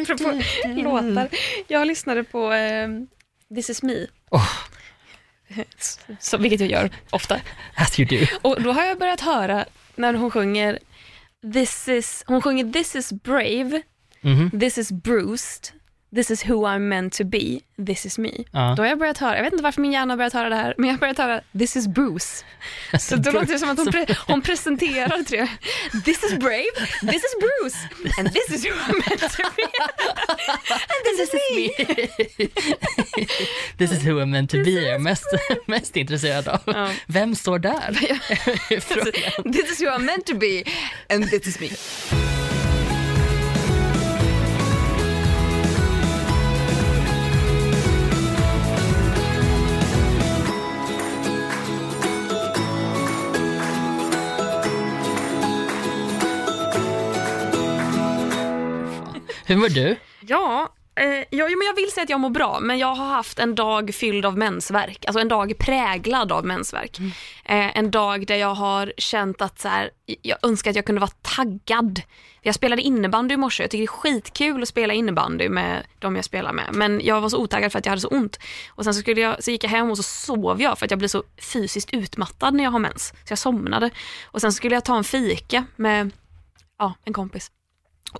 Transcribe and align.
Apropå 0.00 0.42
låtar. 0.64 1.28
Jag 1.68 1.86
lyssnade 1.86 2.24
på 2.24 2.52
eh, 2.52 2.88
This 3.54 3.70
is 3.70 3.82
me. 3.82 4.06
Oh. 4.30 4.48
Så, 6.20 6.36
vilket 6.38 6.60
jag 6.60 6.70
gör 6.70 6.90
ofta. 7.10 7.40
As 7.76 8.00
you 8.00 8.08
do. 8.08 8.26
Och 8.42 8.62
då 8.62 8.72
har 8.72 8.84
jag 8.84 8.98
börjat 8.98 9.20
höra 9.20 9.64
när 9.96 10.14
hon 10.14 10.30
sjunger 10.30 10.78
This 11.52 11.88
is, 11.88 12.24
hon 12.26 12.42
sjunger 12.42 12.72
This 12.72 12.96
is 12.96 13.12
brave, 13.12 13.82
Mhm. 14.24 14.60
This 14.60 14.78
is 14.78 14.92
bruised, 14.92 15.68
This 16.14 16.30
is 16.30 16.42
who 16.42 16.66
I'm 16.66 16.88
meant 16.88 17.12
to 17.14 17.24
be, 17.24 17.60
This 17.86 18.06
is 18.06 18.18
me. 18.18 18.30
Ja. 18.50 18.74
Då 18.76 18.82
har 18.82 18.88
jag 18.88 18.98
börjat 18.98 19.18
höra, 19.18 19.36
jag 19.36 19.42
vet 19.44 19.52
inte 19.52 19.62
varför 19.62 19.80
min 19.80 19.92
hjärna 19.92 20.12
har 20.12 20.16
börjat 20.16 20.32
höra 20.32 20.48
det 20.48 20.54
här, 20.56 20.74
men 20.78 20.86
jag 20.88 20.94
har 20.94 20.98
börjat 21.00 21.18
höra 21.18 21.40
This 21.58 21.76
is 21.76 21.88
Bruce. 21.88 22.44
Så 22.98 23.16
då 23.16 23.30
låter 23.30 23.46
det 23.46 23.58
som 23.58 23.70
att 23.70 23.78
hon, 23.78 23.86
pre- 23.88 24.16
hon 24.26 24.42
presenterar 24.42 25.22
tre. 25.22 25.48
This 26.04 26.24
is 26.24 26.32
brave, 26.38 26.70
this 27.00 27.24
is 27.24 27.34
Bruce, 27.40 27.76
and 28.18 28.32
this 28.32 28.50
is 28.50 28.64
who 28.64 28.70
I'm 28.70 28.94
meant 28.94 29.32
to 29.32 29.42
be. 29.56 29.62
And 30.92 31.04
this 31.04 31.20
is 31.20 31.30
me. 31.56 31.68
This 33.78 33.92
is 33.92 34.02
who 34.04 34.20
I'm 34.20 34.30
meant 34.30 34.50
to 34.50 34.56
be 34.56 34.70
är 34.70 34.92
jag 34.92 35.00
mest, 35.00 35.24
mest 35.66 35.96
intresserad 35.96 36.48
av. 36.48 36.60
Ja. 36.66 36.90
Vem 37.06 37.34
står 37.34 37.58
där? 37.58 37.92
This 39.52 39.70
is 39.72 39.80
who 39.80 39.86
I'm 39.88 40.04
meant 40.04 40.26
to 40.26 40.34
be, 40.34 40.64
and 41.08 41.30
this 41.30 41.46
is 41.46 41.60
me. 41.60 41.68
Hur 59.46 59.56
mår 59.56 59.68
du? 59.68 59.96
Ja, 60.20 60.72
eh, 60.94 61.24
ja, 61.30 61.48
men 61.48 61.66
jag 61.66 61.74
vill 61.74 61.92
säga 61.92 62.04
att 62.04 62.10
jag 62.10 62.20
mår 62.20 62.30
bra, 62.30 62.58
men 62.60 62.78
jag 62.78 62.94
har 62.94 63.06
haft 63.06 63.38
en 63.38 63.54
dag 63.54 63.94
fylld 63.94 64.26
av 64.26 64.38
mensvärk. 64.38 65.04
Alltså 65.06 65.20
en 65.20 65.28
dag 65.28 65.58
präglad 65.58 66.32
av 66.32 66.44
mensvärk. 66.46 66.98
Eh, 67.44 67.76
en 67.78 67.90
dag 67.90 68.26
där 68.26 68.36
jag 68.36 68.54
har 68.54 68.92
känt 68.96 69.42
att 69.42 69.60
så 69.60 69.68
här, 69.68 69.90
jag 70.22 70.38
önskar 70.42 70.70
att 70.70 70.76
jag 70.76 70.86
kunde 70.86 71.00
vara 71.00 71.10
taggad. 71.22 72.02
Jag 72.42 72.54
spelade 72.54 72.82
innebandy 72.82 73.34
i 73.34 73.36
morse, 73.36 73.62
jag 73.62 73.70
tycker 73.70 73.82
det 73.82 73.84
är 73.84 73.86
skitkul 73.86 74.62
att 74.62 74.68
spela 74.68 74.94
innebandy 74.94 75.48
med 75.48 75.86
de 75.98 76.16
jag 76.16 76.24
spelar 76.24 76.52
med. 76.52 76.68
Men 76.72 77.00
jag 77.04 77.20
var 77.20 77.28
så 77.28 77.38
otaggad 77.38 77.72
för 77.72 77.78
att 77.78 77.86
jag 77.86 77.90
hade 77.90 78.00
så 78.00 78.08
ont. 78.08 78.38
Och 78.68 78.84
sen 78.84 78.94
så, 78.94 79.00
skulle 79.00 79.20
jag, 79.20 79.44
så 79.44 79.50
gick 79.50 79.64
jag 79.64 79.70
hem 79.70 79.90
och 79.90 79.96
så 79.96 80.02
sov 80.02 80.62
jag 80.62 80.78
för 80.78 80.84
att 80.84 80.90
jag 80.90 80.98
blir 80.98 81.08
så 81.08 81.22
fysiskt 81.52 81.94
utmattad 81.94 82.54
när 82.54 82.64
jag 82.64 82.70
har 82.70 82.78
mens. 82.78 83.12
Så 83.24 83.32
jag 83.32 83.38
somnade. 83.38 83.90
Och 84.24 84.40
sen 84.40 84.52
skulle 84.52 84.74
jag 84.74 84.84
ta 84.84 84.96
en 84.96 85.04
fika 85.04 85.64
med 85.76 86.10
ja, 86.78 86.94
en 87.04 87.12
kompis. 87.12 87.50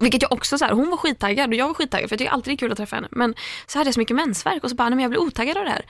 Vilket 0.01 0.23
jag 0.23 0.33
också 0.33 0.59
så 0.59 0.65
här, 0.65 0.73
hon 0.73 0.91
var 0.91 0.97
skittaggad 0.97 1.49
och 1.51 1.55
jag 1.55 1.67
var 1.67 1.75
skittaggad 1.75 2.09
för 2.09 2.15
jag 2.15 2.19
tycker 2.19 2.33
alltid 2.33 2.51
det 2.53 2.55
är 2.55 2.59
kul 2.59 2.71
att 2.73 2.77
träffa 2.79 2.97
henne. 2.97 3.09
Men 3.11 3.35
så 3.67 3.79
hade 3.79 3.89
jag 3.89 3.95
så 3.95 4.01
mycket 4.01 4.17
mensvärk 4.17 4.65
och 4.65 4.71
så 4.71 4.77
bara, 4.77 4.89
nej 4.89 4.97
men 4.97 5.03
jag 5.03 5.11
blir 5.11 5.21
otaggad 5.21 5.57
av 5.57 5.65
det 5.65 5.71
här. 5.71 5.85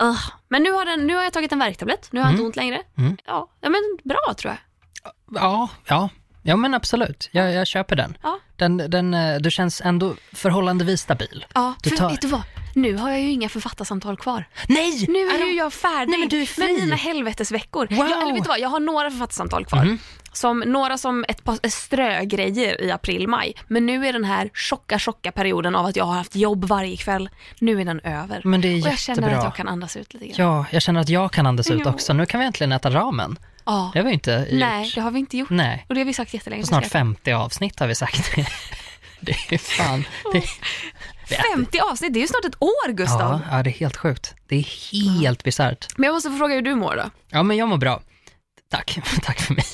Ugh. 0.00 0.20
Men 0.48 0.62
nu 0.62 0.72
har, 0.72 0.84
den, 0.84 1.06
nu 1.06 1.14
har 1.16 1.22
jag 1.22 1.32
tagit 1.32 1.52
en 1.52 1.58
värktablett, 1.58 2.08
nu 2.12 2.20
har 2.20 2.26
jag 2.26 2.32
inte 2.34 2.42
ont 2.44 2.56
längre. 2.56 2.82
Mm. 2.98 3.16
Ja, 3.26 3.48
ja, 3.60 3.68
men 3.68 3.80
bra 4.04 4.34
tror 4.36 4.52
jag. 4.52 4.58
Ja, 5.42 5.68
ja. 5.86 6.08
Ja 6.42 6.56
men 6.56 6.74
absolut, 6.74 7.28
jag, 7.32 7.52
jag 7.52 7.66
köper 7.66 7.96
den. 7.96 8.16
Ja. 8.22 8.38
den, 8.56 8.76
den. 8.76 9.14
eh, 9.14 9.36
Du 9.38 9.50
känns 9.50 9.80
ändå 9.80 10.14
förhållandevis 10.32 11.00
stabil. 11.00 11.46
Ja, 11.54 11.74
Du 11.82 11.90
för 11.90 11.96
tar- 11.96 12.10
vet 12.10 12.20
du 12.20 12.28
vad? 12.28 12.42
Nu 12.74 12.96
har 12.96 13.10
jag 13.10 13.20
ju 13.20 13.30
inga 13.30 13.48
författarsamtal 13.48 14.16
kvar. 14.16 14.44
Nej! 14.68 15.04
Nu 15.08 15.18
är 15.28 15.46
ju 15.46 15.56
jag 15.56 15.72
färdig 15.72 16.10
Nej, 16.10 16.18
men 16.20 16.28
du 16.28 16.42
är 16.42 16.46
fri. 16.46 16.64
med 16.72 16.74
mina 16.82 16.96
helvetesveckor. 16.96 17.86
Wow. 17.90 17.98
Jag, 17.98 18.22
eller 18.22 18.32
vet 18.32 18.42
du 18.42 18.48
vad, 18.48 18.60
jag 18.60 18.68
har 18.68 18.80
några 18.80 19.10
författarsamtal 19.10 19.64
kvar. 19.64 19.98
Som, 20.32 20.58
några 20.60 20.98
som 20.98 21.24
ett 21.28 21.44
par 21.44 21.68
strögrejer 21.68 22.80
i 22.82 22.90
april-maj. 22.90 23.54
Men 23.68 23.86
nu 23.86 24.06
är 24.06 24.12
den 24.12 24.24
här 24.24 24.50
tjocka, 24.54 24.98
tjocka 24.98 25.32
perioden 25.32 25.74
av 25.76 25.86
att 25.86 25.96
jag 25.96 26.04
har 26.04 26.14
haft 26.14 26.36
jobb 26.36 26.64
varje 26.64 26.96
kväll, 26.96 27.30
nu 27.60 27.80
är 27.80 27.84
den 27.84 28.00
över. 28.00 28.40
Men 28.44 28.60
det 28.60 28.68
är 28.68 28.72
och 28.72 28.78
jag 28.92 28.98
känner 28.98 29.22
jättebra. 29.22 29.38
att 29.38 29.44
jag 29.44 29.54
kan 29.54 29.68
andas 29.68 29.96
ut 29.96 30.14
lite 30.14 30.26
grann. 30.26 30.46
Ja, 30.46 30.64
jag 30.70 30.82
känner 30.82 31.00
att 31.00 31.08
jag 31.08 31.32
kan 31.32 31.46
andas 31.46 31.70
ut 31.70 31.82
Ja. 31.84 31.90
också. 31.90 32.12
Nu 32.12 32.26
kan 32.26 32.40
vi 32.40 32.46
äntligen 32.46 32.72
äta 32.72 32.90
ramen. 32.90 33.38
Ja. 33.64 33.90
Det 33.92 33.98
har 33.98 34.06
vi 34.06 34.12
inte 34.12 34.30
gjort. 34.30 34.60
Nej, 34.60 34.92
det 34.94 35.00
har 35.00 35.10
vi 35.10 35.18
inte 35.18 35.36
gjort. 35.36 35.50
Nej. 35.50 35.84
Och 35.88 35.94
det 35.94 36.00
har 36.00 36.04
vi 36.06 36.12
sagt 36.14 36.34
jättelänge. 36.34 36.62
På 36.62 36.66
snart 36.66 36.86
50 36.86 37.32
avsnitt 37.32 37.80
har 37.80 37.86
vi 37.86 37.94
sagt. 37.94 38.30
det 39.20 39.32
är 39.50 39.58
fan... 39.58 40.04
Det 40.32 40.38
är, 40.38 40.44
50 41.28 41.78
avsnitt, 41.80 42.12
det 42.12 42.18
är 42.18 42.22
ju 42.22 42.26
snart 42.28 42.44
ett 42.44 42.62
år 42.62 42.92
Gustav. 42.92 43.40
ja, 43.50 43.56
ja, 43.56 43.62
det 43.62 43.70
är 43.70 43.74
helt 43.74 43.96
sjukt. 43.96 44.34
Det 44.48 44.56
är 44.56 44.62
helt 45.20 45.44
bisarrt. 45.44 45.86
Men 45.96 46.06
jag 46.06 46.14
måste 46.14 46.30
få 46.30 46.36
fråga 46.36 46.54
hur 46.54 46.62
du 46.62 46.74
mår 46.74 46.96
då? 46.96 47.10
Ja, 47.30 47.42
men 47.42 47.56
jag 47.56 47.68
mår 47.68 47.76
bra. 47.76 48.00
Tack, 48.70 48.98
tack 49.22 49.40
för 49.40 49.54
mig. 49.54 49.64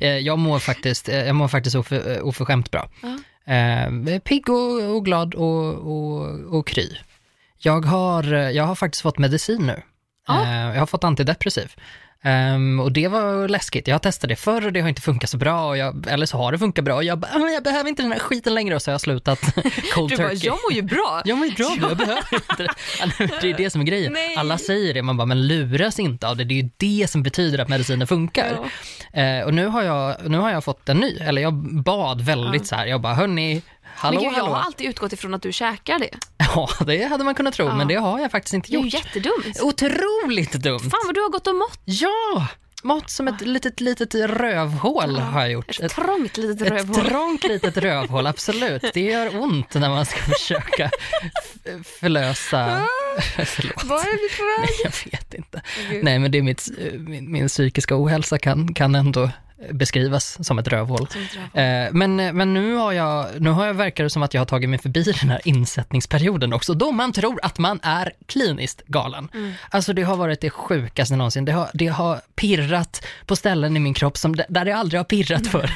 Eh, 0.00 0.18
Jag 0.18 0.38
mår 0.38 0.58
faktiskt, 0.58 1.08
eh, 1.08 1.18
jag 1.26 1.34
mår 1.36 1.48
faktiskt 1.48 1.76
oför, 1.76 2.16
eh, 2.16 2.22
oförskämt 2.22 2.70
bra. 2.70 2.88
Eh, 3.46 4.18
pigg 4.24 4.48
och, 4.48 4.82
och 4.96 5.04
glad 5.04 5.34
och, 5.34 5.74
och, 5.74 6.28
och 6.58 6.66
kry. 6.66 6.96
Jag 7.58 7.84
har, 7.84 8.22
jag 8.32 8.64
har 8.64 8.74
faktiskt 8.74 9.02
fått 9.02 9.18
medicin 9.18 9.66
nu. 9.66 9.82
Ja. 10.28 10.42
Eh, 10.42 10.50
jag 10.72 10.78
har 10.78 10.86
fått 10.86 11.04
antidepressiv. 11.04 11.74
Ehm, 12.24 12.80
och 12.80 12.92
det 12.92 13.08
var 13.08 13.48
läskigt. 13.48 13.88
Jag 13.88 13.94
har 13.94 13.98
testat 13.98 14.28
det 14.28 14.36
förr 14.36 14.66
och 14.66 14.72
det 14.72 14.80
har 14.80 14.88
inte 14.88 15.02
funkat 15.02 15.30
så 15.30 15.36
bra. 15.36 15.76
Jag, 15.76 16.06
eller 16.08 16.26
så 16.26 16.36
har 16.36 16.52
det 16.52 16.58
funkat 16.58 16.84
bra. 16.84 16.94
Och 16.94 17.04
jag 17.04 17.18
bara, 17.18 17.30
"Ah, 17.34 17.48
jag 17.48 17.62
behöver 17.62 17.88
inte 17.88 18.02
den 18.02 18.12
här 18.12 18.18
skiten 18.18 18.54
längre 18.54 18.74
och 18.74 18.82
så 18.82 18.90
har 18.90 18.92
jag 18.92 19.00
slutat 19.00 19.40
cold 19.94 20.10
Du 20.10 20.16
bara, 20.16 20.28
turkey. 20.28 20.46
jag 20.46 20.58
mår 20.64 20.72
ju 20.72 20.82
bra. 20.82 21.22
Jag 21.24 21.38
mår 21.38 21.46
ju 21.46 21.54
bra, 21.54 21.76
jag 21.88 21.96
behöver 21.96 22.34
inte 22.34 22.62
det. 22.62 22.68
Ja, 23.00 23.26
Det 23.40 23.50
är 23.50 23.54
det 23.56 23.70
som 23.70 23.80
är 23.80 23.84
grejen. 23.84 24.12
Nej. 24.12 24.36
Alla 24.36 24.58
säger 24.58 24.94
det, 24.94 25.02
man 25.02 25.16
bara, 25.16 25.26
men 25.26 25.46
luras 25.46 25.98
inte 25.98 26.28
av 26.28 26.36
det. 26.36 26.44
Det 26.44 26.54
är 26.54 26.62
ju 26.62 26.70
det 26.76 27.10
som 27.10 27.22
betyder 27.22 27.58
att 27.58 27.68
medicinen 27.68 28.06
funkar. 28.06 28.58
Eh, 29.12 29.40
och 29.44 29.54
nu 29.54 29.66
har, 29.66 29.82
jag, 29.82 30.16
nu 30.30 30.38
har 30.38 30.50
jag 30.50 30.64
fått 30.64 30.88
en 30.88 30.96
ny, 30.96 31.16
eller 31.20 31.42
jag 31.42 31.54
bad 31.82 32.20
väldigt 32.20 32.66
så 32.66 32.74
här, 32.76 32.86
jag 32.86 33.00
bara, 33.00 33.14
hörni, 33.14 33.62
hallå, 34.00 34.20
Men 34.20 34.24
gud, 34.30 34.38
jag 34.38 34.42
hallå. 34.42 34.54
har 34.54 34.62
alltid 34.62 34.86
utgått 34.90 35.12
ifrån 35.12 35.34
att 35.34 35.42
du 35.42 35.52
käkar 35.52 35.98
det. 35.98 36.10
Ja, 36.54 36.68
det 36.86 37.04
hade 37.04 37.24
man 37.24 37.34
kunnat 37.34 37.54
tro, 37.54 37.66
Ja. 37.66 37.74
men 37.74 37.88
det 37.88 37.94
har 37.94 38.18
jag 38.20 38.30
faktiskt 38.30 38.54
inte 38.54 38.70
Det 38.70 38.76
är 38.76 38.78
ju 38.78 38.84
gjort. 38.84 38.94
jättedumt. 38.94 39.60
Otroligt 39.62 40.52
dumt. 40.52 40.78
Fan 40.80 41.00
vad 41.06 41.14
du 41.14 41.20
har 41.22 41.28
gått 41.30 41.46
och 41.46 41.54
mått. 41.54 41.80
Ja, 41.84 42.46
mått 42.82 43.10
som 43.10 43.28
ett 43.28 43.40
litet, 43.40 43.80
litet 43.80 44.14
rövhål 44.14 45.18
har 45.18 45.40
jag 45.40 45.50
gjort. 45.52 45.80
Ett 45.80 45.92
trångt 45.92 46.36
litet 46.36 46.66
Ett 46.66 46.72
rövhål. 46.72 47.04
trångt 47.04 47.44
litet 47.44 47.76
rövhål, 47.86 48.26
absolut. 48.26 48.84
Det 48.94 49.00
gör 49.00 49.40
ont 49.42 49.74
när 49.74 49.88
man 49.88 50.06
ska 50.06 50.20
försöka 50.22 50.90
förlösa... 51.84 52.86
Förlåt. 53.46 53.84
Vad 53.84 53.98
är 54.00 54.04
vi 54.30 54.36
på 54.36 54.44
väg? 54.44 54.70
Nej, 54.70 54.80
jag 54.84 55.10
vet 55.12 55.34
inte. 55.34 55.62
Gud. 55.90 56.04
Nej, 56.04 56.18
men 56.18 56.30
det 56.30 56.38
är 56.38 56.42
mitt, 56.42 56.68
min, 56.98 57.32
min 57.32 57.48
psykiska 57.48 57.96
ohälsa 57.96 58.38
kan, 58.38 58.74
kan 58.74 58.94
ändå 58.94 59.30
beskrivas 59.72 60.46
som 60.46 60.58
ett 60.58 60.68
rövhål. 60.68 61.08
Som 61.10 61.22
ett 61.22 61.34
rövhål. 61.34 61.86
Eh, 61.86 61.92
Men, 61.92 62.16
men 62.36 62.54
nu 62.54 62.74
har 62.74 62.92
jag, 62.92 63.26
nu 63.40 63.50
har 63.50 63.66
jag 63.66 63.74
verkar 63.74 64.04
det 64.04 64.10
som 64.10 64.22
att 64.22 64.34
jag 64.34 64.40
har 64.40 64.46
tagit 64.46 64.70
mig 64.70 64.78
förbi 64.78 65.02
den 65.20 65.30
här 65.30 65.40
insättningsperioden 65.44 66.52
också, 66.52 66.74
då 66.74 66.92
man 66.92 67.12
tror 67.12 67.40
att 67.42 67.58
man 67.58 67.80
är 67.82 68.12
kliniskt 68.26 68.82
galen. 68.86 69.28
Mm. 69.34 69.52
Alltså 69.70 69.92
det 69.92 70.02
har 70.02 70.16
varit 70.16 70.40
det 70.40 70.50
sjukaste 70.50 71.16
någonsin. 71.16 71.44
Det 71.44 71.52
har, 71.52 71.70
det 71.74 71.86
har 71.86 72.20
pirrat 72.34 73.06
på 73.26 73.36
ställen 73.36 73.76
i 73.76 73.80
min 73.80 73.94
kropp 73.94 74.16
som, 74.18 74.36
där 74.48 74.64
det 74.64 74.72
aldrig 74.72 74.98
har 74.98 75.04
pirrat 75.04 75.46
förr. 75.52 75.70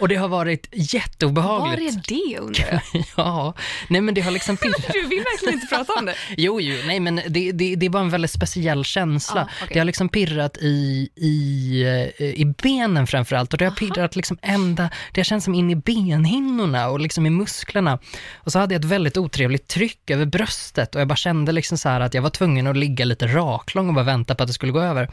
Och 0.00 0.08
det 0.08 0.16
har 0.16 0.28
varit 0.28 0.68
Var 0.72 0.94
jätteobehagligt. 0.94 2.10
är 2.10 2.14
det 2.32 2.38
undrar 2.38 2.64
jag? 2.92 3.04
Ja, 3.16 3.54
nej 3.88 4.00
men 4.00 4.14
det 4.14 4.20
har 4.20 4.30
liksom 4.30 4.56
pirrat. 4.62 4.86
Du 4.92 5.06
vill 5.06 5.18
verkligen 5.18 5.54
inte 5.54 5.66
prata 5.76 5.92
om 5.98 6.04
det. 6.06 6.14
Jo, 6.36 6.60
jo, 6.60 6.76
nej 6.86 7.00
men 7.00 7.16
det, 7.28 7.52
det, 7.52 7.74
det 7.76 7.86
är 7.86 7.90
bara 7.90 8.02
en 8.02 8.10
väldigt 8.10 8.30
speciell 8.30 8.84
känsla. 8.84 9.40
Ja, 9.40 9.54
okej. 9.62 9.70
Det 9.74 9.78
har 9.80 9.84
liksom 9.84 10.08
pirrat 10.08 10.56
i, 10.60 11.08
i, 11.16 11.82
eh, 12.18 12.24
i 12.26 12.54
benen 12.62 13.06
framförallt 13.24 13.52
och 13.52 13.58
det 13.58 13.64
har 13.64 13.72
pirrat 13.72 14.16
liksom 14.16 14.38
ända, 14.42 14.90
det 15.12 15.20
har 15.20 15.24
känts 15.24 15.44
som 15.44 15.54
in 15.54 15.70
i 15.70 15.76
benhinnorna 15.76 16.88
och 16.88 17.00
liksom 17.00 17.26
i 17.26 17.30
musklerna. 17.30 17.98
Och 18.34 18.52
så 18.52 18.58
hade 18.58 18.74
jag 18.74 18.80
ett 18.80 18.90
väldigt 18.90 19.16
otrevligt 19.16 19.66
tryck 19.66 20.10
över 20.10 20.24
bröstet 20.26 20.94
och 20.94 21.00
jag 21.00 21.08
bara 21.08 21.16
kände 21.16 21.52
liksom 21.52 21.78
så 21.78 21.88
här 21.88 22.00
att 22.00 22.14
jag 22.14 22.22
var 22.22 22.30
tvungen 22.30 22.66
att 22.66 22.76
ligga 22.76 23.04
lite 23.04 23.26
raklång 23.26 23.88
och 23.88 23.94
bara 23.94 24.04
vänta 24.04 24.34
på 24.34 24.42
att 24.42 24.46
det 24.46 24.52
skulle 24.52 24.72
gå 24.72 24.80
över. 24.80 25.08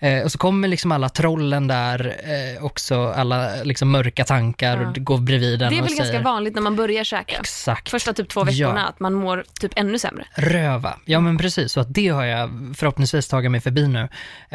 Eh, 0.00 0.22
och 0.22 0.32
så 0.32 0.38
kommer 0.38 0.68
liksom 0.68 0.92
alla 0.92 1.08
trollen 1.08 1.66
där 1.66 2.16
eh, 2.24 2.64
också, 2.64 3.08
alla 3.16 3.62
liksom 3.62 3.90
mörka 3.90 4.24
tankar 4.24 4.80
Ja. 4.82 4.88
och 4.88 4.94
går 5.04 5.18
bredvid 5.18 5.58
den 5.58 5.70
Det 5.72 5.78
är 5.78 5.82
väl 5.82 5.90
säger 5.90 6.02
ganska 6.02 6.22
vanligt 6.22 6.54
när 6.54 6.62
man 6.62 6.76
börjar 6.76 7.04
käka. 7.04 7.36
exakt. 7.38 7.88
Första 7.88 8.12
typ 8.12 8.28
två 8.28 8.44
veckorna, 8.44 8.80
Ja. 8.80 8.86
att 8.88 9.00
man 9.00 9.14
mår 9.14 9.44
typ 9.60 9.72
ännu 9.76 9.98
sämre. 9.98 10.24
Röva. 10.34 10.96
Ja 11.04 11.20
men 11.20 11.38
precis, 11.38 11.72
så 11.72 11.80
att 11.80 11.94
det 11.94 12.08
har 12.08 12.24
jag 12.24 12.74
förhoppningsvis 12.76 13.28
tagit 13.28 13.50
mig 13.50 13.60
förbi 13.60 13.88
nu. 13.88 14.08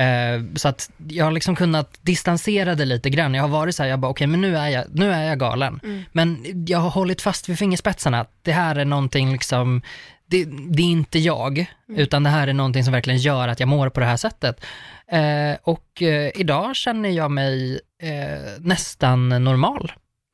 Eh, 0.03 0.41
så 0.55 0.67
att 0.67 0.89
jag 1.07 1.25
har 1.25 1.31
liksom 1.31 1.55
kunnat 1.55 1.97
distansera 2.01 2.75
det 2.83 2.87
lite 2.89 3.09
grann. 3.09 3.33
Jag 3.33 3.43
har 3.43 3.49
varit 3.49 3.75
så 3.75 3.83
här, 3.83 3.89
jag 3.89 3.99
bara 3.99 4.11
okej 4.11 4.27
men 4.27 4.41
nu 4.41 4.57
är 4.57 4.67
jag, 4.67 4.85
nu 4.89 5.11
är 5.11 5.23
jag 5.23 5.39
galen. 5.39 5.79
Men 6.11 6.45
jag 6.67 6.79
har 6.79 6.89
hållit 6.89 7.21
fast 7.21 7.49
vid 7.49 7.59
fingerspetsarna. 7.59 8.25
Det 8.41 8.51
här 8.51 8.75
är 8.75 8.85
någonting 8.85 9.31
liksom, 9.31 9.81
det, 10.25 10.45
det 10.45 10.83
är 10.83 10.87
inte 10.87 11.19
jag, 11.19 11.65
utan 11.87 12.23
det 12.23 12.29
här 12.29 12.47
är 12.47 12.53
någonting 12.53 12.83
som 12.83 12.93
verkligen 12.93 13.19
gör 13.19 13.47
att 13.47 13.59
jag 13.59 13.69
mår 13.69 13.89
på 13.89 13.99
det 13.99 14.05
här 14.05 14.17
sättet. 14.17 14.65
Eh, 15.07 15.57
och 15.63 16.01
eh, 16.01 16.31
idag 16.35 16.75
känner 16.75 17.09
jag 17.09 17.31
mig 17.31 17.79
eh, 18.01 18.59
nästan 18.59 19.29
normal. 19.29 19.91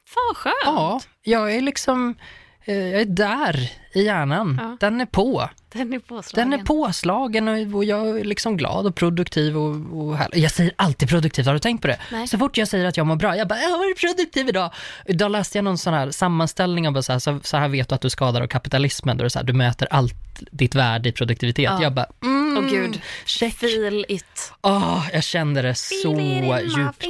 Fan 0.07 0.24
vad 0.30 0.38
skönt. 0.38 0.56
Ja, 0.66 1.01
jag 1.24 1.56
är 1.56 1.62
liksom, 1.62 2.16
jag 2.65 3.01
är 3.01 3.06
där 3.06 3.71
i 3.94 4.03
hjärnan. 4.03 4.59
Ja. 4.61 4.77
Den 4.79 5.01
är 5.01 5.06
på. 5.06 5.50
Den 5.73 5.94
är 5.94 6.00
påslagen. 6.00 6.50
Den 6.50 6.59
är 6.59 6.65
påslagen 6.65 7.73
och, 7.73 7.83
jag 7.83 8.19
är 8.19 8.23
liksom 8.23 8.57
glad 8.57 8.88
och 8.88 8.95
produktiv 8.95 9.57
och, 9.57 10.00
och 10.00 10.17
härlig. 10.17 10.39
Jag 10.39 10.51
säger 10.51 10.73
alltid 10.75 11.09
produktivt, 11.09 11.45
har 11.45 11.53
du 11.53 11.59
tänkt 11.59 11.81
på 11.81 11.88
det? 11.88 12.00
Nej. 12.11 12.27
Så 12.27 12.38
fort 12.38 12.57
jag 12.57 12.67
säger 12.67 12.85
att 12.85 12.97
jag 12.97 13.07
mår 13.07 13.15
bra, 13.15 13.38
jag 13.38 13.47
bara, 13.47 13.59
jag 13.59 13.69
har 13.69 13.77
varit 13.77 14.00
produktiv 14.00 14.50
idag. 14.50 14.71
Idag 15.06 15.31
läste 15.31 15.57
jag 15.57 15.65
någon 15.65 15.77
sån 15.77 15.94
här 15.94 16.11
sammanställning 16.11 16.88
av 16.88 17.01
så 17.01 17.11
här, 17.11 17.19
så, 17.19 17.39
så 17.44 17.57
här 17.57 17.67
vet 17.67 17.89
du 17.89 17.95
att 17.95 18.01
du 18.01 18.09
skadar 18.09 18.41
av 18.41 18.47
kapitalismen, 18.47 19.17
det 19.17 19.23
är 19.23 19.29
så 19.29 19.39
här, 19.39 19.45
du 19.45 19.53
mäter 19.53 19.88
allt 19.91 20.15
ditt 20.51 20.75
värde 20.75 21.09
i 21.09 21.12
produktivitet. 21.12 21.63
Ja. 21.63 21.81
Jag 21.81 21.94
bara, 21.94 22.07
mm, 22.21 22.38
Åh 22.57 22.69
gud, 22.69 23.01
check. 23.25 23.54
feel 23.54 24.06
it. 24.07 24.54
Åh, 24.62 25.07
jag 25.13 25.24
kände 25.24 25.62
det 25.62 25.75
så 25.75 26.19
djupt. 26.19 27.06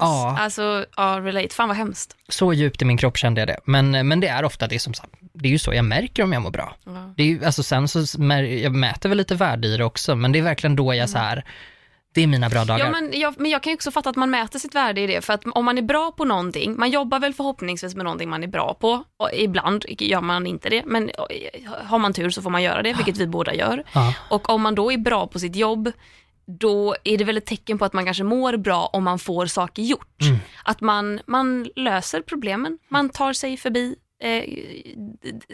Ja. 0.00 0.36
Alltså, 0.40 0.84
ja, 0.96 1.20
relate. 1.22 1.54
Fan 1.54 1.68
vad 1.68 1.76
hemskt. 1.76 2.16
Så 2.28 2.52
djupt 2.52 2.82
i 2.82 2.84
min 2.84 2.96
kropp 2.96 3.16
kände 3.16 3.40
jag 3.40 3.48
det. 3.48 3.60
Men, 3.64 4.08
men 4.08 4.20
det 4.20 4.28
är 4.28 4.44
ofta 4.44 4.66
det 4.66 4.78
som, 4.78 4.92
det 5.32 5.48
är 5.48 5.52
ju 5.52 5.58
så 5.58 5.74
jag 5.74 5.84
märker 5.84 6.22
om 6.22 6.32
jag 6.32 6.42
mår 6.42 6.50
bra. 6.50 6.76
Ja. 6.84 7.14
Det 7.16 7.22
är 7.22 7.26
ju, 7.26 7.44
alltså 7.44 7.62
sen 7.62 7.88
så, 7.88 8.04
jag 8.62 8.74
mäter 8.74 9.08
väl 9.08 9.18
lite 9.18 9.34
värde 9.34 9.68
i 9.68 9.76
det 9.76 9.84
också, 9.84 10.16
men 10.16 10.32
det 10.32 10.38
är 10.38 10.42
verkligen 10.42 10.76
då 10.76 10.94
jag 10.94 11.10
så 11.10 11.18
här, 11.18 11.44
det 12.14 12.22
är 12.22 12.26
mina 12.26 12.48
bra 12.48 12.64
dagar. 12.64 12.84
Ja, 12.84 12.90
men, 12.90 13.20
jag, 13.20 13.34
men 13.38 13.50
jag 13.50 13.62
kan 13.62 13.70
ju 13.70 13.74
också 13.74 13.90
fatta 13.90 14.10
att 14.10 14.16
man 14.16 14.30
mäter 14.30 14.58
sitt 14.58 14.74
värde 14.74 15.00
i 15.00 15.06
det, 15.06 15.24
för 15.24 15.32
att 15.32 15.44
om 15.46 15.64
man 15.64 15.78
är 15.78 15.82
bra 15.82 16.12
på 16.12 16.24
någonting, 16.24 16.74
man 16.78 16.90
jobbar 16.90 17.20
väl 17.20 17.34
förhoppningsvis 17.34 17.94
med 17.94 18.04
någonting 18.04 18.30
man 18.30 18.42
är 18.42 18.48
bra 18.48 18.74
på, 18.74 19.04
och 19.16 19.30
ibland 19.34 19.84
gör 19.88 20.20
man 20.20 20.46
inte 20.46 20.68
det, 20.68 20.82
men 20.86 21.10
har 21.84 21.98
man 21.98 22.12
tur 22.12 22.30
så 22.30 22.42
får 22.42 22.50
man 22.50 22.62
göra 22.62 22.82
det, 22.82 22.92
vilket 22.92 23.16
vi 23.16 23.26
båda 23.26 23.54
gör. 23.54 23.84
Ja. 23.92 24.14
Och 24.30 24.50
om 24.50 24.62
man 24.62 24.74
då 24.74 24.92
är 24.92 24.98
bra 24.98 25.26
på 25.26 25.38
sitt 25.38 25.56
jobb, 25.56 25.92
då 26.46 26.96
är 27.04 27.18
det 27.18 27.24
väl 27.24 27.36
ett 27.36 27.46
tecken 27.46 27.78
på 27.78 27.84
att 27.84 27.92
man 27.92 28.04
kanske 28.04 28.24
mår 28.24 28.56
bra 28.56 28.90
om 28.92 29.04
man 29.04 29.18
får 29.18 29.46
saker 29.46 29.82
gjort. 29.82 30.22
Mm. 30.22 30.38
Att 30.64 30.80
man, 30.80 31.20
man 31.26 31.68
löser 31.76 32.22
problemen, 32.22 32.78
man 32.88 33.08
tar 33.08 33.32
sig 33.32 33.56
förbi, 33.56 33.96
eh, 34.22 34.44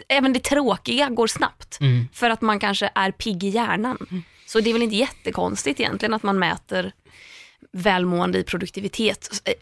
även 0.07 0.33
det 0.33 0.43
tråkiga 0.43 1.09
går 1.09 1.27
snabbt. 1.27 1.77
Mm. 1.81 2.07
För 2.13 2.29
att 2.29 2.41
man 2.41 2.59
kanske 2.59 2.89
är 2.95 3.11
pigg 3.11 3.43
i 3.43 3.49
hjärnan. 3.49 4.23
Så 4.47 4.59
det 4.59 4.69
är 4.69 4.73
väl 4.73 4.81
inte 4.81 4.95
jättekonstigt 4.95 5.79
egentligen 5.79 6.13
att 6.13 6.23
man 6.23 6.39
mäter 6.39 6.91
välmående 7.71 8.39
i 8.39 8.43
produktivitet. 8.43 9.41
Eh, 9.45 9.53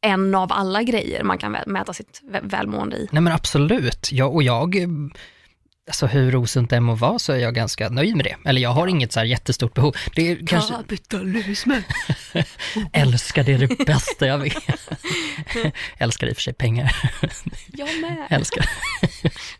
en 0.00 0.34
av 0.34 0.52
alla 0.52 0.82
grejer 0.82 1.24
man 1.24 1.38
kan 1.38 1.56
mäta 1.66 1.92
sitt 1.92 2.22
välmående 2.42 2.96
i. 2.96 3.08
Nej 3.12 3.22
men 3.22 3.32
absolut, 3.32 4.12
ja, 4.12 4.24
och 4.24 4.42
jag, 4.42 4.76
alltså 5.88 6.06
hur 6.06 6.36
osunt 6.36 6.70
det 6.70 6.76
än 6.76 6.82
må 6.84 6.94
vara 6.94 7.18
så 7.18 7.32
är 7.32 7.36
jag 7.38 7.54
ganska 7.54 7.88
nöjd 7.88 8.16
med 8.16 8.24
det. 8.26 8.36
Eller 8.48 8.60
jag 8.60 8.70
har 8.70 8.86
inget 8.86 9.12
så 9.12 9.20
här 9.20 9.26
jättestort 9.26 9.74
behov. 9.74 9.96
Det 10.14 10.30
är 10.30 10.46
kanske, 10.46 10.74
Kapitalism. 10.74 11.70
älskar 12.92 13.44
det 13.44 13.52
är 13.52 13.58
det 13.58 13.78
bästa 13.86 14.26
jag 14.26 14.38
vet. 14.38 14.54
älskar 15.98 16.26
i 16.26 16.32
och 16.32 16.36
för 16.36 16.42
sig 16.42 16.52
pengar, 16.54 16.96
Jag 17.66 17.88
med. 18.00 18.26
älskar, 18.30 18.64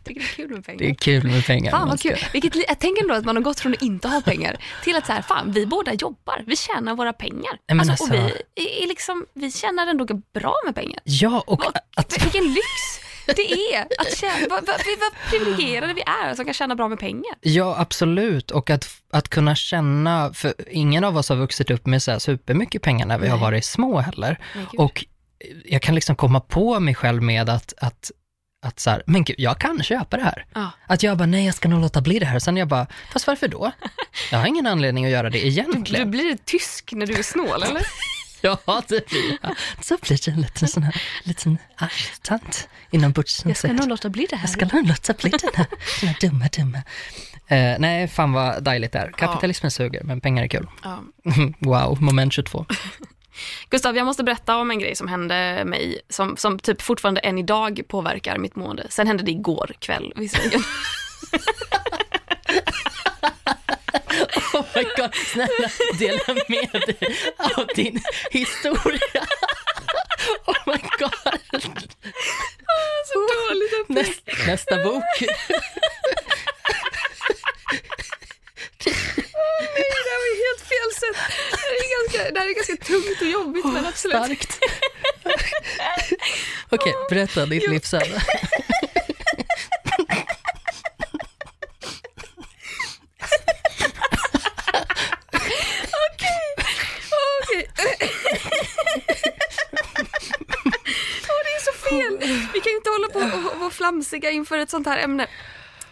tycker 0.03 0.19
det 0.19 0.25
är 0.25 0.35
kul 0.35 0.49
med 0.49 0.65
pengar. 0.65 0.79
det 0.79 0.89
är 0.89 0.93
kul 0.95 1.23
med 1.23 1.45
pengar. 1.45 1.71
Fan 1.71 1.87
vad 1.89 1.99
ska- 1.99 2.09
kul. 2.09 2.19
Vilket, 2.33 2.55
jag 2.67 2.79
tänker 2.79 3.01
ändå 3.01 3.13
att 3.13 3.25
man 3.25 3.35
har 3.35 3.43
gått 3.43 3.59
från 3.59 3.73
att 3.73 3.81
inte 3.81 4.07
ha 4.07 4.21
pengar 4.21 4.57
till 4.83 4.95
att 4.95 5.05
så 5.05 5.13
här, 5.13 5.21
fan 5.21 5.51
vi 5.51 5.65
båda 5.65 5.93
jobbar, 5.93 6.43
vi 6.47 6.55
tjänar 6.55 6.95
våra 6.95 7.13
pengar. 7.13 7.57
Men 7.67 7.79
alltså, 7.89 8.03
och 8.13 8.19
alltså- 8.19 8.37
vi, 8.55 8.83
är 8.83 8.87
liksom, 8.87 9.25
vi 9.33 9.51
tjänar 9.51 9.87
ändå 9.87 10.05
bra 10.33 10.55
med 10.65 10.75
pengar. 10.75 10.99
Ja, 11.03 11.43
och 11.47 11.59
Vad- 11.65 11.77
att, 11.95 12.23
Vilken 12.23 12.43
lyx 12.53 12.65
det 13.35 13.51
är 13.73 13.81
att 13.99 14.17
tjäna, 14.17 14.47
vad, 14.49 14.65
vad, 14.65 14.75
vad 14.99 15.29
privilegierade 15.29 15.93
vi 15.93 16.01
är 16.01 16.35
som 16.35 16.45
kan 16.45 16.53
tjäna 16.53 16.75
bra 16.75 16.87
med 16.87 16.99
pengar. 16.99 17.35
Ja, 17.41 17.75
absolut. 17.79 18.51
Och 18.51 18.69
att, 18.69 18.87
att 19.11 19.27
kunna 19.29 19.55
känna, 19.55 20.33
för 20.33 20.53
ingen 20.71 21.03
av 21.03 21.17
oss 21.17 21.29
har 21.29 21.35
vuxit 21.35 21.71
upp 21.71 21.85
med 21.85 22.03
så 22.03 22.11
här 22.11 22.19
supermycket 22.19 22.81
pengar 22.81 23.05
när 23.05 23.17
vi 23.17 23.27
har 23.27 23.37
Nej. 23.37 23.43
varit 23.45 23.65
små 23.65 23.99
heller. 23.99 24.39
Nej. 24.55 24.65
Och 24.77 25.05
jag 25.65 25.81
kan 25.81 25.95
liksom 25.95 26.15
komma 26.15 26.39
på 26.39 26.79
mig 26.79 26.95
själv 26.95 27.21
med 27.23 27.49
att, 27.49 27.73
att, 27.77 28.11
att 28.65 28.79
så 28.79 28.89
här, 28.89 29.03
men 29.05 29.23
gud, 29.23 29.35
jag 29.39 29.59
kan 29.59 29.83
köpa 29.83 30.17
det 30.17 30.23
här. 30.23 30.45
Ja. 30.53 30.71
Att 30.87 31.03
jag 31.03 31.17
bara, 31.17 31.25
nej 31.25 31.45
jag 31.45 31.55
ska 31.55 31.69
nog 31.69 31.81
låta 31.81 32.01
bli 32.01 32.19
det 32.19 32.25
här. 32.25 32.39
Sen 32.39 32.57
jag 32.57 32.67
bara, 32.67 32.87
fast 33.13 33.27
varför 33.27 33.47
då? 33.47 33.71
Jag 34.31 34.39
har 34.39 34.47
ingen 34.47 34.67
anledning 34.67 35.05
att 35.05 35.11
göra 35.11 35.29
det 35.29 35.39
Du, 35.39 35.47
egentligen. 35.47 36.11
blir 36.11 36.37
tysk 36.45 36.91
när 36.93 37.05
du 37.05 37.13
är 37.13 37.23
snål 37.23 37.63
eller? 37.63 37.81
Ja, 38.65 38.83
det 38.87 39.09
blir 39.09 39.37
jag. 39.41 39.55
Så 39.81 39.97
blir 40.01 40.25
det 40.25 40.31
en 40.31 40.41
liten 40.41 40.67
sån 40.67 40.83
här, 40.83 41.01
liten 41.23 41.57
tant 42.21 42.69
inom 42.91 43.11
butchen. 43.11 43.49
låta 43.89 44.09
bli 44.09 44.25
det 44.25 44.39
Jag 44.41 44.49
ska 44.49 44.65
nog 44.65 44.87
låta 44.87 45.13
bli 45.13 45.29
den 45.29 45.39
här, 45.55 45.65
den 46.01 46.09
här 46.09 46.17
dumma, 46.21 46.47
dumma. 46.57 46.77
Eh, 47.47 47.79
nej, 47.79 48.07
fan 48.07 48.33
vad 48.33 48.63
dejligt 48.63 48.91
det 48.91 48.99
är. 48.99 49.11
Kapitalismen 49.11 49.71
suger, 49.71 50.03
men 50.03 50.21
pengar 50.21 50.43
är 50.43 50.47
kul. 50.47 50.67
Ja. 50.83 50.99
wow, 51.59 52.01
moment 52.01 52.33
22. 52.33 52.65
Gustav, 53.69 53.97
jag 53.97 54.05
måste 54.05 54.23
berätta 54.23 54.57
om 54.57 54.71
en 54.71 54.79
grej 54.79 54.95
som 54.95 55.07
hände 55.07 55.63
mig, 55.65 56.01
som, 56.09 56.37
som 56.37 56.59
typ 56.59 56.81
fortfarande 56.81 57.21
än 57.21 57.37
idag 57.37 57.81
påverkar 57.87 58.37
mitt 58.37 58.55
mående. 58.55 58.87
Sen 58.89 59.07
hände 59.07 59.23
det 59.23 59.31
igår 59.31 59.71
kväll 59.79 60.13
visserligen. 60.15 60.61
Oh 64.59 64.65
my 64.75 64.83
god, 64.97 65.15
snälla 65.15 65.69
dela 65.99 66.33
med 66.47 66.71
dig 66.71 67.17
av 67.57 67.67
din 67.75 68.01
historia. 68.31 69.27
Oh 70.45 70.57
my 70.65 70.79
god. 70.99 71.91
Så 73.05 73.19
dåligt 73.19 73.89
Näst, 73.89 74.21
nästa 74.47 74.83
bok. 74.83 75.03
Nej, 75.21 75.33
det 80.05 80.11
här 80.11 80.19
var 80.23 80.31
helt 80.47 80.63
fel 80.69 80.91
sätt. 80.99 81.17
Det 81.51 81.57
här 81.57 81.71
är 81.73 81.89
ganska, 81.97 82.31
det 82.31 82.39
här 82.39 82.49
är 82.49 82.53
ganska 82.53 82.75
tungt 82.85 83.21
och 83.21 83.27
jobbigt 83.27 83.65
men 83.65 83.85
absolut. 83.85 84.17
Starkt. 84.17 84.59
Okej, 86.69 86.93
berätta 87.09 87.45
ditt 87.45 87.69
livsöde. 87.69 88.21
Åh, 101.29 101.39
det 101.45 101.51
är 101.55 101.61
så 101.63 101.73
fel. 101.89 102.17
Vi 102.53 102.59
kan 102.61 102.71
ju 102.71 102.77
inte 102.77 102.89
hålla 102.89 103.07
på 103.07 103.19
och, 103.19 103.53
och 103.53 103.59
vara 103.59 103.69
flamsiga 103.71 104.31
inför 104.31 104.57
ett 104.57 104.69
sånt 104.69 104.87
här 104.87 104.97
ämne. 104.97 105.23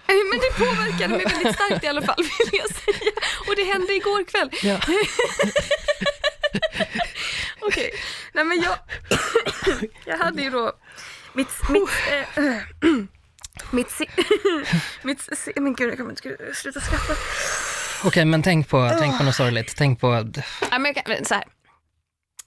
Eh, 0.07 0.15
Men 0.31 0.39
det 0.39 0.51
påverkade 0.65 1.07
mig 1.07 1.25
väldigt 1.25 1.55
starkt 1.55 1.83
i 1.83 1.87
alla 1.87 2.01
fall 2.01 2.15
vill 2.17 2.59
jag 2.59 2.69
säga. 2.69 3.11
Och 3.47 3.55
det 3.55 3.63
hände 3.63 3.93
igår 3.93 4.23
kväll. 4.23 4.49
Ja. 4.63 4.79
Okej, 7.59 7.91
nej 8.33 8.45
men 8.45 8.61
jag, 8.61 8.77
jag 10.05 10.17
hade 10.17 10.41
ju 10.41 10.49
då 10.49 10.71
mitt, 11.33 11.69
mitt, 11.69 11.89
eh, 12.11 12.27
mitt, 13.71 13.91
mitt, 15.03 15.27
men 15.55 15.75
gud 15.75 15.89
jag 15.89 15.97
kommer 15.97 16.09
inte 16.11 16.37
sluta 16.55 16.81
skratta. 16.81 17.13
Okej, 18.05 18.25
men 18.25 18.43
tänk 18.43 18.69
på, 18.69 18.91
tänk 18.99 19.17
på 19.17 19.23
något 19.23 19.35
sorgligt. 19.35 19.73
Tänk 19.77 19.99
på, 19.99 20.07
Nej, 20.71 20.79
men 20.79 20.93
jag, 21.05 21.27
så 21.27 21.33
här. 21.33 21.43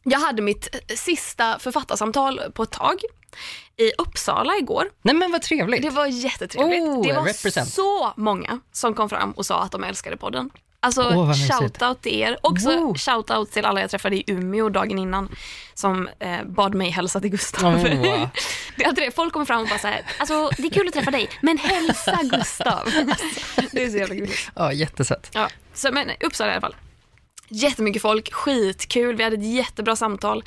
jag 0.05 0.19
hade 0.19 0.43
mitt 0.43 0.69
eh, 0.75 0.97
sista 0.97 1.59
författarsamtal 1.59 2.41
på 2.55 2.63
ett 2.63 2.71
tag 2.73 2.99
i 3.77 3.93
Uppsala 3.99 4.57
igår. 4.57 4.91
nej 5.03 5.15
men 5.15 5.33
vad 5.33 5.43
trevligt. 5.43 5.83
Det 5.83 5.91
var 5.91 6.07
jättetrevligt. 6.07 6.83
Oh, 6.83 7.07
det 7.07 7.13
var 7.13 7.25
represent. 7.25 7.69
så 7.69 8.13
många 8.17 8.61
som 8.73 8.95
kom 8.95 9.09
fram 9.09 9.33
och 9.33 9.47
sa 9.47 9.63
att 9.63 9.73
de 9.73 9.85
älskade 9.85 10.17
podden. 10.17 10.51
Alltså 10.83 11.27
mysigt. 11.27 11.53
shoutout 11.59 12.03
till 12.03 12.21
er. 12.21 12.37
Också 12.43 12.69
Wow. 12.77 12.95
shoutout 12.99 13.53
till 13.53 13.65
alla 13.65 13.81
jag 13.81 13.91
träffade 13.91 14.17
i 14.17 14.25
Umeå 14.27 14.69
dagen 14.69 14.99
innan 14.99 15.29
som 15.75 16.09
eh, 16.19 16.45
bad 16.45 16.75
mig 16.75 16.91
hälsa 16.91 17.21
till 17.21 17.31
Gustav. 17.31 17.75
Åh. 17.75 17.83
det 18.77 18.85
är 18.85 18.89
alltid 18.89 19.05
det. 19.05 19.15
Folk 19.15 19.33
kommer 19.33 19.47
fram 19.47 19.63
och 19.63 19.69
bara 19.69 19.79
så 19.79 19.89
här, 19.89 20.03
alltså 20.19 20.51
det 20.57 20.63
är 20.67 20.71
kul 20.71 20.89
att 20.89 20.95
träffa 20.95 21.11
dig, 21.11 21.29
men 21.43 21.59
hälsa 21.59 22.19
Gustav. 22.23 22.85
det 23.73 23.85
är 23.85 23.91
så 23.91 23.97
jävla 23.99 24.15
kul. 24.15 24.31
Ja, 24.55 24.73
jättesött. 24.73 25.31
Ja, 25.35 25.49
så, 25.75 25.93
men 25.93 26.11
Uppsala 26.21 26.51
i 26.51 26.53
alla 26.55 26.61
fall. 26.61 26.77
Jättemycket 27.49 28.03
folk, 28.03 28.33
skitkul, 28.33 29.17
vi 29.17 29.25
hade 29.25 29.37
ett 29.37 29.55
jättebra 29.55 29.97
samtal. 29.97 30.45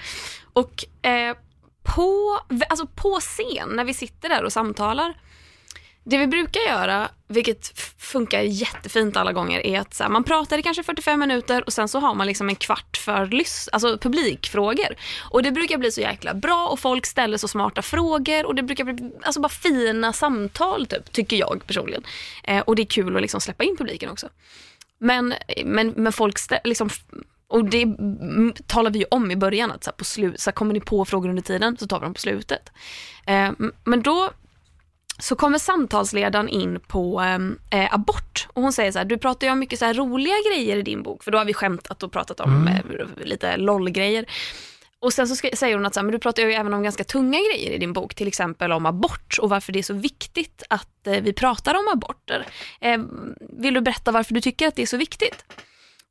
Och 0.53 0.85
eh, 1.05 1.35
på, 1.83 2.39
alltså 2.69 2.87
på 2.95 3.19
scen, 3.19 3.69
när 3.69 3.83
vi 3.83 3.93
sitter 3.93 4.29
där 4.29 4.43
och 4.43 4.53
samtalar, 4.53 5.13
det 6.03 6.17
vi 6.17 6.27
brukar 6.27 6.61
göra, 6.61 7.09
vilket 7.27 7.79
funkar 7.97 8.41
jättefint 8.41 9.17
alla 9.17 9.33
gånger, 9.33 9.65
är 9.65 9.79
att 9.79 9.93
så 9.93 10.03
här, 10.03 10.09
man 10.09 10.23
pratar 10.23 10.57
i 10.57 10.63
kanske 10.63 10.83
45 10.83 11.19
minuter 11.19 11.63
och 11.65 11.73
sen 11.73 11.87
så 11.87 11.99
har 11.99 12.15
man 12.15 12.27
liksom 12.27 12.49
en 12.49 12.55
kvart 12.55 12.97
för 12.97 13.25
lys- 13.25 13.69
alltså 13.71 13.97
publikfrågor. 13.97 14.95
Och 15.29 15.43
det 15.43 15.51
brukar 15.51 15.77
bli 15.77 15.91
så 15.91 16.01
jäkla 16.01 16.33
bra 16.33 16.67
och 16.67 16.79
folk 16.79 17.05
ställer 17.05 17.37
så 17.37 17.47
smarta 17.47 17.81
frågor 17.81 18.45
och 18.45 18.55
det 18.55 18.63
brukar 18.63 18.83
bli 18.83 19.11
alltså 19.21 19.41
bara 19.41 19.49
fina 19.49 20.13
samtal, 20.13 20.85
typ, 20.85 21.11
tycker 21.11 21.37
jag 21.37 21.63
personligen. 21.67 22.03
Eh, 22.43 22.59
och 22.59 22.75
det 22.75 22.81
är 22.81 22.85
kul 22.87 23.15
att 23.15 23.21
liksom 23.21 23.41
släppa 23.41 23.63
in 23.63 23.77
publiken 23.77 24.09
också. 24.09 24.29
Men, 24.99 25.33
men, 25.65 25.89
men 25.89 26.13
folk 26.13 26.37
liksom, 26.63 26.89
och 27.47 27.65
det 27.65 27.85
talar 28.67 28.91
vi 28.91 28.99
ju 28.99 29.05
om 29.11 29.31
i 29.31 29.35
början, 29.35 29.71
att 29.71 29.83
så 29.83 29.89
här, 29.89 29.95
på 29.95 30.05
slut, 30.05 30.39
så 30.39 30.49
här, 30.49 30.53
kommer 30.53 30.73
ni 30.73 30.79
på 30.79 31.05
frågor 31.05 31.29
under 31.29 31.43
tiden 31.43 31.77
så 31.77 31.87
tar 31.87 31.99
vi 31.99 32.03
dem 32.03 32.13
på 32.13 32.19
slutet. 32.19 32.71
Eh, 33.25 33.51
men 33.83 34.01
då 34.01 34.31
så 35.23 35.35
kommer 35.35 35.57
samtalsledaren 35.57 36.49
in 36.49 36.79
på 36.79 37.21
eh, 37.69 37.93
abort 37.93 38.47
och 38.53 38.61
hon 38.61 38.73
säger 38.73 38.91
så 38.91 38.97
här, 38.97 39.05
du 39.05 39.17
pratar 39.17 39.47
ju 39.47 39.53
om 39.53 39.59
mycket 39.59 39.79
så 39.79 39.85
här 39.85 39.93
roliga 39.93 40.35
grejer 40.49 40.77
i 40.77 40.81
din 40.81 41.03
bok, 41.03 41.23
för 41.23 41.31
då 41.31 41.37
har 41.37 41.45
vi 41.45 41.53
skämtat 41.53 42.03
och 42.03 42.11
pratat 42.11 42.39
om 42.39 42.67
eh, 42.67 43.25
lite 43.25 43.57
LOL-grejer. 43.57 44.25
och 44.99 45.13
sen 45.13 45.27
så 45.27 45.35
ska, 45.35 45.49
säger 45.53 45.75
hon 45.75 45.85
att 45.85 45.93
så 45.93 45.99
här, 45.99 46.05
men 46.05 46.11
du 46.11 46.19
pratar 46.19 46.43
ju 46.43 46.53
även 46.53 46.73
om 46.73 46.83
ganska 46.83 47.03
tunga 47.03 47.39
grejer 47.39 47.71
i 47.71 47.77
din 47.77 47.93
bok, 47.93 48.15
till 48.15 48.27
exempel 48.27 48.71
om 48.71 48.85
abort 48.85 49.37
och 49.41 49.49
varför 49.49 49.73
det 49.73 49.79
är 49.79 49.83
så 49.83 49.93
viktigt 49.93 50.63
att 50.69 51.07
eh, 51.07 51.21
vi 51.21 51.33
pratar 51.33 51.73
om 51.73 51.87
aborter. 51.93 52.47
Eh, 52.81 53.01
vill 53.39 53.73
du 53.73 53.81
berätta 53.81 54.11
varför 54.11 54.33
du 54.33 54.41
tycker 54.41 54.67
att 54.67 54.75
det 54.75 54.81
är 54.81 54.87
så 54.87 54.97
viktigt? 54.97 55.45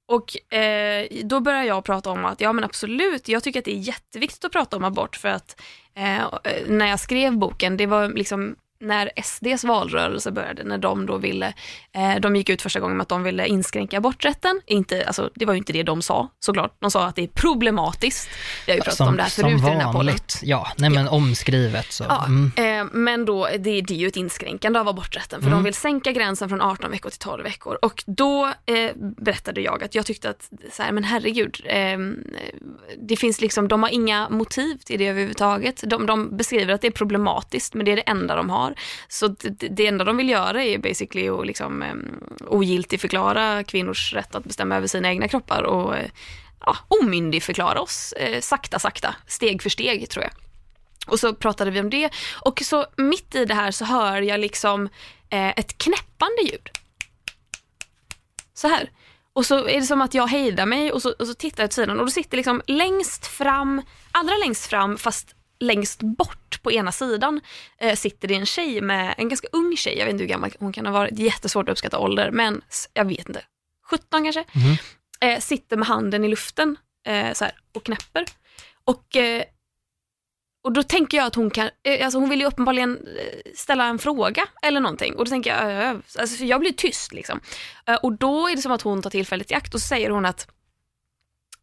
Och 0.08 0.54
eh, 0.54 1.06
då 1.24 1.40
börjar 1.40 1.64
jag 1.64 1.84
prata 1.84 2.10
om 2.10 2.24
att 2.24 2.40
ja 2.40 2.52
men 2.52 2.64
absolut, 2.64 3.28
jag 3.28 3.42
tycker 3.42 3.58
att 3.58 3.64
det 3.64 3.74
är 3.74 3.88
jätteviktigt 3.88 4.44
att 4.44 4.52
prata 4.52 4.76
om 4.76 4.84
abort 4.84 5.16
för 5.16 5.28
att 5.28 5.60
eh, 5.94 6.22
när 6.66 6.86
jag 6.86 7.00
skrev 7.00 7.36
boken, 7.38 7.76
det 7.76 7.86
var 7.86 8.08
liksom 8.08 8.56
när 8.82 9.10
SDs 9.22 9.64
valrörelse 9.64 10.30
började, 10.30 10.64
när 10.64 10.78
de 10.78 11.06
då 11.06 11.16
ville, 11.18 11.52
eh, 11.94 12.14
de 12.20 12.36
gick 12.36 12.48
ut 12.48 12.62
första 12.62 12.80
gången 12.80 12.96
med 12.96 13.02
att 13.02 13.08
de 13.08 13.22
ville 13.22 13.46
inskränka 13.46 13.98
aborträtten. 13.98 14.60
Inte, 14.66 15.06
alltså, 15.06 15.30
det 15.34 15.44
var 15.46 15.52
ju 15.54 15.58
inte 15.58 15.72
det 15.72 15.82
de 15.82 16.02
sa 16.02 16.28
såklart. 16.40 16.76
De 16.80 16.90
sa 16.90 17.06
att 17.06 17.16
det 17.16 17.22
är 17.22 17.26
problematiskt. 17.28 18.28
Vi 18.66 18.72
har 18.72 18.76
ju 18.76 18.80
pratat 18.82 18.96
som, 18.96 19.08
om 19.08 19.16
det 19.16 19.22
här 19.22 19.30
förut 19.30 19.58
som 19.60 19.68
i 19.68 19.70
den 19.70 19.80
här 19.80 19.84
podden. 19.84 19.92
vanligt. 19.94 20.40
Ja, 20.42 20.68
nej 20.78 20.90
men 20.90 21.08
omskrivet 21.08 21.92
så. 21.92 22.04
Ja, 22.08 22.24
Mm. 22.26 22.52
eh, 22.80 22.90
men 22.92 23.24
då, 23.24 23.48
det, 23.58 23.80
det 23.80 23.94
är 23.94 23.98
ju 23.98 24.06
ett 24.06 24.16
inskränkande 24.16 24.78
av 24.80 24.88
aborträtten 24.88 25.40
för 25.40 25.46
Mm. 25.46 25.58
de 25.58 25.64
vill 25.64 25.74
sänka 25.74 26.12
gränsen 26.12 26.48
från 26.48 26.60
18 26.60 26.90
veckor 26.90 27.10
till 27.10 27.18
12 27.18 27.42
veckor. 27.44 27.78
Och 27.82 28.04
då 28.06 28.46
eh, 28.46 28.90
berättade 28.96 29.60
jag 29.60 29.84
att 29.84 29.94
jag 29.94 30.06
tyckte 30.06 30.30
att, 30.30 30.50
så 30.72 30.82
här, 30.82 30.92
men 30.92 31.04
herregud, 31.04 31.60
eh, 31.64 31.98
det 33.08 33.16
finns 33.16 33.40
liksom, 33.40 33.68
de 33.68 33.82
har 33.82 33.90
inga 33.90 34.28
motiv 34.28 34.76
till 34.76 34.98
det 34.98 35.06
överhuvudtaget. 35.08 35.82
De, 35.86 36.06
de 36.06 36.36
beskriver 36.36 36.74
att 36.74 36.80
det 36.80 36.86
är 36.86 36.90
problematiskt 36.90 37.74
men 37.74 37.84
det 37.86 37.92
är 37.92 37.96
det 37.96 38.02
enda 38.02 38.36
de 38.36 38.50
har. 38.50 38.71
Så 39.08 39.28
det, 39.28 39.68
det 39.68 39.86
enda 39.86 40.04
de 40.04 40.16
vill 40.16 40.28
göra 40.28 40.64
är 40.64 40.78
basically 40.78 41.28
att 41.28 41.46
liksom, 41.46 41.82
eh, 41.82 41.94
ogiltigförklara 42.46 43.64
kvinnors 43.64 44.12
rätt 44.12 44.34
att 44.34 44.44
bestämma 44.44 44.76
över 44.76 44.86
sina 44.86 45.08
egna 45.08 45.28
kroppar 45.28 45.62
och 45.62 45.96
eh, 45.96 46.10
ja, 46.60 46.76
omyndigförklara 46.88 47.80
oss 47.80 48.12
eh, 48.12 48.40
sakta, 48.40 48.78
sakta, 48.78 49.14
steg 49.26 49.62
för 49.62 49.70
steg 49.70 50.10
tror 50.10 50.24
jag. 50.24 50.32
Och 51.06 51.20
så 51.20 51.34
pratade 51.34 51.70
vi 51.70 51.80
om 51.80 51.90
det 51.90 52.10
och 52.32 52.62
så 52.64 52.86
mitt 52.96 53.34
i 53.34 53.44
det 53.44 53.54
här 53.54 53.70
så 53.70 53.84
hör 53.84 54.22
jag 54.22 54.40
liksom 54.40 54.88
eh, 55.30 55.48
ett 55.48 55.78
knäppande 55.78 56.42
ljud. 56.42 56.68
Så 58.54 58.68
här. 58.68 58.90
Och 59.32 59.46
så 59.46 59.68
är 59.68 59.80
det 59.80 59.86
som 59.86 60.00
att 60.00 60.14
jag 60.14 60.26
hejdar 60.26 60.66
mig 60.66 60.92
och 60.92 61.02
så, 61.02 61.12
och 61.18 61.26
så 61.26 61.34
tittar 61.34 61.62
jag 61.62 61.68
åt 61.68 61.72
sidan 61.72 61.98
och 61.98 62.06
då 62.06 62.10
sitter 62.10 62.36
liksom 62.36 62.62
längst 62.66 63.26
fram, 63.26 63.82
allra 64.12 64.34
längst 64.36 64.66
fram 64.66 64.98
fast 64.98 65.34
längst 65.62 66.02
bort 66.02 66.62
på 66.62 66.72
ena 66.72 66.92
sidan 66.92 67.40
eh, 67.78 67.96
sitter 67.96 68.28
det 68.28 68.34
en 68.34 68.46
tjej 68.46 68.80
med, 68.80 69.14
en 69.18 69.28
ganska 69.28 69.48
ung 69.52 69.76
tjej, 69.76 69.98
jag 69.98 70.04
vet 70.06 70.12
inte 70.12 70.22
hur 70.24 70.28
gammal 70.28 70.50
hon 70.58 70.72
kan 70.72 70.86
ha 70.86 70.92
varit, 70.92 71.18
jättesvårt 71.18 71.68
att 71.68 71.72
uppskatta 71.72 71.98
ålder 71.98 72.30
men 72.30 72.62
jag 72.92 73.04
vet 73.04 73.28
inte, 73.28 73.42
17 73.90 74.22
kanske, 74.22 74.44
Mhm. 74.54 74.76
eh, 75.20 75.40
sitter 75.40 75.76
med 75.76 75.88
handen 75.88 76.24
i 76.24 76.28
luften 76.28 76.76
eh, 77.06 77.32
så 77.32 77.44
här, 77.44 77.54
och 77.74 77.84
knäpper. 77.84 78.24
Och 78.84 79.16
eh, 79.16 79.42
och 80.64 80.72
då 80.72 80.82
tänker 80.82 81.16
jag 81.18 81.26
att 81.26 81.34
hon 81.34 81.50
kan, 81.50 81.70
eh, 81.82 82.04
alltså 82.04 82.18
hon 82.18 82.28
vill 82.30 82.40
ju 82.40 82.46
uppenbarligen 82.46 82.96
eh, 83.06 83.52
ställa 83.54 83.84
en 83.86 83.98
fråga 83.98 84.46
eller 84.62 84.80
någonting. 84.80 85.14
Och 85.16 85.24
då 85.24 85.28
tänker 85.28 85.56
jag, 85.56 86.02
alltså 86.18 86.44
jag 86.44 86.60
blir 86.60 86.72
tyst 86.72 87.12
liksom. 87.12 87.40
Och 88.02 88.12
då 88.12 88.48
är 88.48 88.56
det 88.56 88.62
som 88.62 88.72
att 88.72 88.82
hon 88.82 89.02
tar 89.02 89.10
tillfället 89.10 89.50
i 89.50 89.54
akt 89.54 89.74
och 89.74 89.80
så 89.80 89.86
säger 89.88 90.10
hon 90.10 90.26
att 90.26 90.48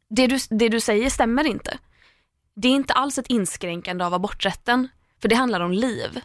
det 0.10 0.28
du, 0.28 0.38
det 0.50 0.70
du 0.70 0.80
säger 0.80 1.10
stämmer 1.10 1.48
inte. 1.48 1.78
Det 2.62 2.68
är 2.68 2.72
inte 2.72 2.94
alls 2.94 3.18
ett 3.18 3.28
inskränkande 3.28 4.06
av 4.06 4.14
aborträtten, 4.14 4.88
för 5.22 5.30
det 5.30 5.36
handlar 5.36 5.60
om 5.60 5.72
liv. 5.72 6.22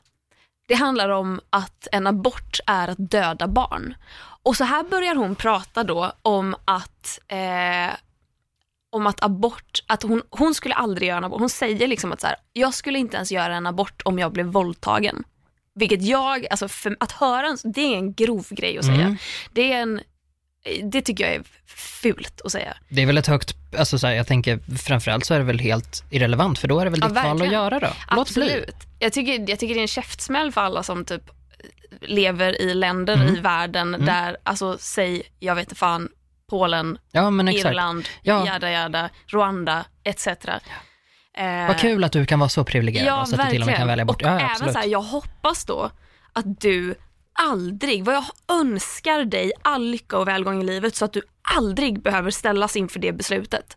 Det 0.68 0.74
handlar 0.74 1.08
om 1.08 1.40
att 1.50 1.88
en 1.92 2.06
abort 2.06 2.60
är 2.66 2.88
att 2.88 3.10
döda 3.10 3.48
barn. 3.48 3.94
Och 4.42 4.56
så 4.56 4.64
här 4.64 4.84
börjar 4.84 5.14
hon 5.14 5.34
prata 5.34 5.84
då 5.84 6.12
om 6.22 6.56
att 6.64 7.20
eh, 7.28 7.94
om 8.90 9.06
att 9.06 9.24
abort, 9.24 9.84
att 9.86 10.02
hon, 10.02 10.22
hon 10.30 10.54
skulle 10.54 10.74
aldrig 10.74 11.08
göra 11.08 11.18
en 11.18 11.24
abort. 11.24 11.40
Hon 11.40 11.50
säger 11.50 11.88
liksom 11.88 12.12
att 12.12 12.20
så 12.20 12.26
här, 12.26 12.36
jag 12.52 12.74
skulle 12.74 12.98
inte 12.98 13.16
ens 13.16 13.32
göra 13.32 13.56
en 13.56 13.66
abort 13.66 14.02
om 14.04 14.18
jag 14.18 14.32
blev 14.32 14.46
våldtagen. 14.46 15.24
Vilket 15.74 16.02
jag, 16.02 16.46
alltså 16.50 16.68
för, 16.68 16.96
att 17.00 17.12
höra 17.12 17.56
det 17.64 17.80
är 17.80 17.96
en 17.96 18.14
grov 18.14 18.46
grej 18.50 18.78
att 18.78 18.84
säga. 18.84 19.04
Mm. 19.04 19.16
Det 19.52 19.72
är 19.72 19.82
en, 19.82 20.00
det 20.85 21.02
tycker 21.02 21.25
jag 21.25 21.35
är 21.35 21.42
fult 22.02 22.40
att 22.44 22.52
säga. 22.52 22.76
Det 22.88 23.02
är 23.02 23.06
väl 23.06 23.18
ett 23.18 23.26
högt, 23.26 23.54
alltså 23.78 23.99
så 23.99 24.06
här, 24.06 24.14
jag 24.14 24.26
tänker 24.26 24.59
framförallt 24.78 25.25
så 25.25 25.35
är 25.35 25.38
det 25.38 25.44
väl 25.44 25.59
helt 25.59 26.04
irrelevant 26.11 26.59
för 26.59 26.68
då 26.68 26.80
är 26.80 26.85
det 26.85 26.90
väl 26.90 27.00
Ja, 27.02 27.06
ditt 27.09 27.16
val 27.16 27.25
att 27.26 27.30
verkligen. 27.33 27.52
göra 27.52 27.80
då. 27.80 27.87
Låt 28.11 28.35
bli. 28.35 28.44
Absolut. 28.44 28.76
Jag 28.99 29.12
tycker, 29.12 29.50
jag 29.50 29.59
tycker 29.59 29.75
det 29.75 29.80
är 29.80 29.83
en 29.83 29.88
käftsmäll 29.88 30.52
för 30.52 30.61
alla 30.61 30.83
som 30.83 31.04
typ 31.04 31.23
lever 32.00 32.62
i 32.62 32.75
länder 32.75 33.14
Mm. 33.14 33.35
i 33.37 33.40
världen 33.40 33.94
Mm. 33.94 34.06
där, 34.06 34.37
alltså 34.42 34.76
säg, 34.80 35.23
jag 35.38 35.54
vet 35.54 35.62
inte 35.64 35.75
fan, 35.75 36.09
Polen, 36.50 36.99
Ja. 37.12 37.28
Irland, 37.52 38.09
Ja. 38.23 38.47
jada 38.47 38.71
jada, 38.71 39.11
Rwanda 39.26 39.85
etc. 40.04 40.26
Eh, 41.37 41.66
Vad 41.66 41.78
kul 41.78 42.04
att 42.04 42.12
du 42.12 42.26
kan 42.26 42.38
vara 42.38 42.49
så 42.49 42.64
privilegierad 42.64 43.09
Ja, 43.09 43.26
så 43.26 43.35
att 43.40 43.44
du 43.47 43.50
till 43.50 43.61
och 43.62 43.66
med 43.66 43.76
kan 43.76 43.87
välja 43.88 44.04
bort. 44.04 44.23
Och 44.23 44.28
Ja, 44.28 44.33
även 44.35 44.50
absolut. 44.50 44.73
så 44.73 44.78
här, 44.78 44.87
jag 44.87 45.02
hoppas 45.02 45.64
då 45.64 45.90
att 46.33 46.61
du 46.61 46.94
aldrig, 47.34 48.04
vad 48.04 48.14
jag 48.14 48.24
önskar 48.48 49.24
dig 49.24 49.52
all 49.62 49.84
lycka 49.84 50.18
och 50.18 50.28
välgång 50.28 50.60
i 50.60 50.64
livet 50.64 50.94
så 50.94 51.04
att 51.04 51.12
du 51.12 51.22
aldrig 51.56 52.02
behöver 52.02 52.30
ställas 52.30 52.76
inför 52.76 53.00
det 53.00 53.12
beslutet. 53.12 53.76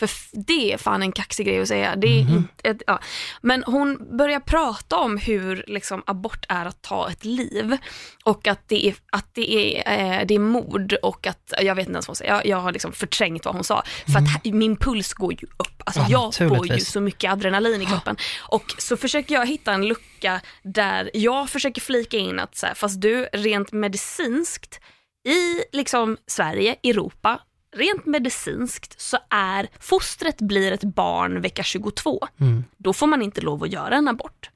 För 0.00 0.10
det 0.46 0.72
är 0.72 0.78
fan 0.78 1.02
en 1.02 1.12
kaxig 1.12 1.46
grej 1.46 1.60
att 1.60 1.68
säga. 1.68 1.96
Det 1.96 2.06
är 2.20 2.22
Mhm. 2.24 2.36
inte 2.36 2.68
ett, 2.68 2.82
ja. 2.86 3.00
Men 3.40 3.62
hon 3.66 4.16
börjar 4.16 4.40
prata 4.40 4.96
om 4.96 5.18
hur 5.18 5.64
liksom, 5.66 6.02
abort 6.06 6.46
är 6.48 6.66
att 6.66 6.82
ta 6.82 7.10
ett 7.10 7.24
liv 7.24 7.76
och 8.24 8.46
att 8.46 8.68
det 8.68 8.86
är, 8.86 8.94
att 9.12 9.34
det 9.34 9.52
är, 9.54 9.92
eh, 10.20 10.26
det 10.26 10.34
är 10.34 10.38
mord 10.38 10.92
och 11.02 11.26
att, 11.26 11.52
jag 11.60 11.74
vet 11.74 11.82
inte 11.86 11.92
ens 11.96 12.08
vad 12.08 12.12
hon 12.12 12.16
säger, 12.16 12.32
jag, 12.34 12.46
jag 12.46 12.56
har 12.56 12.72
liksom 12.72 12.92
förträngt 12.92 13.44
vad 13.44 13.54
hon 13.54 13.64
sa. 13.64 13.82
För 14.06 14.18
att 14.18 14.28
här- 14.44 14.52
min 14.52 14.76
puls 14.76 15.12
går 15.12 15.32
ju 15.32 15.46
upp. 15.46 15.82
Alltså, 15.84 16.00
Mm. 16.00 16.12
Ja, 16.12 16.32
jag 16.38 16.48
får 16.48 16.66
ju 16.72 16.80
så 16.80 17.00
mycket 17.00 17.32
adrenalin 17.32 17.82
i 17.82 17.86
kroppen. 17.86 18.16
Och 18.40 18.64
så 18.78 18.96
försöker 18.96 19.34
jag 19.34 19.46
hitta 19.46 19.72
en 19.72 19.86
lucka 19.88 20.40
där 20.62 21.10
jag 21.14 21.50
försöker 21.50 21.80
flika 21.80 22.16
in 22.16 22.40
att 22.40 22.56
så 22.56 22.66
här, 22.66 22.74
fast 22.74 23.00
du 23.00 23.24
rent 23.32 23.72
medicinskt 23.72 24.80
i 25.28 25.76
liksom 25.76 26.16
Sverige, 26.26 26.76
Europa, 26.84 27.40
rent 27.76 28.06
medicinskt 28.06 29.00
så 29.00 29.18
är 29.30 29.68
fostret 29.80 30.40
blir 30.40 30.72
ett 30.72 30.84
barn 30.84 31.40
vecka 31.40 31.62
22. 31.62 32.28
Mm. 32.40 32.64
Då 32.76 32.92
får 32.92 33.06
man 33.06 33.22
inte 33.22 33.40
lov 33.40 33.62
att 33.62 33.72
göra 33.72 33.96
en 33.96 34.08
abort. 34.08 34.50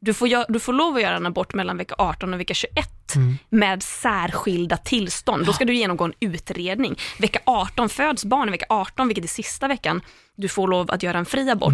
Du 0.00 0.14
får, 0.14 0.52
du 0.52 0.60
får 0.60 0.72
lov 0.72 0.96
att 0.96 1.02
göra 1.02 1.16
en 1.16 1.26
abort 1.26 1.54
mellan 1.54 1.76
vecka 1.76 1.94
18 1.98 2.34
och 2.34 2.40
vecka 2.40 2.54
21 2.54 2.88
Mm. 3.16 3.38
med 3.48 3.82
särskilda 3.82 4.76
tillstånd. 4.76 5.46
Då 5.46 5.52
ska 5.52 5.64
du 5.64 5.74
genomgå 5.74 6.04
en 6.04 6.12
utredning. 6.20 6.98
Vecka 7.18 7.40
18 7.46 7.88
föds 7.88 8.24
barn, 8.24 8.48
i 8.48 8.50
vecka 8.50 8.66
18, 8.68 9.08
vilket 9.08 9.24
är 9.24 9.28
sista 9.28 9.68
veckan, 9.68 10.00
du 10.36 10.48
får 10.48 10.68
lov 10.68 10.90
att 10.90 11.02
göra 11.02 11.18
en 11.18 11.24
fri 11.26 11.50
abort. 11.50 11.72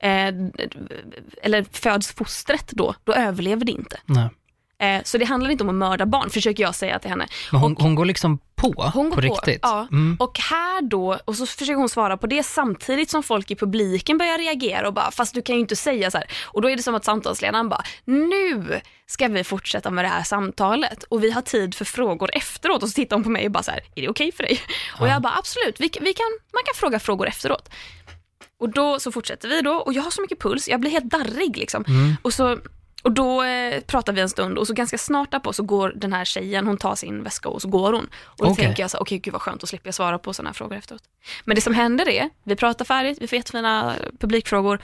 Mm. 0.00 0.44
Eh, 0.46 0.50
eller 1.42 1.66
föds 1.72 2.12
fostret 2.12 2.70
då, 2.70 2.94
då 3.04 3.12
överlever 3.12 3.64
det 3.64 3.72
inte. 3.72 4.00
Nej. 4.04 4.28
Eh, 4.80 5.02
så 5.04 5.18
det 5.18 5.24
handlar 5.24 5.50
inte 5.50 5.64
om 5.64 5.70
att 5.70 5.74
mörda 5.74 6.06
barn, 6.06 6.30
försöker 6.30 6.62
jag 6.62 6.74
säga 6.74 6.98
till 6.98 7.10
henne. 7.10 7.26
Men 7.52 7.60
hon, 7.60 7.72
Och- 7.76 7.82
hon 7.82 7.94
går 7.94 8.04
liksom 8.04 8.38
på, 8.56 8.90
hon 8.94 9.04
går 9.10 9.10
på 9.10 9.14
på, 9.16 9.20
riktigt. 9.20 9.58
Ja. 9.62 9.86
Mm. 9.92 10.16
Och 10.20 10.38
här 10.38 10.82
då, 10.82 11.18
och 11.24 11.34
så 11.36 11.46
försöker 11.46 11.74
hon 11.74 11.88
svara 11.88 12.16
på 12.16 12.26
det 12.26 12.42
samtidigt 12.42 13.10
som 13.10 13.22
folk 13.22 13.50
i 13.50 13.56
publiken 13.56 14.18
börjar 14.18 14.38
reagera 14.38 14.88
och 14.88 14.94
bara, 14.94 15.10
fast 15.10 15.34
du 15.34 15.42
kan 15.42 15.54
ju 15.54 15.60
inte 15.60 15.76
säga 15.76 16.10
så 16.10 16.18
här. 16.18 16.26
Och 16.46 16.62
då 16.62 16.70
är 16.70 16.76
det 16.76 16.82
som 16.82 16.94
att 16.94 17.04
samtalsledaren 17.04 17.68
bara, 17.68 17.82
nu 18.04 18.80
ska 19.06 19.28
vi 19.28 19.44
fortsätta 19.44 19.90
med 19.90 20.04
det 20.04 20.08
här 20.08 20.22
samtalet 20.22 21.04
och 21.04 21.24
vi 21.24 21.30
har 21.30 21.42
tid 21.42 21.74
för 21.74 21.84
frågor 21.84 22.30
efteråt. 22.32 22.82
Och 22.82 22.88
så 22.88 22.94
tittar 22.94 23.16
hon 23.16 23.24
på 23.24 23.30
mig 23.30 23.46
och 23.46 23.52
bara 23.52 23.62
så 23.62 23.70
här, 23.70 23.80
är 23.96 24.02
det 24.02 24.08
okej 24.08 24.32
för 24.32 24.42
dig? 24.42 24.60
Och 25.00 25.08
jag 25.08 25.22
bara, 25.22 25.32
absolut, 25.38 25.80
vi, 25.80 25.90
vi 26.00 26.12
kan, 26.14 26.26
man 26.54 26.62
kan 26.64 26.74
fråga 26.74 26.98
frågor 27.00 27.26
efteråt. 27.28 27.68
Och 28.60 28.68
då 28.68 29.00
så 29.00 29.12
fortsätter 29.12 29.48
vi 29.48 29.60
då 29.62 29.72
och 29.74 29.92
jag 29.92 30.02
har 30.02 30.10
så 30.10 30.20
mycket 30.22 30.40
puls, 30.40 30.68
jag 30.68 30.80
blir 30.80 30.90
helt 30.90 31.10
darrig 31.10 31.56
liksom. 31.56 31.84
Mm. 31.88 32.16
Och, 32.22 32.34
så, 32.34 32.58
och 33.02 33.12
då 33.12 33.42
eh, 33.42 33.80
pratar 33.80 34.12
vi 34.12 34.20
en 34.20 34.28
stund 34.28 34.58
och 34.58 34.66
så 34.66 34.74
ganska 34.74 34.98
snart 34.98 35.30
därpå 35.30 35.52
så 35.52 35.62
går 35.62 35.92
den 35.96 36.12
här 36.12 36.24
tjejen, 36.24 36.66
hon 36.66 36.76
tar 36.76 36.94
sin 36.94 37.22
väska 37.22 37.48
och 37.48 37.62
så 37.62 37.68
går 37.68 37.92
hon. 37.92 38.08
Och 38.24 38.44
då 38.44 38.50
Okej. 38.50 38.64
tänker 38.64 38.82
jag 38.82 38.90
så 38.90 38.98
okej 38.98 39.18
gud 39.18 39.32
vad 39.32 39.42
skönt, 39.42 39.68
slipper 39.68 39.88
jag 39.88 39.94
svara 39.94 40.18
på 40.18 40.34
sådana 40.34 40.48
här 40.48 40.54
frågor 40.54 40.76
efteråt. 40.76 41.02
Men 41.44 41.54
det 41.54 41.60
som 41.60 41.74
händer 41.74 42.08
är, 42.08 42.30
vi 42.44 42.56
pratar 42.56 42.84
färdigt, 42.84 43.18
vi 43.20 43.26
får 43.26 43.36
jättefina 43.36 43.94
publikfrågor. 44.18 44.78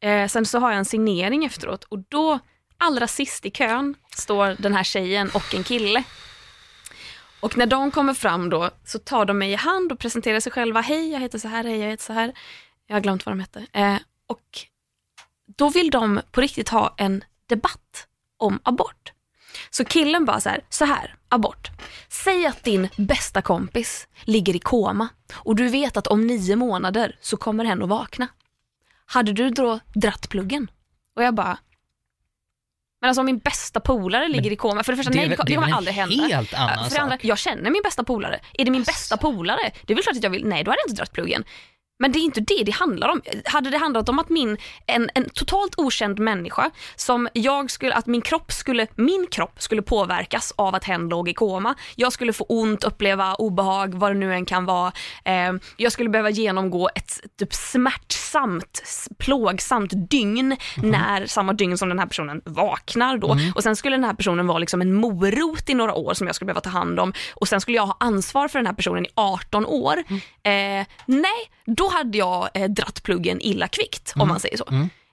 Eh, 0.00 0.28
sen 0.28 0.46
så 0.46 0.58
har 0.58 0.70
jag 0.70 0.78
en 0.78 0.84
signering 0.84 1.44
efteråt 1.44 1.84
och 1.84 1.98
då, 2.08 2.38
allra 2.78 3.06
sist 3.06 3.46
i 3.46 3.50
kön, 3.50 3.94
står 4.16 4.56
den 4.58 4.74
här 4.74 4.84
tjejen 4.84 5.30
och 5.34 5.54
en 5.54 5.64
kille. 5.64 6.02
Och 7.40 7.56
när 7.56 7.66
de 7.66 7.90
kommer 7.90 8.14
fram 8.14 8.50
då 8.50 8.70
så 8.84 8.98
tar 8.98 9.24
de 9.24 9.38
mig 9.38 9.52
i 9.52 9.54
hand 9.54 9.92
och 9.92 9.98
presenterar 9.98 10.40
sig 10.40 10.52
själva. 10.52 10.80
Hej, 10.80 11.12
jag 11.12 11.20
heter 11.20 11.38
så 11.38 11.48
här, 11.48 11.64
hej, 11.64 11.78
jag 11.78 11.88
heter 11.88 12.04
så 12.04 12.12
här. 12.12 12.32
Jag 12.86 12.96
har 12.96 13.00
glömt 13.00 13.26
vad 13.26 13.32
de 13.32 13.40
hette. 13.40 13.66
Eh, 13.72 13.96
och 14.26 14.66
då 15.56 15.68
vill 15.68 15.90
de 15.90 16.20
på 16.32 16.40
riktigt 16.40 16.68
ha 16.68 16.94
en 16.96 17.24
debatt 17.50 18.06
om 18.38 18.60
abort. 18.62 19.12
Så 19.70 19.84
killen 19.84 20.24
bara 20.24 20.40
så 20.40 20.48
här, 20.48 20.60
så 20.68 20.84
här, 20.84 21.14
abort. 21.28 21.70
Säg 22.08 22.46
att 22.46 22.64
din 22.64 22.88
bästa 22.96 23.42
kompis 23.42 24.08
ligger 24.24 24.56
i 24.56 24.58
koma 24.58 25.08
och 25.34 25.56
du 25.56 25.68
vet 25.68 25.96
att 25.96 26.06
om 26.06 26.26
nio 26.26 26.56
månader 26.56 27.18
så 27.20 27.36
kommer 27.36 27.64
hen 27.64 27.82
att 27.82 27.88
vakna. 27.88 28.28
Hade 29.06 29.32
du 29.32 29.50
då 29.50 29.80
dratt 29.94 30.28
pluggen? 30.28 30.70
Och 31.16 31.22
jag 31.22 31.34
bara, 31.34 31.58
men 33.00 33.08
alltså 33.08 33.20
om 33.20 33.26
min 33.26 33.38
bästa 33.38 33.80
polare 33.80 34.28
ligger 34.28 34.52
i 34.52 34.56
koma, 34.56 34.82
för 34.82 34.92
det 34.92 34.96
första, 34.96 35.12
det 35.12 35.18
nej 35.18 35.28
det 35.28 35.42
det 35.46 35.54
kommer 35.54 35.72
aldrig 35.72 35.94
hända. 35.94 36.24
helt 36.24 36.54
annan 36.54 36.84
för 36.84 36.96
det 36.96 37.02
andra, 37.02 37.16
sak. 37.16 37.24
jag 37.24 37.38
känner 37.38 37.70
min 37.70 37.82
bästa 37.82 38.04
polare. 38.04 38.40
Är 38.52 38.64
det 38.64 38.70
min 38.70 38.82
bästa 38.82 39.16
polare? 39.16 39.70
Det 39.86 39.92
är 39.92 39.94
väl 39.94 40.04
klart 40.04 40.16
att 40.16 40.22
jag 40.22 40.30
vill, 40.30 40.46
nej 40.46 40.64
då 40.64 40.70
hade 40.70 40.80
jag 40.80 40.90
inte 40.90 41.00
dratt 41.00 41.12
pluggen. 41.12 41.44
Men 42.00 42.12
det 42.12 42.18
är 42.18 42.20
inte 42.20 42.40
det 42.40 42.62
det 42.64 42.72
handlar 42.72 43.08
om. 43.08 43.22
Hade 43.44 43.70
det 43.70 43.78
handlat 43.78 44.08
om 44.08 44.18
att 44.18 44.28
min, 44.28 44.56
en, 44.86 45.10
en 45.14 45.30
totalt 45.34 45.74
okänd 45.76 46.18
människa, 46.18 46.70
som 46.96 47.28
jag 47.32 47.70
skulle, 47.70 47.94
att 47.94 48.06
min 48.06 48.20
kropp 48.20 48.52
skulle, 48.52 48.86
min 48.94 49.26
kropp 49.30 49.62
skulle 49.62 49.82
påverkas 49.82 50.52
av 50.56 50.74
att 50.74 50.84
hen 50.84 51.08
låg 51.08 51.28
i 51.28 51.34
koma. 51.34 51.74
Jag 51.96 52.12
skulle 52.12 52.32
få 52.32 52.44
ont, 52.44 52.84
uppleva 52.84 53.34
obehag, 53.34 53.94
vad 53.94 54.10
det 54.10 54.18
nu 54.18 54.34
än 54.34 54.44
kan 54.44 54.64
vara. 54.64 54.92
Eh, 55.24 55.52
jag 55.76 55.92
skulle 55.92 56.08
behöva 56.08 56.30
genomgå 56.30 56.90
ett 56.94 57.20
typ 57.38 57.54
smärtsamt, 57.54 58.82
plågsamt 59.18 60.10
dygn 60.10 60.56
när 60.76 61.26
samma 61.26 61.52
dygn 61.52 61.78
som 61.78 61.88
den 61.88 61.98
här 61.98 62.06
personen 62.06 62.42
vaknar 62.44 63.18
då. 63.18 63.36
Och 63.54 63.62
sen 63.62 63.76
skulle 63.76 63.96
den 63.96 64.04
här 64.04 64.14
personen 64.14 64.46
vara 64.46 64.58
liksom 64.58 64.80
en 64.80 64.94
morot 64.94 65.70
i 65.70 65.74
några 65.74 65.94
år 65.94 66.14
som 66.14 66.26
jag 66.26 66.36
skulle 66.36 66.46
behöva 66.46 66.60
ta 66.60 66.70
hand 66.70 67.00
om 67.00 67.12
och 67.34 67.48
sen 67.48 67.60
skulle 67.60 67.76
jag 67.76 67.86
ha 67.86 67.96
ansvar 68.00 68.48
för 68.48 68.58
den 68.58 68.66
här 68.66 68.74
personen 68.74 69.06
i 69.06 69.08
18 69.14 69.66
år. 69.66 69.96
Eh, 70.42 70.86
nej, 71.06 71.50
då 71.64 71.89
hade 71.90 72.18
jag 72.18 72.48
eh, 72.54 72.68
dratt 72.70 73.02
pluggen 73.02 73.40
illa 73.40 73.68
kvickt 73.68 74.12
om 74.16 74.28
man 74.28 74.40
säger 74.40 74.56
så. 74.56 74.64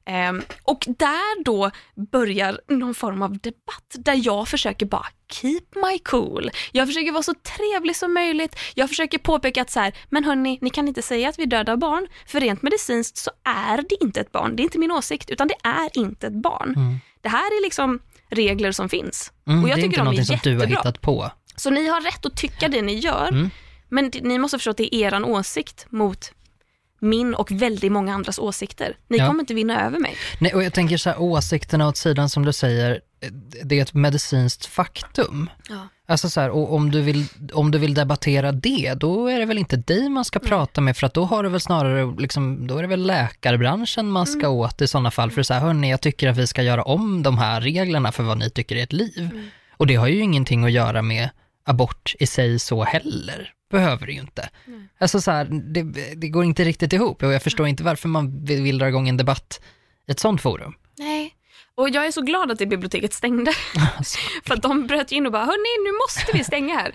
Ehm, 0.06 0.42
och 0.64 0.86
där 0.88 1.44
då 1.44 1.72
börjar 2.12 2.62
någon 2.68 2.94
form 2.94 3.22
av 3.22 3.38
debatt 3.38 3.96
där 3.98 4.22
jag 4.26 4.48
försöker 4.48 4.86
bara 4.86 5.06
keep 5.32 5.62
my 5.76 6.00
cool. 6.00 6.52
Jag 6.72 6.88
försöker 6.88 7.12
vara 7.12 7.24
så 7.24 7.34
trevlig 7.34 7.96
som 7.96 8.14
möjligt. 8.14 8.56
Jag 8.76 8.90
försöker 8.90 9.18
påpeka 9.18 9.62
att 9.62 9.70
så 9.72 9.80
här, 9.80 9.94
men 10.10 10.24
hörni, 10.24 10.58
ni 10.62 10.70
kan 10.70 10.88
inte 10.88 11.02
säga 11.02 11.30
att 11.30 11.40
vi 11.40 11.46
dödar 11.46 11.78
barn, 11.78 12.08
för 12.28 12.40
rent 12.40 12.62
medicinskt 12.62 13.18
så 13.18 13.32
är 13.44 13.78
det 13.78 14.04
inte 14.04 14.20
ett 14.22 14.32
barn. 14.32 14.56
Det 14.56 14.62
är 14.62 14.64
inte 14.64 14.80
min 14.80 14.92
åsikt, 14.92 15.30
utan 15.30 15.48
det 15.48 15.56
är 15.64 15.90
inte 15.98 16.28
ett 16.28 16.42
barn. 16.42 17.00
Det 17.22 17.30
här 17.30 17.46
är 17.60 17.64
liksom 17.64 18.00
regler 18.30 18.72
som 18.72 18.90
finns. 18.90 19.32
Mm, 19.48 19.64
och 19.64 19.70
jag 19.70 19.78
det 19.78 19.82
är 19.82 19.84
tycker 19.84 20.00
inte 20.02 20.12
de 20.12 20.20
är 20.22 20.24
som 20.24 20.40
du 20.44 20.50
har 20.50 20.56
jättebra. 20.62 20.80
hittat 20.80 21.02
på. 21.02 21.32
Så 21.56 21.70
ni 21.70 21.88
har 21.88 22.02
rätt 22.02 22.26
att 22.26 22.38
tycka 22.38 22.68
det 22.68 22.82
ni 22.82 22.94
gör, 23.00 23.28
Mm. 23.32 23.50
men 23.90 24.12
ni 24.22 24.38
måste 24.38 24.58
förstå 24.58 24.72
att 24.72 24.78
det 24.78 24.96
är 24.96 25.00
eran 25.08 25.26
åsikt 25.26 25.86
mot 25.90 26.32
min 27.00 27.34
och 27.36 27.52
väldigt 27.52 27.92
många 27.92 28.14
andras 28.14 28.40
åsikter. 28.40 28.98
Ni 29.08 29.18
Ja. 29.18 29.28
kommer 29.28 29.40
inte 29.40 29.54
vinna 29.54 29.86
över 29.86 30.00
mig. 30.00 30.16
Nej, 30.40 30.54
och 30.54 30.64
jag 30.64 30.74
tänker 30.74 30.98
så 30.98 31.10
här, 31.10 31.22
åsikterna 31.22 31.88
åt 31.88 31.98
sidan 31.98 32.30
som 32.30 32.46
du 32.46 32.54
säger, 32.54 33.02
det 33.64 33.78
är 33.78 33.82
ett 33.82 33.94
medicinskt 33.94 34.66
faktum. 34.66 35.50
Ja. 35.70 35.88
Alltså 36.08 36.30
så 36.30 36.42
här, 36.42 36.50
och 36.50 36.74
om 36.74 36.92
du, 36.92 37.02
vill, 37.02 37.26
om 37.54 37.72
du 37.72 37.78
vill 37.78 37.94
debattera 37.94 38.52
det, 38.52 38.94
då 38.94 39.28
är 39.28 39.40
det 39.40 39.46
väl 39.46 39.58
inte 39.58 39.76
dig 39.78 40.10
man 40.10 40.26
ska 40.26 40.40
prata 40.40 40.82
med, 40.82 40.98
för 40.98 41.08
att 41.08 41.14
då 41.14 41.24
har 41.26 41.44
du 41.44 41.50
väl 41.50 41.60
snarare, 41.62 42.16
liksom, 42.20 42.68
då 42.68 42.78
är 42.78 42.82
det 42.82 42.88
väl 42.88 43.06
läkarbranschen 43.08 44.08
man 44.10 44.28
ska 44.28 44.50
åt 44.50 44.82
i 44.82 44.88
sådana 44.88 45.12
fall, 45.12 45.32
för 45.32 45.44
så 45.44 45.54
här, 45.54 45.62
hörni, 45.62 45.90
jag 45.92 46.02
tycker 46.02 46.28
att 46.30 46.38
vi 46.38 46.48
ska 46.48 46.64
göra 46.64 46.84
om 46.84 47.24
de 47.24 47.38
här 47.38 47.62
reglerna 47.62 48.12
för 48.12 48.24
vad 48.24 48.38
ni 48.38 48.50
tycker 48.50 48.76
är 48.76 48.84
ett 48.84 48.94
liv. 48.94 49.50
Och 49.78 49.88
det 49.88 49.96
har 49.96 50.08
ju 50.08 50.20
ingenting 50.20 50.64
att 50.64 50.72
göra 50.72 51.02
med 51.02 51.30
abort 51.66 52.16
i 52.20 52.28
sig 52.28 52.60
så 52.60 52.84
heller. 52.84 53.52
Behöver 53.70 54.06
det 54.06 54.12
ju 54.14 54.20
inte. 54.20 54.50
Alltså 54.98 55.22
så 55.22 55.32
här, 55.32 55.46
det, 55.46 55.84
det 56.16 56.30
går 56.30 56.44
inte 56.44 56.64
riktigt 56.64 56.94
ihop 56.94 57.24
och 57.24 57.34
jag 57.34 57.44
förstår 57.44 57.68
inte 57.68 57.84
varför 57.84 58.08
man 58.08 58.46
vill, 58.46 58.62
vill 58.62 58.78
dra 58.78 58.88
igång 58.88 59.10
en 59.10 59.18
debatt 59.18 59.62
i 60.08 60.12
ett 60.12 60.20
sånt 60.20 60.42
forum. 60.42 60.74
Nej. 60.98 61.34
Och 61.76 61.90
jag 61.90 62.08
är 62.08 62.12
så 62.12 62.22
glad 62.22 62.52
att 62.52 62.60
det 62.60 62.66
biblioteket 62.66 63.14
stängde. 63.14 63.52
Alltså, 63.98 64.18
För 64.46 64.54
att 64.54 64.62
de 64.62 64.88
bröt 64.88 65.12
in 65.12 65.26
och 65.26 65.32
bara, 65.32 65.46
hörni 65.46 65.90
nu 65.92 65.98
måste 65.98 66.38
vi 66.38 66.44
stänga 66.44 66.76
här. 66.76 66.92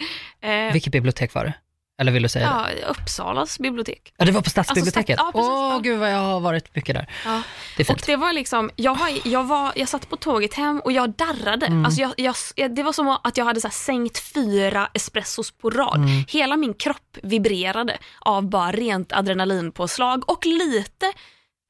Eh, 0.66 0.72
vilket 0.72 0.92
bibliotek 0.92 1.34
var 1.34 1.44
det? 1.44 1.54
Eller 2.02 2.12
vill 2.12 2.22
du 2.22 2.28
säga 2.28 2.46
det? 2.66 2.80
ja, 2.80 2.86
Uppsalas 2.88 3.58
bibliotek. 3.58 4.12
Ja, 4.16 4.24
det 4.24 4.32
var 4.32 4.42
på 4.42 4.50
stadsbiblioteket. 4.50 5.18
Alltså, 5.20 5.40
stads- 5.40 5.44
ja, 5.44 5.66
Åh, 5.66 5.70
precis, 5.72 5.86
ja. 5.86 5.90
gud 5.92 5.98
vad 6.00 6.12
jag 6.12 6.18
har 6.18 6.40
varit 6.40 6.74
mycket 6.74 6.94
där. 6.94 7.06
Ja. 7.24 7.42
Det 7.76 7.82
är 7.82 7.84
Och 7.84 7.96
fint. 7.96 8.06
det 8.06 8.16
var 8.16 8.32
liksom, 8.32 8.70
jag, 8.76 8.94
har, 8.94 9.10
jag, 9.24 9.44
var, 9.44 9.72
jag 9.76 9.88
satt 9.88 10.08
på 10.08 10.16
tåget 10.16 10.54
hem 10.54 10.80
och 10.80 10.92
jag 10.92 11.10
darrade. 11.10 11.66
Mm. 11.66 11.84
Alltså 11.84 12.00
jag, 12.00 12.12
jag, 12.56 12.74
det 12.74 12.82
var 12.82 12.92
som 12.92 13.08
att 13.24 13.36
jag 13.36 13.44
hade 13.44 13.60
så 13.60 13.68
sänkt 13.70 14.18
fyra 14.18 14.88
espressos 14.94 15.50
på 15.50 15.70
rad. 15.70 15.96
Mm. 15.96 16.24
Hela 16.28 16.56
min 16.56 16.74
kropp 16.74 17.18
vibrerade 17.22 17.98
av 18.20 18.48
bara 18.48 18.72
rent 18.72 19.12
adrenalinpåslag 19.12 20.30
och 20.30 20.46
lite 20.46 21.12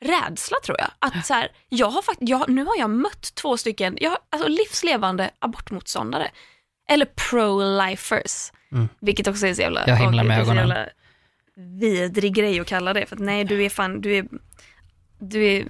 rädsla 0.05 0.57
tror 0.65 0.77
jag. 0.81 0.91
Att 0.99 1.27
så 1.27 1.35
här, 1.35 1.49
jag 1.69 1.91
har 1.91 2.03
fakt- 2.03 2.19
jag, 2.21 2.49
nu 2.49 2.65
har 2.65 2.77
jag 2.79 2.91
mött 2.91 3.35
två 3.35 3.57
stycken 3.57 3.97
jag, 4.01 4.17
alltså 4.31 4.49
livslevande 4.49 5.31
abortmotståndare. 5.39 6.31
Eller 6.91 7.07
pro-lifers. 7.07 8.53
Vilket 9.01 9.27
också 9.29 9.47
är 9.47 9.55
så 9.55 9.61
jävla, 9.63 9.81
Mm. 9.85 9.95
Jag 9.97 10.05
himlar 10.05 10.25
med 10.25 10.39
det 10.41 10.45
så 10.45 10.51
ögonen. 10.51 10.69
jävla 10.69 10.87
vidrig 11.57 12.35
grej 12.35 12.61
att 12.61 12.67
kalla 12.67 12.93
det. 12.93 13.07
För 13.07 13.17
att 13.17 13.23
nej, 13.23 13.45
du 13.45 13.65
är 13.65 13.69
fan, 13.71 14.01
du 14.01 14.17
är, 14.17 14.25
du 15.19 15.45
är 15.47 15.65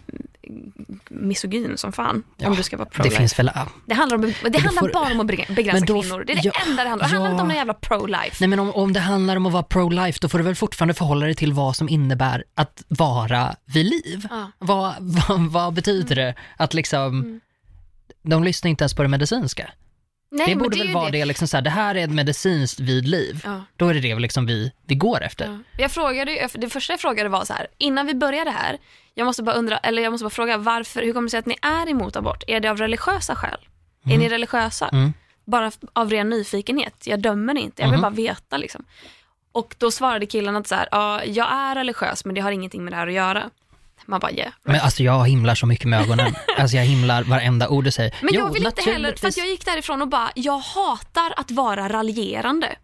misogyn 1.09 1.79
som 1.79 1.93
fan. 1.93 2.23
Ja, 2.39 2.49
om 2.49 2.57
du 2.57 2.63
ska 2.63 2.77
vara 2.77 2.89
Det 2.89 2.95
pro-life. 3.03 3.17
finns 3.17 3.39
väl, 3.39 3.51
ja. 3.55 3.69
Det 3.87 3.95
handlar, 3.95 4.17
om, 4.17 4.23
det 4.51 4.59
handlar 4.59 4.81
får- 4.81 4.93
bara 4.93 5.13
om 5.13 5.21
att 5.21 5.27
begrä- 5.27 5.55
begränsa 5.55 5.85
då- 5.87 6.03
kvinnor. 6.03 6.25
Det 6.27 6.33
är 6.33 6.37
det 6.37 6.43
ja, 6.45 6.53
enda 6.69 6.83
det 6.85 6.89
handlar 6.89 7.07
om. 7.07 7.11
Det 7.13 7.17
handlar 7.17 7.29
ja. 7.29 7.33
inte 7.33 7.43
om 7.43 7.49
någon 7.49 7.57
jävla 7.57 7.73
pro-life. 7.75 8.37
Nej 8.41 8.49
men 8.49 8.59
om, 8.59 8.71
om 8.71 8.93
det 8.93 9.01
handlar 9.01 9.37
om 9.37 9.47
att 9.47 9.53
vara 9.53 9.63
pro-life, 9.63 10.19
då 10.21 10.29
får 10.29 10.39
du 10.39 10.45
väl 10.45 10.55
fortfarande 10.55 10.95
förhålla 10.95 11.27
dig 11.27 11.35
till 11.35 11.53
vad 11.53 11.77
som 11.77 11.89
innebär 11.89 12.45
att 12.55 12.85
vara 12.89 13.57
vid 13.65 13.87
liv. 13.87 14.27
Ja. 14.31 14.51
Vad, 14.59 14.95
vad, 15.29 15.41
vad 15.41 15.73
betyder 15.73 16.17
det 16.17 16.35
att 16.57 16.75
liksom, 16.75 17.41
de 18.23 18.45
lyssnar 18.45 18.71
inte 18.71 18.83
ens 18.85 18.95
på 18.95 19.03
det 19.03 19.09
medicinska. 19.09 19.71
Nej, 20.35 20.47
det 20.47 20.57
borde 20.57 20.77
är 20.77 20.85
väl 20.85 20.95
vara 20.95 21.11
det, 21.11 21.25
liksom 21.25 21.49
så 21.49 21.57
här, 21.57 21.63
det 21.63 21.71
här 21.71 21.95
är 21.95 22.05
ett 22.05 22.11
medicinskt 22.11 22.81
vid 22.81 23.09
liv. 23.09 23.41
Ja. 23.45 23.65
Då 23.77 23.89
är 23.89 23.95
det 23.95 24.01
det 24.01 24.15
liksom 24.15 24.47
vi, 24.47 24.73
vi 24.87 24.95
går 24.95 25.23
efter. 25.23 25.45
Ja. 25.45 25.59
Jag 25.83 25.91
frågade, 25.91 26.49
det 26.55 26.69
första 26.69 26.93
jag 26.93 27.01
frågade 27.01 27.29
var 27.29 27.45
så 27.45 27.53
här, 27.53 27.67
innan 27.79 28.07
vi 28.07 28.15
började 28.15 28.51
här, 28.51 28.79
jag 29.15 29.25
måste 29.25 29.43
bara 29.43 29.57
undra, 29.57 29.79
eller 29.79 30.03
jag 30.03 30.11
måste 30.11 30.25
bara 30.25 30.31
fråga 30.31 30.57
varför, 30.57 31.03
hur 31.03 31.13
kommer 31.13 31.27
det 31.27 31.31
sig 31.31 31.39
att 31.39 31.47
ni 31.47 31.57
är 31.63 31.91
emot 31.91 32.17
abort? 32.17 32.45
Är 32.47 32.61
det 32.61 32.69
av 32.69 32.77
religiösa 32.77 33.35
skäl? 33.35 33.59
Är 34.05 34.19
ni 34.19 34.29
religiösa? 34.29 34.89
Mm. 34.89 35.13
Bara 35.45 35.73
av 35.93 36.11
ren 36.11 36.29
nyfikenhet? 36.29 37.07
Jag 37.07 37.21
dömer 37.21 37.59
inte, 37.59 37.83
jag 37.83 37.91
vill 37.91 38.01
bara 38.01 38.11
veta 38.11 38.57
liksom. 38.57 38.85
Och 39.53 39.75
då 39.79 39.91
svarade 39.91 40.27
killen 40.27 40.57
att 40.57 40.67
så 40.67 40.75
här, 40.75 40.89
ja, 40.91 41.25
jag 41.25 41.53
är 41.53 41.75
religiös 41.75 42.25
men 42.25 42.35
det 42.35 42.41
har 42.41 42.51
ingenting 42.51 42.85
med 42.85 42.93
det 42.93 42.97
här 42.97 43.07
att 43.07 43.13
göra. 43.13 43.51
Man 44.07 44.21
bara, 44.21 44.33
yeah. 44.33 44.53
Men 44.65 44.81
alltså 44.81 45.03
jag 45.03 45.29
himlar 45.29 45.55
så 45.55 45.67
mycket 45.67 45.87
med 45.87 46.01
ögonen. 46.01 46.35
Alltså 46.59 46.77
jag 46.77 46.85
himlar 46.85 47.23
varenda 47.23 47.69
ord 47.69 47.85
du 47.85 47.91
säger. 47.91 48.15
Men 48.21 48.35
jag 48.35 48.49
Jo, 48.49 48.53
vill 48.53 48.67
inte 48.67 48.83
heller, 48.83 49.15
för 49.17 49.39
jag 49.39 49.49
gick 49.49 49.65
därifrån 49.65 50.03
och 50.03 50.09
bara, 50.09 50.31
jag 50.35 50.59
hatar 50.59 51.35
att 51.37 51.51
vara 51.51 51.89
raljerande. 51.89 52.77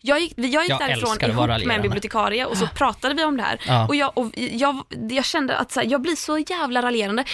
Jag 0.00 0.20
gick, 0.20 0.32
jag 0.36 0.62
gick 0.62 0.70
Jag 0.70 0.78
därifrån 0.78 1.30
ihop 1.30 1.66
med 1.66 1.76
en 1.76 1.82
bibliotekarie 1.82 2.44
och 2.44 2.56
så 2.56 2.66
pratade 2.66 3.14
vi 3.14 3.24
om 3.24 3.36
det 3.36 3.42
här. 3.42 3.60
Ja. 3.66 3.86
Och, 3.88 3.96
jag, 3.96 4.18
och 4.18 4.30
jag, 4.34 4.82
jag 5.10 5.24
kände 5.24 5.56
att 5.56 5.72
så 5.72 5.80
här, 5.80 5.86
jag 5.86 6.00
blir 6.00 6.16
så 6.16 6.38
jävla 6.38 6.82
raljerande. 6.82 7.24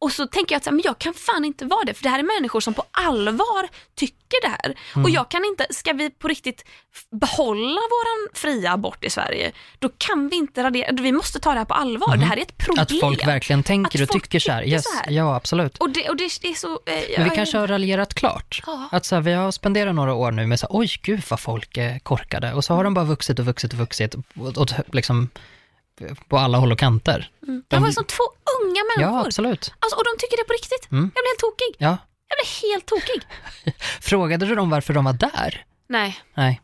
Och 0.00 0.12
så 0.12 0.26
tänker 0.26 0.54
jag 0.54 0.56
att 0.56 0.64
så 0.64 0.70
här, 0.70 0.74
men 0.74 0.82
jag 0.84 0.98
kan 0.98 1.14
fan 1.14 1.44
inte 1.44 1.64
vara 1.64 1.84
det, 1.84 1.94
för 1.94 2.02
det 2.02 2.08
här 2.08 2.18
är 2.18 2.40
människor 2.40 2.60
som 2.60 2.74
på 2.74 2.84
allvar 2.90 3.68
tycker 3.94 4.42
det 4.42 4.48
här. 4.48 4.74
Mm. 4.94 5.04
Och 5.04 5.10
jag 5.10 5.30
kan 5.30 5.44
inte, 5.44 5.66
ska 5.70 5.92
vi 5.92 6.10
på 6.10 6.28
riktigt 6.28 6.64
behålla 7.10 7.80
våran 7.80 8.28
fria 8.34 8.72
abort 8.72 9.04
i 9.04 9.10
Sverige, 9.10 9.52
då 9.78 9.88
kan 9.98 10.28
vi 10.28 10.36
inte 10.36 10.62
radera, 10.64 10.92
vi 10.92 11.12
måste 11.12 11.40
ta 11.40 11.52
det 11.52 11.58
här 11.58 11.64
på 11.64 11.74
allvar. 11.74 12.16
Det 12.16 12.24
här 12.24 12.36
är 12.36 12.42
ett 12.42 12.56
problem. 12.56 12.82
Att 12.82 13.00
folk 13.00 13.26
verkligen 13.26 13.62
tänker 13.62 14.02
Att 14.02 14.08
och 14.08 14.12
tycker 14.12 14.38
så 14.38 14.52
här. 14.52 14.68
Yes, 14.68 14.84
så 14.84 14.90
här. 14.96 15.10
Ja, 15.10 15.34
absolut. 15.34 15.78
Och 15.78 15.90
det, 15.90 16.08
och 16.08 16.16
det, 16.16 16.30
det 16.42 16.48
är 16.48 16.54
så... 16.54 16.72
Eh, 16.86 17.18
Men 17.18 17.28
vi 17.28 17.36
kanske 17.36 17.58
har 17.58 17.66
raljerat 17.66 18.14
klart. 18.14 18.62
Ja. 18.66 18.88
Att 18.92 19.04
så 19.04 19.14
här, 19.14 19.22
vi 19.22 19.32
har 19.32 19.50
spenderat 19.50 19.94
några 19.94 20.14
år 20.14 20.32
nu 20.32 20.46
med 20.46 20.60
så 20.60 20.66
här, 20.66 20.76
oj 20.76 20.88
gud 21.02 21.22
vad 21.28 21.40
folk 21.40 21.76
är 21.76 21.98
korkade. 21.98 22.54
Och 22.54 22.64
så 22.64 22.74
har 22.74 22.84
de 22.84 22.94
bara 22.94 23.04
vuxit 23.04 23.38
och 23.38 23.44
vuxit 23.44 23.72
och 23.72 23.78
vuxit 23.78 24.14
och, 24.14 24.56
och 24.58 24.68
liksom 24.92 25.28
på 26.28 26.38
alla 26.38 26.58
håll 26.58 26.72
och 26.72 26.78
kanter. 26.78 27.30
De 27.40 27.62
De- 27.68 27.82
var 27.82 27.90
som 27.90 28.04
två 28.04 28.24
unga 28.62 28.80
Ja, 28.96 29.02
människor. 29.06 29.26
absolut. 29.26 29.72
Alltså, 29.80 29.96
och 29.96 30.04
de 30.04 30.20
tycker 30.20 30.36
det 30.36 30.44
på 30.44 30.52
riktigt. 30.52 30.90
Mm. 30.92 31.02
Jag 31.14 31.22
blir 31.22 31.30
helt 31.30 31.40
tokig. 31.40 31.76
Ja. 31.78 31.96
Jag 32.28 32.36
blir 32.38 32.70
helt 32.72 32.86
tokig. 32.86 33.22
Frågade 34.00 34.46
du 34.46 34.54
dem 34.54 34.70
varför 34.70 34.94
de 34.94 35.04
var 35.04 35.12
där? 35.12 35.64
Nej. 35.88 36.18
Nej. 36.34 36.60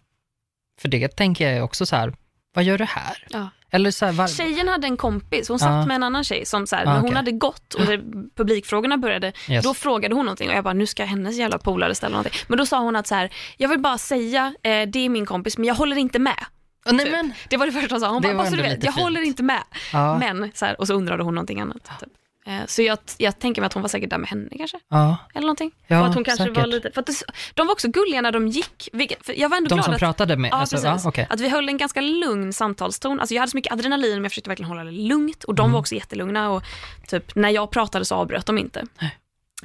För 0.80 0.88
det 0.88 1.08
tänker 1.08 1.50
jag 1.52 1.64
också 1.64 1.86
så 1.86 1.96
här, 1.96 2.14
vad 2.54 2.64
gör 2.64 2.78
du 2.78 2.84
här? 2.84 3.26
Ja. 3.30 3.48
Eller 3.70 3.90
så 3.90 4.06
här, 4.06 4.12
var... 4.12 4.28
Tjejen 4.28 4.68
hade 4.68 4.86
en 4.86 4.96
kompis, 4.96 5.48
hon 5.48 5.58
satt 5.58 5.68
Ja. 5.70 5.86
med 5.86 5.94
en 5.94 6.02
annan 6.02 6.24
tjej 6.24 6.46
som 6.46 6.66
så 6.66 6.76
här, 6.76 6.82
Ah, 6.82 6.86
när 6.86 6.94
hon 6.96 7.04
okej. 7.04 7.16
hade 7.16 7.32
gått 7.32 7.74
och 7.74 7.86
det, 7.86 7.98
publikfrågorna 8.36 8.96
började, 8.98 9.32
Yes. 9.48 9.64
då 9.64 9.74
frågade 9.74 10.14
hon 10.14 10.24
någonting 10.24 10.48
och 10.50 10.54
jag 10.56 10.64
bara, 10.64 10.74
nu 10.74 10.86
ska 10.86 11.04
hennes 11.04 11.36
jävla 11.36 11.58
polare 11.58 11.94
ställa 11.94 12.12
någonting. 12.12 12.40
Men 12.48 12.58
då 12.58 12.66
sa 12.66 12.78
hon 12.80 12.96
att 12.96 13.06
så 13.06 13.14
här, 13.14 13.30
jag 13.56 13.68
vill 13.68 13.78
bara 13.78 13.98
säga, 13.98 14.54
eh, 14.62 14.88
det 14.88 14.98
är 14.98 15.08
min 15.08 15.26
kompis 15.26 15.58
men 15.58 15.64
jag 15.66 15.74
håller 15.74 15.96
inte 15.96 16.18
med. 16.18 16.44
Nej 16.92 17.04
typ. 17.04 17.12
men, 17.14 17.32
Det 17.48 17.56
var 17.56 17.66
det 17.66 17.72
första 17.72 17.94
hon 17.94 18.00
sa, 18.00 18.08
hon 18.08 18.22
Det 18.22 18.28
bara, 18.28 18.36
bara 18.36 18.46
så 18.50 18.56
du 18.56 18.62
vet, 18.62 18.84
jag 18.84 18.94
fint. 18.94 19.04
håller 19.04 19.20
inte 19.20 19.42
med. 19.42 19.62
ja, 19.92 20.18
Men, 20.18 20.50
så 20.54 20.64
här, 20.66 20.80
och 20.80 20.86
så 20.86 20.94
undrade 20.94 21.22
hon 21.22 21.34
någonting 21.34 21.60
annat. 21.60 21.90
Typ. 22.00 22.08
Eh, 22.46 22.60
Så 22.66 22.82
jag, 22.82 22.98
jag 23.18 23.38
tänker 23.38 23.60
mig 23.62 23.66
att 23.66 23.72
hon 23.72 23.82
var 23.82 23.88
säkert 23.88 24.10
där 24.10 24.18
med 24.18 24.28
henne 24.28 24.48
kanske. 24.58 24.78
ja. 24.88 25.16
Eller 25.34 25.40
någonting. 25.46 25.70
Ja, 25.86 26.00
och 26.00 26.06
att 26.06 26.14
hon 26.14 26.24
kanske 26.24 26.44
säkert. 26.44 26.56
var 26.58 26.66
lite, 26.66 26.90
för 26.90 27.00
att 27.00 27.06
det, 27.06 27.12
de 27.54 27.66
var 27.66 27.72
också 27.72 27.88
gulliga 27.88 28.20
när 28.20 28.32
de 28.32 28.48
gick. 28.48 28.88
Vilket, 28.92 29.26
för 29.26 29.40
jag 29.40 29.48
var 29.48 29.56
ändå 29.56 29.68
De 29.68 29.74
glad 29.74 29.84
som 29.84 29.94
att, 29.94 30.00
pratade 30.00 30.36
med, 30.36 30.50
Ja, 30.50 30.56
alltså, 30.56 30.76
precis. 30.76 31.04
ja, 31.04 31.08
okej. 31.08 31.26
Att 31.30 31.40
vi 31.40 31.48
höll 31.48 31.68
en 31.68 31.78
ganska 31.78 32.00
lugn 32.00 32.52
samtalston. 32.52 33.20
Alltså 33.20 33.34
jag 33.34 33.40
hade 33.42 33.50
så 33.50 33.56
mycket 33.56 33.72
adrenalin 33.72 34.12
men 34.14 34.22
jag 34.22 34.32
försökte 34.32 34.50
verkligen 34.50 34.68
hålla 34.68 34.84
det 34.84 34.90
lugnt 34.90 35.44
och 35.44 35.54
de 35.54 35.62
Mm. 35.62 35.72
var 35.72 35.80
också 35.80 35.94
jättelugna 35.94 36.50
och 36.50 36.62
typ 37.08 37.34
när 37.34 37.50
jag 37.50 37.70
pratade 37.70 38.04
så 38.04 38.14
avbröt 38.14 38.46
de 38.46 38.58
inte. 38.58 38.84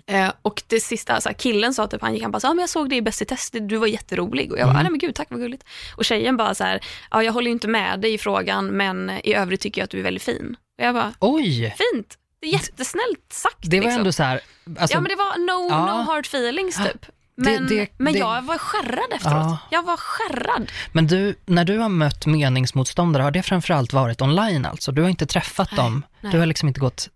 Eh, 0.07 0.31
och 0.41 0.63
det 0.67 0.79
sista, 0.79 1.21
så 1.21 1.29
här, 1.29 1.33
killen 1.33 1.73
sa 1.73 1.87
typ, 1.87 2.01
han 2.01 2.13
gick 2.13 2.21
han 2.23 2.31
bara 2.31 2.39
så, 2.39 2.47
ah, 2.47 2.53
men 2.53 2.59
jag 2.61 2.69
såg 2.69 2.89
dig 2.89 2.97
i 2.97 3.01
Bäst 3.01 3.21
i 3.21 3.25
test, 3.25 3.55
du 3.61 3.77
var 3.77 3.87
jätterolig. 3.87 4.51
Och 4.51 4.57
jag 4.59 4.65
bara, 4.67 4.69
Mm. 4.71 4.79
ah, 4.79 4.83
nej 4.83 4.91
men 4.91 4.99
gud 4.99 5.15
tack 5.15 5.27
vad 5.31 5.39
gulligt. 5.39 5.63
Och 5.95 6.05
tjejen 6.05 6.37
bara 6.37 6.55
så 6.55 6.63
här, 6.63 6.79
ja 7.11 7.23
jag 7.23 7.33
håller 7.33 7.47
ju 7.47 7.51
inte 7.53 7.67
med 7.67 7.99
dig 7.99 8.13
i 8.13 8.17
frågan 8.17 8.65
men 8.67 9.09
i 9.23 9.33
övrigt 9.33 9.61
tycker 9.61 9.81
jag 9.81 9.83
att 9.85 9.91
du 9.91 9.99
är 9.99 10.03
väldigt 10.03 10.23
fin. 10.23 10.55
Och 10.79 10.85
jag 10.85 10.93
bara, 10.95 11.13
Oj, 11.19 11.75
fint, 11.77 12.17
det 12.41 12.47
är 12.47 12.51
jättesnällt 12.53 13.25
sagt. 13.33 13.57
det 13.61 13.77
var 13.79 13.83
liksom. 13.83 13.99
ändå 13.99 14.11
så 14.11 14.23
här, 14.23 14.39
alltså, 14.79 14.97
ja 14.97 15.01
men 15.01 15.09
det 15.09 15.15
var 15.15 15.37
no, 15.37 15.69
Ja. 15.69 15.85
no 15.85 16.01
hard 16.11 16.25
feelings 16.25 16.75
typ. 16.75 17.05
Men, 17.35 17.67
det, 17.67 17.87
men 17.97 18.13
det- 18.13 18.19
jag 18.19 18.41
var 18.41 18.57
skärrad 18.57 19.13
efteråt. 19.13 19.33
Ja. 19.35 19.57
Jag 19.71 19.83
var 19.83 19.97
skärrad. 19.97 20.71
Men 20.91 21.07
du, 21.07 21.35
när 21.45 21.65
du 21.65 21.77
har 21.77 21.89
mött 21.89 22.25
meningsmotståndare, 22.25 23.23
har 23.23 23.31
det 23.31 23.43
framförallt 23.43 23.93
varit 23.93 24.21
online 24.21 24.65
alltså? 24.65 24.91
Du 24.91 25.01
har 25.01 25.09
inte 25.09 25.25
träffat 25.25 25.69
Nej, 25.71 25.77
dem? 25.77 26.05
nej. 26.21 26.31
Du 26.31 26.39
har 26.39 26.45
liksom 26.45 26.67
inte 26.67 26.79
gått 26.79 27.09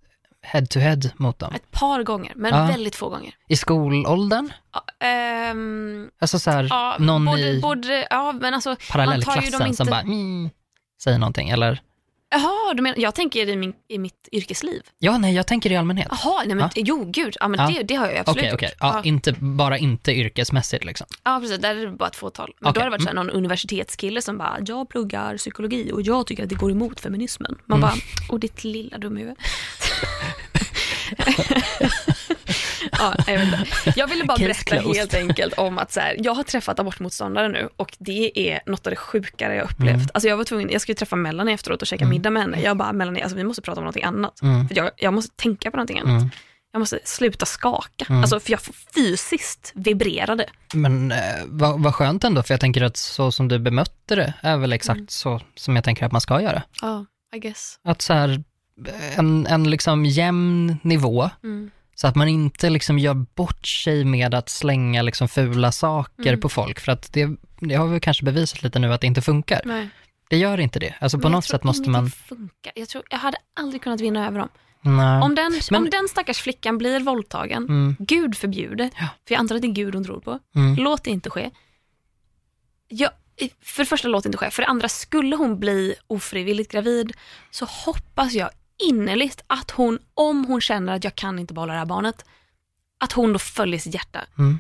head 0.46 0.66
to 0.70 0.80
head 0.80 1.00
mot 1.18 1.40
dem? 1.40 1.54
Ett 1.56 1.72
par 1.72 2.04
gånger, 2.04 2.34
men 2.36 2.54
Ja. 2.56 2.66
väldigt 2.66 2.96
få 2.96 3.10
gånger. 3.10 3.34
I 3.50 3.56
skolåldern? 3.56 4.54
Ja, 4.74 5.08
ehm, 5.08 6.10
Alltså 6.20 6.40
så 6.40 6.52
här, 6.52 6.68
ja, 6.70 6.96
någon 7.00 7.26
både, 7.26 7.42
i 7.42 7.62
både, 7.62 8.08
ja, 8.10 8.32
men 8.42 8.54
alltså, 8.54 8.70
man 8.70 8.76
tar 8.78 8.92
parallellklassen 8.92 9.62
inte... 9.68 9.78
som 9.78 9.88
bara 9.88 10.02
mm, 10.02 10.50
säger 11.04 11.18
någonting, 11.20 11.50
eller? 11.50 11.82
Jaha, 12.30 12.74
du 12.74 12.82
menar, 12.82 12.98
jag 13.00 13.16
tänker 13.16 13.50
i, 13.50 13.56
min, 13.56 13.74
i 13.88 13.98
mitt 13.98 14.30
yrkesliv. 14.32 14.82
Ja, 15.00 15.18
nej, 15.18 15.36
jag 15.36 15.48
tänker 15.48 15.72
i 15.72 15.76
allmänhet. 15.76 16.08
Jaha, 16.12 16.38
nej 16.46 16.56
men 16.56 16.60
Ja. 16.60 16.70
jo 16.76 17.06
gud, 17.12 17.36
ja 17.40 17.48
men 17.48 17.60
Ja. 17.60 17.68
det, 17.78 17.84
det 17.84 17.96
har 17.96 18.08
jag 18.08 18.18
absolut 18.18 18.44
gjort. 18.46 18.54
okej. 18.54 18.72
Ja, 18.80 18.92
ja. 18.96 19.04
Inte, 19.04 19.34
bara 19.40 19.78
inte 19.78 20.12
yrkesmässigt 20.12 20.86
liksom. 20.86 21.08
ja, 21.24 21.40
precis, 21.42 21.58
där 21.60 21.76
är 21.76 21.86
det 21.86 21.92
bara 21.92 22.10
ett 22.10 22.16
fåtal. 22.16 22.54
Men 22.60 22.64
då 22.64 22.70
Okej, 22.70 22.82
har 22.84 22.86
det 22.86 22.92
varit 22.92 23.02
så 23.04 23.08
här, 23.08 23.16
någon 23.16 23.30
universitetskille 23.30 24.22
som 24.22 24.38
bara, 24.38 24.58
jag 24.66 24.90
pluggar 24.90 25.38
psykologi 25.38 25.92
och 25.94 26.02
jag 26.02 26.28
tycker 26.28 26.44
att 26.44 26.50
det 26.50 26.56
går 26.56 26.72
emot 26.72 27.00
feminismen. 27.00 27.56
Man 27.66 27.78
Mm. 27.80 27.90
bara, 27.90 27.94
åh 28.30 28.40
ditt 28.40 28.64
lilla 28.64 28.98
dumhuvud. 28.98 29.36
ja, 32.92 33.14
jag, 33.28 33.40
vet 33.40 33.48
inte. 33.60 34.00
jag 34.00 34.08
ville 34.08 34.24
bara 34.26 34.38
Case 34.38 34.48
berätta 34.48 34.78
closed. 34.82 34.96
helt 35.00 35.14
enkelt 35.14 35.54
om 35.54 35.78
att 35.78 35.92
så 35.92 36.00
här, 36.00 36.16
jag 36.20 36.34
har 36.34 36.44
träffat 36.44 36.80
abortmotståndare 36.80 37.48
nu 37.48 37.70
och 37.78 37.96
det 38.00 38.50
är 38.50 38.60
något 38.66 38.88
av 38.88 38.92
det 38.92 38.96
sjukare 38.96 39.56
jag 39.56 39.64
upplevt. 39.66 39.96
Mm. 39.96 40.08
Alltså 40.14 40.28
jag 40.30 40.38
var 40.38 40.44
tvungen, 40.44 40.70
jag 40.72 40.82
skulle 40.82 40.96
träffa 40.96 41.16
Melanie 41.16 41.54
efteråt 41.56 41.82
och 41.82 41.88
käka 41.88 42.06
middag 42.06 42.30
med 42.30 42.42
henne. 42.44 42.62
Jag 42.62 42.78
bara, 42.78 42.94
Melanie, 42.94 43.24
alltså 43.24 43.38
vi 43.38 43.44
måste 43.44 43.62
prata 43.62 43.80
om 43.80 43.84
någonting 43.84 44.04
annat. 44.04 44.42
Mm. 44.42 44.68
För 44.68 44.76
jag, 44.78 44.92
jag 44.98 45.14
måste 45.14 45.36
tänka 45.36 45.72
på 45.72 45.78
någonting 45.78 46.00
annat. 46.00 46.22
Mm. 46.22 46.30
Jag 46.72 46.80
måste 46.80 47.00
sluta 47.04 47.46
skaka. 47.46 48.06
Mm. 48.10 48.22
Alltså, 48.22 48.40
för 48.40 48.52
jag 48.52 48.60
fysiskt 48.96 49.72
vibrerade. 49.76 50.46
Men 50.74 51.12
eh, 51.12 51.18
vad, 51.46 51.84
vad 51.84 51.96
skönt 51.96 52.24
ändå, 52.24 52.44
för 52.44 52.54
jag 52.54 52.62
tänker 52.62 52.82
att 52.84 52.98
så 52.98 53.32
som 53.32 53.48
du 53.48 53.60
bemötte 53.60 54.16
det 54.16 54.34
är 54.42 54.58
väl 54.58 54.74
exakt 54.74 54.96
Mm. 54.98 55.08
så 55.10 55.42
som 55.56 55.76
jag 55.76 55.84
tänker 55.86 56.06
att 56.06 56.12
man 56.12 56.22
ska 56.22 56.42
göra. 56.42 56.64
Ja, 56.82 57.06
I 57.36 57.40
guess. 57.40 57.80
Att 57.84 58.02
så 58.02 58.14
här, 58.14 58.44
en, 59.18 59.48
en 59.48 59.70
liksom 59.70 60.06
jämn 60.06 60.78
nivå, 60.82 61.30
Mm. 61.44 61.72
så 61.96 62.08
att 62.08 62.16
man 62.16 62.28
inte 62.28 62.70
liksom 62.70 63.00
gör 63.00 63.14
bort 63.14 63.68
sig 63.68 64.06
med 64.06 64.34
att 64.34 64.50
slänga 64.50 65.02
liksom 65.02 65.28
fula 65.28 65.72
saker 65.72 66.28
Mm. 66.28 66.40
på 66.42 66.50
folk, 66.50 66.80
för 66.80 66.92
att 66.92 67.14
det, 67.14 67.30
det 67.60 67.76
har 67.76 67.88
vi 67.88 68.00
kanske 68.00 68.26
bevisat 68.26 68.64
lite 68.64 68.80
nu 68.80 68.94
att 68.94 69.02
det 69.02 69.08
inte 69.08 69.22
funkar. 69.22 69.62
Nej. 69.66 69.90
Det 70.30 70.38
gör 70.38 70.60
inte 70.60 70.80
det. 70.80 70.94
Alltså 71.00 71.20
på 71.20 71.30
något 71.30 71.46
sätt 71.46 71.64
måste 71.64 71.90
man... 71.90 72.10
Funkar. 72.10 72.72
Jag, 72.76 72.90
tror, 72.90 73.04
jag 73.10 73.18
hade 73.18 73.38
aldrig 73.54 73.82
kunnat 73.82 74.02
vinna 74.02 74.28
över 74.28 74.40
dem. 74.40 74.50
Nej. 74.82 75.22
Om 75.22 75.36
den, 75.36 75.52
Men- 75.72 75.82
om 75.84 75.90
den 75.90 76.08
stackars 76.08 76.38
flickan 76.38 76.78
blir 76.78 77.00
våldtagen, 77.00 77.64
Mm, 77.64 77.96
Gud 78.00 78.38
förbjude, 78.38 78.84
Ja. 79.00 79.08
för 79.28 79.36
jag 79.36 79.40
antar 79.40 79.56
att 79.56 79.62
det 79.62 79.68
är 79.68 79.72
Gud 79.72 79.96
hon 79.96 80.04
tror 80.04 80.20
på, 80.20 80.40
mm, 80.56 80.76
låt 80.76 81.04
det 81.04 81.10
inte 81.10 81.30
ske. 81.30 81.52
Jag, 82.88 83.10
för 83.62 83.84
det 83.84 83.86
första, 83.90 84.08
låt 84.08 84.24
det 84.24 84.28
inte 84.28 84.38
ske. 84.38 84.52
För 84.52 84.62
det 84.62 84.68
andra, 84.68 84.90
skulle 84.90 85.36
hon 85.36 85.60
bli 85.60 85.96
ofrivilligt 86.08 86.72
gravid 86.72 87.14
så 87.52 87.66
hoppas 87.66 88.34
jag 88.34 88.50
innerligt 88.84 89.44
att 89.48 89.72
hon, 89.72 90.00
om 90.14 90.46
hon 90.46 90.62
känner 90.62 90.94
att 90.94 91.04
jag 91.04 91.16
kan 91.16 91.40
inte 91.40 91.54
behålla 91.54 91.74
det 91.74 91.80
här 91.80 91.86
barnet, 91.86 92.26
att 93.00 93.12
hon 93.12 93.34
då 93.34 93.40
följer 93.40 93.80
sitt 93.80 93.94
hjärta. 93.94 94.20
mm. 94.38 94.60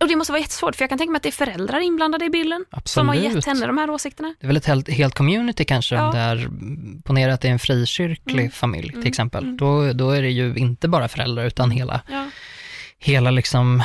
Och 0.00 0.08
det 0.08 0.16
måste 0.16 0.32
vara 0.32 0.40
jättesvårt, 0.40 0.76
för 0.76 0.82
jag 0.82 0.88
kan 0.88 0.98
tänka 0.98 1.10
mig 1.10 1.16
att 1.16 1.22
det 1.22 1.28
är 1.28 1.46
föräldrar 1.46 1.80
inblandade 1.80 2.24
i 2.24 2.30
bilden 2.30 2.64
som 2.84 3.08
har 3.08 3.14
Absolut. 3.16 3.34
gett 3.36 3.44
henne 3.46 3.66
de 3.66 3.78
här 3.78 3.90
åsikterna. 3.90 4.34
Det 4.40 4.44
är 4.44 4.46
väl 4.46 4.56
ett 4.56 4.66
helt, 4.66 4.88
helt 4.88 5.14
community 5.14 5.64
kanske, 5.64 5.94
Ja. 5.94 6.06
om 6.08 6.12
det 6.14 6.18
är, 6.20 6.48
ponera 7.04 7.34
att 7.34 7.40
det 7.40 7.48
är 7.48 7.52
en 7.52 7.58
frikyrklig 7.58 8.38
Mm. 8.40 8.50
familj 8.50 8.88
till 8.88 8.94
Mm. 8.96 9.06
exempel. 9.08 9.44
Mm. 9.44 9.56
Då, 9.56 9.92
då 9.92 10.10
är 10.10 10.22
det 10.22 10.30
ju 10.30 10.54
inte 10.56 10.88
bara 10.88 11.08
föräldrar, 11.08 11.44
utan 11.44 11.70
hela, 11.70 12.00
Ja. 12.10 12.30
hela 12.98 13.30
liksom 13.30 13.82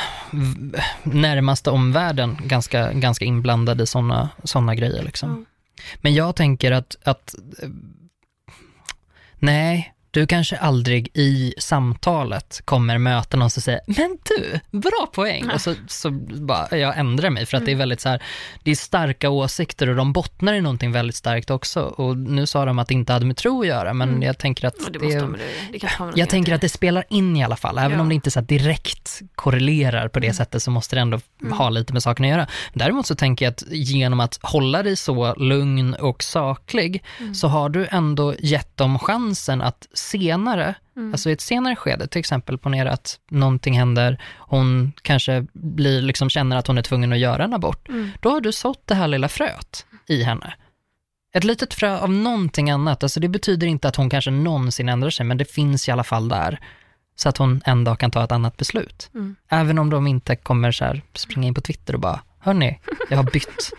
närmaste 1.03 1.69
omvärlden 1.69 2.37
ganska, 2.45 2.93
ganska 2.93 3.25
inblandad 3.25 3.81
i 3.81 3.85
sådana 3.87 4.29
såna 4.43 4.75
grejer. 4.75 5.03
Liksom. 5.03 5.45
Men 5.97 6.13
jag 6.13 6.35
tänker 6.35 6.71
att, 6.71 6.95
att 7.03 7.35
nej, 9.41 9.93
du 10.11 10.27
kanske 10.27 10.57
aldrig 10.57 11.09
i 11.13 11.53
samtalet 11.57 12.61
kommer 12.65 12.97
möta 12.97 13.37
någon 13.37 13.49
som 13.49 13.61
säger 13.61 13.81
“men 13.87 14.17
du, 14.23 14.59
bra 14.79 15.07
poäng” 15.13 15.49
och 15.53 15.61
så, 15.61 15.75
så 15.87 16.11
bara, 16.11 16.77
jag 16.77 16.97
ändrar 16.97 17.29
mig 17.29 17.45
för 17.45 17.57
att 17.57 17.65
det 17.65 17.71
är 17.71 17.75
väldigt 17.75 18.01
så 18.01 18.09
här, 18.09 18.23
det 18.63 18.71
är 18.71 18.75
starka 18.75 19.29
åsikter 19.29 19.89
och 19.89 19.95
de 19.95 20.13
bottnar 20.13 20.53
i 20.53 20.61
någonting 20.61 20.91
väldigt 20.91 21.15
starkt 21.15 21.49
också 21.49 21.81
och 21.81 22.17
nu 22.17 22.45
sa 22.45 22.65
de 22.65 22.79
att 22.79 22.87
det 22.87 22.93
inte 22.93 23.13
hade 23.13 23.25
med 23.25 23.37
tro 23.37 23.61
att 23.61 23.67
göra 23.67 23.93
men 23.93 24.09
Mm. 24.09 24.21
jag 24.23 24.37
tänker 24.37 24.67
att 24.67 24.75
det 24.93 24.99
det, 24.99 25.19
de, 25.19 25.37
det, 25.71 26.11
jag 26.15 26.29
tänker 26.29 26.53
att 26.53 26.61
det 26.61 26.69
spelar 26.69 27.03
in 27.09 27.37
i 27.37 27.43
alla 27.43 27.55
fall, 27.55 27.77
även 27.77 27.91
Ja. 27.97 28.01
om 28.01 28.09
det 28.09 28.15
inte 28.15 28.31
så 28.31 28.41
direkt 28.41 29.21
korrelerar 29.35 30.07
på 30.07 30.19
det 30.19 30.27
Mm. 30.27 30.35
sättet 30.35 30.63
så 30.63 30.71
måste 30.71 30.95
det 30.95 31.01
ändå 31.01 31.19
Mm. 31.41 31.53
ha 31.57 31.69
lite 31.69 31.93
med 31.93 32.03
saken 32.03 32.25
att 32.25 32.31
göra. 32.31 32.47
Däremot 32.73 33.05
så 33.07 33.15
tänker 33.15 33.45
jag 33.45 33.51
att 33.51 33.63
genom 33.69 34.19
att 34.19 34.39
hålla 34.41 34.83
dig 34.83 34.95
så 34.95 35.35
lugn 35.35 35.93
och 35.93 36.23
saklig 36.23 37.03
Mm. 37.19 37.35
så 37.35 37.47
har 37.47 37.69
du 37.69 37.87
ändå 37.91 38.33
gett 38.39 38.77
dem 38.77 38.99
chansen 38.99 39.61
att 39.61 39.87
senare, 40.01 40.75
Mm. 40.95 41.11
alltså 41.13 41.29
i 41.29 41.33
ett 41.33 41.41
senare 41.41 41.75
skede, 41.75 42.07
till 42.07 42.19
exempel 42.19 42.57
ponera 42.57 42.91
att 42.91 43.19
någonting 43.29 43.77
händer, 43.77 44.21
hon 44.39 44.91
kanske 45.01 45.45
blir, 45.53 46.01
liksom 46.01 46.29
känner 46.29 46.55
att 46.55 46.67
hon 46.67 46.77
är 46.77 46.81
tvungen 46.81 47.13
att 47.13 47.19
göra 47.19 47.43
en 47.43 47.53
abort, 47.53 47.89
Mm. 47.89 48.09
då 48.21 48.29
har 48.29 48.41
du 48.41 48.51
sått 48.51 48.87
det 48.87 48.95
här 48.95 49.07
lilla 49.07 49.27
fröet 49.29 49.85
i 50.07 50.23
henne. 50.23 50.53
Ett 51.33 51.43
litet 51.43 51.73
frö 51.73 51.97
av 51.99 52.09
någonting 52.11 52.69
annat, 52.71 53.03
alltså 53.03 53.19
det 53.19 53.27
betyder 53.27 53.67
inte 53.67 53.87
att 53.87 53.95
hon 53.95 54.09
kanske 54.09 54.31
någonsin 54.31 54.89
ändrar 54.89 55.09
sig, 55.09 55.25
men 55.25 55.37
det 55.37 55.45
finns 55.45 55.87
i 55.87 55.91
alla 55.91 56.03
fall 56.03 56.27
där. 56.29 56.59
Så 57.15 57.29
att 57.29 57.37
hon 57.37 57.61
en 57.65 57.83
dag 57.83 57.99
kan 57.99 58.11
ta 58.11 58.23
ett 58.23 58.31
annat 58.31 58.57
beslut. 58.57 59.09
Mm. 59.13 59.35
Även 59.49 59.79
om 59.79 59.89
de 59.89 60.07
inte 60.07 60.35
kommer 60.35 60.71
så 60.71 60.85
här 60.85 61.01
springa 61.13 61.47
in 61.47 61.53
på 61.53 61.61
Twitter 61.61 61.93
och 61.93 61.99
bara, 62.01 62.19
hörni, 62.39 62.79
jag 63.09 63.17
har 63.17 63.23
bytt, 63.23 63.71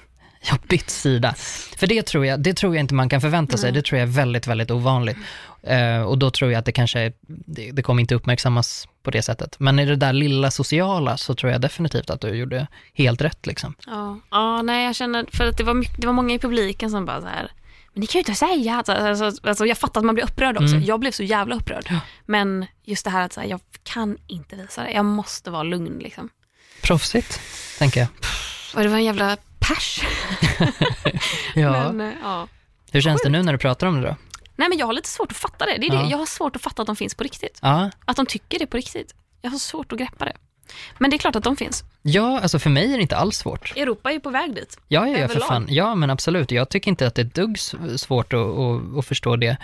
jag 0.45 0.51
har 0.51 0.61
bytt 0.69 0.91
sida. 0.91 1.35
För 1.77 1.87
det 1.87 2.03
tror 2.07 2.27
jag, 2.27 2.41
det 2.41 2.55
tror 2.55 2.75
jag 2.75 2.81
inte 2.81 2.95
man 2.95 3.09
kan 3.09 3.21
förvänta 3.21 3.57
sig, 3.59 3.73
Nej. 3.73 3.81
det 3.81 3.87
tror 3.87 3.99
jag 4.01 4.09
är 4.09 4.13
väldigt, 4.13 4.47
väldigt 4.47 4.71
ovanligt. 4.71 5.17
Eh, 5.63 6.03
och 6.03 6.19
då 6.19 6.31
tror 6.31 6.53
jag 6.53 6.59
att 6.59 6.65
det 6.65 6.73
kanske, 6.73 7.13
det, 7.27 7.71
det 7.71 7.83
kommer 7.83 8.01
inte 8.01 8.15
uppmärksammas 8.15 8.89
på 9.03 9.11
det 9.11 9.23
sättet. 9.23 9.61
Men 9.61 9.79
i 9.79 9.85
det 9.85 9.97
där 9.97 10.13
lilla 10.13 10.51
sociala 10.51 11.17
så 11.17 11.35
tror 11.35 11.53
jag 11.53 11.61
definitivt 11.61 12.11
att 12.11 12.21
du 12.21 12.29
gjorde 12.29 12.67
helt 12.95 13.21
rätt 13.21 13.47
liksom. 13.47 13.75
Ja. 13.87 14.19
ja, 14.31 14.63
nej 14.63 14.85
jag 14.87 14.95
känner, 14.95 15.27
för 15.33 15.47
att 15.47 15.57
det 15.57 15.65
var, 15.65 15.75
mycket, 15.75 16.01
det 16.01 16.07
var 16.07 16.15
många 16.15 16.35
i 16.35 16.39
publiken 16.39 16.91
som 16.91 17.07
bara 17.07 17.21
så 17.21 17.27
här, 17.27 17.51
men 17.95 18.01
det 18.01 18.07
kan 18.07 18.19
ju 18.19 18.21
inte 18.21 18.35
säga. 18.35 18.75
Alltså, 18.75 18.93
alltså, 18.93 19.49
alltså, 19.49 19.67
jag 19.67 19.79
fattar 19.79 20.01
att 20.01 20.05
man 20.05 20.15
blir 20.15 20.25
upprörd 20.25 20.57
också. 20.57 20.75
Mm. 20.75 20.85
Jag 20.85 21.01
blev 21.01 21.11
så 21.11 21.23
jävla 21.23 21.55
upprörd. 21.55 21.87
Ja. 21.91 22.01
Men 22.27 22.67
just 22.85 23.05
det 23.05 23.11
här 23.11 23.25
att 23.25 23.33
så 23.33 23.41
här, 23.41 23.49
jag 23.49 23.61
kan 23.83 24.19
inte 24.27 24.57
visa 24.57 24.83
det. 24.83 24.91
Jag 24.91 25.05
måste 25.05 25.51
vara 25.51 25.63
lugn. 25.63 25.99
Liksom. 25.99 26.29
Proffsigt, 26.83 27.41
tänker 27.79 28.01
jag. 28.01 28.09
Och 28.75 28.83
det 28.83 28.89
var 28.89 28.97
en 28.97 29.05
jävla 29.05 29.37
pers. 29.59 30.01
Ja. 31.55 31.93
Men, 31.93 32.01
eh, 32.01 32.15
ja. 32.23 32.49
Hur 32.93 33.01
känns 33.01 33.23
det 33.23 33.29
nu 33.29 33.43
när 33.43 33.53
du 33.53 33.59
pratar 33.59 33.87
om 33.87 34.01
det 34.01 34.09
då? 34.09 34.17
Nej 34.63 34.69
men 34.69 34.79
jag 34.79 34.87
har 34.87 34.93
lite 34.93 35.09
svårt 35.09 35.31
att 35.31 35.37
fatta 35.37 35.67
det. 35.67 35.79
det, 35.79 35.87
är 35.87 35.95
Ja. 35.95 36.03
det. 36.03 36.09
Jag 36.11 36.19
har 36.19 36.27
svårt 36.27 36.57
att 36.57 36.63
fatta 36.63 36.83
att 36.83 36.87
de 36.87 36.97
finns 36.97 37.15
på 37.15 37.25
riktigt. 37.25 37.59
Ja, 37.63 37.91
Att 38.05 38.17
de 38.17 38.27
tycker 38.27 38.59
det 38.59 38.67
på 38.67 38.77
riktigt. 38.77 39.15
Jag 39.41 39.51
har 39.51 39.59
svårt 39.59 39.93
att 39.93 39.99
greppa 39.99 40.25
det. 40.25 40.37
Men 40.99 41.11
det 41.11 41.17
är 41.17 41.19
klart 41.19 41.37
att 41.37 41.45
de 41.45 41.57
finns. 41.57 41.85
ja 42.03 42.41
alltså 42.41 42.59
för 42.59 42.71
mig 42.71 42.93
är 42.93 42.97
det 42.97 43.03
inte 43.03 43.17
alls 43.17 43.37
svårt. 43.37 43.77
Europa 43.77 44.09
är 44.11 44.15
ju 44.15 44.21
på 44.21 44.31
väg 44.31 44.55
dit. 44.55 44.79
Ja, 44.89 45.09
ja, 45.09 45.19
ja, 45.19 45.29
för 45.29 45.41
fan. 45.41 45.67
Ja, 45.69 45.95
men 45.95 46.11
absolut. 46.11 46.51
Jag 46.51 46.69
tycker 46.69 46.91
inte 46.91 47.07
att 47.07 47.15
det 47.15 47.23
är 47.23 47.31
dugg 47.35 47.59
svårt 47.97 48.33
att, 48.33 48.41
att, 48.41 48.99
att 48.99 49.07
förstå 49.07 49.37
det. 49.37 49.57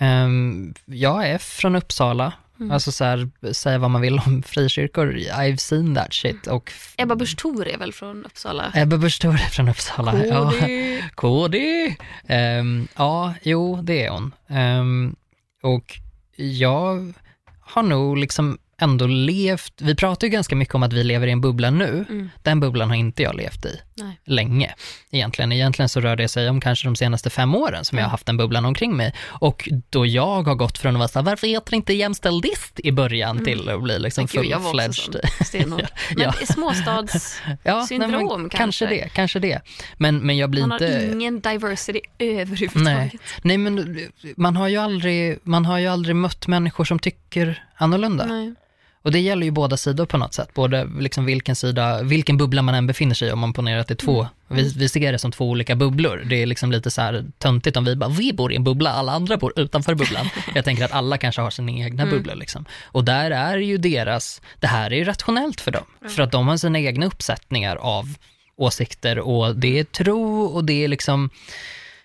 Um, 0.00 0.74
jag 0.84 1.28
är 1.28 1.38
från 1.38 1.76
Uppsala. 1.76 2.32
Mm. 2.62 2.72
Alltså 2.72 2.92
så 2.92 3.04
här, 3.04 3.52
säga 3.52 3.78
vad 3.78 3.90
man 3.90 4.00
vill 4.00 4.18
om 4.18 4.42
frikyrkor, 4.42 5.12
I've 5.14 5.56
seen 5.56 5.94
that 5.94 6.14
shit. 6.14 6.46
Och 6.46 6.72
Ebba 6.96 7.14
Busch 7.14 7.36
Thor 7.36 7.68
är 7.68 7.78
väl 7.78 7.92
från 7.92 8.24
Uppsala? 8.24 8.72
Ebba 8.74 8.96
Busch 8.96 9.20
Thor 9.20 9.34
är 9.34 9.50
från 9.50 9.68
Uppsala. 9.68 10.26
Ja. 10.26 10.50
KD. 10.50 11.02
KD. 11.14 11.96
Ehm, 12.26 12.88
ja, 12.96 13.34
jo, 13.42 13.82
det 13.82 14.04
är 14.04 14.10
hon. 14.10 14.34
Ehm, 14.48 15.16
och 15.62 15.98
jag 16.36 17.12
har 17.60 17.82
nog 17.82 18.18
liksom 18.18 18.58
ändå 18.82 19.06
levt, 19.06 19.72
vi 19.80 19.94
pratar 19.94 20.26
ju 20.26 20.30
ganska 20.30 20.56
mycket 20.56 20.74
om 20.74 20.82
att 20.82 20.92
vi 20.92 21.04
lever 21.04 21.26
i 21.26 21.30
en 21.30 21.40
bubbla 21.40 21.70
nu. 21.70 22.04
Mm. 22.08 22.30
Den 22.42 22.60
bubblan 22.60 22.88
har 22.88 22.96
inte 22.96 23.22
jag 23.22 23.34
levt 23.36 23.64
i 23.66 23.80
Nej. 23.94 24.20
länge 24.24 24.74
egentligen. 25.10 25.52
Egentligen 25.52 25.88
så 25.88 26.00
rör 26.00 26.16
det 26.16 26.28
sig 26.28 26.48
om 26.50 26.60
kanske 26.60 26.88
de 26.88 26.96
senaste 26.96 27.30
fem 27.30 27.54
åren 27.54 27.84
som 27.84 27.98
jag 27.98 28.04
har 28.04 28.08
Mm. 28.08 28.10
haft 28.10 28.26
den 28.26 28.36
bubblan 28.36 28.64
omkring 28.64 28.96
mig. 28.96 29.14
Och 29.26 29.68
då 29.90 30.06
jag 30.06 30.42
har 30.42 30.54
gått 30.54 30.78
från 30.78 30.96
att 30.96 30.98
vara 30.98 31.08
så 31.08 31.18
här, 31.18 31.26
varför 31.26 31.46
heter 31.46 31.70
det 31.70 31.76
inte 31.76 31.92
jämställdist 31.92 32.80
i 32.84 32.92
början 32.92 33.44
till 33.44 33.68
att 33.68 33.82
bli 33.82 33.98
liksom 33.98 34.28
full-fledged. 34.28 35.20
Men 35.66 35.80
Ja. 36.16 36.32
småstads... 36.32 37.40
Ja, 37.64 37.86
kanske. 37.88 38.48
kanske. 38.50 38.86
det, 38.86 39.08
kanske 39.14 39.38
det. 39.38 39.60
Men, 39.96 40.18
men 40.18 40.36
jag 40.36 40.50
blir 40.50 40.62
Man 40.66 40.70
har 40.70 40.80
inte... 40.82 41.08
ingen 41.12 41.40
diversity 41.40 42.00
överhuvudtaget. 42.18 42.84
Nej. 42.84 43.18
Nej, 43.42 43.58
men 43.58 43.98
man 44.36 44.56
har, 44.56 44.68
ju 44.68 44.76
aldrig, 44.76 45.38
man 45.42 45.64
har 45.66 45.78
ju 45.78 45.86
aldrig 45.86 46.16
mött 46.16 46.46
människor 46.46 46.84
som 46.84 46.98
tycker 46.98 47.64
annorlunda. 47.76 48.26
Nej. 48.26 48.54
Och 49.02 49.12
det 49.12 49.18
gäller 49.20 49.44
ju 49.44 49.50
båda 49.50 49.76
sidor 49.76 50.06
på 50.06 50.16
något 50.18 50.34
sätt, 50.34 50.54
både 50.54 50.88
liksom 50.98 51.24
vilken 51.24 51.56
sida, 51.56 52.02
vilken 52.02 52.36
bubbla 52.36 52.62
man 52.62 52.74
än 52.74 52.86
befinner 52.86 53.14
sig 53.14 53.28
i, 53.28 53.32
om 53.32 53.38
man 53.38 53.52
ponerar 53.52 53.78
att 53.80 53.88
det 53.88 53.94
är 53.94 53.96
två, 54.06 54.26
Mm. 54.50 54.64
vi, 54.64 54.72
vi 54.76 54.88
ser 54.88 55.12
det 55.12 55.18
som 55.18 55.32
två 55.32 55.48
olika 55.50 55.76
bubblor. 55.76 56.22
Det 56.30 56.42
är 56.42 56.46
liksom 56.46 56.72
lite 56.72 56.90
så 56.90 57.00
här 57.02 57.24
töntigt 57.38 57.76
om 57.76 57.84
vi 57.84 57.96
bara, 57.96 58.10
vi 58.10 58.32
bor 58.32 58.52
i 58.52 58.56
en 58.56 58.64
bubbla, 58.64 58.90
alla 58.90 59.12
andra 59.12 59.36
bor 59.36 59.52
utanför 59.56 59.94
bubblan. 59.94 60.28
Jag 60.54 60.64
tänker 60.64 60.84
att 60.84 60.92
alla 60.92 61.18
kanske 61.18 61.40
har 61.42 61.50
sina 61.50 61.72
egna 61.72 62.02
Mm. 62.02 62.14
bubblor 62.14 62.34
liksom. 62.34 62.64
Och 62.84 63.04
där 63.04 63.30
är 63.30 63.58
ju 63.58 63.78
deras, 63.78 64.42
det 64.60 64.66
här 64.66 64.92
är 64.92 64.96
ju 64.96 65.04
rationellt 65.04 65.60
för 65.60 65.70
dem, 65.70 65.84
för 66.08 66.22
att 66.22 66.32
de 66.32 66.48
har 66.48 66.56
sina 66.56 66.78
egna 66.80 67.06
uppsättningar 67.06 67.76
av 67.76 68.14
åsikter 68.56 69.18
och 69.18 69.56
det 69.56 69.78
är 69.78 69.84
tro 69.84 70.42
och 70.44 70.64
det 70.64 70.84
är 70.84 70.88
liksom, 70.88 71.30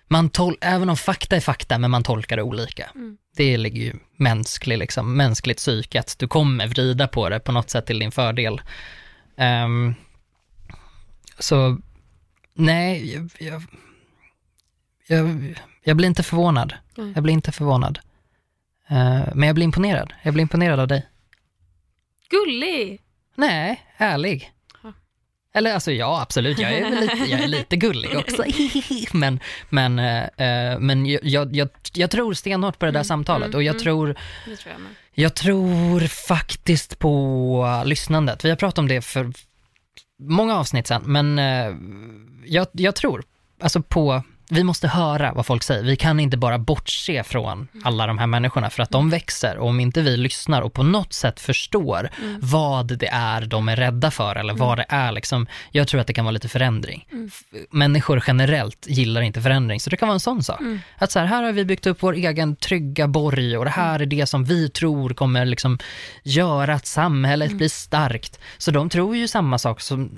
man 0.08 0.30
tol- 0.30 0.56
även 0.60 0.90
om 0.90 0.96
fakta 0.96 1.36
är 1.36 1.40
fakta, 1.40 1.78
men 1.78 1.90
man 1.90 2.02
tolkar 2.02 2.36
det 2.36 2.42
olika. 2.42 2.90
Det 3.38 3.56
ligger 3.56 3.82
ju 3.82 3.92
mänsklig, 4.16 4.78
liksom, 4.78 5.16
mänskligt 5.16 5.58
psyke, 5.58 6.00
att 6.00 6.18
du 6.18 6.28
kommer 6.28 6.66
vrida 6.66 7.08
på 7.08 7.28
det 7.28 7.40
på 7.40 7.52
något 7.52 7.70
sätt 7.70 7.86
till 7.86 7.98
din 7.98 8.12
fördel. 8.12 8.60
Ehm, 9.36 9.94
så, 11.38 11.78
nej, 12.54 13.14
jag, 13.14 13.30
jag, 13.38 13.62
jag, 15.06 15.54
jag 15.82 15.96
blir 15.96 16.08
inte 16.08 16.22
förvånad. 16.22 16.74
Mm. 16.96 17.12
Jag 17.14 17.22
blir 17.22 17.34
inte 17.34 17.52
förvånad. 17.52 17.98
Eh, 18.88 19.34
men 19.34 19.42
jag 19.42 19.54
blir 19.54 19.64
imponerad. 19.64 20.12
Jag 20.22 20.34
blir 20.34 20.42
imponerad 20.42 20.80
av 20.80 20.88
dig. 20.88 21.06
Gullig! 22.30 23.00
Nej, 23.34 23.82
ärlig. 23.96 24.52
Eller 25.54 25.74
alltså 25.74 25.92
ja, 25.92 26.20
absolut, 26.22 26.58
jag 26.58 26.72
är, 26.72 27.00
lite, 27.00 27.16
jag 27.30 27.40
är 27.40 27.48
lite 27.48 27.76
gullig 27.76 28.16
också. 28.16 28.44
men 29.12 29.40
men, 29.68 29.98
eh, 29.98 30.22
eh, 30.22 30.78
men 30.78 31.06
jag, 31.06 31.56
jag, 31.56 31.68
jag, 31.94 32.10
tror 32.10 32.34
stenhårt 32.34 32.78
på 32.78 32.86
det 32.86 32.92
där 32.92 33.02
samtalet 33.02 33.54
och 33.54 33.62
jag 33.62 33.78
tror, 33.78 34.06
Det 34.46 34.56
tror 34.56 34.72
jag 34.72 34.80
jag 35.18 35.34
tror 35.34 36.00
faktiskt 36.00 36.98
på 36.98 37.82
lyssnandet. 37.84 38.44
Vi 38.44 38.48
har 38.48 38.56
pratat 38.56 38.78
om 38.78 38.88
det 38.88 39.02
för 39.02 39.32
många 40.22 40.56
avsnitt 40.56 40.86
sen, 40.86 41.02
men 41.04 41.38
eh, 41.38 41.76
jag, 42.46 42.66
jag 42.72 42.94
tror 42.94 43.22
alltså 43.60 43.82
på 43.82 44.22
vi 44.50 44.64
måste 44.64 44.88
höra 44.88 45.32
vad 45.32 45.46
folk 45.46 45.62
säger. 45.62 45.82
Vi 45.82 45.96
kan 45.96 46.20
inte 46.20 46.36
bara 46.36 46.58
bortse 46.58 47.22
från 47.24 47.68
alla 47.84 48.06
de 48.06 48.18
här 48.18 48.26
människorna 48.26 48.70
för 48.70 48.82
att 48.82 48.90
de 48.90 49.10
växer 49.10 49.58
och 49.58 49.68
om 49.68 49.80
inte 49.80 50.02
vi 50.02 50.16
lyssnar 50.16 50.62
och 50.62 50.72
på 50.72 50.82
något 50.82 51.12
sätt 51.12 51.40
förstår 51.40 52.10
vad 52.40 52.98
det 52.98 53.06
är 53.12 53.40
de 53.46 53.68
är 53.68 53.76
rädda 53.76 54.10
för 54.10 54.36
eller 54.36 54.54
vad 54.54 54.78
det 54.78 54.84
är 54.88 55.12
liksom. 55.12 55.46
Jag 55.72 55.88
tror 55.88 56.00
att 56.00 56.06
det 56.06 56.12
kan 56.12 56.24
vara 56.24 56.32
lite 56.32 56.48
förändring. 56.48 57.06
F- 57.28 57.42
Människor 57.70 58.24
generellt 58.26 58.86
gillar 58.88 59.20
inte 59.20 59.42
förändring 59.42 59.80
så 59.80 59.90
det 59.90 59.96
kan 59.96 60.08
vara 60.08 60.14
en 60.14 60.20
sån 60.20 60.42
sak. 60.42 60.60
Att 60.98 61.10
så 61.10 61.18
här, 61.18 61.26
här 61.26 61.42
har 61.42 61.52
vi 61.52 61.64
byggt 61.64 61.86
upp 61.86 62.02
vår 62.02 62.12
egen 62.14 62.56
trygga 62.56 63.08
borg 63.08 63.56
och 63.56 63.64
det 63.64 63.70
här 63.70 64.00
är 64.00 64.06
det 64.06 64.26
som 64.26 64.44
vi 64.44 64.68
tror 64.70 65.10
kommer 65.14 65.44
liksom 65.44 65.78
göra 66.22 66.74
att 66.74 66.86
samhället 66.86 67.52
blir 67.52 67.68
starkt. 67.68 68.38
Så 68.58 68.70
de 68.70 68.88
tror 68.88 69.16
ju 69.16 69.28
samma 69.28 69.58
sak 69.58 69.80
som 69.80 70.10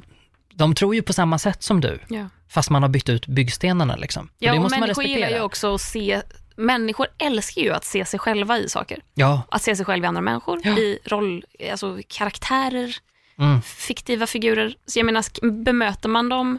de 0.61 0.75
tror 0.75 0.95
ju 0.95 1.03
på 1.03 1.13
samma 1.13 1.39
sätt 1.39 1.63
som 1.63 1.81
du, 1.81 1.99
Ja. 2.09 2.29
fast 2.49 2.71
man 2.71 2.83
har 2.83 2.89
bytt 2.89 3.09
ut 3.09 3.27
byggstenarna 3.27 3.97
liksom. 3.97 4.25
Och 4.27 4.31
Ja, 4.39 4.55
och 4.55 4.61
man 4.71 4.81
människor 4.81 5.05
gillar 5.05 5.29
ju 5.29 5.41
också 5.41 5.75
att 5.75 5.81
se, 5.81 6.23
människor 6.57 7.07
älskar 7.19 7.63
ju 7.63 7.71
att 7.71 7.85
se 7.85 8.05
sig 8.05 8.19
själva 8.21 8.59
i 8.59 8.69
saker. 8.69 8.99
Ja, 9.15 9.43
Att 9.49 9.63
se 9.63 9.77
sig 9.77 9.85
själv 9.87 10.05
i 10.05 10.07
andra 10.07 10.21
människor, 10.21 10.61
Ja. 10.65 10.79
i 10.79 10.99
roll, 11.05 11.45
alltså 11.73 11.99
karaktärer, 12.09 12.97
mm. 13.39 13.63
fiktiva 13.63 14.27
figurer. 14.27 14.75
Så 14.87 14.99
jag 14.99 15.07
menar, 15.07 15.51
bemöter 15.65 16.09
man 16.09 16.29
dem, 16.29 16.59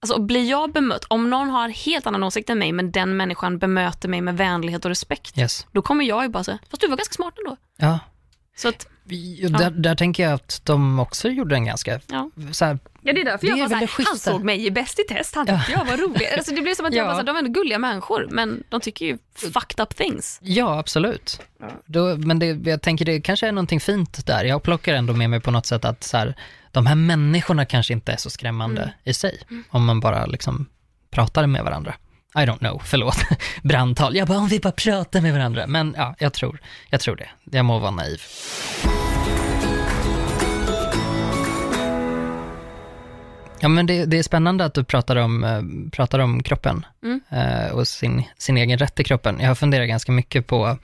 alltså 0.00 0.20
blir 0.20 0.50
jag 0.50 0.72
bemött, 0.72 1.04
om 1.08 1.30
någon 1.30 1.50
har 1.50 1.68
helt 1.68 2.06
annan 2.06 2.22
åsikt 2.22 2.50
än 2.50 2.58
mig, 2.58 2.72
men 2.72 2.90
den 2.90 3.16
människan 3.16 3.58
bemöter 3.58 4.08
mig 4.08 4.20
med 4.20 4.36
vänlighet 4.36 4.84
och 4.84 4.88
respekt, 4.88 5.38
yes. 5.38 5.66
då 5.72 5.82
kommer 5.82 6.04
jag 6.04 6.22
ju 6.22 6.28
bara 6.28 6.44
säga, 6.44 6.58
fast 6.70 6.80
du 6.80 6.88
var 6.88 6.96
ganska 6.96 7.14
smart 7.14 7.34
ändå. 7.38 7.56
Ja. 7.76 7.98
Så 8.56 8.68
att, 8.68 8.86
Vi- 9.06 9.48
Där, 9.58 9.70
där 9.70 9.94
tänker 9.94 10.22
jag 10.22 10.32
att 10.32 10.60
de 10.64 10.98
också 10.98 11.28
gjorde 11.28 11.54
en 11.54 11.64
ganska, 11.64 12.00
ja. 12.06 12.30
så 12.52 12.64
här, 12.64 12.78
Ja, 13.06 13.12
det 13.12 13.20
är 13.20 13.24
därför 13.24 13.46
Det 13.46 13.50
jag 13.50 13.58
är 13.58 13.62
var 13.62 13.68
såhär, 13.68 14.06
han 14.06 14.18
såg 14.18 14.44
mig 14.44 14.66
i 14.66 14.70
Bäst 14.70 14.98
i 15.00 15.02
test, 15.14 15.34
han 15.34 15.46
tyckte 15.46 15.72
jag 15.72 15.84
var 15.84 15.96
rolig. 15.96 16.26
Alltså, 16.36 16.54
det 16.54 16.62
blir 16.62 16.74
som 16.74 16.86
att 16.86 16.94
jag 16.94 17.02
Ja. 17.04 17.08
bara, 17.08 17.14
såhär, 17.14 17.26
de 17.26 17.36
är 17.36 17.38
ändå 17.38 17.50
gulliga 17.60 17.78
människor, 17.78 18.28
men 18.30 18.62
de 18.68 18.80
tycker 18.80 19.06
ju 19.06 19.18
fucked 19.34 19.80
up 19.82 19.96
things. 19.96 20.38
ja 20.42 20.78
absolut. 20.78 21.40
Då, 21.86 22.16
men 22.16 22.38
det, 22.38 22.46
jag 22.70 22.82
tänker 22.82 23.04
det 23.04 23.20
kanske 23.20 23.48
är 23.48 23.52
någonting 23.52 23.80
fint 23.80 24.26
där. 24.26 24.44
Jag 24.44 24.62
plockar 24.62 24.94
ändå 24.94 25.12
med 25.12 25.30
mig 25.30 25.40
på 25.40 25.50
något 25.50 25.66
sätt 25.66 25.84
att 25.84 26.04
så 26.04 26.16
här, 26.16 26.34
de 26.72 26.86
här 26.86 26.94
människorna 26.94 27.64
kanske 27.66 27.92
inte 27.92 28.12
är 28.12 28.16
så 28.16 28.30
skrämmande 28.30 28.82
Mm. 28.82 28.94
i 29.04 29.14
sig, 29.14 29.38
om 29.70 29.84
man 29.84 30.00
bara 30.00 30.26
liksom 30.26 30.66
pratar 31.10 31.46
med 31.46 31.64
varandra. 31.64 31.94
I 32.36 32.38
don't 32.46 32.58
know, 32.58 32.82
förlåt. 32.84 33.16
Brandtal. 33.62 34.16
Jag 34.16 34.28
bara, 34.28 34.38
om 34.38 34.48
vi 34.48 34.60
bara 34.60 34.72
pratar 34.72 35.20
med 35.20 35.32
varandra. 35.32 35.66
Men 35.66 35.94
ja, 35.98 36.14
jag 36.18 36.32
tror, 36.32 36.60
jag 36.90 37.00
tror 37.00 37.16
det. 37.16 37.28
Jag 37.44 37.64
må 37.64 37.78
vara 37.78 37.90
naiv. 37.90 38.20
Ja, 43.60 43.68
men 43.68 43.86
det, 43.86 44.04
det 44.04 44.18
är 44.18 44.22
spännande 44.22 44.64
att 44.64 44.74
du 44.74 44.84
pratar 44.84 45.16
om, 45.16 45.44
eh, 45.44 45.62
pratar 45.92 46.18
om 46.18 46.42
kroppen 46.42 46.86
Mm. 47.04 47.20
eh, 47.30 47.70
och 47.72 47.88
sin, 47.88 48.22
sin 48.38 48.56
egen 48.56 48.78
rätt 48.78 49.00
i 49.00 49.04
kroppen. 49.04 49.40
Jag 49.40 49.48
har 49.48 49.54
funderat 49.54 49.88
ganska 49.88 50.12
mycket 50.12 50.46
på, 50.46 50.78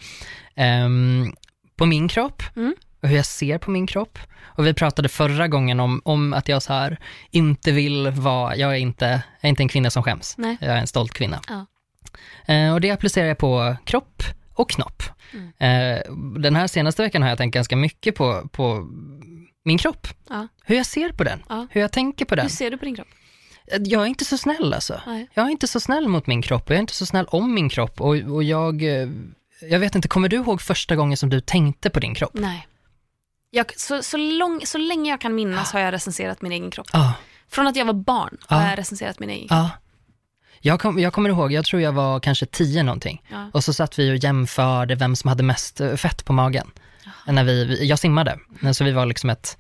ehm, 0.55 1.33
på 1.77 1.87
min 1.87 2.09
kropp 2.09 2.43
Mm. 2.57 2.75
Och 3.03 3.09
hur 3.09 3.17
jag 3.17 3.27
ser 3.27 3.59
på 3.59 3.71
min 3.71 3.87
kropp. 3.87 4.19
Och 4.43 4.67
vi 4.67 4.75
pratade 4.75 5.09
förra 5.09 5.49
gången 5.49 5.81
om, 5.81 6.01
om 6.05 6.33
att 6.33 6.49
jag 6.49 6.63
så 6.63 6.73
här 6.73 6.99
inte 7.31 7.73
vill 7.73 8.11
vara, 8.11 8.57
jag 8.57 8.71
är 8.71 8.79
inte, 8.79 9.05
jag 9.41 9.45
är 9.45 9.49
inte 9.49 9.63
en 9.63 9.69
kvinna 9.69 9.91
som 9.91 10.03
skäms. 10.03 10.35
Nej. 10.39 10.57
Jag 10.61 10.71
är 10.71 10.77
en 10.81 10.87
stolt 10.87 11.13
kvinna. 11.13 11.41
Ja. 11.49 11.67
Eh, 12.55 12.73
och 12.75 12.81
det 12.81 12.91
applicerar 12.91 13.27
jag 13.27 13.39
på 13.39 13.77
kropp 13.85 14.23
och 14.55 14.71
knopp. 14.71 15.03
Mm. 15.33 15.97
Eh, 15.97 16.13
den 16.41 16.57
här 16.57 16.67
senaste 16.67 17.03
veckan 17.03 17.23
har 17.23 17.29
jag 17.29 17.39
tänkt 17.39 17.55
ganska 17.55 17.77
mycket 17.77 18.15
på, 18.15 18.49
på 18.53 18.89
min 19.65 19.79
kropp. 19.79 20.07
Ja. 20.29 20.49
Hur 20.65 20.77
jag 20.77 20.87
ser 20.87 21.09
på 21.13 21.25
den, 21.25 21.43
Ja. 21.49 21.67
hur 21.71 21.81
jag 21.81 21.93
tänker 21.93 22.25
på 22.25 22.35
den. 22.35 22.45
Hur 22.45 22.51
ser 22.51 22.71
du 22.71 22.79
på 22.79 22.85
din 22.85 22.97
kropp? 22.97 23.09
Jag 23.79 24.03
är 24.03 24.07
inte 24.07 24.25
så 24.25 24.39
snäll 24.39 24.75
alltså. 24.75 25.01
Nej. 25.07 25.29
Jag 25.35 25.47
är 25.47 25.51
inte 25.51 25.67
så 25.67 25.81
snäll 25.81 26.09
mot 26.09 26.27
min 26.27 26.43
kropp 26.43 26.65
och 26.65 26.71
jag 26.71 26.77
är 26.77 26.81
inte 26.81 26.95
så 26.95 27.07
snäll 27.07 27.27
om 27.27 27.55
min 27.55 27.69
kropp. 27.69 28.01
Och, 28.01 28.17
och 28.17 28.43
jag, 28.43 28.83
eh, 28.83 29.09
jag 29.71 29.79
vet 29.79 29.95
inte, 29.95 30.09
kommer 30.09 30.29
du 30.29 30.37
ihåg 30.37 30.63
första 30.63 30.97
gången 30.97 31.17
som 31.17 31.31
du 31.31 31.41
tänkte 31.41 31.91
på 31.91 32.01
din 32.01 32.15
kropp? 32.15 32.31
Nej. 32.35 32.67
Jag, 33.51 33.81
så, 33.81 34.03
så, 34.03 34.17
lång, 34.17 34.67
så 34.67 34.79
länge 34.79 35.11
jag 35.11 35.21
kan 35.21 35.35
minnas 35.35 35.73
har 35.73 35.81
jag 35.81 35.93
recenserat 35.95 36.43
min 36.43 36.53
egen 36.53 36.71
kropp. 36.71 36.87
Ja, 36.93 37.13
Från 37.51 37.67
att 37.67 37.77
jag 37.77 37.85
var 37.85 37.93
barn 37.95 38.37
har 38.47 38.63
Ja. 38.63 38.71
jag 38.71 38.79
recenserat 38.79 39.19
min 39.19 39.31
egen 39.31 39.47
ja. 39.51 39.71
Jag, 40.63 40.81
kom, 40.81 40.99
jag 40.99 41.13
kommer 41.13 41.31
ihåg, 41.31 41.53
jag 41.53 41.65
tror 41.65 41.83
jag 41.83 41.93
var 41.93 42.21
kanske 42.21 42.47
tio 42.47 42.83
någonting. 42.83 43.23
Ja. 43.31 43.51
Och 43.53 43.65
så 43.65 43.73
satt 43.73 43.99
vi 43.99 44.13
och 44.13 44.17
jämförde 44.17 44.95
vem 44.95 45.17
som 45.17 45.29
hade 45.29 45.43
mest 45.43 45.81
eh, 45.81 45.95
fett 45.97 46.25
på 46.25 46.33
magen. 46.33 46.71
När 47.27 47.45
vi, 47.45 47.65
vi- 47.65 47.87
jag 47.87 47.99
simmade, 47.99 48.39
så 48.75 48.85
vi 48.85 48.93
var 48.93 49.07
liksom 49.07 49.31
ett, 49.31 49.59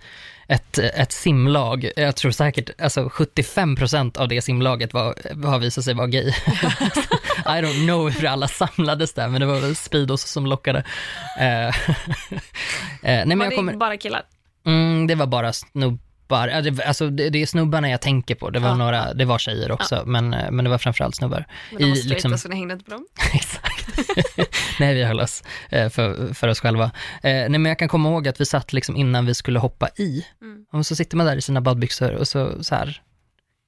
ett, 0.50 0.78
ett 0.78 1.12
simlag. 1.12 1.90
Jag 1.96 2.16
tror 2.16 2.30
säkert, 2.30 2.80
alltså 2.80 3.00
75% 3.00 4.18
av 4.18 4.28
det 4.28 4.42
simlaget 4.42 4.94
var, 4.94 5.14
har 5.46 5.58
visat 5.58 5.84
sig 5.84 5.94
vara 5.94 6.06
gay. 6.06 6.28
I 7.46 7.62
don't 7.62 7.86
know 7.86 8.10
hur 8.10 8.28
alla 8.28 8.48
samlades 8.48 9.12
där, 9.12 9.28
men 9.28 9.40
det 9.40 9.46
var 9.46 9.60
väl 9.60 9.76
Speedos 9.76 10.22
som 10.22 10.46
lockade. 10.46 10.84
Eh, 11.38 11.66
eh, 11.68 11.72
nej 13.02 13.26
men 13.26 13.38
var 13.38 13.50
det 13.50 13.56
kommer, 13.56 13.74
bara 13.74 13.96
killar? 13.96 14.22
mm, 14.66 15.06
det 15.06 15.14
var 15.14 15.26
bara 15.26 15.52
snubbar, 15.52 15.98
Ja, 16.30 16.60
det, 16.60 16.84
alltså 16.84 17.10
det, 17.10 17.30
det 17.30 17.42
är 17.42 17.46
snubbarna 17.46 17.90
jag 17.90 18.00
tänker 18.00 18.34
på, 18.34 18.50
det 18.50 18.58
var 18.60 18.68
Ja. 18.68 18.74
några, 18.76 19.14
det 19.14 19.24
var 19.24 19.38
tjejer 19.38 19.72
också, 19.72 20.02
men, 20.06 20.34
eh, 20.34 20.50
men 20.50 20.64
det 20.64 20.70
var 20.70 20.78
framförallt 20.78 21.14
snubbar. 21.14 21.44
Men 21.70 21.78
de 21.78 21.84
var 21.84 21.96
I 21.96 21.96
straighta 21.96 22.14
liksom- 22.28 22.38
så 22.38 22.48
ni 22.48 22.56
hängde 22.56 22.72
inte 22.74 22.84
på 22.84 22.90
dem? 22.90 23.06
Exakt. 23.34 23.86
nej, 24.80 24.94
vi 24.94 25.04
höll 25.04 25.20
oss 25.20 25.42
eh, 25.68 25.88
för, 25.88 26.34
för 26.34 26.48
oss 26.48 26.60
själva. 26.60 26.84
Eh, 26.84 26.90
nej, 27.22 27.48
men 27.48 27.64
jag 27.66 27.78
kan 27.78 27.88
komma 27.88 28.08
ihåg 28.08 28.28
att 28.28 28.40
vi 28.40 28.46
satt 28.46 28.72
liksom 28.72 28.96
innan 28.96 29.26
vi 29.26 29.34
skulle 29.34 29.58
hoppa 29.58 29.88
i. 29.96 30.26
Mm. 30.42 30.64
Och 30.72 30.86
så 30.86 30.96
sitter 30.96 31.16
man 31.16 31.26
där 31.26 31.36
i 31.36 31.40
sina 31.40 31.60
badbyxor 31.60 32.12
och 32.12 32.28
så, 32.28 32.64
så 32.64 32.74
här, 32.74 33.02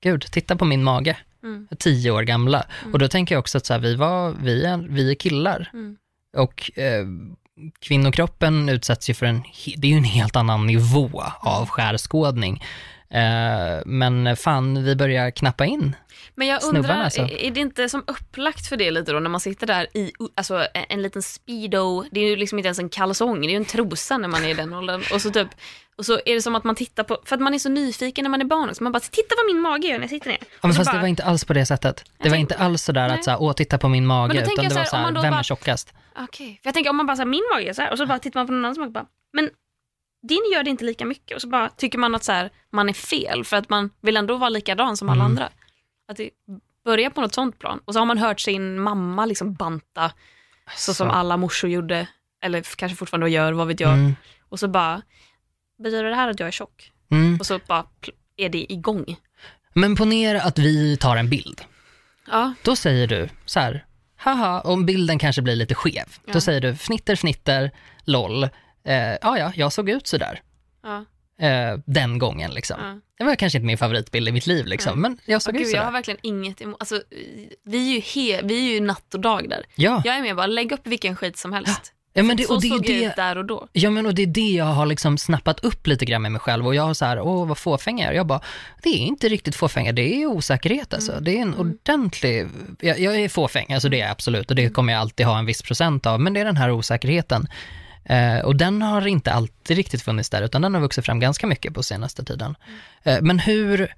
gud, 0.02 0.22
titta 0.22 0.56
på 0.56 0.64
min 0.64 0.84
mage. 0.84 1.16
Mm. 1.42 1.68
Tio 1.78 2.10
år 2.10 2.22
gamla. 2.22 2.66
Och 2.92 2.98
då 2.98 3.08
tänker 3.08 3.34
jag 3.34 3.40
också 3.40 3.58
att 3.58 3.66
så 3.66 3.72
här, 3.72 3.80
vi, 3.80 3.94
var, 3.94 4.34
vi, 4.42 4.64
är, 4.64 4.78
vi 4.88 5.10
är 5.10 5.14
killar. 5.14 5.70
Mm. 5.72 5.96
Och 6.36 6.78
eh, 6.78 7.04
kvinnokroppen 7.80 8.68
utsätts 8.68 9.10
ju 9.10 9.14
för 9.14 9.26
en, 9.26 9.42
det 9.76 9.86
är 9.86 9.90
ju 9.90 9.96
en 9.96 10.04
helt 10.04 10.36
annan 10.36 10.66
nivå 10.66 11.22
av 11.40 11.68
skärskådning. 11.68 12.64
Eh, 13.10 13.82
men 13.86 14.36
fan, 14.36 14.84
vi 14.84 14.96
börjar 14.96 15.30
knappa 15.30 15.66
in. 15.66 15.96
Men 16.34 16.48
jag 16.48 16.62
Snubbarna, 16.62 16.78
undrar, 16.78 17.04
alltså. 17.04 17.22
är 17.22 17.50
det 17.50 17.60
inte 17.60 17.88
som 17.88 18.04
upplagt 18.06 18.66
för 18.66 18.76
det 18.76 18.90
lite 18.90 19.12
då 19.12 19.20
när 19.20 19.30
man 19.30 19.40
sitter 19.40 19.66
där 19.66 19.96
i 19.96 20.12
alltså, 20.34 20.66
en, 20.74 20.84
en 20.88 21.02
liten 21.02 21.22
speedo, 21.22 22.04
det 22.10 22.20
är 22.20 22.28
ju 22.28 22.36
liksom 22.36 22.58
inte 22.58 22.66
ens 22.66 22.78
en 22.78 22.88
kalsong, 22.88 23.40
det 23.40 23.46
är 23.46 23.50
ju 23.50 23.56
en 23.56 23.64
trosa 23.64 24.18
när 24.18 24.28
man 24.28 24.44
är 24.44 24.48
i 24.48 24.54
den 24.54 24.74
åldern. 24.74 25.02
Och 25.14 25.22
så, 25.22 25.30
typ, 25.30 25.48
och 25.96 26.06
så 26.06 26.12
är 26.26 26.34
det 26.34 26.42
som 26.42 26.54
att 26.54 26.64
man 26.64 26.74
tittar 26.74 27.02
på, 27.04 27.18
för 27.24 27.34
att 27.36 27.42
man 27.42 27.54
är 27.54 27.58
så 27.58 27.68
nyfiken 27.68 28.22
när 28.22 28.30
man 28.30 28.40
är 28.40 28.44
barn 28.44 28.68
också, 28.70 28.82
man 28.82 28.92
bara 28.92 29.00
titta 29.00 29.34
vad 29.36 29.46
min 29.54 29.60
mage 29.62 29.86
gör 29.88 29.94
när 29.94 30.00
jag 30.02 30.10
sitter 30.10 30.28
ner. 30.30 30.38
Ja, 30.40 30.46
men 30.62 30.70
Och 30.70 30.74
så 30.74 30.78
fast 30.80 30.90
bara, 30.90 30.96
det 30.96 31.00
var 31.00 31.08
inte 31.08 31.24
alls 31.24 31.44
på 31.44 31.52
det 31.52 31.66
sättet. 31.66 32.04
Det 32.18 32.28
var 32.28 32.36
inte 32.36 32.54
alls 32.56 32.82
sådär 32.82 33.08
Nej. 33.08 33.18
att 33.18 33.24
såhär, 33.24 33.42
åh 33.42 33.52
titta 33.52 33.78
på 33.78 33.88
min 33.88 34.06
mage, 34.06 34.34
utan 34.42 34.64
det 34.64 34.70
så 34.70 34.76
var 34.78 34.84
såhär, 34.84 35.04
vem 35.12 35.14
bara- 35.14 35.38
är 35.38 35.42
tjockast? 35.42 35.94
Okej, 36.18 36.60
för 36.62 36.68
jag 36.68 36.74
tänker 36.74 36.90
om 36.90 36.96
man 36.96 37.06
bara 37.06 37.16
säger 37.16 37.26
min 37.26 37.44
mage 37.54 37.68
är 37.68 37.72
så 37.72 37.82
här 37.82 37.92
och 37.92 37.98
så 37.98 38.06
bara 38.06 38.18
tittar 38.18 38.40
man 38.40 38.46
på 38.46 38.52
någon 38.52 38.64
annan 38.64 38.74
som 38.74 38.92
bara, 38.92 39.06
men 39.32 39.50
din 40.28 40.42
gör 40.54 40.62
det 40.62 40.70
inte 40.70 40.84
lika 40.84 41.04
mycket 41.04 41.34
och 41.34 41.40
så 41.42 41.48
bara 41.48 41.68
tycker 41.68 41.98
man 41.98 42.14
att 42.14 42.24
så 42.24 42.32
här, 42.32 42.50
man 42.72 42.88
är 42.88 42.92
fel 42.92 43.44
för 43.44 43.56
att 43.56 43.68
man 43.68 43.90
vill 44.02 44.16
ändå 44.16 44.36
vara 44.36 44.50
likadan 44.50 44.96
som 44.96 45.08
alla 45.08 45.20
Mm. 45.24 45.26
andra. 45.32 45.48
Att 46.08 46.16
det 46.16 46.30
börjar 46.84 47.10
på 47.10 47.20
något 47.20 47.34
sånt 47.34 47.58
plan 47.58 47.80
och 47.84 47.92
så 47.92 47.98
har 47.98 48.06
man 48.06 48.18
hört 48.18 48.40
sin 48.40 48.80
mamma 48.80 49.26
liksom 49.26 49.54
banta 49.54 50.12
så 50.76 50.94
som 50.94 51.10
alla 51.10 51.36
morsor 51.36 51.70
gjorde, 51.70 52.06
eller 52.44 52.76
kanske 52.76 52.96
fortfarande 52.96 53.30
gör, 53.30 53.52
vad 53.52 53.66
vet 53.68 53.80
jag. 53.80 53.92
Mm. 53.92 54.16
och 54.48 54.58
så 54.58 54.68
bara, 54.68 55.02
betyder 55.82 56.04
det 56.04 56.14
här 56.16 56.28
att 56.28 56.40
jag 56.40 56.46
är 56.46 56.50
tjock? 56.52 56.92
Mm. 57.10 57.36
Och 57.40 57.46
så 57.46 57.60
bara 57.66 57.84
är 58.36 58.48
det 58.48 58.72
igång. 58.72 59.16
Men 59.74 59.96
ponera 59.96 60.42
att 60.42 60.58
vi 60.58 60.96
tar 60.96 61.16
en 61.16 61.30
bild. 61.30 61.60
Ja, 62.30 62.52
Då 62.62 62.76
säger 62.76 63.06
du 63.06 63.28
så 63.44 63.60
här, 63.60 63.86
haha, 64.16 64.60
om 64.60 64.86
bilden 64.86 65.18
kanske 65.18 65.42
blir 65.42 65.56
lite 65.56 65.74
skev. 65.74 66.04
Ja. 66.26 66.32
Då 66.32 66.40
säger 66.40 66.60
du 66.60 66.76
fnitter, 66.76 67.16
fnitter, 67.16 67.70
LOL. 68.04 68.44
Eh, 68.44 68.50
ja, 68.94 69.38
ja, 69.38 69.52
jag 69.54 69.72
såg 69.72 69.90
ut 69.90 70.06
sådär. 70.06 70.42
ja, 70.82 71.04
Eh, 71.38 71.78
den 71.86 72.18
gången 72.18 72.50
liksom. 72.50 72.76
ja. 72.80 73.00
Det 73.18 73.24
var 73.24 73.34
kanske 73.36 73.58
inte 73.58 73.66
min 73.66 73.78
favoritbild 73.78 74.28
i 74.28 74.32
mitt 74.32 74.46
liv 74.46 74.66
liksom, 74.66 75.00
men 75.00 75.18
jag 75.24 75.42
såg 75.42 75.54
Åh, 75.54 75.60
ut 75.60 75.62
gud, 75.64 75.70
sådär. 75.70 75.78
jag 75.80 75.84
har 75.84 75.92
verkligen 75.92 76.20
inget 76.22 76.60
emot, 76.60 76.76
alltså, 76.80 77.02
vi, 77.64 77.88
är 77.90 77.94
ju 77.94 78.00
he, 78.00 78.42
vi 78.42 78.68
är 78.68 78.74
ju 78.74 78.80
natt 78.80 79.14
och 79.14 79.20
dag 79.20 79.48
där. 79.48 79.64
Ja, 79.74 80.02
Jag 80.04 80.16
är 80.16 80.22
med 80.22 80.36
bara, 80.36 80.46
lägg 80.46 80.72
upp 80.72 80.86
vilken 80.86 81.16
skit 81.16 81.36
som 81.38 81.52
helst. 81.52 81.92
Ja 82.12 82.22
men 82.22 82.36
det, 82.36 82.44
så 82.44 82.54
och 82.54 82.60
det, 82.60 82.66
är 82.66 82.70
såg 82.70 82.78
jag 82.78 82.86
det, 82.86 83.04
ut 83.04 83.16
där 83.16 83.38
och 83.38 83.44
då. 83.44 83.68
Ja 83.72 83.90
men 83.90 84.06
och 84.06 84.14
det 84.14 84.22
är 84.22 84.26
det 84.26 84.50
jag 84.50 84.64
har 84.64 84.86
liksom 84.86 85.18
snappat 85.18 85.64
upp 85.64 85.86
lite 85.86 86.04
grann 86.04 86.22
med 86.22 86.32
mig 86.32 86.40
själv 86.40 86.66
och 86.66 86.74
jag 86.74 86.82
har 86.82 86.94
så 86.94 87.04
här, 87.04 87.20
åh 87.20 87.48
vad 87.48 87.58
fåfäng 87.58 88.00
jag 88.00 88.10
är. 88.10 88.12
Jag 88.12 88.26
bara, 88.26 88.40
det 88.82 88.88
är 88.88 88.98
inte 88.98 89.28
riktigt 89.28 89.56
fåfänga, 89.56 89.92
det 89.92 90.22
är 90.22 90.26
osäkerhet 90.26 90.94
alltså. 90.94 91.20
Det 91.20 91.38
är 91.38 91.42
en 91.42 91.54
ordentlig, 91.54 92.48
jag, 92.80 93.00
jag 93.00 93.20
är 93.20 93.28
fåfäng, 93.28 93.72
alltså 93.72 93.88
det 93.88 93.96
är 93.96 94.00
jag 94.00 94.10
absolut 94.10 94.50
och 94.50 94.56
det 94.56 94.68
kommer 94.68 94.92
jag 94.92 95.00
alltid 95.00 95.26
ha 95.26 95.38
en 95.38 95.46
viss 95.46 95.62
procent 95.62 96.06
av, 96.06 96.20
men 96.20 96.32
det 96.32 96.40
är 96.40 96.44
den 96.44 96.56
här 96.56 96.70
osäkerheten. 96.70 97.48
Eh, 98.04 98.38
och 98.38 98.56
den 98.56 98.82
har 98.82 99.06
inte 99.06 99.32
alltid 99.32 99.76
riktigt 99.76 100.02
funnits 100.02 100.30
där, 100.30 100.42
utan 100.42 100.62
den 100.62 100.74
har 100.74 100.80
vuxit 100.80 101.04
fram 101.04 101.20
ganska 101.20 101.46
mycket 101.46 101.74
på 101.74 101.82
senaste 101.82 102.24
tiden. 102.24 102.56
Eh, 103.02 103.18
men 103.22 103.38
hur, 103.38 103.94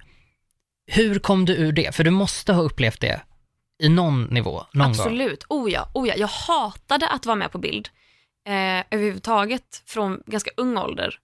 hur 0.87 1.19
kom 1.19 1.45
du 1.45 1.53
ur 1.55 1.71
det? 1.71 1.95
För 1.95 2.03
du 2.03 2.11
måste 2.11 2.53
ha 2.53 2.61
upplevt 2.61 3.01
det 3.01 3.21
i 3.79 3.89
någon 3.89 4.23
nivå, 4.23 4.65
någon 4.71 4.83
gång. 4.83 4.91
Absolut. 4.91 5.45
Oh 5.49 5.71
ja, 5.71 5.89
oh 5.93 6.07
ja. 6.07 6.15
Jag 6.17 6.27
hatade 6.27 7.07
att 7.07 7.25
vara 7.25 7.35
med 7.35 7.51
på 7.51 7.57
bild. 7.57 7.89
Eh, 8.47 8.83
överhuvudtaget 8.91 9.83
från 9.85 10.21
ganska 10.25 10.51
ung 10.57 10.77
ålder 10.77 11.19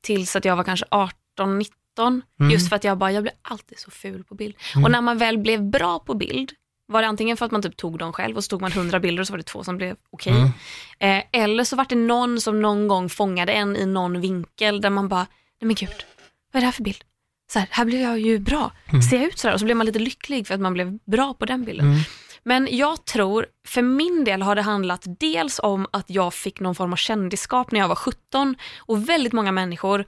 tills 0.00 0.36
att 0.36 0.44
jag 0.44 0.56
var 0.56 0.64
kanske 0.64 0.86
18, 0.90 1.58
19. 1.58 2.22
Mm. 2.40 2.52
Just 2.52 2.68
för 2.68 2.76
att 2.76 2.84
jag 2.84 2.98
bara, 2.98 3.12
jag 3.12 3.22
blev 3.22 3.34
alltid 3.42 3.78
så 3.78 3.90
ful 3.90 4.24
på 4.24 4.34
bild. 4.34 4.54
Mm. 4.74 4.84
Och 4.84 4.90
när 4.90 5.00
man 5.00 5.18
väl 5.18 5.38
blev 5.38 5.62
bra 5.62 5.98
på 5.98 6.14
bild 6.14 6.52
var 6.86 7.02
det 7.02 7.08
antingen 7.08 7.36
för 7.36 7.46
att 7.46 7.52
man 7.52 7.62
typ 7.62 7.76
tog 7.76 7.98
dem 7.98 8.12
själv 8.12 8.36
och 8.36 8.44
så 8.44 8.48
tog 8.48 8.60
man 8.60 8.72
100 8.72 9.00
bilder 9.00 9.20
och 9.20 9.26
så 9.26 9.32
var 9.32 9.38
det 9.38 9.44
två 9.44 9.64
som 9.64 9.76
blev 9.76 9.96
okej. 10.10 10.32
Mm. 10.32 11.18
Eh, 11.18 11.24
eller 11.42 11.64
så 11.64 11.76
var 11.76 11.86
det 11.88 11.94
någon 11.94 12.40
som 12.40 12.62
någon 12.62 12.88
gång 12.88 13.08
fångade 13.08 13.52
en 13.52 13.76
i 13.76 13.86
någon 13.86 14.20
vinkel 14.20 14.80
där 14.80 14.90
man 14.90 15.08
bara, 15.08 15.26
nej 15.60 15.66
men 15.66 15.74
gud, 15.74 16.04
vad 16.52 16.56
är 16.56 16.60
det 16.60 16.66
här 16.66 16.72
för 16.72 16.82
bild? 16.82 17.04
Så 17.52 17.58
här, 17.58 17.68
här 17.70 17.84
blev 17.84 18.00
jag 18.00 18.18
ju 18.18 18.38
bra. 18.38 18.72
Ser 19.10 19.16
jag 19.16 19.26
ut 19.26 19.38
så 19.38 19.48
här? 19.48 19.54
Och 19.54 19.60
så 19.60 19.64
blev 19.64 19.76
man 19.76 19.86
lite 19.86 19.98
lycklig 19.98 20.46
för 20.46 20.54
att 20.54 20.60
man 20.60 20.72
blev 20.72 20.98
bra 21.04 21.34
på 21.34 21.44
den 21.44 21.64
bilden. 21.64 21.86
Mm. 21.86 22.00
Men 22.42 22.68
jag 22.70 23.04
tror, 23.04 23.46
för 23.66 23.82
min 23.82 24.24
del 24.24 24.42
har 24.42 24.54
det 24.54 24.62
handlat 24.62 25.02
dels 25.06 25.60
om 25.62 25.86
att 25.90 26.10
jag 26.10 26.34
fick 26.34 26.60
någon 26.60 26.74
form 26.74 26.92
av 26.92 26.96
kändisskap 26.96 27.72
när 27.72 27.80
jag 27.80 27.88
var 27.88 27.94
17 27.94 28.56
och 28.78 29.08
väldigt 29.08 29.32
många 29.32 29.52
människor 29.52 30.04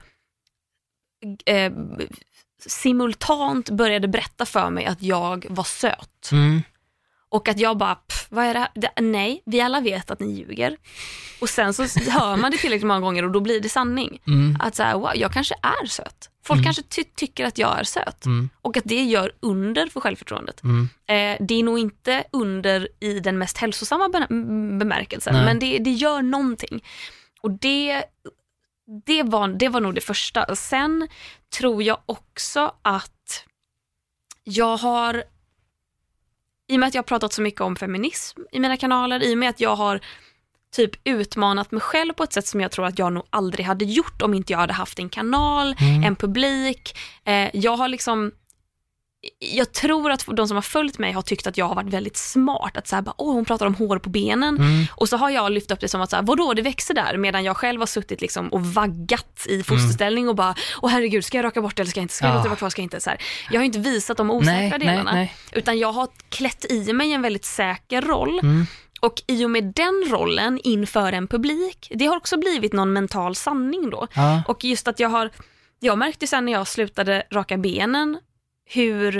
eh, 1.45 1.73
simultant 2.65 3.69
började 3.69 4.07
berätta 4.07 4.45
för 4.45 4.69
mig 4.69 4.85
att 4.85 5.01
jag 5.01 5.45
var 5.49 5.63
söt. 5.63 6.29
Mm. 6.31 6.61
Och 7.29 7.47
att 7.47 7.59
jag 7.59 7.77
bara, 7.77 7.95
pff, 7.95 8.27
vad 8.29 8.45
är 8.45 8.53
det 8.53 8.59
här? 8.59 8.69
Det, 8.75 9.01
nej, 9.01 9.41
vi 9.45 9.61
alla 9.61 9.81
vet 9.81 10.11
att 10.11 10.19
ni 10.19 10.33
ljuger. 10.33 10.77
Och 11.41 11.49
sen 11.49 11.73
så 11.73 11.83
hör 12.09 12.37
man 12.37 12.51
det 12.51 12.57
tillräckligt 12.57 12.87
många 12.87 12.99
gånger 12.99 13.23
och 13.25 13.31
då 13.31 13.39
blir 13.39 13.61
det 13.61 13.69
sanning. 13.69 14.21
Mm. 14.27 14.57
Att 14.59 14.75
så 14.75 14.83
här, 14.83 14.93
wow, 14.97 15.11
jag 15.15 15.33
kanske 15.33 15.55
är 15.61 15.85
söt. 15.87 16.29
Folk 16.43 16.63
kanske 16.63 16.81
ty- 16.83 17.03
tycker 17.15 17.45
att 17.45 17.57
jag 17.57 17.79
är 17.79 17.83
söt. 17.83 18.25
Mm. 18.25 18.49
Och 18.61 18.77
att 18.77 18.83
det 18.85 19.03
gör 19.03 19.31
under 19.39 19.87
för 19.87 19.99
självförtroendet. 20.01 20.63
Mm. 20.63 20.89
Eh, 21.07 21.45
det 21.47 21.53
är 21.59 21.63
nog 21.63 21.79
inte 21.79 22.23
under 22.31 22.87
i 22.99 23.19
den 23.19 23.37
mest 23.37 23.57
hälsosamma 23.57 24.09
be- 24.09 24.27
bemärkelsen, 24.79 25.33
Nej. 25.33 25.45
men 25.45 25.59
det, 25.59 25.77
det 25.77 25.91
gör 25.91 26.21
någonting. 26.21 26.83
Och 27.41 27.51
det, 27.51 28.03
det, 29.05 29.23
var, 29.23 29.47
det 29.47 29.69
var 29.69 29.81
nog 29.81 29.95
det 29.95 30.01
första. 30.01 30.55
Sen 30.55 31.07
tror 31.57 31.83
jag 31.83 31.97
också 32.05 32.75
att 32.81 33.43
jag 34.43 34.77
har, 34.77 35.23
i 36.67 36.75
och 36.75 36.79
med 36.79 36.87
att 36.87 36.93
jag 36.93 36.99
har 37.01 37.07
pratat 37.07 37.33
så 37.33 37.41
mycket 37.41 37.61
om 37.61 37.75
feminism 37.75 38.39
i 38.51 38.59
mina 38.59 38.77
kanaler, 38.77 39.23
i 39.23 39.33
och 39.33 39.37
med 39.37 39.49
att 39.49 39.59
jag 39.59 39.75
har 39.75 39.99
typ 40.75 40.91
utmanat 41.03 41.71
mig 41.71 41.81
själv 41.81 42.13
på 42.13 42.23
ett 42.23 42.33
sätt 42.33 42.47
som 42.47 42.61
jag 42.61 42.71
tror 42.71 42.85
att 42.85 42.99
jag 42.99 43.13
nog 43.13 43.23
aldrig 43.29 43.65
hade 43.65 43.85
gjort 43.85 44.21
om 44.21 44.33
inte 44.33 44.53
jag 44.53 44.59
hade 44.59 44.73
haft 44.73 44.99
en 44.99 45.09
kanal, 45.09 45.75
Mm. 45.79 46.03
en 46.03 46.15
publik. 46.15 46.97
Eh, 47.25 47.49
jag 47.53 47.77
har 47.77 47.87
liksom 47.87 48.31
jag 49.39 49.71
tror 49.73 50.11
att 50.11 50.25
de 50.37 50.47
som 50.47 50.57
har 50.57 50.61
följt 50.61 50.97
mig 50.99 51.11
har 51.11 51.21
tyckt 51.21 51.47
att 51.47 51.57
jag 51.57 51.67
har 51.67 51.75
varit 51.75 51.93
väldigt 51.93 52.17
smart. 52.17 52.77
Att 52.77 52.87
så 52.87 52.95
här, 52.95 53.01
bara, 53.03 53.13
Åh, 53.17 53.33
hon 53.33 53.45
pratar 53.45 53.65
om 53.65 53.75
hår 53.75 53.99
på 53.99 54.09
benen. 54.09 54.57
Mm. 54.57 54.85
Och 54.95 55.09
så 55.09 55.17
har 55.17 55.29
jag 55.29 55.51
lyft 55.51 55.71
upp 55.71 55.79
det 55.79 55.87
som 55.87 56.01
att, 56.01 56.09
så 56.09 56.15
här, 56.15 56.23
vadå 56.23 56.53
det 56.53 56.61
växer 56.61 56.93
där? 56.93 57.17
Medan 57.17 57.43
jag 57.43 57.57
själv 57.57 57.79
har 57.81 57.87
suttit 57.87 58.21
liksom 58.21 58.47
och 58.49 58.65
vaggat 58.65 59.45
i 59.49 59.63
fosterställning 59.63 60.29
och 60.29 60.35
bara, 60.35 60.55
åh 60.81 60.89
herregud, 60.89 61.25
ska 61.25 61.37
jag 61.37 61.43
raka 61.43 61.61
bort 61.61 61.75
det 61.75 61.81
eller 61.81 61.89
ska 61.91 61.99
jag 61.99 62.03
inte? 62.03 62.13
Ska 62.13 62.25
jag 62.25 62.33
Ja. 62.33 62.37
låta 62.37 62.49
det 62.49 62.55
kvar? 62.55 62.69
Ska 62.69 62.81
jag 62.81 62.85
inte? 62.85 63.01
Så 63.01 63.09
här. 63.09 63.19
Jag 63.51 63.59
har 63.59 63.65
inte 63.65 63.79
visat 63.79 64.17
de 64.17 64.31
osäkra 64.31 64.53
Nej, 64.53 64.69
nej, 64.69 64.79
delarna. 64.79 65.11
nej. 65.13 65.33
Utan 65.51 65.79
jag 65.79 65.91
har 65.91 66.07
klätt 66.29 66.65
i 66.71 66.93
mig 66.93 67.13
en 67.13 67.21
väldigt 67.21 67.45
säker 67.45 68.01
roll. 68.01 68.39
Mm. 68.39 68.65
Och 69.01 69.21
i 69.27 69.45
och 69.45 69.49
med 69.49 69.63
den 69.75 70.05
rollen 70.09 70.59
inför 70.63 71.13
en 71.13 71.27
publik, 71.27 71.91
det 71.95 72.05
har 72.05 72.17
också 72.17 72.37
blivit 72.37 72.73
någon 72.73 72.93
mental 72.93 73.35
sanning 73.35 73.89
då. 73.89 74.07
Ja. 74.15 74.43
Och 74.47 74.63
just 74.63 74.87
att 74.87 74.99
jag 74.99 75.09
har, 75.09 75.29
jag 75.79 75.97
märkte 75.97 76.27
sen 76.27 76.45
när 76.45 76.51
jag 76.53 76.67
slutade 76.67 77.23
raka 77.31 77.57
benen 77.57 78.19
hur, 78.69 79.11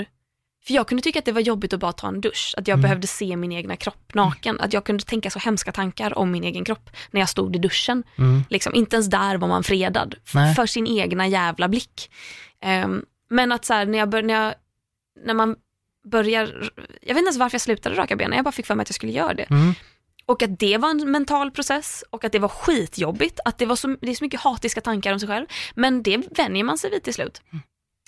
för 0.66 0.74
jag 0.74 0.88
kunde 0.88 1.02
tycka 1.02 1.18
att 1.18 1.24
det 1.24 1.32
var 1.32 1.40
jobbigt 1.40 1.72
att 1.72 1.80
bara 1.80 1.92
ta 1.92 2.08
en 2.08 2.20
dusch, 2.20 2.54
att 2.56 2.68
jag 2.68 2.74
Mm. 2.74 2.82
behövde 2.82 3.06
se 3.06 3.36
min 3.36 3.52
egna 3.52 3.76
kropp 3.76 4.14
naken, 4.14 4.60
att 4.60 4.72
jag 4.72 4.84
kunde 4.84 5.04
tänka 5.04 5.30
så 5.30 5.38
hemska 5.38 5.72
tankar 5.72 6.18
om 6.18 6.30
min 6.30 6.44
egen 6.44 6.64
kropp 6.64 6.90
när 7.10 7.20
jag 7.20 7.28
stod 7.28 7.56
i 7.56 7.58
duschen. 7.58 8.02
Mm. 8.18 8.42
Liksom, 8.50 8.74
inte 8.74 8.96
ens 8.96 9.06
där 9.10 9.36
var 9.36 9.48
man 9.48 9.64
fredad 9.64 10.14
Nej. 10.34 10.54
för 10.54 10.66
sin 10.66 10.86
egna 10.86 11.26
jävla 11.26 11.68
blick. 11.68 12.10
Ehm, 12.60 13.04
men 13.30 13.52
att 13.52 13.64
så 13.64 13.74
här, 13.74 13.86
när, 13.86 13.98
jag 13.98 14.08
bör, 14.08 14.22
när, 14.22 14.34
jag, 14.44 14.54
när 15.26 15.34
man 15.34 15.56
börjar, 16.10 16.70
jag 17.00 17.14
vet 17.14 17.18
inte 17.18 17.18
ens 17.28 17.36
varför 17.38 17.54
jag 17.54 17.60
slutade 17.62 17.96
raka 17.96 18.16
benen, 18.16 18.36
jag 18.36 18.44
bara 18.44 18.52
fick 18.52 18.66
för 18.66 18.74
mig 18.74 18.82
att 18.82 18.88
jag 18.88 18.94
skulle 18.94 19.12
göra 19.12 19.34
det. 19.34 19.46
Mm. 19.50 19.74
Och 20.26 20.42
att 20.42 20.58
det 20.58 20.78
var 20.78 20.90
en 20.90 21.10
mental 21.10 21.50
process 21.50 22.04
och 22.10 22.24
att 22.24 22.32
det 22.32 22.38
var 22.38 22.48
skitjobbigt, 22.48 23.40
att 23.44 23.58
det, 23.58 23.66
var 23.66 23.76
så, 23.76 23.96
det 24.00 24.10
är 24.10 24.14
så 24.14 24.24
mycket 24.24 24.40
hatiska 24.40 24.80
tankar 24.80 25.12
om 25.12 25.20
sig 25.20 25.28
själv. 25.28 25.46
Men 25.74 26.02
det 26.02 26.16
vänjer 26.36 26.64
man 26.64 26.78
sig 26.78 26.90
vid 26.90 27.02
till 27.02 27.14
slut. 27.14 27.42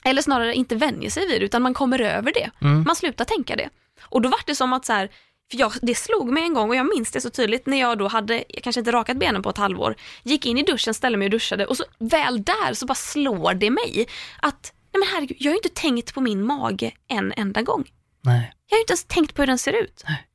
Eller 0.05 0.23
snarare 0.23 0.55
inte 0.55 0.75
vänjer 0.77 1.11
sig 1.11 1.27
vid, 1.27 1.43
utan 1.43 1.63
man 1.63 1.75
kommer 1.75 2.01
över 2.01 2.33
det. 2.33 2.51
Mm. 2.61 2.85
Man 2.87 2.97
slutar 2.97 3.25
tänka 3.25 3.57
det. 3.57 3.69
Och 4.03 4.23
då 4.23 4.29
var 4.29 4.41
det 4.47 4.55
som 4.55 4.73
att 4.73 4.85
så 4.85 4.93
här, 4.93 5.11
för 5.51 5.59
jag, 5.59 5.73
det 5.83 5.95
slog 5.95 6.33
mig 6.33 6.43
en 6.43 6.55
gång 6.55 6.69
och 6.69 6.77
jag 6.77 6.89
minns 6.97 7.13
det 7.13 7.21
så 7.21 7.31
tydligt 7.31 7.67
när 7.67 7.81
jag 7.81 7.99
då 7.99 8.09
hade, 8.09 8.45
jag 8.49 8.63
kanske 8.63 8.81
inte 8.81 8.93
rakat 8.93 9.17
benen 9.17 9.43
på 9.43 9.51
ett 9.51 9.59
halvår, 9.59 9.97
gick 10.23 10.47
in 10.47 10.59
i 10.59 10.63
duschen, 10.63 10.95
ställde 10.95 11.19
mig 11.19 11.27
och 11.27 11.31
duschade 11.31 11.67
och 11.67 11.77
så 11.77 11.85
väl 11.99 12.43
där 12.43 12.75
så 12.75 12.87
bara 12.87 12.95
slår 12.95 13.55
det 13.55 13.71
mig 13.71 14.07
att, 14.43 14.73
nej 14.93 15.01
men 15.01 15.09
herregud, 15.13 15.37
jag 15.41 15.51
har 15.51 15.55
ju 15.55 15.59
inte 15.59 15.81
tänkt 15.81 16.15
på 16.15 16.21
min 16.21 16.47
mage 16.47 16.93
en 17.09 17.33
enda 17.37 17.63
gång. 17.63 17.91
Nej. 18.23 18.55
Jag 18.69 18.77
har 18.77 18.79
ju 18.79 18.83
inte 18.83 18.93
ens 18.93 19.05
tänkt 19.05 19.35
på 19.35 19.43
hur 19.43 19.47
den 19.47 19.59
ser 19.59 19.73
ut. 19.73 20.05
Nej. 20.09 20.27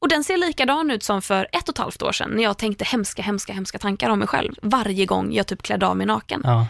Och 0.00 0.08
den 0.08 0.24
ser 0.24 0.36
likadan 0.36 0.90
ut 0.90 1.02
som 1.02 1.22
för 1.22 1.48
ett 1.52 1.68
och 1.68 1.74
ett 1.74 1.78
halvt 1.78 2.02
år 2.02 2.12
sedan 2.12 2.30
när 2.30 2.42
jag 2.42 2.58
tänkte 2.58 2.84
hemska, 2.84 3.22
hemska, 3.22 3.52
hemska 3.52 3.78
tankar 3.78 4.10
om 4.10 4.18
mig 4.18 4.28
själv 4.28 4.54
varje 4.62 5.06
gång 5.06 5.32
jag 5.32 5.46
typ 5.46 5.62
klädde 5.62 5.86
av 5.86 5.96
mig 5.96 6.06
naken. 6.06 6.40
Ja. 6.44 6.66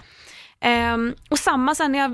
Ehm, 0.61 1.15
och 1.31 1.39
samma 1.39 1.75
sen 1.75 1.93
när 1.93 1.99
jag 1.99 2.13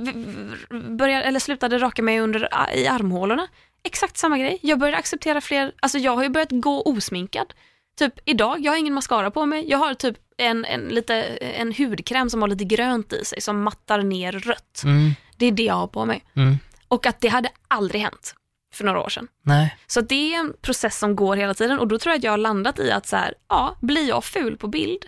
började, 0.97 1.25
eller 1.25 1.41
slutade 1.41 1.79
raka 1.79 2.03
mig 2.03 2.21
under, 2.21 2.49
i 2.75 2.87
armhålorna. 2.87 3.49
Exakt 3.83 4.17
samma 4.17 4.39
grej. 4.39 4.59
Jag 4.63 4.79
började 4.79 4.99
acceptera 4.99 5.41
fler, 5.41 5.73
alltså 5.81 5.99
jag 5.99 6.17
har 6.17 6.23
ju 6.23 6.29
börjat 6.29 6.51
gå 6.51 6.83
osminkad. 6.83 7.55
Typ 7.99 8.15
idag, 8.25 8.61
jag 8.61 8.73
har 8.73 8.77
ingen 8.77 8.95
mascara 8.95 9.31
på 9.31 9.47
mig. 9.47 9.71
Jag 9.71 9.79
har 9.79 9.95
typ 9.95 10.17
en, 10.37 10.65
en, 10.65 10.81
lite, 10.81 11.15
en 11.41 11.75
hudkräm 11.75 12.31
som 12.31 12.43
har 12.43 12.49
lite 12.49 12.65
grönt 12.65 13.13
i 13.13 13.25
sig 13.25 13.41
som 13.41 13.63
mattar 13.63 14.03
ner 14.03 14.33
rött. 14.33 14.83
Mm. 14.85 15.15
Det 15.37 15.47
är 15.47 15.53
det 15.53 15.63
jag 15.63 15.75
har 15.75 15.87
på 15.87 16.05
mig. 16.05 16.25
Mm. 16.37 16.59
Och 16.89 17.07
att 17.07 17.21
det 17.21 17.29
hade 17.29 17.49
aldrig 17.69 18.03
hänt 18.03 18.35
för 18.75 18.85
några 18.85 19.01
år 19.01 19.09
sedan. 19.09 19.29
Nej. 19.43 19.77
Så 19.87 20.01
det 20.01 20.35
är 20.35 20.39
en 20.39 20.53
process 20.61 20.99
som 20.99 21.17
går 21.17 21.37
hela 21.37 21.55
tiden 21.55 21.79
och 21.79 21.89
då 21.89 21.99
tror 21.99 22.13
jag 22.13 22.19
att 22.19 22.25
jag 22.25 22.33
har 22.33 22.39
landat 22.39 22.79
i 22.79 22.91
att 22.91 23.07
så 23.07 23.17
här, 23.17 23.35
ja, 23.49 23.77
blir 23.81 24.09
jag 24.09 24.25
ful 24.25 24.57
på 24.57 24.69
bild, 24.69 25.07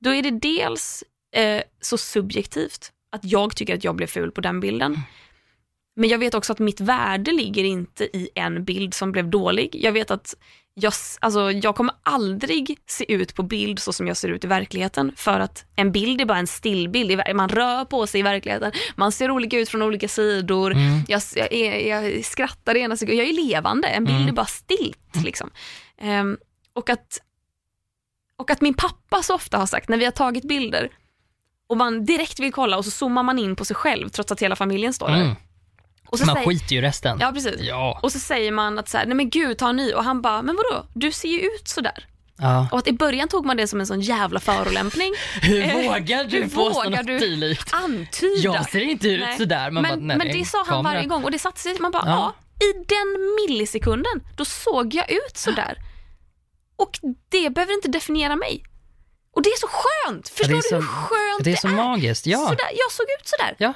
då 0.00 0.14
är 0.14 0.22
det 0.22 0.30
dels 0.30 1.04
eh, 1.34 1.62
så 1.80 1.98
subjektivt 1.98 2.92
att 3.12 3.24
jag 3.24 3.56
tycker 3.56 3.74
att 3.74 3.84
jag 3.84 3.96
blev 3.96 4.06
ful 4.06 4.30
på 4.30 4.40
den 4.40 4.60
bilden. 4.60 4.98
Men 5.96 6.08
jag 6.08 6.18
vet 6.18 6.34
också 6.34 6.52
att 6.52 6.58
mitt 6.58 6.80
värde 6.80 7.32
ligger 7.32 7.64
inte 7.64 8.04
i 8.04 8.28
en 8.34 8.64
bild 8.64 8.94
som 8.94 9.12
blev 9.12 9.30
dålig. 9.30 9.76
Jag 9.82 9.92
vet 9.92 10.10
att 10.10 10.34
jag, 10.80 10.92
alltså, 11.20 11.52
jag 11.52 11.76
kommer 11.76 11.94
aldrig 12.02 12.78
se 12.86 13.12
ut 13.12 13.34
på 13.34 13.42
bild 13.42 13.78
så 13.78 13.92
som 13.92 14.06
jag 14.06 14.16
ser 14.16 14.28
ut 14.28 14.44
i 14.44 14.46
verkligheten 14.46 15.12
för 15.16 15.40
att 15.40 15.64
en 15.76 15.92
bild 15.92 16.20
är 16.20 16.24
bara 16.24 16.38
en 16.38 16.46
stillbild. 16.46 17.20
Man 17.34 17.48
rör 17.48 17.84
på 17.84 18.06
sig 18.06 18.20
i 18.20 18.22
verkligheten, 18.22 18.72
man 18.96 19.12
ser 19.12 19.30
olika 19.30 19.58
ut 19.58 19.68
från 19.68 19.82
olika 19.82 20.08
sidor. 20.08 20.72
Mm. 20.72 21.00
Jag, 21.08 21.22
jag, 21.34 21.86
jag 21.86 22.24
skrattar 22.24 22.76
ena 22.76 22.96
sekunden, 22.96 23.18
jag 23.18 23.28
är 23.28 23.48
levande, 23.48 23.88
en 23.88 24.04
bild 24.04 24.28
är 24.28 24.32
bara 24.32 24.46
stilt. 24.46 25.24
Liksom. 25.24 25.50
Ehm, 26.00 26.38
och, 26.72 26.90
att, 26.90 27.20
och 28.36 28.50
att 28.50 28.60
min 28.60 28.74
pappa 28.74 29.22
så 29.22 29.34
ofta 29.34 29.58
har 29.58 29.66
sagt, 29.66 29.88
när 29.88 29.98
vi 29.98 30.04
har 30.04 30.12
tagit 30.12 30.44
bilder 30.44 30.90
och 31.68 31.76
man 31.76 32.04
direkt 32.04 32.40
vill 32.40 32.52
kolla 32.52 32.76
och 32.76 32.84
så 32.84 32.90
zoomar 32.90 33.22
man 33.22 33.38
in 33.38 33.56
på 33.56 33.64
sig 33.64 33.76
själv 33.76 34.08
trots 34.08 34.32
att 34.32 34.40
hela 34.42 34.56
familjen 34.56 34.92
står 34.92 35.08
där. 35.08 35.14
Mm. 35.20 35.34
Och 36.10 36.18
så 36.18 36.26
Man 36.26 36.34
säger, 36.34 36.48
skiter 36.48 36.72
ju 36.72 36.78
i 36.78 36.82
resten. 36.82 37.18
ja, 37.20 37.32
precis. 37.32 37.60
Ja. 37.60 38.00
Och 38.02 38.12
så 38.12 38.18
säger 38.18 38.52
man 38.52 38.78
att 38.78 38.88
så 38.88 38.98
här, 38.98 39.06
nej 39.06 39.14
men 39.14 39.30
gud 39.30 39.58
ta 39.58 39.68
en 39.68 39.76
ny 39.76 39.92
och 39.92 40.04
han 40.04 40.22
bara, 40.22 40.42
men 40.42 40.56
vadå, 40.56 40.86
du 40.94 41.12
ser 41.12 41.28
ju 41.28 41.38
ut 41.40 41.68
sådär. 41.68 42.06
Ja. 42.40 42.68
Och 42.72 42.78
att 42.78 42.88
i 42.88 42.92
början 42.92 43.28
tog 43.28 43.46
man 43.46 43.56
det 43.56 43.68
som 43.68 43.80
en 43.80 43.86
sån 43.86 44.00
jävla 44.00 44.40
förolämpning. 44.40 45.14
Hur 45.42 45.62
Eh, 45.62 45.74
vågar 45.92 46.24
du 46.24 46.36
hur 46.36 46.48
påstå 46.48 46.82
vågar 46.84 46.90
något 46.90 47.06
du 47.06 47.18
dylikt? 47.18 47.74
Antyda. 47.74 48.40
Jag 48.42 48.70
ser 48.70 48.80
inte 48.80 49.08
ut 49.08 49.20
Nej. 49.20 49.36
sådär. 49.38 49.70
Man 49.70 49.82
men, 49.82 49.90
bara, 49.98 50.06
nej, 50.06 50.18
men 50.18 50.28
det 50.38 50.44
sa 50.44 50.58
han 50.58 50.66
kamera. 50.66 50.94
varje 50.94 51.06
gång 51.06 51.24
och 51.24 51.30
det 51.30 51.38
satte 51.38 51.60
sig, 51.60 51.76
man 51.80 51.90
bara, 51.90 52.02
Ja. 52.06 52.34
ja. 52.58 52.66
i 52.66 52.72
den 52.72 53.34
millisekunden, 53.36 54.22
då 54.36 54.44
såg 54.44 54.94
jag 54.94 55.10
ut 55.10 55.36
sådär. 55.36 55.78
Och 56.76 56.98
det 57.28 57.50
behöver 57.50 57.74
inte 57.74 57.88
definiera 57.88 58.36
mig. 58.36 58.62
Och 59.34 59.42
det 59.42 59.48
är 59.50 59.56
så 59.60 59.68
skönt, 59.70 60.28
förstår 60.28 60.48
det 60.48 60.52
är 60.52 60.56
du 60.56 60.62
så- 60.68 60.74
hur 60.74 60.82
skönt 60.82 61.44
Det 61.44 61.52
är 61.52 61.56
så 61.56 61.68
magiskt. 61.68 62.26
Ja. 62.26 62.38
Sådär, 62.38 62.68
jag 62.72 62.92
såg 62.92 63.06
ut 63.20 63.28
sådär. 63.28 63.54
Ja. 63.58 63.72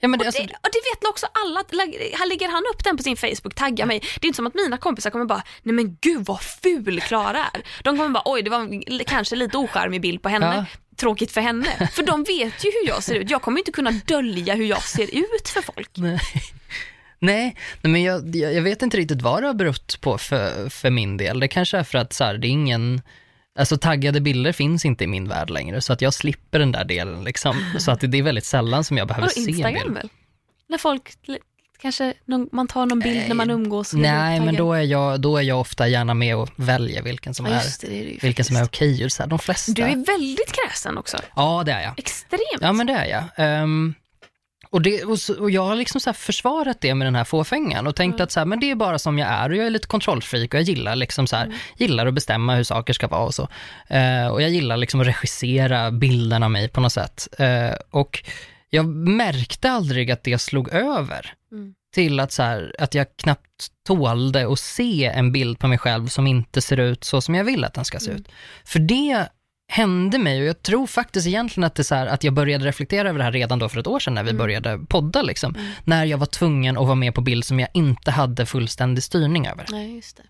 Ja, 0.00 0.08
men 0.08 0.18
det, 0.18 0.22
Och 0.22 0.26
alltså, 0.26 0.42
det, 0.42 0.48
och 0.48 0.68
det 0.72 0.80
vet 0.94 1.02
nog 1.02 1.10
också 1.10 1.26
alla, 1.32 1.64
här 2.18 2.28
lägger 2.28 2.48
han 2.48 2.62
upp 2.74 2.84
den 2.84 2.96
på 2.96 3.02
sin 3.02 3.16
Facebook, 3.16 3.54
taggar 3.54 3.86
mig. 3.86 3.98
Det 4.00 4.24
är 4.24 4.26
inte 4.26 4.36
som 4.36 4.46
att 4.46 4.54
mina 4.54 4.76
kompisar 4.76 5.10
kommer 5.10 5.24
bara, 5.24 5.42
nej 5.62 5.74
men 5.74 5.96
gud 6.00 6.24
vad 6.26 6.40
ful 6.42 7.00
Klara 7.00 7.38
är. 7.54 7.62
De 7.82 7.96
kommer 7.96 8.10
bara, 8.10 8.22
oj 8.24 8.42
det 8.42 8.50
var 8.50 9.04
kanske 9.04 9.36
lite 9.36 9.56
ocharmig 9.56 10.00
bild 10.00 10.22
på 10.22 10.28
henne. 10.28 10.54
Ja. 10.56 10.64
Tråkigt 10.96 11.32
för 11.32 11.40
henne. 11.40 11.88
För 11.92 12.02
de 12.02 12.24
vet 12.24 12.64
ju 12.64 12.70
hur 12.70 12.88
jag 12.88 13.02
ser 13.02 13.14
ut. 13.14 13.30
Jag 13.30 13.42
kommer 13.42 13.58
inte 13.58 13.72
kunna 13.72 13.90
dölja 13.90 14.54
hur 14.54 14.64
jag 14.66 14.82
ser 14.82 15.14
ut 15.14 15.48
för 15.48 15.62
folk. 15.62 15.90
Nej. 15.96 16.20
Nej, 17.18 17.56
nej, 17.82 17.92
men 17.92 18.02
jag, 18.02 18.36
jag 18.36 18.54
jag 18.54 18.62
vet 18.62 18.82
inte 18.82 18.96
riktigt 18.96 19.22
vad 19.22 19.42
det 19.42 19.46
har 19.46 19.54
berott 19.54 20.00
på 20.00 20.18
för, 20.18 20.68
för 20.68 20.90
min 20.90 21.16
del. 21.16 21.40
Det 21.40 21.48
kanske 21.48 21.78
är 21.78 21.84
för 21.84 21.98
att 21.98 22.12
så 22.12 22.24
här, 22.24 22.38
det 22.38 22.46
är 22.46 22.50
ingen, 22.50 23.02
alltså 23.56 23.76
taggade 23.76 24.20
bilder 24.20 24.52
finns 24.52 24.84
inte 24.84 25.04
i 25.04 25.06
min 25.06 25.28
värld 25.28 25.50
längre, 25.50 25.80
så 25.80 25.92
att 25.92 26.00
jag 26.02 26.14
slipper 26.14 26.58
den 26.58 26.72
där 26.72 26.84
delen 26.84 27.24
liksom. 27.24 27.56
Så 27.78 27.90
att 27.90 28.00
det, 28.00 28.18
är 28.18 28.22
väldigt 28.22 28.44
sällan 28.44 28.84
som 28.84 28.96
jag 28.96 29.08
behöver 29.08 29.28
Vadå 29.36 29.54
se 29.54 29.62
en 29.62 29.74
bild. 29.74 29.94
väl? 29.94 30.08
När 30.68 30.78
folk, 30.78 31.10
kanske 31.78 32.14
någon, 32.24 32.48
man 32.52 32.66
tar 32.68 32.86
någon 32.86 32.98
bild 33.00 33.28
när 33.28 33.34
man 33.34 33.50
umgås. 33.50 33.92
och 33.92 33.98
Nej, 33.98 34.40
men 34.40 34.54
då 34.54 34.72
är, 34.72 34.82
jag, 34.82 35.20
då 35.20 35.36
är 35.36 35.42
jag 35.42 35.60
ofta 35.60 35.88
gärna 35.88 36.14
med 36.14 36.36
och 36.36 36.50
väljer 36.56 37.02
vilken 37.02 37.34
som 37.34 37.46
Ja, 37.46 37.52
är, 37.52 37.64
just 37.64 37.80
det, 37.80 37.86
det 38.20 38.38
är 38.38 38.42
som 38.42 38.56
är 38.56 38.64
okej. 38.64 39.08
här, 39.18 39.26
De 39.26 39.38
flesta. 39.38 39.72
Du 39.72 39.82
är 39.82 40.06
väldigt 40.06 40.52
kräsen 40.52 40.98
också. 40.98 41.16
Ja, 41.36 41.62
det 41.66 41.72
är 41.72 41.82
jag. 41.82 41.98
Extremt. 41.98 42.42
Ja, 42.60 42.72
men 42.72 42.86
det 42.86 42.92
är 42.92 43.06
jag. 43.06 43.24
Ehm, 43.36 43.94
och, 44.76 44.82
det, 44.82 45.04
och, 45.04 45.18
så, 45.18 45.40
och 45.40 45.50
jag 45.50 45.62
har 45.62 45.76
liksom 45.76 46.00
så 46.00 46.12
försvarat 46.12 46.80
det 46.80 46.94
med 46.94 47.06
den 47.06 47.14
här 47.14 47.24
fåfängan 47.24 47.86
och 47.86 47.96
tänkt 47.96 48.20
att 48.20 48.32
så 48.32 48.40
här, 48.40 48.44
men 48.44 48.60
det 48.60 48.70
är 48.70 48.74
bara 48.74 48.98
som 48.98 49.18
jag 49.18 49.28
är 49.28 49.50
och 49.50 49.56
jag 49.56 49.66
är 49.66 49.70
lite 49.70 49.86
kontrollfreak 49.86 50.54
och 50.54 50.60
jag 50.60 50.62
gillar 50.62 50.96
liksom 50.96 51.26
så 51.26 51.36
här, 51.36 51.54
gillar 51.76 52.06
att 52.06 52.14
bestämma 52.14 52.54
hur 52.54 52.64
saker 52.64 52.92
ska 52.92 53.08
vara 53.08 53.20
och 53.24 53.34
så. 53.34 53.48
Eh, 53.88 54.26
och 54.26 54.42
jag 54.42 54.50
gillar 54.50 54.76
liksom 54.76 55.00
att 55.00 55.06
regissera 55.06 55.90
bilden 55.90 56.42
av 56.42 56.50
mig 56.50 56.68
på 56.68 56.80
något 56.80 56.92
sätt. 56.92 57.28
Eh, 57.38 57.74
och 57.90 58.22
jag 58.70 58.86
märkte 58.86 59.70
aldrig 59.70 60.10
att 60.10 60.24
det 60.24 60.38
slog 60.38 60.68
över 60.68 61.32
Mm. 61.52 61.74
till 61.94 62.20
att, 62.20 62.32
så 62.32 62.42
här, 62.42 62.74
att 62.78 62.94
jag 62.94 63.06
knappt 63.16 63.68
tålde 63.86 64.52
att 64.52 64.58
se 64.58 65.04
en 65.04 65.32
bild 65.32 65.58
på 65.58 65.68
mig 65.68 65.78
själv 65.78 66.08
som 66.08 66.26
inte 66.26 66.62
ser 66.62 66.80
ut 66.80 67.04
så 67.04 67.20
som 67.20 67.34
jag 67.34 67.44
vill 67.44 67.64
att 67.64 67.74
den 67.74 67.84
ska 67.84 67.98
se 67.98 68.10
ut. 68.10 68.28
För 68.64 68.78
det 68.78 69.28
hände 69.68 70.18
mig 70.18 70.40
och 70.40 70.46
jag 70.46 70.62
tror 70.62 70.86
faktiskt 70.86 71.26
egentligen 71.26 71.64
att, 71.64 71.74
det 71.74 71.80
är 71.80 71.84
så 71.84 71.94
här, 71.94 72.06
att 72.06 72.24
jag 72.24 72.34
började 72.34 72.64
reflektera 72.64 73.08
över 73.08 73.18
det 73.18 73.24
här 73.24 73.32
redan 73.32 73.58
då 73.58 73.68
för 73.68 73.80
ett 73.80 73.86
år 73.86 74.00
sedan 74.00 74.14
när 74.14 74.24
vi 74.24 74.32
började 74.32 74.78
podda. 74.88 75.22
Liksom, 75.22 75.54
När 75.84 76.04
jag 76.04 76.18
var 76.18 76.26
tvungen 76.26 76.76
att 76.78 76.84
vara 76.84 76.94
med 76.94 77.14
på 77.14 77.20
bild 77.20 77.44
som 77.44 77.60
jag 77.60 77.68
inte 77.74 78.10
hade 78.10 78.46
fullständig 78.46 79.04
styrning 79.04 79.46
över. 79.46 79.66
Nej, 79.70 79.94
just 79.94 80.16
det. 80.16 80.22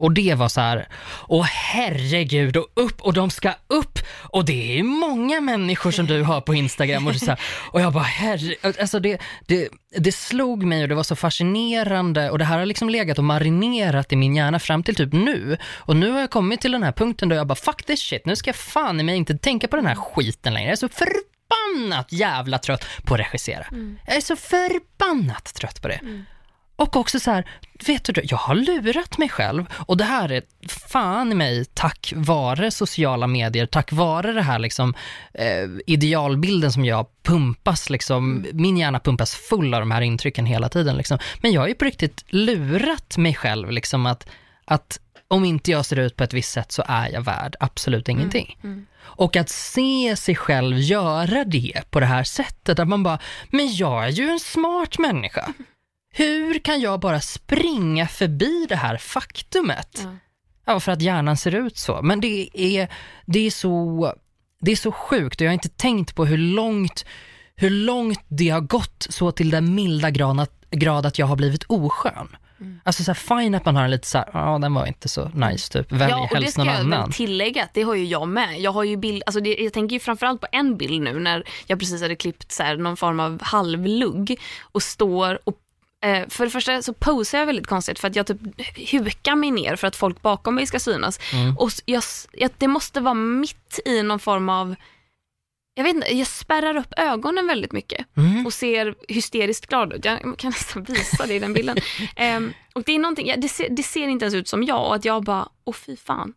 Och 0.00 0.12
det 0.12 0.34
var 0.34 0.48
så 0.48 0.60
här, 0.60 0.88
åh 1.28 1.44
herregud, 1.44 2.56
och 2.56 2.68
upp, 2.74 3.00
och 3.00 3.12
de 3.12 3.30
ska 3.30 3.54
upp, 3.66 3.98
och 4.22 4.44
det 4.44 4.78
är 4.78 4.82
många 4.82 5.40
människor 5.40 5.90
som 5.90 6.06
du 6.06 6.22
har 6.22 6.40
på 6.40 6.54
Instagram. 6.54 7.06
Och, 7.06 7.16
så 7.16 7.26
här, 7.26 7.40
och 7.72 7.80
jag 7.80 7.92
bara, 7.92 8.04
herre, 8.04 8.54
alltså 8.62 9.00
det, 9.00 9.20
det, 9.46 9.68
det 9.96 10.12
slog 10.12 10.64
mig 10.64 10.82
och 10.82 10.88
det 10.88 10.94
var 10.94 11.02
så 11.02 11.16
fascinerande 11.16 12.30
och 12.30 12.38
det 12.38 12.44
här 12.44 12.58
har 12.58 12.66
liksom 12.66 12.88
legat 12.90 13.18
och 13.18 13.24
marinerat 13.24 14.12
i 14.12 14.16
min 14.16 14.36
hjärna 14.36 14.58
fram 14.58 14.82
till 14.82 14.94
typ 14.94 15.12
nu. 15.12 15.56
Och 15.76 15.96
nu 15.96 16.10
har 16.10 16.20
jag 16.20 16.30
kommit 16.30 16.60
till 16.60 16.72
den 16.72 16.82
här 16.82 16.92
punkten 16.92 17.28
då 17.28 17.36
jag 17.36 17.46
bara, 17.46 17.54
fuck 17.54 17.82
this 17.82 18.00
shit, 18.00 18.26
nu 18.26 18.36
ska 18.36 18.48
jag 18.48 18.56
fan 18.56 19.00
i 19.00 19.02
mig 19.02 19.16
inte 19.16 19.38
tänka 19.38 19.68
på 19.68 19.76
den 19.76 19.86
här 19.86 19.94
skiten 19.94 20.54
längre. 20.54 20.68
Jag 20.68 20.72
är 20.72 20.76
så 20.76 20.88
förbannat 20.88 22.12
jävla 22.12 22.58
trött 22.58 22.84
på 23.04 23.14
att 23.14 23.20
regissera. 23.20 23.66
Jag 24.06 24.16
är 24.16 24.20
så 24.20 24.36
förbannat 24.36 25.54
trött 25.54 25.82
på 25.82 25.88
det. 25.88 26.00
Och 26.80 26.96
också 26.96 27.20
så 27.20 27.30
här, 27.30 27.44
vet 27.86 28.04
du, 28.04 28.22
jag 28.24 28.36
har 28.36 28.54
lurat 28.54 29.18
mig 29.18 29.28
själv 29.28 29.64
och 29.72 29.96
det 29.96 30.04
här 30.04 30.32
är 30.32 30.42
fan 30.88 31.32
i 31.32 31.34
mig 31.34 31.64
tack 31.64 32.12
vare 32.16 32.70
sociala 32.70 33.26
medier, 33.26 33.66
tack 33.66 33.92
vare 33.92 34.32
det 34.32 34.42
här 34.42 34.58
liksom 34.58 34.94
eh, 35.34 35.68
idealbilden 35.86 36.72
som 36.72 36.84
jag 36.84 37.06
pumpas 37.22 37.90
liksom, 37.90 38.46
min 38.52 38.76
hjärna 38.76 39.00
pumpas 39.00 39.34
full 39.34 39.74
av 39.74 39.80
de 39.80 39.90
här 39.90 40.00
intrycken 40.00 40.46
hela 40.46 40.68
tiden 40.68 40.96
liksom. 40.96 41.18
Men 41.40 41.52
jag 41.52 41.60
har 41.60 41.68
ju 41.68 41.74
på 41.74 41.84
riktigt 41.84 42.24
lurat 42.28 43.16
mig 43.16 43.34
själv 43.34 43.70
liksom 43.70 44.06
att, 44.06 44.28
att 44.64 45.00
om 45.28 45.44
inte 45.44 45.70
jag 45.70 45.86
ser 45.86 45.98
ut 45.98 46.16
på 46.16 46.24
ett 46.24 46.34
visst 46.34 46.52
sätt 46.52 46.72
så 46.72 46.84
är 46.86 47.08
jag 47.08 47.20
värd 47.22 47.56
absolut 47.60 48.08
ingenting. 48.08 48.58
Och 49.00 49.36
att 49.36 49.48
se 49.48 50.16
sig 50.16 50.36
själv 50.36 50.78
göra 50.78 51.44
det 51.44 51.82
på 51.90 52.00
det 52.00 52.06
här 52.06 52.24
sättet, 52.24 52.78
att 52.78 52.88
man 52.88 53.02
bara, 53.02 53.18
men 53.50 53.74
jag 53.74 54.04
är 54.04 54.08
ju 54.08 54.28
en 54.28 54.40
smart 54.40 54.98
människa. 54.98 55.52
Hur 56.12 56.58
kan 56.58 56.80
jag 56.80 57.00
bara 57.00 57.20
springa 57.20 58.08
förbi 58.08 58.66
det 58.68 58.76
här 58.76 58.96
faktumet? 58.96 60.00
Ja. 60.04 60.16
Ja, 60.64 60.80
för 60.80 60.92
att 60.92 61.02
hjärnan 61.02 61.36
ser 61.36 61.54
ut 61.54 61.76
så. 61.78 62.02
Men 62.02 62.20
det 62.20 62.48
är, 62.54 62.88
det 63.26 63.46
är, 63.46 63.50
så, 63.50 64.14
det 64.60 64.72
är 64.72 64.76
så 64.76 64.92
sjukt 64.92 65.40
och 65.40 65.44
jag 65.44 65.48
har 65.50 65.54
inte 65.54 65.68
tänkt 65.68 66.14
på 66.14 66.24
hur 66.24 66.38
långt, 66.38 67.04
hur 67.56 67.70
långt 67.70 68.20
det 68.28 68.48
har 68.48 68.60
gått 68.60 69.06
så 69.10 69.32
till 69.32 69.50
den 69.50 69.74
milda 69.74 70.10
grad 70.10 70.40
att, 70.40 70.64
grad 70.70 71.06
att 71.06 71.18
jag 71.18 71.26
har 71.26 71.36
blivit 71.36 71.64
oskön. 71.64 72.36
Alltså 72.84 73.04
så 73.04 73.10
här, 73.10 73.40
fine 73.40 73.54
att 73.54 73.64
man 73.64 73.76
har 73.76 73.84
en 73.84 73.90
lite 73.90 74.06
så 74.06 74.18
här, 74.18 74.30
ja 74.32 74.58
den 74.58 74.74
var 74.74 74.86
inte 74.86 75.08
så 75.08 75.28
nice 75.28 75.72
typ, 75.72 75.92
välj 75.92 76.10
Ja, 76.10 76.22
och 76.22 76.28
det 76.30 76.36
helst 76.36 76.52
ska 76.52 76.64
någon 76.64 76.74
jag 76.74 76.80
annan. 76.80 77.00
väl 77.00 77.12
tillägga 77.12 77.62
att 77.64 77.74
det 77.74 77.82
har 77.82 77.94
ju 77.94 78.04
jag 78.04 78.28
med. 78.28 78.60
Jag 78.60 78.72
har 78.72 78.84
ju 78.84 78.96
bild, 78.96 79.22
alltså 79.26 79.40
det, 79.40 79.54
jag 79.54 79.72
tänker 79.72 79.94
ju 79.96 80.00
framförallt 80.00 80.40
på 80.40 80.46
en 80.52 80.76
bild 80.76 81.02
nu 81.02 81.18
när 81.18 81.44
jag 81.66 81.78
precis 81.78 82.02
hade 82.02 82.16
klippt 82.16 82.52
så 82.52 82.62
här, 82.62 82.76
någon 82.76 82.96
form 82.96 83.20
av 83.20 83.42
halvlugg 83.42 84.40
och 84.72 84.82
står 84.82 85.38
och 85.44 85.54
för 86.28 86.44
det 86.44 86.50
första 86.50 86.82
så 86.82 86.92
posar 86.92 87.38
jag 87.38 87.46
väldigt 87.46 87.66
konstigt 87.66 87.98
för 87.98 88.08
att 88.08 88.16
jag 88.16 88.26
typ 88.26 88.38
hukar 88.92 89.34
mig 89.34 89.50
ner 89.50 89.76
för 89.76 89.86
att 89.86 89.96
folk 89.96 90.22
bakom 90.22 90.54
mig 90.54 90.66
ska 90.66 90.78
synas. 90.78 91.18
Mm. 91.32 91.56
Och 91.56 91.70
jag, 91.84 92.02
jag, 92.32 92.50
det 92.58 92.68
måste 92.68 93.00
vara 93.00 93.14
mitt 93.14 93.80
i 93.84 94.02
någon 94.02 94.18
form 94.18 94.48
av 94.48 94.74
jag 95.74 95.84
vet 95.84 95.94
inte, 95.94 96.16
jag 96.16 96.26
spärrar 96.26 96.76
upp 96.76 96.92
ögonen 96.96 97.46
väldigt 97.46 97.72
mycket 97.72 98.06
Mm. 98.16 98.46
och 98.46 98.52
ser 98.52 98.94
hysteriskt 99.08 99.66
glad 99.66 99.92
ut. 99.92 100.04
Jag 100.04 100.38
kan 100.38 100.50
nästan 100.50 100.84
visa 100.84 101.26
det 101.26 101.34
i 101.34 101.38
den 101.38 101.52
bilden. 101.52 101.76
Ehm, 102.16 102.52
och 102.74 102.82
det 102.82 102.92
är 102.92 102.98
någonting, 102.98 103.34
det, 103.36 103.48
ser, 103.48 103.68
det 103.70 103.82
ser 103.82 104.08
inte 104.08 104.24
ens 104.24 104.34
ut 104.34 104.48
som 104.48 104.64
jag 104.64 104.86
och 104.86 104.94
att 104.94 105.04
jag 105.04 105.24
bara, 105.24 105.48
åh 105.64 105.74
fy 105.74 105.96
fan. 105.96 106.34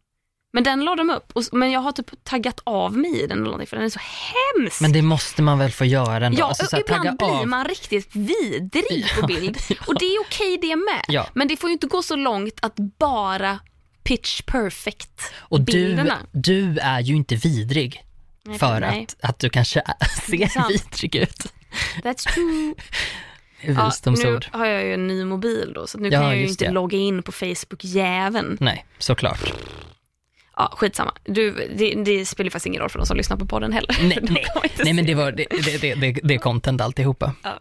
Men 0.55 0.63
den 0.63 0.85
la 0.85 0.95
de 0.95 1.09
upp, 1.09 1.31
och, 1.33 1.43
men 1.51 1.71
jag 1.71 1.79
har 1.79 1.91
typ 1.91 2.23
taggat 2.23 2.59
av 2.63 2.97
mig 2.97 3.21
i 3.23 3.27
den 3.27 3.31
eller 3.37 3.43
någonting 3.45 3.67
för 3.67 3.75
den 3.77 3.85
är 3.85 3.89
så 3.89 3.99
hemsk. 3.99 4.81
Men 4.81 4.91
det 4.91 5.01
måste 5.01 5.41
man 5.41 5.59
väl 5.59 5.71
få 5.71 5.85
göra 5.85 6.25
ändå? 6.25 6.39
Ja, 6.39 6.45
alltså, 6.45 6.65
så 6.65 6.75
här, 6.75 6.83
ibland 6.83 7.17
blir 7.17 7.27
av. 7.39 7.47
man 7.47 7.65
riktigt 7.65 8.15
vidrig 8.15 9.05
på 9.19 9.27
bild. 9.27 9.57
Och 9.87 9.99
det 9.99 10.05
är 10.05 10.21
okej 10.21 10.57
det 10.61 10.75
med. 10.75 11.03
Ja. 11.07 11.27
Men 11.33 11.47
det 11.47 11.57
får 11.57 11.69
ju 11.69 11.73
inte 11.73 11.87
gå 11.87 12.03
så 12.03 12.15
långt 12.15 12.53
att 12.61 12.75
bara 12.99 13.59
pitch 14.03 14.41
perfect 14.41 15.21
Och 15.35 15.61
du, 15.61 15.71
bilderna. 15.73 16.17
du 16.31 16.77
är 16.79 16.99
ju 16.99 17.15
inte 17.15 17.35
vidrig 17.35 18.03
Nej, 18.45 18.59
för 18.59 18.79
nej. 18.79 19.07
att, 19.21 19.29
att 19.29 19.39
du 19.39 19.49
kanske 19.49 19.81
ser 20.27 20.67
vidrig 20.67 21.15
ut. 21.15 21.53
That's 22.03 22.33
true. 22.33 22.73
Ja, 23.65 23.85
Visdomsord. 23.85 24.45
nu 24.53 24.59
har 24.59 24.65
jag 24.65 24.83
ju 24.85 24.93
en 24.93 25.07
ny 25.07 25.25
mobil 25.25 25.71
då, 25.75 25.87
så 25.87 25.97
nu 25.97 26.09
Ja, 26.09 26.19
kan 26.19 26.29
jag 26.29 26.37
ju 26.37 26.47
inte 26.47 26.65
det. 26.65 26.71
logga 26.71 26.97
in 26.97 27.23
på 27.23 27.31
Facebook-jäveln. 27.31 28.57
Nej, 28.59 28.85
såklart. 28.99 29.53
Ja, 30.57 30.73
skitsamma. 30.77 31.13
Du, 31.23 31.67
det, 31.75 32.03
det 32.05 32.25
spelar 32.25 32.49
faktiskt 32.49 32.65
ingen 32.65 32.81
roll 32.81 32.89
för 32.89 32.99
de 32.99 33.05
som 33.05 33.17
lyssnar 33.17 33.37
på 33.37 33.45
podden 33.45 33.73
heller. 33.73 33.95
Nej, 34.01 34.19
nej, 34.29 34.45
nej 34.83 34.93
men 34.93 35.05
det, 35.05 35.15
var, 35.15 35.31
det, 35.31 35.45
det, 35.49 35.95
det, 35.95 36.19
det, 36.23 36.33
är 36.33 36.37
content 36.37 36.81
alltihopa. 36.81 37.33
Ja. 37.43 37.59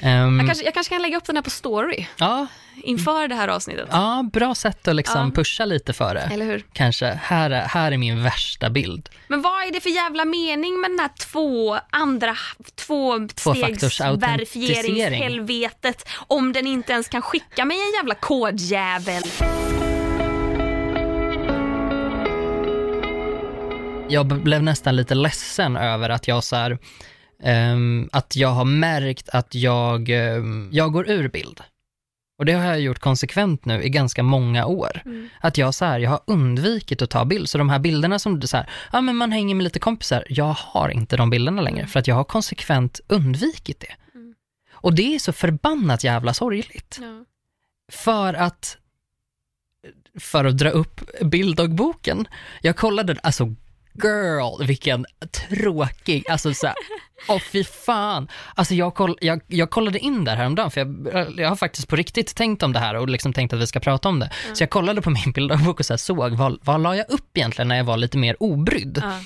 Ehm, 0.00 0.38
jag, 0.38 0.46
kanske, 0.46 0.64
jag 0.64 0.74
kanske 0.74 0.94
kan 0.94 1.02
lägga 1.02 1.16
upp 1.16 1.24
den 1.24 1.36
här 1.36 1.42
på 1.42 1.50
story 1.50 2.06
ja, 2.16 2.46
inför 2.82 3.28
det 3.28 3.34
här 3.34 3.48
avsnittet. 3.48 3.88
ja, 3.92 4.24
bra 4.32 4.54
sätt 4.54 4.88
att 4.88 4.96
liksom 4.96 5.26
Ja. 5.26 5.30
pusha 5.34 5.64
lite 5.64 5.92
för 5.92 6.14
det. 6.14 6.20
Eller 6.20 6.46
hur? 6.46 6.64
Kanske, 6.72 7.06
här 7.22 7.50
är, 7.50 7.60
här 7.60 7.92
är 7.92 7.96
min 7.96 8.22
värsta 8.22 8.70
bild. 8.70 9.08
Men 9.28 9.42
vad 9.42 9.66
är 9.66 9.72
det 9.72 9.80
för 9.80 9.90
jävla 9.90 10.24
mening 10.24 10.80
med 10.80 10.90
den 10.90 10.98
här 10.98 11.10
två 11.18 11.78
andra, 11.90 12.36
två 12.74 13.28
Tvåfaktors 13.34 13.94
stegs 13.94 14.22
verifieringshelvetet 14.22 16.08
om 16.26 16.52
den 16.52 16.66
inte 16.66 16.92
ens 16.92 17.08
kan 17.08 17.22
skicka 17.22 17.64
mig 17.64 17.76
en 17.76 17.92
jävla 17.92 18.14
kodjävel? 18.14 19.22
Jag 24.10 24.26
blev 24.26 24.62
nästan 24.62 24.96
lite 24.96 25.14
ledsen 25.14 25.76
över 25.76 26.10
att 26.10 26.28
jag 26.28 26.44
så 26.44 26.56
här, 26.56 26.78
ehm, 27.42 28.08
att 28.12 28.36
jag 28.36 28.48
har 28.48 28.64
märkt 28.64 29.28
att 29.28 29.54
jag, 29.54 30.08
ehm, 30.08 30.68
jag 30.72 30.92
går 30.92 31.10
ur 31.10 31.28
bild. 31.28 31.60
Och 32.38 32.44
det 32.44 32.52
har 32.52 32.64
jag 32.64 32.80
gjort 32.80 32.98
konsekvent 32.98 33.64
nu 33.64 33.82
i 33.82 33.88
ganska 33.88 34.22
många 34.22 34.66
år. 34.66 35.02
Att 35.40 35.58
jag 35.58 35.74
så 35.74 35.84
här, 35.84 35.98
jag 35.98 36.10
har 36.10 36.20
undvikit 36.26 37.02
att 37.02 37.10
ta 37.10 37.24
bild. 37.24 37.48
Så 37.48 37.58
de 37.58 37.68
här 37.70 37.78
bilderna 37.78 38.18
som 38.18 38.40
du 38.40 38.46
så 38.46 38.56
här, 38.56 38.70
ja 38.92 39.00
men 39.00 39.16
man 39.16 39.32
hänger 39.32 39.54
med 39.54 39.64
lite 39.64 39.78
kompisar, 39.78 40.24
jag 40.28 40.56
har 40.58 40.88
inte 40.88 41.16
de 41.16 41.30
bilderna 41.30 41.62
längre 41.62 41.86
för 41.86 42.00
att 42.00 42.06
jag 42.06 42.14
har 42.14 42.24
konsekvent 42.24 43.00
undvikit 43.08 43.80
det. 43.80 43.94
Och 44.72 44.94
det 44.94 45.14
är 45.14 45.18
så 45.18 45.32
förbannat 45.32 46.04
jävla 46.04 46.34
sorgligt. 46.34 46.98
Ja. 47.00 47.24
För 47.92 48.34
att 48.34 48.78
för 50.20 50.44
att 50.44 50.58
dra 50.58 50.70
upp 50.70 51.00
bilddagboken. 51.20 52.28
Jag 52.62 52.76
kollade, 52.76 53.16
alltså 53.22 53.54
girl, 54.02 54.66
vilken 54.66 55.06
tråkig, 55.48 56.24
alltså 56.30 56.54
såhär, 56.54 56.76
åh 57.28 57.38
fy 57.52 57.64
fan. 57.64 58.28
Alltså 58.54 58.74
jag, 58.74 58.94
koll, 58.94 59.18
jag, 59.20 59.40
jag 59.46 59.70
kollade 59.70 59.98
in 59.98 60.24
där 60.24 60.36
häromdagen, 60.36 60.70
för 60.70 60.80
jag, 60.80 61.34
jag 61.36 61.48
har 61.48 61.56
faktiskt 61.56 61.88
på 61.88 61.96
riktigt 61.96 62.34
tänkt 62.34 62.62
om 62.62 62.72
det 62.72 62.78
här 62.78 62.94
och 62.94 63.08
liksom 63.08 63.32
tänkt 63.32 63.52
att 63.52 63.60
vi 63.60 63.66
ska 63.66 63.80
prata 63.80 64.08
om 64.08 64.18
det. 64.18 64.30
Ja. 64.48 64.54
Så 64.54 64.62
jag 64.62 64.70
kollade 64.70 65.02
på 65.02 65.10
min 65.10 65.32
bilddagbok 65.32 65.80
och 65.80 65.86
så 65.86 65.92
här 65.92 65.98
såg, 65.98 66.32
vad, 66.32 66.58
vad 66.62 66.80
la 66.80 66.96
jag 66.96 67.10
upp 67.10 67.36
egentligen 67.36 67.68
när 67.68 67.76
jag 67.76 67.84
var 67.84 67.96
lite 67.96 68.18
mer 68.18 68.36
obrydd? 68.42 69.02
Ja. 69.02 69.20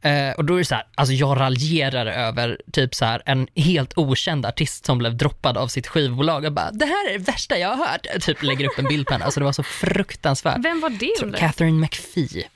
Eh, 0.00 0.32
och 0.32 0.44
då 0.44 0.54
är 0.54 0.58
det 0.58 0.64
så 0.64 0.74
här, 0.74 0.86
alltså 0.94 1.14
jag 1.14 1.40
raljerar 1.40 2.06
över 2.06 2.60
typ 2.72 2.94
så 2.94 3.04
här 3.04 3.22
en 3.26 3.48
helt 3.54 3.98
okänd 3.98 4.46
artist 4.46 4.86
som 4.86 4.98
blev 4.98 5.16
droppad 5.16 5.56
av 5.56 5.68
sitt 5.68 5.86
skivbolag 5.86 6.44
och 6.44 6.52
bara, 6.52 6.70
det 6.70 6.84
här 6.84 7.08
är 7.08 7.18
det 7.18 7.24
värsta 7.24 7.58
jag 7.58 7.68
har 7.68 7.86
hört. 7.86 8.06
Typ 8.20 8.42
lägger 8.42 8.66
upp 8.66 8.78
en 8.78 8.84
bild 8.84 9.06
på 9.06 9.12
henne, 9.12 9.24
alltså 9.24 9.40
det 9.40 9.44
var 9.44 9.52
så 9.52 9.62
fruktansvärt. 9.62 10.64
Vem 10.64 10.80
var 10.80 10.90
det 10.90 11.12
jag? 11.20 11.36
Catherine 11.36 11.80
McPhee. 11.80 12.48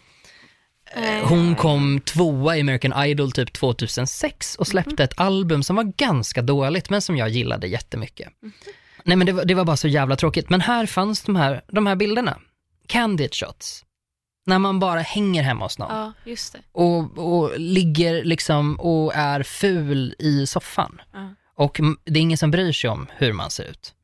Eh, 0.96 1.28
Hon 1.28 1.54
kom 1.54 2.00
tvåa 2.00 2.56
i 2.56 2.60
American 2.60 3.04
Idol 3.06 3.32
typ 3.32 3.52
2006 3.52 4.54
och 4.56 4.66
släppte 4.66 5.04
ett 5.04 5.20
album 5.20 5.62
som 5.62 5.76
var 5.76 5.84
ganska 5.84 6.42
dåligt 6.42 6.90
men 6.90 7.02
som 7.02 7.16
jag 7.16 7.28
gillade 7.28 7.66
jättemycket. 7.66 8.28
Nej 9.04 9.16
men 9.16 9.26
det 9.26 9.32
var, 9.32 9.44
det 9.44 9.54
var 9.54 9.64
bara 9.64 9.76
så 9.76 9.88
jävla 9.88 10.16
tråkigt. 10.16 10.50
Men 10.50 10.60
här 10.60 10.86
fanns 10.86 11.22
de 11.22 11.36
här, 11.36 11.62
de 11.68 11.86
här 11.86 11.96
bilderna. 11.96 12.38
Candid 12.86 13.34
shots. 13.34 13.84
När 14.46 14.58
man 14.58 14.80
bara 14.80 15.00
hänger 15.00 15.42
hemma 15.42 15.64
hos 15.64 15.78
någon 15.78 15.96
Ja, 15.96 16.12
just 16.24 16.52
det. 16.52 16.58
och, 16.72 17.18
och 17.18 17.52
ligger 17.58 18.24
liksom 18.24 18.76
och 18.80 19.14
är 19.14 19.42
ful 19.42 20.14
i 20.18 20.46
soffan. 20.46 21.00
Ja. 21.12 21.34
Och 21.54 21.80
det 22.04 22.18
är 22.18 22.22
ingen 22.22 22.38
som 22.38 22.50
bryr 22.50 22.72
sig 22.72 22.90
om 22.90 23.06
hur 23.16 23.32
man 23.32 23.50
ser 23.50 23.64
ut. 23.70 23.94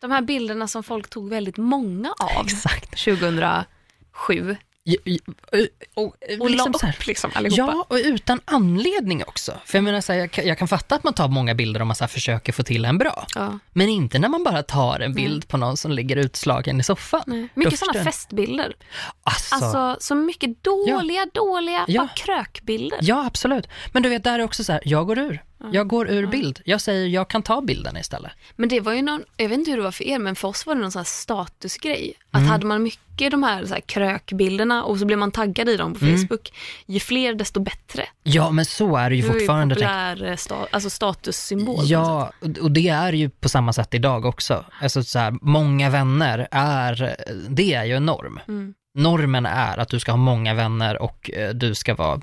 De 0.00 0.10
här 0.10 0.22
bilderna 0.22 0.68
som 0.68 0.82
folk 0.82 1.10
tog 1.10 1.28
väldigt 1.28 1.56
många 1.56 2.14
av 2.18 2.44
Exakt. 2.46 3.04
2007. 3.04 4.56
Och, 4.86 6.04
och, 6.04 6.14
Och 6.40 6.50
liksom 6.50 6.72
la 6.82 6.88
upp 6.88 7.06
liksom 7.06 7.30
allihopa. 7.34 7.62
Ja, 7.72 7.86
och 7.88 7.96
utan 8.04 8.40
anledning 8.44 9.22
också. 9.26 9.52
För 9.64 9.78
jag 9.78 9.84
menar, 9.84 10.00
så 10.00 10.12
här, 10.12 10.20
jag, 10.20 10.30
kan- 10.30 10.46
jag 10.46 10.58
kan 10.58 10.68
fatta 10.68 10.94
att 10.94 11.04
man 11.04 11.14
tar 11.14 11.28
många 11.28 11.54
bilder 11.54 11.82
om 11.82 11.88
man 11.88 11.94
så 11.96 12.04
här, 12.04 12.08
försöker 12.08 12.52
få 12.52 12.62
till 12.62 12.84
en 12.84 12.98
bra. 12.98 13.26
Ja. 13.34 13.58
Men 13.72 13.88
inte 13.88 14.18
när 14.18 14.28
man 14.28 14.44
bara 14.44 14.62
tar 14.62 15.00
en 15.00 15.14
bild 15.14 15.48
på 15.48 15.56
någon 15.56 15.76
som 15.76 15.92
ligger 15.92 16.16
utslagen 16.16 16.80
i 16.80 16.82
soffan. 16.82 17.22
Nej. 17.26 17.48
Mycket 17.54 17.78
sådana 17.78 18.04
festbilder. 18.04 18.76
Alltså, 19.22 19.54
Alltså 19.54 19.96
så 20.00 20.14
mycket 20.14 20.64
dåliga, 20.64 21.26
dåliga 21.34 21.84
Ja. 21.88 22.08
krökbilder. 22.16 22.98
ja, 23.02 23.26
absolut. 23.26 23.68
Men 23.92 24.02
du 24.02 24.08
vet, 24.08 24.24
där 24.24 24.38
är 24.38 24.42
också 24.44 24.64
så 24.64 24.72
här, 24.72 24.82
jag 24.84 25.06
går 25.06 25.18
ur. 25.18 25.42
Jag 25.72 25.88
går 25.88 26.08
ur 26.10 26.26
bild. 26.26 26.60
Jag 26.64 26.80
säger, 26.80 27.06
jag 27.08 27.28
kan 27.30 27.42
ta 27.42 27.60
bilden 27.60 27.96
istället. 27.96 28.32
Men 28.56 28.68
det 28.68 28.80
var 28.80 28.92
ju 28.92 29.02
någon, 29.02 29.22
jag 29.36 29.48
vet 29.48 29.58
inte 29.58 29.70
hur 29.70 29.78
det 29.78 29.84
var 29.84 29.90
för 29.90 30.04
er, 30.04 30.18
men 30.18 30.36
för 30.36 30.48
oss 30.48 30.66
var 30.66 30.74
det 30.74 30.80
någon 30.80 30.92
sån 30.92 31.00
här 31.00 31.04
statusgrej. 31.04 32.12
Att 32.30 32.38
Mm. 32.40 32.50
hade 32.50 32.66
man 32.66 32.82
mycket 32.82 33.30
de 33.30 33.42
här, 33.42 33.64
så 33.64 33.74
här 33.74 33.80
krökbilderna 33.80 34.84
och 34.84 34.98
så 34.98 35.06
blev 35.06 35.18
man 35.18 35.30
taggad 35.30 35.68
i 35.68 35.76
dem 35.76 35.94
på 35.94 36.04
Mm. 36.04 36.18
Facebook, 36.18 36.52
ju 36.86 37.00
fler 37.00 37.34
desto 37.34 37.60
bättre. 37.60 38.04
Ja, 38.22 38.50
men 38.50 38.64
så 38.64 38.96
är 38.96 39.10
det 39.10 39.16
ju 39.16 39.22
Det 39.22 39.28
var 39.28 39.34
ju 39.34 39.40
fortfarande. 39.40 39.74
populär 39.74 40.24
eh, 40.24 40.36
sta, 40.36 40.66
alltså 40.70 40.90
statussymbol. 40.90 41.80
Ja, 41.84 42.32
och- 42.40 42.58
och 42.58 42.70
det 42.70 42.88
är 42.88 43.12
ju 43.12 43.30
på 43.30 43.48
samma 43.48 43.72
sätt 43.72 43.94
idag 43.94 44.24
också. 44.24 44.64
Alltså 44.82 45.02
så 45.02 45.18
här, 45.18 45.34
många 45.42 45.90
vänner 45.90 46.48
är, 46.50 47.16
det 47.48 47.74
är 47.74 47.84
ju 47.84 47.96
en 47.96 48.06
norm. 48.06 48.40
Mm. 48.48 48.74
Normen 48.94 49.46
är 49.46 49.78
att 49.78 49.88
du 49.88 50.00
ska 50.00 50.12
ha 50.12 50.16
många 50.16 50.54
vänner 50.54 51.02
och 51.02 51.30
eh, 51.30 51.50
du 51.54 51.74
ska 51.74 51.94
vara, 51.94 52.20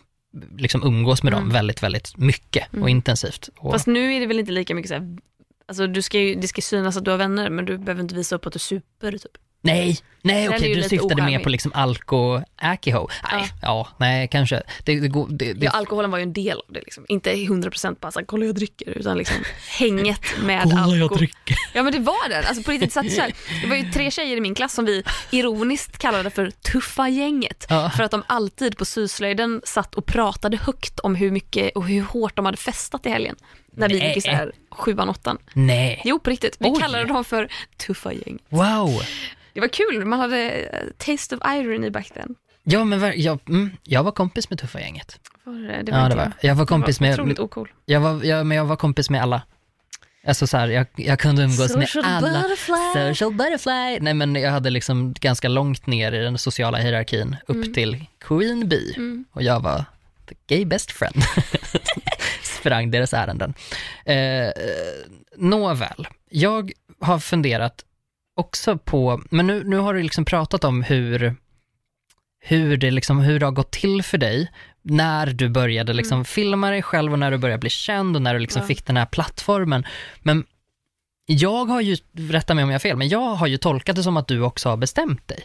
liksom 0.58 0.84
umgås 0.84 1.24
med 1.24 1.34
dem 1.34 1.42
Mm. 1.42 1.54
väldigt, 1.54 1.84
väldigt 1.84 2.18
mycket 2.18 2.68
och 2.70 2.76
Mm. 2.78 2.88
intensivt. 2.90 3.50
Och, 3.58 3.72
Fast 3.72 3.88
nu 3.88 4.14
är 4.14 4.20
det 4.20 4.26
väl 4.26 4.40
inte 4.40 4.52
lika 4.52 4.76
mycket 4.76 4.90
så 4.90 4.96
här, 4.96 5.18
alltså 5.66 5.88
du 5.88 6.02
ska 6.02 6.20
ju, 6.20 6.36
det 6.36 6.48
ska 6.48 6.62
synas 6.62 6.98
att 6.98 7.06
du 7.06 7.12
har 7.12 7.18
vänner, 7.18 7.50
men 7.50 7.66
du 7.66 7.78
behöver 7.78 8.02
inte 8.02 8.16
visa 8.16 8.36
upp 8.36 8.46
att 8.46 8.54
du 8.54 8.60
super 8.60 9.12
typ. 9.12 9.38
Nej, 9.62 9.98
nej 10.22 10.44
Den 10.48 10.54
okej, 10.56 10.76
du 10.76 10.84
syftade 10.84 11.22
mer 11.24 11.40
på 11.40 11.50
liksom 11.50 11.72
alko, 11.76 12.42
akiho. 12.56 13.08
Nej, 13.32 13.50
ja. 13.62 13.88
nej, 13.98 14.28
kanske. 14.28 14.62
Det, 14.84 15.00
det, 15.00 15.08
går, 15.08 15.28
det, 15.30 15.54
det, 15.54 15.66
Ja, 15.66 15.72
alkoholen 15.72 16.12
var 16.12 16.18
ju 16.18 16.24
en 16.24 16.34
del 16.34 16.58
av 16.58 16.74
det 16.74 16.80
liksom. 16.80 17.06
Inte 17.10 17.34
100% 17.34 17.96
bara 18.00 18.12
så 18.12 18.20
här, 18.20 18.26
kolla 18.26 18.46
jag 18.46 18.56
dricker, 18.56 18.90
utan 18.90 19.18
liksom 19.18 19.38
hänget 19.80 20.22
med 20.44 20.64
Kolla, 20.64 20.76
jag 20.76 20.84
alkohol. 20.84 21.18
dricker. 21.18 21.58
Ja 21.74 21.84
men 21.84 21.94
det 21.94 22.00
var 22.00 22.30
det. 22.30 22.48
Alltså 22.48 22.64
på 22.64 22.72
riktigt 22.72 22.94
satt 22.94 23.12
så 23.12 23.22
här. 23.22 23.34
Det 23.62 23.68
var 23.68 23.76
ju 23.76 23.92
tre 23.92 24.12
tjejer 24.12 24.38
i 24.38 24.42
min 24.42 24.56
klass 24.56 24.74
som 24.74 24.86
vi 24.86 25.04
ironiskt 25.32 25.98
kallade 25.98 26.30
för 26.30 26.52
tuffa 26.52 27.10
gänget. 27.10 27.66
Ja. 27.70 27.90
För 27.96 28.04
att 28.04 28.12
de 28.12 28.24
alltid 28.28 28.78
på 28.78 28.86
syslöjden 28.86 29.62
satt 29.66 29.96
och 29.96 30.06
pratade 30.06 30.58
högt 30.58 31.00
om 31.00 31.16
hur 31.16 31.32
mycket 31.32 31.76
och 31.76 31.88
hur 31.88 32.02
hårt 32.02 32.36
de 32.36 32.46
hade 32.46 32.58
festat 32.58 33.06
i 33.06 33.10
helgen. 33.10 33.36
När 33.74 33.90
vi 33.90 34.00
Nej. 34.00 34.08
gick 34.08 34.18
i 34.18 34.22
så 34.22 34.30
här 34.30 34.52
sjuan, 34.72 35.10
åttan. 35.10 35.38
Nej, 35.54 36.02
Jo 36.06 36.20
på 36.20 36.30
riktigt, 36.30 36.56
vi 36.60 36.70
Oj. 36.70 36.80
kallade 36.82 37.06
dem 37.06 37.24
för 37.26 37.50
tuffa 37.78 38.14
gäng. 38.14 38.40
wow. 38.50 39.02
Det 39.58 39.62
var 39.62 39.68
kul, 39.68 40.06
man 40.06 40.20
hade 40.20 40.52
eh, 40.52 40.80
taste 40.98 41.36
of 41.36 41.42
irony 41.48 41.90
back 41.90 42.10
then. 42.14 42.36
Ja, 42.64 42.84
men 42.84 43.00
ver- 43.00 43.14
jag, 43.16 43.40
mm, 43.50 43.70
jag 43.84 44.04
var 44.04 44.12
kompis 44.12 44.50
med 44.50 44.60
Tuffa 44.60 44.80
gänget. 44.80 45.20
Var 45.44 45.54
det, 45.54 45.68
det 45.68 45.92
Ja, 45.92 46.06
inte 46.06 46.16
det 46.16 46.16
var 46.16 46.32
jag. 46.42 46.56
var 46.56 46.66
kompis 46.66 46.98
Det 46.98 47.04
var 47.04 47.08
med, 47.10 47.14
otroligt 47.20 47.40
ocool. 47.40 47.72
jag 47.86 48.00
var, 48.00 48.24
jag, 48.24 48.46
men 48.46 48.58
jag 48.58 48.66
var 48.66 48.76
kompis 48.76 49.10
med 49.10 49.22
alla. 49.22 49.42
Alltså 50.28 50.48
så 50.48 50.58
här, 50.58 50.68
jag, 50.68 50.86
jag 50.96 51.20
kunde 51.20 51.42
umgås 51.44 51.72
Social 51.74 52.04
med 52.06 52.16
alla. 52.18 52.42
butterfly. 52.42 53.14
Social 53.14 53.34
butterfly. 53.34 54.00
Nej 54.02 54.14
men 54.14 54.36
jag 54.36 54.52
hade 54.52 54.70
liksom 54.70 55.14
ganska 55.14 55.48
långt 55.48 55.88
ner 55.88 56.12
i 56.12 56.18
den 56.18 56.38
sociala 56.38 56.78
hierarkin 56.78 57.36
upp 57.48 57.74
till 57.74 58.06
Queen 58.20 58.70
Bee 58.70 58.94
Mm. 58.98 59.26
och 59.32 59.44
jag 59.44 59.60
var 59.60 59.86
the 60.30 60.36
gay 60.56 60.66
best 60.66 60.92
friend. 60.92 61.16
Sprang 62.44 62.92
deras 62.92 63.14
ärenden. 63.14 63.54
Eh, 64.06 64.52
nåväl, 65.38 66.08
jag 66.30 66.72
har 67.00 67.20
funderat 67.20 67.84
också 68.38 68.78
på, 68.78 69.22
men 69.30 69.48
nu, 69.48 69.64
nu 69.64 69.78
har 69.78 69.94
du 69.94 70.04
liksom 70.04 70.26
pratat 70.26 70.64
om 70.64 70.84
hur, 70.84 71.36
hur, 72.40 72.78
det 72.78 72.92
liksom, 72.92 73.20
hur 73.20 73.40
det 73.40 73.46
har 73.46 73.52
gått 73.52 73.72
till 73.72 74.04
för 74.04 74.18
dig 74.18 74.52
när 74.82 75.28
du 75.28 75.50
började 75.50 75.94
liksom 75.94 76.26
filma 76.26 76.70
dig 76.70 76.82
själv 76.82 77.12
och 77.14 77.20
när 77.20 77.32
du 77.32 77.38
började 77.38 77.60
bli 77.60 77.70
känd 77.70 78.16
och 78.16 78.22
när 78.22 78.34
du 78.34 78.40
liksom 78.40 78.62
Ja. 78.62 78.68
fick 78.68 78.86
den 78.86 78.98
här 78.98 79.06
plattformen. 79.06 79.86
Men 80.20 80.46
jag 81.26 81.66
har 81.66 81.82
ju, 81.82 81.98
rätta 82.14 82.54
mig 82.54 82.64
om 82.64 82.70
jag 82.70 82.74
har 82.76 82.80
fel, 82.80 82.98
men 82.98 83.10
jag 83.10 83.36
har 83.36 83.48
ju 83.48 83.58
tolkat 83.58 83.96
det 83.96 84.04
som 84.04 84.18
att 84.18 84.28
du 84.28 84.42
också 84.42 84.70
har 84.70 84.78
bestämt 84.78 85.28
dig. 85.28 85.44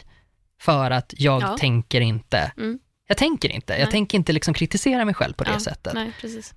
För 0.61 0.91
att 0.91 1.13
jag 1.17 1.41
Ja. 1.41 1.57
tänker 1.57 2.01
inte, 2.01 2.51
Mm. 2.57 2.79
jag 3.07 3.17
tänker 3.17 3.49
inte, 3.49 3.73
jag 3.73 3.79
Nej. 3.85 3.91
tänker 3.91 4.17
inte 4.17 4.33
liksom 4.33 4.53
kritisera 4.53 5.05
mig 5.05 5.13
själv 5.15 5.33
på 5.33 5.43
det 5.43 5.51
Ja, 5.51 5.59
sättet. 5.59 5.93
Nej, 5.93 6.11
precis. 6.21 6.53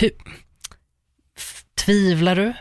Hur, 0.00 0.10
tvivlar 1.84 2.36
du 2.36 2.52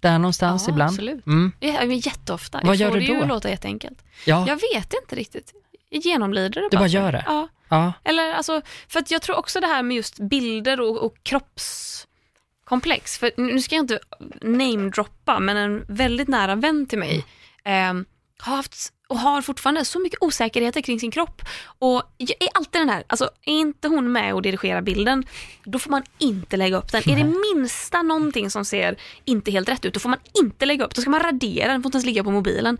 där 0.00 0.18
någonstans 0.18 0.64
Ja, 0.66 0.72
ibland? 0.72 0.90
absolut. 0.90 1.26
Mm. 1.26 1.52
Ja, 1.60 1.84
jätteofta. 1.84 2.60
Vad 2.64 2.76
jag 2.76 2.76
gör 2.80 2.88
får 2.88 2.94
du 2.94 3.00
det 3.00 3.12
ju 3.12 3.20
då? 3.20 3.26
låta 3.26 3.50
jätteenkelt. 3.50 4.04
Ja, 4.26 4.44
Jag 4.48 4.60
vet 4.74 4.94
inte 5.02 5.16
riktigt. 5.16 5.52
Jag 5.90 6.00
genomlider 6.02 6.60
det 6.60 6.68
du 6.70 6.76
bara 6.76 6.86
gör 6.86 7.12
det? 7.12 7.24
Ja. 7.26 7.48
Ja. 7.68 7.92
Eller 8.04 8.32
alltså, 8.34 8.60
för 8.88 9.00
att 9.00 9.10
jag 9.10 9.22
tror 9.22 9.36
också 9.36 9.60
det 9.60 9.66
här 9.66 9.82
med 9.82 9.96
just 9.96 10.18
bilder 10.18 10.80
och, 10.80 10.96
och 10.98 11.14
kroppskomplex. 11.22 13.18
För 13.18 13.30
nu 13.36 13.60
ska 13.60 13.74
jag 13.74 13.82
inte 13.82 13.98
namedroppa, 14.42 15.38
men 15.40 15.56
en 15.56 15.84
väldigt 15.88 16.28
nära 16.28 16.54
vän 16.54 16.86
till 16.86 16.98
mig 16.98 17.24
eh, 17.64 17.94
har 18.42 18.56
haft 18.56 18.92
och 19.08 19.18
har 19.18 19.42
fortfarande 19.42 19.84
så 19.84 19.98
mycket 19.98 20.22
osäkerheter 20.22 20.80
kring 20.80 21.00
sin 21.00 21.10
kropp. 21.10 21.42
Och 21.78 22.02
jag 22.16 22.30
är 22.42 22.48
alltid 22.54 22.80
den 22.80 22.88
här, 22.88 23.04
alltså 23.06 23.30
är 23.44 23.52
inte 23.52 23.88
hon 23.88 24.12
med 24.12 24.34
och 24.34 24.42
dirigerar 24.42 24.80
bilden, 24.82 25.24
då 25.64 25.78
får 25.78 25.90
man 25.90 26.02
inte 26.18 26.56
lägga 26.56 26.76
upp 26.76 26.92
den. 26.92 27.02
Är 27.10 27.16
det 27.16 27.34
minsta 27.54 28.02
någonting 28.02 28.50
som 28.50 28.64
ser 28.64 28.96
inte 29.24 29.50
helt 29.50 29.68
rätt 29.68 29.84
ut, 29.84 29.94
då 29.94 30.00
får 30.00 30.08
man 30.08 30.18
inte 30.42 30.66
lägga 30.66 30.84
upp. 30.84 30.94
Då 30.94 31.00
ska 31.00 31.10
man 31.10 31.20
radera 31.22 31.72
den, 31.72 31.82
får 31.82 31.88
inte 31.88 31.96
ens 31.96 32.06
ligga 32.06 32.24
på 32.24 32.30
mobilen. 32.30 32.78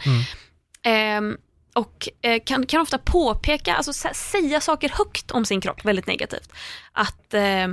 Ehm, 0.83 1.37
och 1.75 2.09
eh, 2.23 2.43
kan, 2.45 2.67
kan 2.67 2.81
ofta 2.81 2.99
påpeka, 2.99 3.75
alltså 3.75 3.91
sä- 3.93 4.13
säga 4.15 4.61
saker 4.61 4.89
högt 4.89 5.31
om 5.31 5.45
sin 5.45 5.61
kropp 5.61 5.85
väldigt 5.85 6.07
negativt. 6.07 6.53
Att 6.93 7.35
eh, 7.35 7.67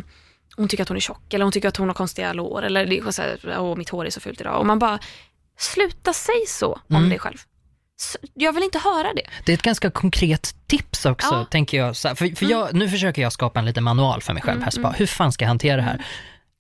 hon 0.57 0.67
tycker 0.67 0.81
att 0.83 0.89
hon 0.89 0.97
är 0.97 1.01
tjock 1.01 1.33
eller 1.33 1.45
hon 1.45 1.51
tycker 1.51 1.67
att 1.67 1.77
hon 1.77 1.87
har 1.87 1.93
konstiga 1.95 2.33
lår 2.33 2.61
eller 2.63 3.11
så 3.11 3.21
här, 3.21 3.55
Åh, 3.59 3.75
mitt 3.77 3.89
hår 3.89 4.05
är 4.05 4.09
så 4.09 4.19
fult 4.19 4.41
idag. 4.41 4.59
Och 4.59 4.65
man 4.65 4.79
bara, 4.79 4.99
sluta 5.57 6.13
säg 6.13 6.45
så 6.47 6.79
om 6.89 6.95
Mm. 6.95 7.09
dig 7.09 7.19
själv. 7.19 7.37
Jag 8.33 8.53
vill 8.53 8.63
inte 8.63 8.79
höra 8.79 9.13
det. 9.13 9.21
Det 9.45 9.51
är 9.51 9.53
ett 9.53 9.61
ganska 9.61 9.91
konkret 9.91 10.55
tips 10.67 11.05
också, 11.05 11.35
Ja. 11.35 11.45
tänker 11.45 11.77
jag. 11.77 11.97
För, 11.97 12.35
för 12.35 12.45
jag, 12.45 12.73
nu 12.73 12.89
försöker 12.89 13.21
jag 13.21 13.33
skapa 13.33 13.59
en 13.59 13.65
liten 13.65 13.83
manual 13.83 14.21
för 14.21 14.33
mig 14.33 14.43
själv 14.43 14.61
här, 14.63 14.69
så 14.71 14.81
bara, 14.81 14.93
hur 14.93 15.05
fan 15.07 15.31
ska 15.31 15.43
jag 15.45 15.47
hantera 15.49 15.75
det 15.75 15.81
här? 15.81 16.05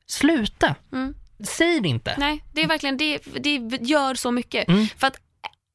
Sluta! 0.07 0.75
Mm. 0.93 1.13
Säg 1.47 1.79
det 1.79 1.89
inte. 1.89 2.15
Nej, 2.17 2.43
det 2.53 2.61
är 2.63 2.67
verkligen, 2.67 2.97
det, 2.97 3.19
det 3.39 3.55
gör 3.81 4.15
så 4.15 4.31
mycket. 4.31 4.67
Mm. 4.67 4.87
För 4.97 5.07
att 5.07 5.15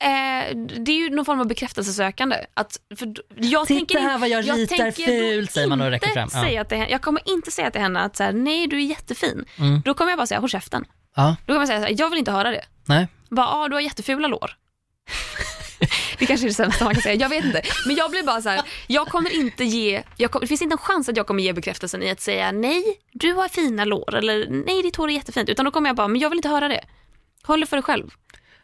eh, 0.02 0.56
det 0.56 0.92
är 0.92 0.96
ju 0.96 1.10
någon 1.10 1.24
form 1.24 1.40
av 1.40 1.46
bekräftelsesökande. 1.46 2.36
Att, 2.54 2.76
för 2.96 3.12
jag 3.36 3.66
Titta 3.66 3.78
tänker, 3.78 3.98
här 4.00 4.18
vad 4.18 4.28
jag 4.28 4.44
ritar 4.44 4.76
tänker 4.76 5.06
då 5.06 5.34
fult, 5.34 5.50
säger 5.52 5.68
man 5.68 5.80
och 5.80 5.90
räcker 5.90 6.06
inte 6.06 6.20
fram. 6.20 6.30
Ja. 6.32 6.42
Säga 6.48 6.64
till 6.64 6.78
henne, 6.78 6.90
jag 6.90 7.02
kommer 7.02 7.28
inte 7.30 7.50
säga 7.50 7.70
till 7.70 7.80
henne 7.80 8.00
att 8.00 8.16
så 8.16 8.22
här, 8.22 8.32
nej 8.32 8.66
du 8.66 8.76
är 8.76 8.80
jättefin. 8.84 9.44
Mm. 9.58 9.82
Då 9.84 9.94
kommer 9.94 10.10
jag 10.10 10.18
bara 10.18 10.26
säga, 10.26 10.40
håll 10.40 10.50
käften. 10.50 10.84
Ja, 11.16 11.36
Då 11.46 11.52
kommer 11.52 11.60
jag 11.60 11.68
säga, 11.68 11.80
här, 11.80 11.94
jag 11.98 12.10
vill 12.10 12.18
inte 12.18 12.32
höra 12.32 12.50
det. 12.50 12.64
nej. 12.84 13.08
Bara, 13.30 13.46
ah, 13.48 13.68
du 13.68 13.74
har 13.74 13.80
jättefula 13.80 14.28
lår. 14.28 14.50
det 16.18 16.26
kanske 16.26 16.46
är 16.46 16.48
det 16.48 16.54
sämsta 16.54 16.84
man 16.84 16.94
kan 16.94 17.02
säga, 17.02 17.14
jag 17.14 17.28
vet 17.28 17.44
inte. 17.44 17.62
Men 17.86 17.96
jag 17.96 18.10
blir 18.10 18.22
bara 18.22 18.42
så 18.42 18.48
här, 18.48 18.60
jag 18.86 19.06
kommer 19.08 19.30
inte 19.34 19.64
ge, 19.64 20.02
kommer, 20.02 20.40
det 20.40 20.46
finns 20.46 20.62
inte 20.62 20.74
en 20.74 20.78
chans 20.78 21.08
att 21.08 21.16
jag 21.16 21.26
kommer 21.26 21.42
ge 21.42 21.52
bekräftelsen 21.52 22.02
i 22.02 22.10
att 22.10 22.20
säga 22.20 22.52
nej, 22.52 22.84
du 23.12 23.32
har 23.32 23.48
fina 23.48 23.84
lår 23.84 24.14
eller 24.14 24.46
nej 24.66 24.82
ditt 24.82 24.96
hår 24.96 25.08
är 25.08 25.12
jättefint. 25.12 25.48
Utan 25.48 25.64
då 25.64 25.70
kommer 25.70 25.88
jag 25.88 25.96
bara, 25.96 26.08
men 26.08 26.20
jag 26.20 26.30
vill 26.30 26.38
inte 26.38 26.48
höra 26.48 26.68
det. 26.68 26.84
Håll 27.42 27.60
det 27.60 27.66
för 27.66 27.76
dig 27.76 27.82
själv. 27.82 28.10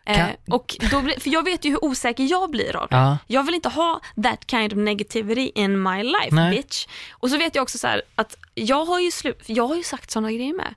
Eh, 0.07 0.27
och 0.51 0.77
då 0.91 1.01
blir, 1.01 1.21
för 1.21 1.31
jag 1.31 1.45
vet 1.45 1.65
ju 1.65 1.71
hur 1.71 1.85
osäker 1.85 2.25
jag 2.25 2.51
blir 2.51 2.77
av 2.77 2.89
det. 2.89 2.97
Ja. 2.97 3.19
Jag 3.27 3.43
vill 3.43 3.55
inte 3.55 3.69
ha 3.69 4.01
that 4.23 4.51
kind 4.51 4.73
of 4.73 4.79
negativity 4.79 5.51
in 5.55 5.83
my 5.83 6.03
life 6.03 6.29
Nej. 6.35 6.57
bitch. 6.57 6.87
Och 7.13 7.31
så 7.31 7.37
vet 7.39 7.55
jag 7.55 7.63
också 7.63 7.79
så 7.79 7.87
här 7.87 8.03
att 8.15 8.37
jag 8.55 8.85
har 8.85 9.01
ju, 9.01 9.11
slu- 9.11 9.43
jag 9.47 9.69
har 9.69 9.77
ju 9.77 9.83
sagt 9.83 10.11
sådana 10.11 10.33
grejer 10.33 10.55
med. 10.55 10.75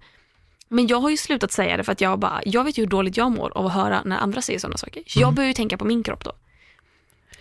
Men 0.70 0.88
jag 0.88 1.00
har 1.00 1.10
ju 1.10 1.18
slutat 1.18 1.52
säga 1.52 1.78
det 1.78 1.84
för 1.84 1.92
att 1.92 2.02
jag 2.02 2.20
bara, 2.20 2.42
jag 2.46 2.64
vet 2.64 2.78
ju 2.78 2.82
hur 2.82 2.90
dåligt 2.90 3.18
jag 3.18 3.32
mår 3.32 3.58
av 3.58 3.66
att 3.66 3.74
höra 3.74 4.02
när 4.06 4.18
andra 4.18 4.42
säger 4.42 4.60
sådana 4.60 4.78
saker. 4.78 5.04
Så 5.08 5.20
Mm. 5.20 5.28
jag 5.28 5.34
börjar 5.34 5.48
ju 5.48 5.54
tänka 5.54 5.78
på 5.78 5.86
min 5.86 6.04
kropp 6.04 6.24
då. 6.24 6.32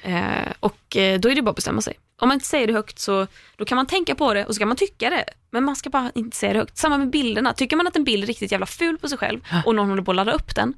Eh, 0.02 0.52
och 0.60 0.96
eh, 0.96 1.20
då 1.20 1.30
är 1.30 1.34
det 1.34 1.42
bara 1.42 1.50
att 1.50 1.56
bestämma 1.56 1.80
sig. 1.80 1.94
Om 2.20 2.28
man 2.28 2.34
inte 2.34 2.46
säger 2.46 2.66
det 2.66 2.72
högt 2.72 2.98
så 2.98 3.26
då 3.56 3.64
kan 3.64 3.76
man 3.76 3.86
tänka 3.86 4.14
på 4.14 4.34
det 4.34 4.46
och 4.46 4.54
så 4.54 4.58
kan 4.58 4.68
man 4.68 4.76
tycka 4.76 5.10
det. 5.10 5.24
Men 5.50 5.64
man 5.64 5.76
ska 5.76 5.90
bara 5.90 6.10
inte 6.14 6.36
säga 6.36 6.52
det 6.52 6.58
högt. 6.58 6.76
Samma 6.78 6.98
med 6.98 7.10
bilderna. 7.10 7.52
Tycker 7.52 7.76
man 7.76 7.86
att 7.86 7.96
en 7.96 8.04
bild 8.04 8.22
är 8.22 8.26
riktigt 8.26 8.52
jävla 8.52 8.66
ful 8.66 8.98
på 8.98 9.08
sig 9.08 9.18
själv 9.18 9.40
och 9.66 9.74
någon 9.74 9.88
håller 9.88 10.02
på 10.02 10.10
att 10.10 10.16
ladda 10.16 10.32
upp 10.32 10.54
den. 10.54 10.74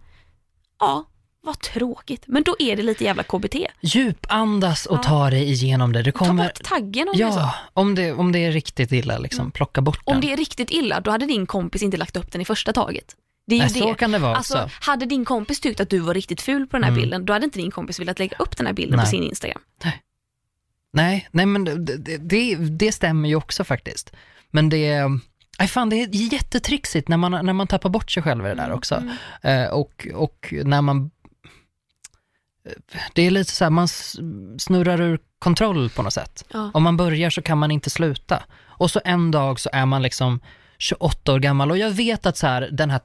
Ja, 0.78 1.04
vad 1.42 1.60
tråkigt. 1.60 2.22
Men 2.26 2.42
då 2.42 2.56
är 2.58 2.76
det 2.76 2.82
lite 2.82 3.04
jävla 3.04 3.22
KBT. 3.22 3.54
Djupandas 3.80 4.86
och 4.86 4.98
Ja. 4.98 5.02
ta 5.02 5.30
dig 5.30 5.50
igenom 5.50 5.92
det. 5.92 6.02
Det 6.02 6.12
Ta 6.12 6.18
kommer... 6.18 6.44
bort 6.44 6.62
taggen 6.64 7.08
om 7.08 7.16
det 7.16 7.22
är 7.22 7.30
så. 7.30 7.38
Ja, 7.38 7.54
om 7.72 7.94
det, 7.94 8.12
om 8.12 8.32
det 8.32 8.38
är 8.38 8.52
riktigt 8.52 8.92
illa, 8.92 9.18
liksom, 9.18 9.50
plocka 9.50 9.80
bort 9.80 10.00
den. 10.06 10.14
Om 10.14 10.20
det 10.20 10.32
är 10.32 10.36
riktigt 10.36 10.70
illa, 10.70 11.00
då 11.00 11.10
hade 11.10 11.26
din 11.26 11.46
kompis 11.46 11.82
inte 11.82 11.96
lagt 11.96 12.16
upp 12.16 12.32
den 12.32 12.40
i 12.40 12.44
första 12.44 12.72
taget. 12.72 13.16
Det 13.46 13.54
är 13.54 13.56
ju 13.58 13.64
Nej, 13.64 13.72
det. 13.72 13.78
så 13.80 13.94
kan 13.94 14.10
det 14.12 14.18
vara 14.18 14.36
alltså, 14.36 14.62
också. 14.62 14.76
Hade 14.80 15.06
din 15.06 15.24
kompis 15.24 15.60
tyckt 15.60 15.80
att 15.80 15.90
du 15.90 15.98
var 15.98 16.14
riktigt 16.14 16.40
ful 16.40 16.66
på 16.66 16.76
den 16.76 16.84
här 16.84 16.90
Mm. 16.90 17.00
bilden, 17.02 17.24
då 17.26 17.32
hade 17.32 17.44
inte 17.44 17.58
din 17.58 17.70
kompis 17.70 18.00
velat 18.00 18.18
lägga 18.18 18.36
upp 18.36 18.56
den 18.56 18.66
här 18.66 18.72
bilden 18.72 18.96
Nej. 18.96 19.04
på 19.06 19.10
sin 19.10 19.22
Instagram. 19.22 19.60
Nej, 20.92 21.28
nej 21.30 21.46
men 21.46 21.64
det, 21.64 21.96
det, 22.18 22.54
det, 22.56 22.92
stämmer 22.92 23.28
ju 23.28 23.34
också 23.34 23.64
faktiskt. 23.64 24.12
Men 24.50 24.68
det, 24.68 25.02
nej 25.58 25.68
fan, 25.68 25.90
det 25.90 25.96
är 25.96 26.08
jättetrixigt 26.32 27.08
när 27.08 27.16
man, 27.16 27.46
när 27.46 27.52
man 27.52 27.66
tappar 27.66 27.90
bort 27.90 28.10
sig 28.10 28.22
själv 28.22 28.46
i 28.46 28.48
det 28.48 28.54
där 28.54 28.72
också. 28.72 28.94
Mm. 29.42 29.64
Eh, 29.64 29.70
och, 29.70 30.06
och 30.14 30.54
när 30.64 30.82
man, 30.82 31.10
det 33.14 33.22
är 33.22 33.30
lite 33.30 33.52
så 33.52 33.64
här, 33.64 33.70
man 33.70 33.88
snurrar 34.58 35.00
ur 35.00 35.18
kontroll 35.38 35.90
på 35.90 36.02
något 36.02 36.12
sätt. 36.12 36.44
Ja. 36.52 36.70
Om 36.74 36.82
man 36.82 36.96
börjar 36.96 37.30
så 37.30 37.42
kan 37.42 37.58
man 37.58 37.70
inte 37.70 37.90
sluta. 37.90 38.42
Och 38.66 38.90
så 38.90 39.00
en 39.04 39.30
dag 39.30 39.60
så 39.60 39.70
är 39.72 39.86
man 39.86 40.02
liksom 40.02 40.40
28 40.78 41.32
år 41.32 41.38
gammal 41.38 41.70
och 41.70 41.78
jag 41.78 41.90
vet 41.90 42.26
att 42.26 42.36
så 42.36 42.46
här, 42.46 42.68
den 42.72 42.90
här 42.90 42.98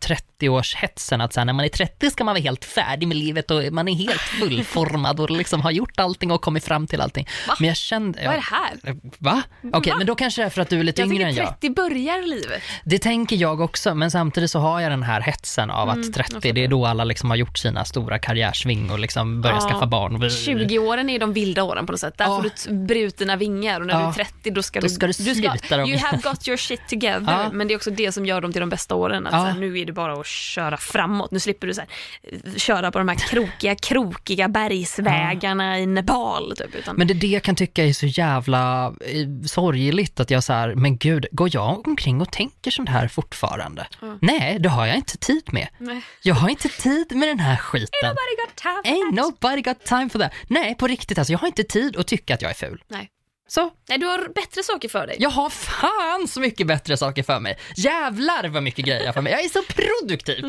30-årshetsen, 0.50 1.24
att 1.24 1.34
så 1.34 1.40
här, 1.40 1.46
när 1.46 1.54
man 1.54 1.66
är 1.66 1.70
30 1.70 2.10
ska 2.12 2.24
man 2.24 2.34
vara 2.36 2.42
helt 2.44 2.66
färdig 2.66 3.08
med 3.08 3.18
livet 3.18 3.52
och 3.52 3.64
man 3.72 3.88
är 3.88 3.94
helt 3.96 4.22
fullformad 4.22 5.20
och 5.20 5.32
liksom 5.32 5.62
har 5.62 5.72
gjort 5.72 6.00
allting 6.00 6.32
och 6.32 6.42
kommit 6.42 6.64
fram 6.66 6.88
till 6.88 7.02
allting. 7.02 7.28
Va? 7.48 7.56
Men 7.60 7.68
jag 7.68 7.78
kände... 7.78 8.20
Vad 8.26 8.34
är 8.34 8.38
det 8.38 8.56
här? 8.56 8.96
Va? 9.18 9.42
Okej, 9.74 9.92
Va? 9.92 9.98
men 9.98 10.08
då 10.08 10.16
kanske 10.16 10.42
det 10.42 10.46
är 10.46 10.50
för 10.50 10.62
att 10.62 10.70
du 10.70 10.80
är 10.80 10.84
lite 10.84 11.02
Jag 11.02 11.12
yngre 11.14 11.24
än 11.24 11.30
tycker 11.30 11.44
jag. 11.44 11.60
30 11.60 11.70
börjar 11.70 12.28
livet. 12.28 12.62
Det 12.86 13.00
tänker 13.00 13.36
jag 13.36 13.62
också, 13.62 13.96
men 13.96 14.12
samtidigt 14.12 14.52
så 14.52 14.60
har 14.60 14.80
jag 14.82 14.92
den 14.92 15.04
här 15.04 15.22
hetsen 15.22 15.70
av 15.72 15.90
Mm, 15.90 16.00
att 16.00 16.06
jag 16.06 16.14
30, 16.16 16.34
fattar. 16.34 16.54
det 16.54 16.64
är 16.64 16.68
då 16.68 16.86
alla 16.86 17.04
liksom 17.04 17.30
har 17.30 17.38
gjort 17.38 17.58
sina 17.58 17.86
stora 17.86 18.20
karriärsving 18.20 18.92
och 18.92 19.00
liksom 19.00 19.42
börjar 19.42 19.58
Ja. 19.62 19.70
skaffa 19.70 19.86
barn. 19.88 20.16
20-åren 20.30 21.10
är 21.10 21.20
de 21.20 21.34
vilda 21.34 21.64
åren 21.64 21.86
på 21.86 21.92
något 21.92 22.00
sätt. 22.00 22.18
Där 22.18 22.26
Ja. 22.26 22.36
får 22.36 22.44
du 22.44 22.50
t- 22.50 22.72
brutna 22.72 23.36
vingar 23.36 23.80
och 23.82 23.88
när 23.88 23.94
Ja. 23.94 24.00
du 24.00 24.06
är 24.22 24.26
30 24.26 24.52
då 24.52 24.64
ska 24.64 24.80
Då 24.80 24.88
du... 24.88 24.94
ska 24.94 25.08
du 25.08 25.14
sluta 25.14 25.78
dem. 25.78 25.90
You 25.90 25.98
have 26.00 26.18
got 26.24 26.48
your 26.48 26.58
shit 26.58 26.82
together. 26.90 27.26
Ja. 27.44 27.50
Men 27.54 27.68
det 27.68 27.74
är 27.74 27.76
också 27.76 27.92
det 27.92 28.12
som 28.12 28.26
gör 28.26 28.42
dem 28.42 28.52
till 28.52 28.60
de 28.62 28.70
bästa 28.70 28.96
åren. 28.96 29.28
Att 29.28 29.34
Ja. 29.34 29.40
så 29.40 29.46
här, 29.46 29.54
nu 29.60 29.80
är 29.80 29.86
det 29.86 29.94
bara 29.94 30.14
att 30.14 30.28
köra 30.36 30.78
framåt. 30.78 31.32
Nu 31.32 31.40
slipper 31.40 31.68
du 31.68 31.74
så 31.74 31.82
här, 31.82 31.90
eh, 32.24 32.56
köra 32.56 32.92
på 32.92 32.98
de 32.98 33.08
här 33.10 33.16
krokiga, 33.16 33.76
krokiga 33.76 34.48
bergsvägarna 34.48 35.80
i 35.80 35.86
Nepal. 35.86 36.56
Typ, 36.58 36.76
utan, 36.76 36.96
Men 36.96 37.08
det 37.08 37.14
är 37.14 37.16
det 37.16 37.28
jag 37.28 37.44
kan 37.44 37.56
tycka 37.56 37.86
är 37.86 37.94
så 37.94 38.06
jävla 38.06 38.86
eh, 38.88 39.46
sorgligt 39.46 40.20
att 40.20 40.32
jag 40.32 40.44
så 40.44 40.54
här, 40.54 40.76
men 40.76 40.98
gud, 40.98 41.26
går 41.32 41.50
jag 41.54 41.88
omkring 41.88 42.22
och 42.22 42.32
tänker 42.32 42.72
sånt 42.72 42.90
här 42.90 43.08
fortfarande? 43.08 43.88
Ja. 44.02 44.18
Nej, 44.22 44.60
det 44.60 44.70
har 44.70 44.86
jag 44.86 44.96
inte 44.96 45.18
tid 45.18 45.44
med. 45.54 45.68
Nej. 45.78 46.02
Jag 46.24 46.36
har 46.36 46.50
inte 46.50 46.70
tid 46.70 47.16
med 47.16 47.28
den 47.28 47.40
här 47.40 47.58
skiten. 47.58 47.90
Nobody 48.04 48.36
got 48.46 48.56
time 48.56 48.84
for 48.84 48.92
Ain't 48.92 49.16
that. 49.16 49.26
nobody 49.26 49.62
got 49.62 49.84
time 49.86 50.10
for 50.10 50.20
that. 50.20 50.32
Nej, 50.48 50.76
på 50.76 50.88
riktigt 50.88 51.18
alltså, 51.18 51.32
jag 51.32 51.40
har 51.40 51.48
inte 51.48 51.64
tid 51.64 51.98
att 51.98 52.08
tycka 52.08 52.34
att 52.34 52.42
jag 52.42 52.52
är 52.52 52.56
ful. 52.56 52.84
Nej. 52.88 53.10
Så, 53.48 53.72
Nej, 53.90 53.98
du 53.98 54.06
har 54.06 54.34
bättre 54.36 54.64
saker 54.64 54.90
för 54.90 55.08
dig. 55.08 55.16
jag 55.20 55.30
har 55.30 55.50
fan 55.50 56.28
så 56.28 56.40
mycket 56.40 56.68
bättre 56.68 56.98
saker 56.98 57.24
för 57.24 57.40
mig. 57.40 57.58
Jävlar 57.78 58.48
vad 58.48 58.64
mycket 58.64 58.86
grejer 58.86 59.04
jag 59.06 59.14
för 59.14 59.22
mig. 59.22 59.32
Jag 59.32 59.44
är 59.46 59.50
så 59.50 59.62
produktiv. 59.64 60.46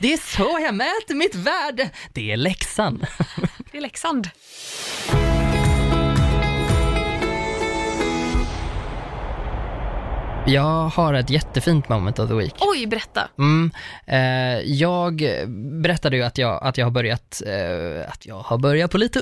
Det 0.00 0.12
är 0.12 0.16
så 0.16 0.58
jag 0.60 0.74
mäter 0.74 1.14
mitt 1.14 1.34
värde. 1.34 1.90
Det 2.12 2.32
är 2.32 2.36
läxan. 2.36 3.04
Det 3.72 3.78
är 3.78 3.80
Leksand. 3.80 4.30
Jag 10.46 10.88
har 10.88 11.14
ett 11.14 11.30
jättefint 11.30 11.88
moment 11.88 12.18
of 12.18 12.28
the 12.28 12.34
week. 12.34 12.54
Oj, 12.60 12.86
berätta. 12.86 13.28
Mm, 13.38 13.70
eh, 14.06 14.18
jag 14.72 15.16
berättade 15.82 16.16
ju 16.16 16.22
att 16.22 16.38
jag, 16.38 16.64
att 16.64 16.78
jag 16.78 16.86
har 16.86 16.90
börjat, 16.90 17.42
eh, 17.46 18.12
att 18.12 18.26
jag 18.26 18.38
har 18.38 18.58
börjat 18.58 18.90
på 18.90 18.98
lite. 18.98 19.20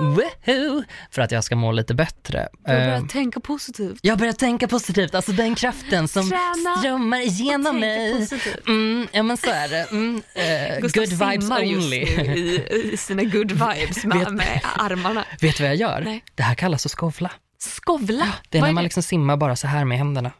Woohoo! 0.00 0.84
För 1.10 1.22
att 1.22 1.30
jag 1.32 1.44
ska 1.44 1.56
må 1.56 1.72
lite 1.72 1.94
bättre. 1.94 2.48
Du 2.66 2.72
har 2.72 2.78
Eh, 2.80 2.86
börjat 2.86 3.08
tänka 3.08 3.40
positivt. 3.40 3.98
jag 4.02 4.18
börjar 4.18 4.32
tänka 4.32 4.68
positivt, 4.68 5.14
alltså 5.14 5.32
den 5.32 5.54
kraften 5.54 6.08
som 6.08 6.30
Träna 6.30 6.76
strömmar 6.78 7.20
igenom 7.20 7.80
mig. 7.80 8.28
Mm, 8.66 9.08
ja 9.12 9.22
men 9.22 9.36
så 9.36 9.50
är 9.50 9.68
det. 9.68 9.90
Mm, 9.90 10.22
eh, 10.34 10.80
good 10.80 11.08
vibes 11.08 11.50
only. 11.50 11.96
i, 11.96 12.90
i 12.92 12.96
sina 12.96 13.22
good 13.22 13.50
vibes 13.52 13.96
Vet- 13.96 14.04
med, 14.04 14.32
med 14.32 14.60
armarna. 14.78 15.24
Vet 15.40 15.56
du 15.56 15.62
vad 15.62 15.70
jag 15.70 15.76
gör? 15.78 16.00
Nej. 16.04 16.24
Det 16.34 16.42
här 16.42 16.54
kallas 16.54 16.86
att 16.86 16.92
skovla. 16.92 17.30
Skovla? 17.68 18.28
Det 18.50 18.58
är 18.58 18.62
Vad 18.62 18.68
när 18.68 18.74
man 18.74 18.84
liksom 18.84 19.02
simmar 19.02 19.36
bara 19.36 19.56
så 19.56 19.66
här 19.66 19.84
med 19.84 19.98
händerna. 19.98 20.32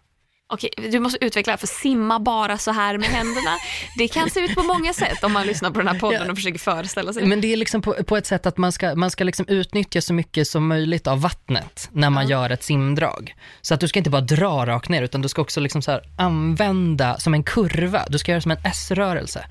Okej, 0.53 0.71
du 0.91 1.01
måste 1.01 1.25
utveckla 1.25 1.57
för 1.57 1.67
simma 1.67 2.21
bara 2.21 2.59
så 2.59 2.71
här 2.71 2.99
med 2.99 3.09
händerna. 3.09 3.57
Det 3.99 4.09
kan 4.09 4.31
se 4.31 4.41
ut 4.41 4.55
på 4.55 4.63
många 4.63 4.93
sätt 4.93 5.25
om 5.25 5.33
man 5.33 5.47
lyssnar 5.47 5.71
på 5.71 5.79
den 5.79 5.89
här 5.89 5.99
podden 5.99 6.31
och 6.31 6.37
försöker 6.37 6.59
föreställa 6.59 7.13
sig. 7.13 7.27
Men 7.27 7.41
det 7.41 7.53
är 7.53 7.57
liksom 7.57 7.83
på, 7.83 7.95
på 7.95 8.17
ett 8.17 8.27
sätt 8.27 8.47
att 8.47 8.59
man 8.59 8.73
ska, 8.73 8.95
man 8.95 9.11
ska 9.11 9.25
liksom 9.25 9.47
utnyttja 9.49 10.01
så 10.01 10.15
mycket 10.15 10.49
som 10.49 10.67
möjligt 10.67 11.07
av 11.07 11.21
vattnet 11.21 11.89
när 11.93 12.11
man 12.11 12.29
gör 12.29 12.51
ett 12.51 12.63
simdrag. 12.63 13.35
Så 13.61 13.75
att 13.75 13.81
du 13.81 13.89
ska 13.89 13.99
inte 13.99 14.11
bara 14.11 14.21
dra 14.21 14.67
rakt 14.67 14.89
ner 14.89 15.03
utan 15.03 15.23
du 15.23 15.29
ska 15.29 15.43
också 15.43 15.61
liksom 15.61 15.83
så 15.83 15.91
här 15.91 16.03
använda 16.19 17.19
som 17.19 17.35
en 17.35 17.43
kurva, 17.43 18.05
du 18.09 18.19
ska 18.19 18.33
göra 18.33 18.41
som 18.41 18.51
en 18.51 18.61
S-rörelse 18.65 19.47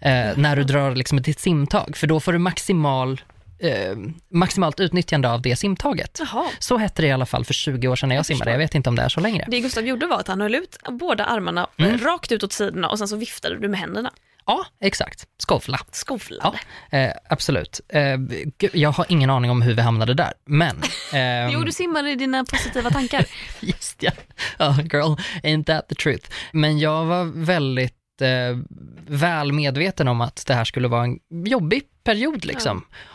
eh, 0.00 0.36
när 0.36 0.56
du 0.56 0.64
drar 0.64 0.94
liksom 0.94 1.22
ditt 1.22 1.40
simtag 1.40 1.96
för 1.96 2.06
då 2.06 2.20
får 2.20 2.32
du 2.32 2.38
maximal, 2.38 3.20
eh, 3.64 3.96
maximalt 4.30 4.80
utnyttjande 4.80 5.30
av 5.30 5.42
det 5.42 5.56
simtaget. 5.56 6.20
Jaha. 6.20 6.44
Så 6.58 6.76
hette 6.76 7.02
det 7.02 7.08
i 7.08 7.12
alla 7.12 7.26
fall 7.26 7.44
för 7.44 7.54
20 7.54 7.88
år 7.88 7.96
sedan 7.96 8.08
när 8.08 8.16
jag, 8.16 8.18
Jag 8.18 8.26
simmade, 8.26 8.50
jag 8.50 8.58
vet 8.58 8.74
inte 8.74 8.88
om 8.88 8.96
det 8.96 9.02
är 9.02 9.08
så 9.08 9.20
längre. 9.20 9.44
Det 9.48 9.60
Gustav 9.60 9.86
gjorde 9.86 10.06
var 10.06 10.20
att 10.20 10.28
han 10.28 10.40
höll 10.40 10.54
ut 10.54 10.76
båda 10.88 11.24
armarna 11.24 11.66
eh, 11.76 11.84
Mm. 11.86 11.98
rakt 11.98 12.32
ut 12.32 12.42
åt 12.42 12.52
sidorna 12.52 12.88
och 12.88 12.98
sen 12.98 13.08
så 13.08 13.16
viftade 13.16 13.58
du 13.58 13.68
med 13.68 13.80
händerna. 13.80 14.10
Ja, 14.46 14.66
exakt. 14.80 15.26
Skovla. 15.38 15.80
Skovlade. 15.92 16.58
Ja, 16.90 16.98
eh, 16.98 17.12
absolut. 17.28 17.80
Eh, 17.88 18.16
gud, 18.58 18.70
jag 18.72 18.90
har 18.92 19.06
ingen 19.08 19.30
aning 19.30 19.50
om 19.50 19.62
hur 19.62 19.74
vi 19.74 19.82
hamnade 19.82 20.14
där, 20.14 20.32
men... 20.46 20.76
ehm, 21.12 21.50
Jo, 21.50 21.60
du 21.60 21.72
simmade 21.72 22.10
i 22.10 22.14
dina 22.14 22.44
positiva 22.44 22.90
tankar. 22.90 23.26
Just 23.60 24.02
ja. 24.02 24.10
Ja, 24.58 24.76
girl, 24.92 25.14
ain't 25.42 25.64
that 25.64 25.88
the 25.88 25.94
truth. 25.94 26.30
Men 26.52 26.78
jag 26.78 27.04
var 27.04 27.24
väldigt 27.24 27.94
eh, 28.20 28.58
väl 29.06 29.52
medveten 29.52 30.08
om 30.08 30.20
att 30.20 30.44
det 30.46 30.54
här 30.54 30.64
skulle 30.64 30.88
vara 30.88 31.04
en 31.04 31.18
jobbig 31.46 31.82
period 32.04 32.44
liksom. 32.44 32.76
Eh, 32.76 33.13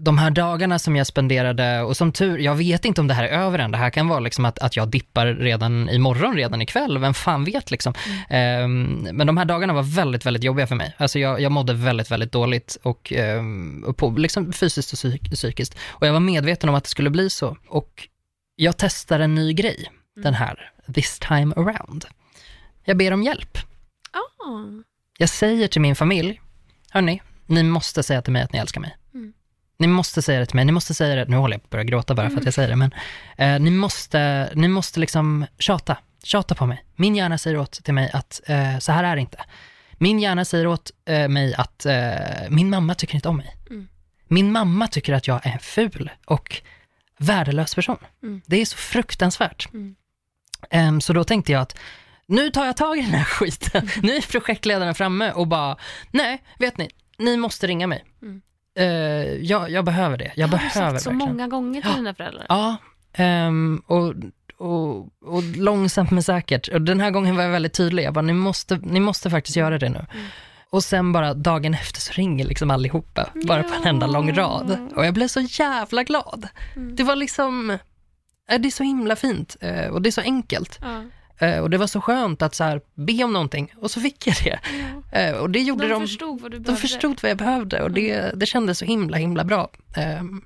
De 0.00 0.18
här 0.18 0.30
dagarna 0.30 0.78
som 0.78 0.96
jag 0.96 1.06
spenderade, 1.06 1.82
och 1.82 1.96
som 1.96 2.12
tur, 2.12 2.38
jag 2.38 2.54
vet 2.54 2.84
inte 2.84 3.00
om 3.00 3.06
det 3.06 3.14
här 3.14 3.24
är 3.24 3.28
över 3.28 3.58
än, 3.58 3.70
det 3.70 3.78
här 3.78 3.90
kan 3.90 4.08
vara 4.08 4.20
liksom 4.20 4.44
att, 4.44 4.58
att 4.58 4.76
jag 4.76 4.88
dippar 4.88 5.26
redan 5.26 5.88
imorgon, 5.88 6.36
redan 6.36 6.62
ikväll, 6.62 6.98
vem 6.98 7.14
fan 7.14 7.44
vet 7.44 7.70
liksom. 7.70 7.94
Ehm, 8.28 9.08
men 9.12 9.26
de 9.26 9.36
här 9.36 9.44
dagarna 9.44 9.72
var 9.72 9.82
väldigt, 9.82 10.26
väldigt 10.26 10.44
jobbiga 10.44 10.66
för 10.66 10.74
mig. 10.74 10.94
Alltså 10.96 11.18
jag, 11.18 11.40
jag 11.40 11.52
mådde 11.52 11.74
väldigt, 11.74 12.10
väldigt 12.10 12.32
dåligt 12.32 12.76
och, 12.82 13.12
ehm, 13.12 13.84
och 13.86 13.96
på, 13.96 14.10
liksom 14.10 14.52
fysiskt 14.52 14.92
och 14.92 14.96
psyk, 14.96 15.30
psykiskt. 15.30 15.78
Och 15.88 16.06
jag 16.06 16.12
var 16.12 16.20
medveten 16.20 16.68
om 16.68 16.74
att 16.74 16.84
det 16.84 16.90
skulle 16.90 17.10
bli 17.10 17.30
så. 17.30 17.56
Och 17.68 18.08
jag 18.56 18.76
testar 18.76 19.20
en 19.20 19.34
ny 19.34 19.52
grej 19.52 19.90
den 20.22 20.34
här 20.34 20.70
this 20.94 21.18
time 21.18 21.54
around. 21.56 22.04
Jag 22.84 22.96
ber 22.96 23.12
om 23.12 23.22
hjälp. 23.22 23.58
Ah. 24.10 24.82
Jag 25.18 25.28
säger 25.28 25.68
till 25.68 25.80
min 25.80 25.96
familj, 25.96 26.40
hörni, 26.90 27.22
ni 27.46 27.62
måste 27.62 28.02
säga 28.02 28.22
till 28.22 28.32
mig 28.32 28.42
att 28.42 28.52
ni 28.52 28.58
älskar 28.58 28.80
mig. 28.80 28.96
Ni 29.78 29.86
måste 29.86 30.22
säga 30.22 30.40
det 30.40 30.46
till 30.46 30.56
mig, 30.56 30.64
ni 30.64 30.72
måste 30.72 30.94
säga 30.94 31.14
det, 31.14 31.24
nu 31.24 31.36
håller 31.36 31.54
jag 31.54 31.62
på 31.62 31.66
att 31.66 31.70
börja 31.70 31.84
gråta 31.84 32.14
bara 32.14 32.30
för 32.30 32.38
att 32.38 32.44
jag 32.44 32.54
säger 32.54 32.68
det, 32.68 32.76
men 32.76 32.94
eh, 33.36 33.60
ni 33.60 33.70
måste, 33.70 34.50
ni 34.54 34.68
måste 34.68 35.00
liksom 35.00 35.46
tjata, 35.58 35.96
tjata 36.22 36.54
på 36.54 36.66
mig. 36.66 36.84
Min 36.96 37.16
hjärna 37.16 37.38
säger 37.38 37.56
åt 37.56 37.84
till 37.84 37.94
mig 37.94 38.10
att 38.12 38.40
eh, 38.46 38.78
så 38.78 38.92
här 38.92 39.04
är 39.04 39.14
det 39.14 39.20
inte. 39.20 39.44
Min 39.92 40.18
hjärna 40.18 40.44
säger 40.44 40.66
åt 40.66 40.90
eh, 41.04 41.28
mig 41.28 41.54
att 41.54 41.86
eh, 41.86 42.12
min 42.48 42.70
mamma 42.70 42.94
tycker 42.94 43.14
inte 43.14 43.28
om 43.28 43.36
mig. 43.36 43.56
Mm. 43.70 43.88
Min 44.28 44.52
mamma 44.52 44.88
tycker 44.88 45.12
att 45.12 45.26
jag 45.26 45.46
är 45.46 45.52
en 45.52 45.58
ful 45.58 46.10
och 46.26 46.62
värdelös 47.18 47.74
person. 47.74 47.98
Mm. 48.22 48.40
Det 48.46 48.60
är 48.60 48.64
så 48.64 48.76
fruktansvärt. 48.76 49.72
Mm. 49.72 49.94
Ehm, 50.70 51.00
så 51.00 51.12
då 51.12 51.24
tänkte 51.24 51.52
jag 51.52 51.62
att 51.62 51.78
nu 52.26 52.50
tar 52.50 52.66
jag 52.66 52.76
tag 52.76 52.98
i 52.98 53.00
den 53.00 53.10
här 53.10 53.24
skiten. 53.24 53.90
nu 54.02 54.16
är 54.16 54.30
projektledaren 54.30 54.94
framme 54.94 55.32
och 55.32 55.46
bara, 55.46 55.76
nej, 56.10 56.42
vet 56.58 56.78
ni, 56.78 56.90
ni 57.18 57.36
måste 57.36 57.66
ringa 57.66 57.86
mig. 57.86 58.04
Mm. 58.22 58.42
Eh, 58.78 58.86
jag, 59.42 59.70
jag 59.70 59.84
behöver 59.84 60.16
det. 60.16 60.32
Jag 60.36 60.48
har 60.48 60.48
du 60.48 60.56
behöver 60.56 60.90
sagt 60.90 61.02
så 61.02 61.10
verkligen. 61.10 61.34
många 61.34 61.48
gånger 61.48 61.82
till 61.82 61.92
dina 61.92 62.14
föräldrar. 62.14 62.46
Ja, 62.48 62.76
ehm, 63.12 63.82
och, 63.86 64.14
och, 64.58 64.96
och 65.22 65.42
långsamt 65.56 66.10
men 66.10 66.22
säkert. 66.22 66.68
Och 66.68 66.82
den 66.82 67.00
här 67.00 67.10
gången 67.10 67.36
var 67.36 67.42
jag 67.42 67.50
väldigt 67.50 67.72
tydlig. 67.72 68.04
Jag 68.04 68.14
bara, 68.14 68.22
ni 68.22 68.32
måste, 68.32 68.80
ni 68.82 69.00
måste 69.00 69.30
faktiskt 69.30 69.56
göra 69.56 69.78
det 69.78 69.88
nu. 69.88 70.06
Mm. 70.12 70.26
Och 70.70 70.84
sen 70.84 71.12
bara 71.12 71.34
dagen 71.34 71.74
efter 71.74 72.00
så 72.00 72.12
ringer 72.12 72.44
liksom 72.44 72.70
allihopa, 72.70 73.30
bara 73.46 73.62
på 73.62 73.74
en 73.74 73.86
enda 73.86 74.06
lång 74.06 74.32
rad. 74.34 74.92
Och 74.96 75.06
jag 75.06 75.14
blev 75.14 75.28
så 75.28 75.40
jävla 75.40 76.02
glad. 76.02 76.48
Mm. 76.76 76.96
Det 76.96 77.02
var 77.04 77.16
liksom, 77.16 77.70
eh, 78.50 78.60
det 78.60 78.68
är 78.68 78.70
så 78.70 78.82
himla 78.82 79.16
fint 79.16 79.56
eh, 79.60 79.86
och 79.86 80.02
det 80.02 80.08
är 80.08 80.10
så 80.10 80.20
enkelt. 80.20 80.78
Ja. 80.82 81.02
Eh, 81.38 81.58
Och 81.58 81.70
det 81.70 81.78
var 81.78 81.86
så 81.86 82.00
skönt 82.00 82.42
att 82.42 82.54
så 82.54 82.64
här, 82.64 82.80
be 82.94 83.24
om 83.24 83.32
någonting 83.32 83.72
och 83.80 83.90
så 83.90 84.00
fick 84.00 84.26
jag 84.26 84.36
det. 84.44 84.58
Eh, 85.12 85.36
Och 85.36 85.50
det 85.50 85.58
gjorde 85.60 85.88
De 85.88 85.92
de, 85.92 86.00
förstod 86.00 86.40
vad 86.40 86.50
du 86.50 86.56
de 86.58 86.62
behövde. 86.62 86.80
förstod 86.88 87.22
vad 87.22 87.30
jag 87.30 87.38
behövde 87.38 87.82
och 87.82 87.90
det, 87.90 88.32
det 88.34 88.46
kändes 88.46 88.78
så 88.78 88.84
himla, 88.84 89.16
himla 89.16 89.44
bra. 89.44 89.70
Ehm, 89.96 90.42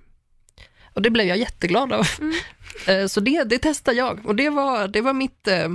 Och 0.95 1.03
det 1.03 1.11
blev 1.11 1.27
jag 1.27 1.39
jätteglad 1.39 1.93
av. 1.93 2.07
Mm. 2.21 2.35
Eh, 2.87 3.07
Så 3.07 3.21
det, 3.21 3.45
det 3.45 3.59
testade 3.59 3.97
jag 3.97 4.27
och 4.27 4.35
det 4.37 4.51
var, 4.51 4.89
det 4.89 5.01
var 5.01 5.13
mitt 5.13 5.49
eh, 5.49 5.69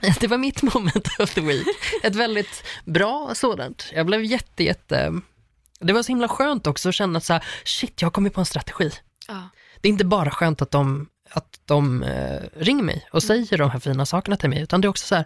det 0.20 0.26
var 0.26 0.38
mitt 0.38 0.62
moment 0.62 1.08
of 1.18 1.34
the 1.34 1.40
week. 1.40 1.66
Ett 2.02 2.14
väldigt 2.14 2.64
bra 2.84 3.30
sådant. 3.34 3.90
Jag 3.94 4.06
blev 4.06 4.24
jätte, 4.24 4.64
jätte... 4.64 5.12
Det 5.80 5.92
var 5.92 6.02
så 6.02 6.08
himla 6.08 6.28
skönt 6.28 6.66
också 6.66 6.88
att 6.88 6.94
känna 6.94 7.16
att 7.16 7.24
så 7.24 7.32
här, 7.32 7.44
shit, 7.64 8.02
jag 8.02 8.06
har 8.06 8.10
kommit 8.12 8.34
på 8.34 8.40
en 8.40 8.46
strategi. 8.46 8.90
Ja. 9.28 9.48
Det 9.80 9.88
är 9.88 9.90
inte 9.92 10.04
bara 10.04 10.30
skönt 10.30 10.62
att 10.62 10.70
de, 10.70 11.06
de 11.66 12.02
eh, 12.02 12.40
ringer 12.56 12.82
mig 12.82 13.08
och 13.12 13.22
säger 13.22 13.58
de 13.58 13.70
här 13.70 13.78
fina 13.78 14.06
sakerna 14.06 14.36
till 14.36 14.50
mig, 14.50 14.62
utan 14.62 14.80
det 14.80 14.86
är 14.86 14.90
också 14.90 15.06
så 15.06 15.14
här, 15.14 15.24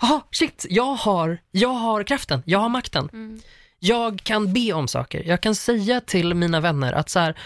jaha, 0.00 0.20
shit, 0.30 0.66
jag 0.70 0.94
har, 0.94 1.38
jag 1.50 1.68
har 1.72 2.02
kraften, 2.02 2.42
jag 2.46 2.58
har 2.58 2.68
makten. 2.68 3.08
Mm. 3.12 3.40
Jag 3.78 4.20
kan 4.22 4.52
be 4.52 4.72
om 4.72 4.88
saker, 4.88 5.22
jag 5.26 5.40
kan 5.40 5.54
säga 5.54 6.00
till 6.00 6.34
mina 6.34 6.60
vänner 6.60 6.92
att 6.92 7.10
så 7.10 7.18
här, 7.18 7.38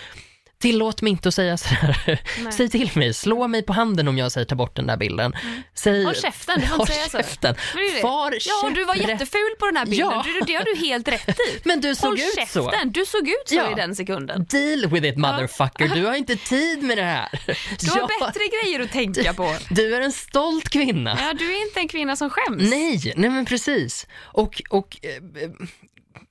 tillåt 0.61 1.03
mig 1.03 1.11
inte 1.11 1.29
att 1.29 1.35
säga 1.35 1.57
så 1.57 1.69
här, 1.69 2.21
Nej. 2.39 2.53
säg 2.53 2.69
till 2.71 2.91
mig, 2.95 3.15
slå 3.15 3.49
mig 3.49 3.63
på 3.63 3.73
handen 3.73 4.09
om 4.09 4.19
jag 4.19 4.33
säger 4.33 4.45
ta 4.45 4.55
bort 4.55 4.77
den 4.77 4.87
där 4.87 4.97
bilden. 4.97 5.33
Säg, 5.75 6.05
Håll 6.05 6.15
käften, 6.15 6.61
du 6.61 6.67
får 6.67 6.81
inte 6.81 6.93
säga 6.93 7.09
så. 7.09 7.17
käften. 7.19 7.55
Det. 7.75 8.01
Far 8.01 8.35
Ja, 8.41 8.71
du 8.75 8.85
var 8.85 8.95
jätteful 8.95 9.51
på 9.59 9.67
den 9.67 9.77
här 9.77 9.87
bilden. 9.87 10.09
Ja. 10.11 10.23
Du, 10.27 10.41
det 10.47 10.55
har 10.55 10.65
du 10.65 10.77
helt 10.87 11.09
rätt 11.09 11.29
i. 11.29 11.59
Men 11.65 11.81
du 11.81 11.95
såg 11.95 12.09
Håll 12.09 12.19
ut 12.19 12.49
så. 12.49 12.71
käften, 12.71 12.93
du 12.93 13.05
såg 13.07 13.29
ut 13.29 13.43
så 13.47 13.55
Ja. 13.55 13.73
i 13.73 13.75
den 13.75 13.95
sekunden. 13.95 14.45
Deal 14.51 14.87
with 14.91 15.07
it 15.07 15.17
motherfucker, 15.17 15.89
du 15.89 16.07
har 16.07 16.15
inte 16.15 16.37
tid 16.37 16.83
med 16.83 16.99
det 16.99 17.03
här. 17.05 17.29
Du 17.81 17.91
har 17.91 17.99
Ja, 17.99 18.27
bättre 18.27 18.41
grejer 18.63 18.81
att 18.85 18.93
tänka 18.93 19.35
på. 19.35 19.55
Du 19.71 19.95
är 19.97 20.01
en 20.01 20.13
stolt 20.13 20.69
kvinna. 20.69 21.19
Ja, 21.21 21.33
du 21.39 21.53
är 21.57 21.63
inte 21.67 21.81
en 21.81 21.89
kvinna 21.89 22.17
som 22.17 22.31
skäms. 22.31 22.71
Nej, 22.71 23.13
nej 23.17 23.31
men 23.31 23.45
precis. 23.47 24.07
Och, 24.21 24.63
och 24.71 24.97
eh, 25.03 25.51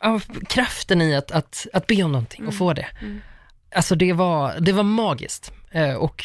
ja, 0.01 0.19
kraften 0.49 1.01
i 1.01 1.15
att, 1.15 1.32
att, 1.32 1.67
att 1.73 1.88
be 1.88 2.03
om 2.03 2.11
någonting 2.11 2.47
och 2.47 2.55
få 2.57 2.73
det. 2.73 2.88
Mm. 3.01 3.21
Alltså 3.76 3.95
det 3.95 4.13
var, 4.13 4.59
det 4.59 4.72
var 4.72 4.84
magiskt. 4.84 5.51
Eh, 5.72 5.93
och, 5.93 6.24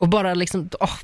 och 0.00 0.08
bara 0.08 0.34
liksom, 0.34 0.70
åh, 0.80 0.96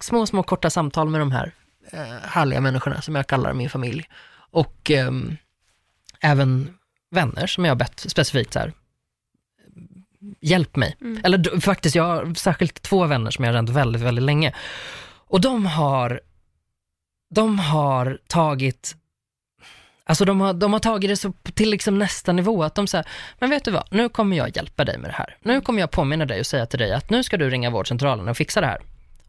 små, 0.00 0.26
små 0.26 0.42
korta 0.42 0.70
samtal 0.70 1.08
med 1.08 1.20
de 1.20 1.32
här 1.32 1.52
eh, 1.92 2.28
härliga 2.28 2.60
människorna 2.60 3.00
som 3.02 3.14
jag 3.14 3.26
kallar 3.26 3.52
min 3.52 3.70
familj. 3.70 4.08
Och 4.50 4.90
ehm, 4.90 5.36
även 6.20 6.78
vänner 7.10 7.46
som 7.46 7.64
jag 7.64 7.70
har 7.70 7.76
bett 7.76 8.00
specifikt 8.00 8.52
så 8.52 8.58
här, 8.58 8.72
hjälp 10.40 10.76
mig. 10.76 10.96
Mm. 11.00 11.20
Eller 11.24 11.60
faktiskt, 11.60 11.96
jag 11.96 12.04
har 12.04 12.34
särskilt 12.34 12.82
två 12.82 13.06
vänner 13.06 13.30
som 13.30 13.44
jag 13.44 13.52
har 13.52 13.58
känt 13.58 13.70
väldigt, 13.70 14.02
väldigt 14.02 14.24
länge. 14.24 14.54
Och 15.26 15.40
de 15.40 15.66
har, 15.66 16.20
de 17.30 17.58
har 17.58 18.18
tagit, 18.26 18.96
alltså 20.10 20.24
de 20.24 20.40
har, 20.40 20.52
de 20.52 20.72
har 20.72 20.80
tagit 20.80 21.10
det 21.10 21.16
så 21.16 21.32
till 21.54 21.70
liksom 21.70 21.98
nästa 21.98 22.32
nivå, 22.32 22.62
att 22.62 22.74
de 22.74 22.86
säger, 22.86 23.06
men 23.38 23.50
vet 23.50 23.64
du 23.64 23.70
vad, 23.70 23.84
nu 23.90 24.08
kommer 24.08 24.36
jag 24.36 24.56
hjälpa 24.56 24.84
dig 24.84 24.98
med 24.98 25.10
det 25.10 25.14
här. 25.14 25.36
Nu 25.42 25.60
kommer 25.60 25.80
jag 25.80 25.90
påminna 25.90 26.24
dig 26.26 26.40
och 26.40 26.46
säga 26.46 26.66
till 26.66 26.78
dig 26.78 26.92
att 26.92 27.10
nu 27.10 27.22
ska 27.22 27.36
du 27.36 27.50
ringa 27.50 27.70
vårdcentralen 27.70 28.28
och 28.28 28.36
fixa 28.36 28.60
det 28.60 28.66
här. 28.66 28.80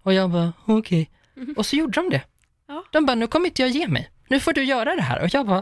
Och 0.04 0.14
jag 0.14 0.30
bara, 0.30 0.54
okej. 0.66 1.10
Och 1.58 1.66
så 1.66 1.76
gjorde 1.76 2.02
de 2.02 2.10
det. 2.10 2.22
Ja. 2.68 2.84
De 2.92 3.06
bara, 3.06 3.16
nu 3.16 3.28
kommer 3.28 3.46
inte 3.46 3.62
jag 3.62 3.72
ge 3.72 3.88
mig. 3.88 4.10
Nu 4.30 4.40
får 4.40 4.54
du 4.54 4.64
göra 4.64 4.96
det 4.96 5.02
här. 5.02 5.22
Och 5.22 5.34
jag 5.34 5.48
bara, 5.48 5.62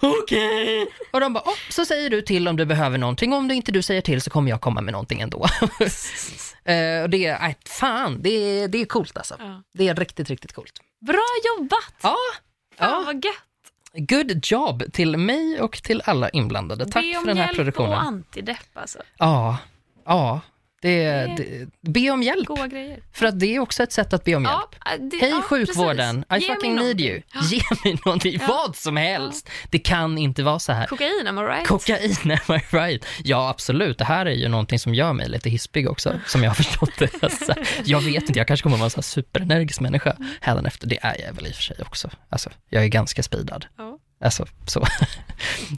okej. 0.00 0.86
Och 1.12 1.20
de 1.20 1.32
bara, 1.32 1.44
oh, 1.44 1.56
så 1.70 1.84
säger 1.84 2.10
du 2.10 2.22
till 2.22 2.48
om 2.48 2.56
du 2.56 2.64
behöver 2.64 2.98
någonting. 2.98 3.32
Om 3.32 3.48
du 3.48 3.54
inte 3.54 3.72
du 3.72 3.82
säger 3.82 4.00
till 4.00 4.20
så 4.20 4.30
kommer 4.30 4.50
jag 4.50 4.60
komma 4.60 4.80
med 4.80 4.92
någonting 4.92 5.20
ändå. 5.20 5.46
Eh, 6.64 7.02
och 7.02 7.10
det 7.10 7.26
är, 7.26 7.54
fan, 7.68 8.22
det 8.22 8.30
är, 8.30 8.68
det 8.68 8.78
är 8.80 8.84
coolt 8.84 9.16
alltså. 9.16 9.36
Ja. 9.38 9.62
Det 9.74 9.88
är 9.88 9.94
riktigt, 9.94 10.30
riktigt 10.30 10.52
coolt. 10.52 10.72
Bra 11.06 11.24
jobbat! 11.44 11.94
Ja, 12.02 12.16
Fan 12.76 12.90
ja. 12.90 13.02
vad 13.06 13.24
gött. 13.24 13.47
Good 13.92 14.40
job 14.46 14.92
till 14.92 15.16
mig 15.16 15.60
och 15.60 15.82
till 15.82 16.02
alla 16.04 16.28
inblandade. 16.28 16.86
Tack 16.86 17.02
Be 17.04 17.16
om 17.16 17.20
för 17.22 17.28
den 17.28 17.36
här 17.36 17.44
hjälp 17.44 17.56
produktionen. 17.56 17.90
och 17.92 18.00
antidepp 18.00 18.68
alltså. 18.74 18.98
Ja, 19.18 19.56
ja. 20.04 20.40
Det, 20.80 21.04
Det- 21.04 21.66
det, 21.82 21.90
be 21.90 22.10
om 22.10 22.22
hjälp. 22.22 22.48
För 23.12 23.26
att 23.26 23.40
det 23.40 23.46
är 23.56 23.60
också 23.60 23.82
ett 23.82 23.92
sätt 23.92 24.12
att 24.12 24.24
be 24.24 24.34
om 24.34 24.44
hjälp. 24.44 24.76
Ja, 24.84 24.90
det, 24.98 25.16
Hej 25.16 25.30
ja, 25.30 25.42
sjukvården, 25.42 26.24
precis. 26.28 26.44
I 26.44 26.48
Ge 26.48 26.54
fucking 26.54 26.74
need 26.74 27.00
you. 27.00 27.22
Ja. 27.34 27.40
Ge 27.50 27.62
mig 27.84 27.98
någonting, 28.04 28.38
Ja. 28.40 28.46
vad 28.48 28.76
som 28.76 28.96
helst. 28.96 29.48
Det 29.70 29.78
kan 29.78 30.18
inte 30.18 30.42
vara 30.42 30.58
så 30.58 30.72
här. 30.72 30.86
Kokain, 30.86 31.26
am 31.26 31.38
I 31.38 31.42
right? 31.42 31.66
Kokain, 31.66 32.16
am 32.48 32.54
I 32.56 32.76
right? 32.76 33.04
Ja, 33.24 33.48
absolut. 33.48 33.98
Det 33.98 34.04
här 34.04 34.26
är 34.26 34.30
ju 34.34 34.48
någonting 34.48 34.78
som 34.78 34.94
gör 34.94 35.12
mig 35.12 35.28
lite 35.28 35.50
hispig 35.50 35.90
också, 35.90 36.20
som 36.26 36.42
jag 36.42 36.50
har 36.50 36.54
förstått 36.54 36.92
det. 36.98 37.10
Alltså, 37.22 37.54
jag 37.84 38.00
vet 38.00 38.22
inte, 38.22 38.38
jag 38.38 38.46
kanske 38.46 38.62
kommer 38.62 38.76
vara 38.76 38.84
en 38.84 38.90
sån 38.90 38.98
här 38.98 39.02
superenergisk 39.02 39.80
människa 39.80 40.16
hädanefter. 40.40 40.86
Det 40.86 40.98
är 41.02 41.16
jag 41.26 41.32
väl 41.32 41.46
i 41.46 41.50
och 41.50 41.54
för 41.54 41.62
sig 41.62 41.76
också. 41.86 42.10
Alltså, 42.28 42.50
jag 42.68 42.84
är 42.84 42.88
ganska 42.88 43.22
speedad. 43.22 43.66
Ja. 43.78 43.98
Alltså, 44.24 44.46
så. 44.66 44.86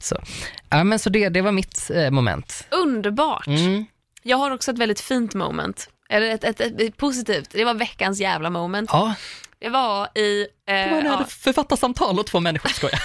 så. 0.00 0.22
Ja, 0.70 0.84
men 0.84 0.98
så 0.98 1.10
det, 1.10 1.28
det 1.28 1.40
var 1.42 1.52
mitt 1.52 1.90
eh, 1.94 2.10
moment. 2.10 2.66
Underbart. 2.70 3.46
Mm. 3.46 3.86
Jag 4.22 4.36
har 4.36 4.50
också 4.50 4.70
ett 4.70 4.78
väldigt 4.78 5.00
fint 5.00 5.34
moment. 5.34 5.88
Eller 6.08 6.30
ett, 6.30 6.44
ett, 6.44 6.60
ett, 6.60 6.80
ett 6.80 6.96
positivt. 6.96 7.50
Det 7.50 7.64
var 7.64 7.74
veckans 7.74 8.20
jävla 8.20 8.50
moment. 8.50 8.90
Ja, 8.92 9.14
Det 9.58 9.68
var 9.68 10.18
i... 10.18 10.40
Eh, 10.66 10.74
det 10.74 10.90
var 10.90 11.02
när 11.02 11.10
jag 11.10 11.20
ja, 11.20 11.24
författarsamtal 11.24 12.18
och 12.18 12.26
två 12.26 12.40
människor, 12.40 12.68
skojar. 12.68 13.00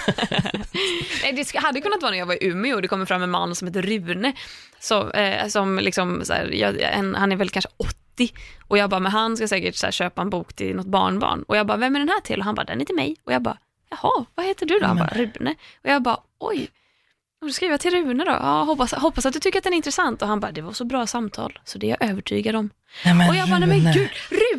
nej, 1.22 1.32
det 1.32 1.58
hade 1.58 1.80
kunnat 1.80 2.02
vara 2.02 2.10
när 2.10 2.18
jag 2.18 2.26
var 2.26 2.42
i 2.42 2.46
Umeå 2.46 2.74
och 2.76 2.82
det 2.82 2.88
kommer 2.88 3.06
fram 3.06 3.22
en 3.22 3.30
man 3.30 3.54
som 3.54 3.68
heter 3.68 3.82
Rune. 3.82 4.32
Så, 4.80 5.10
eh, 5.10 5.46
som 5.48 5.78
liksom, 5.78 6.24
så 6.24 6.32
här, 6.32 6.50
jag, 6.52 6.80
en, 6.80 7.14
han 7.14 7.32
är 7.32 7.36
väl 7.36 7.50
kanske 7.50 7.70
80 7.76 8.32
och 8.68 8.78
jag 8.78 8.90
bara, 8.90 9.00
men 9.00 9.12
han 9.12 9.36
ska 9.36 9.48
säkert 9.48 9.74
så 9.76 9.86
här, 9.86 9.92
köpa 9.92 10.22
en 10.22 10.30
bok 10.30 10.52
till 10.52 10.76
något 10.76 10.86
barnbarn. 10.86 11.42
Och 11.42 11.56
jag 11.56 11.66
bara, 11.66 11.76
vem 11.76 11.96
är 11.96 12.00
den 12.00 12.08
här 12.08 12.20
till? 12.20 12.38
Och 12.38 12.44
han 12.44 12.54
bara, 12.54 12.64
den 12.64 12.80
är 12.80 12.84
till 12.84 12.94
mig. 12.94 13.16
Och 13.24 13.32
jag 13.32 13.42
bara, 13.42 13.58
jaha, 13.90 14.24
vad 14.34 14.46
heter 14.46 14.66
du 14.66 14.78
då? 14.78 14.86
Han 14.86 14.96
bara, 14.96 15.08
Rune. 15.14 15.54
Och 15.84 15.90
jag 15.90 16.02
bara, 16.02 16.18
oj. 16.38 16.68
Och 17.40 17.46
då 17.46 17.52
skriver 17.52 17.72
jag 17.72 17.80
till 17.80 17.90
Rune 17.90 18.24
då. 18.24 18.30
Ja, 18.30 18.62
hoppas, 18.62 18.92
hoppas 18.92 19.26
att 19.26 19.32
du 19.32 19.38
tycker 19.40 19.58
att 19.58 19.64
den 19.64 19.72
är 19.72 19.76
intressant. 19.76 20.22
Och 20.22 20.28
han 20.28 20.40
bara, 20.40 20.52
det 20.52 20.60
var 20.62 20.72
så 20.72 20.84
bra 20.84 21.06
samtal, 21.06 21.58
så 21.64 21.78
det 21.78 21.86
är 21.90 21.96
jag 22.00 22.10
övertygad 22.10 22.56
om. 22.56 22.70
Nej, 23.04 23.28
Och 23.28 23.36
jag 23.36 23.48
bara, 23.48 23.58
nej 23.58 23.68
men 23.82 23.92
gud, 23.92 24.10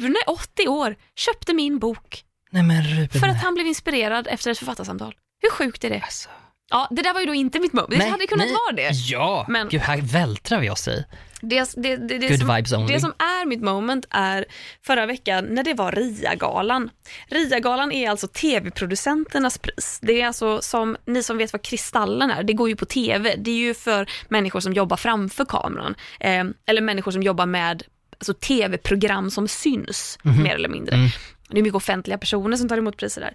Rune, 0.02 0.20
80 0.28 0.68
år, 0.68 0.96
köpte 1.16 1.54
min 1.54 1.80
bok 1.80 2.24
Nej 2.52 2.64
men 2.64 2.84
Rune. 2.84 3.08
för 3.10 3.28
att 3.28 3.44
han 3.44 3.54
blev 3.54 3.68
inspirerad 3.68 4.28
efter 4.28 4.52
ett 4.52 4.58
författarsamtal. 4.60 5.16
Hur 5.42 5.50
sjukt 5.50 5.84
är 5.84 5.90
det? 5.90 6.02
Alltså, 6.04 6.30
Ja, 6.70 6.88
det 6.92 7.02
där 7.02 7.14
var 7.14 7.20
ju 7.20 7.26
då 7.26 7.34
inte 7.34 7.60
mitt 7.60 7.74
moment. 7.74 7.92
Det 7.92 7.98
nej, 7.98 8.10
hade 8.10 8.28
kunnat 8.28 8.46
nej. 8.46 8.54
vara 8.54 8.76
det. 8.76 8.92
Ja, 8.96 9.46
Men- 9.50 9.70
gud 9.70 9.82
här 9.82 10.02
vältrar 10.02 10.60
vi 10.60 10.70
oss 10.70 10.88
i. 10.88 11.06
Det, 11.42 11.72
det, 11.76 11.96
det, 11.96 12.18
det, 12.18 12.38
som, 12.68 12.88
det 12.88 13.00
som 13.00 13.14
är 13.18 13.46
mitt 13.46 13.62
moment 13.62 14.06
är 14.10 14.46
förra 14.86 15.06
veckan 15.06 15.46
när 15.46 15.64
det 15.64 15.74
var 15.74 15.92
RIA-galan. 15.92 16.90
RIA-galan 17.28 17.92
är 17.92 18.10
alltså 18.10 18.28
tv-producenternas 18.28 19.58
pris. 19.58 20.00
Det 20.02 20.22
är 20.22 20.28
alltså 20.28 20.62
som, 20.62 20.98
ni 21.06 21.24
som 21.24 21.38
vet 21.38 21.54
vad 21.54 21.62
Kristallen 21.62 22.32
är, 22.32 22.44
det 22.44 22.54
går 22.54 22.70
ju 22.70 22.76
på 22.76 22.86
tv. 22.86 23.36
Det 23.38 23.52
är 23.52 23.56
ju 23.58 23.74
för 23.74 24.10
människor 24.30 24.60
som 24.60 24.74
jobbar 24.74 24.98
framför 24.98 25.46
kameran. 25.46 25.96
Eh, 26.20 26.44
eller 26.66 26.82
människor 26.82 27.12
som 27.12 27.24
jobbar 27.24 27.46
med 27.46 27.84
alltså, 28.20 28.34
tv-program 28.34 29.32
som 29.32 29.48
syns, 29.48 30.20
Mhm. 30.24 30.44
mer 30.44 30.56
eller 30.56 30.70
mindre. 30.70 30.96
Mm. 30.96 31.08
Det 31.50 31.58
är 31.60 31.64
mycket 31.64 31.76
offentliga 31.76 32.18
personer 32.18 32.58
som 32.58 32.70
tar 32.70 32.78
emot 32.78 32.98
priser 32.98 33.22
där. 33.22 33.34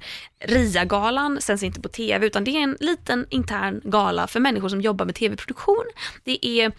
RIA-galan 0.54 1.40
sänds 1.40 1.62
inte 1.62 1.80
på 1.80 1.88
tv 1.88 2.26
utan 2.26 2.44
det 2.44 2.50
är 2.50 2.60
en 2.62 2.76
liten 2.80 3.26
intern 3.30 3.80
gala 3.84 4.26
för 4.26 4.40
människor 4.40 4.68
som 4.68 4.80
jobbar 4.80 5.06
med 5.06 5.14
tv-produktion. 5.14 5.84
Det 6.24 6.46
är 6.46 6.72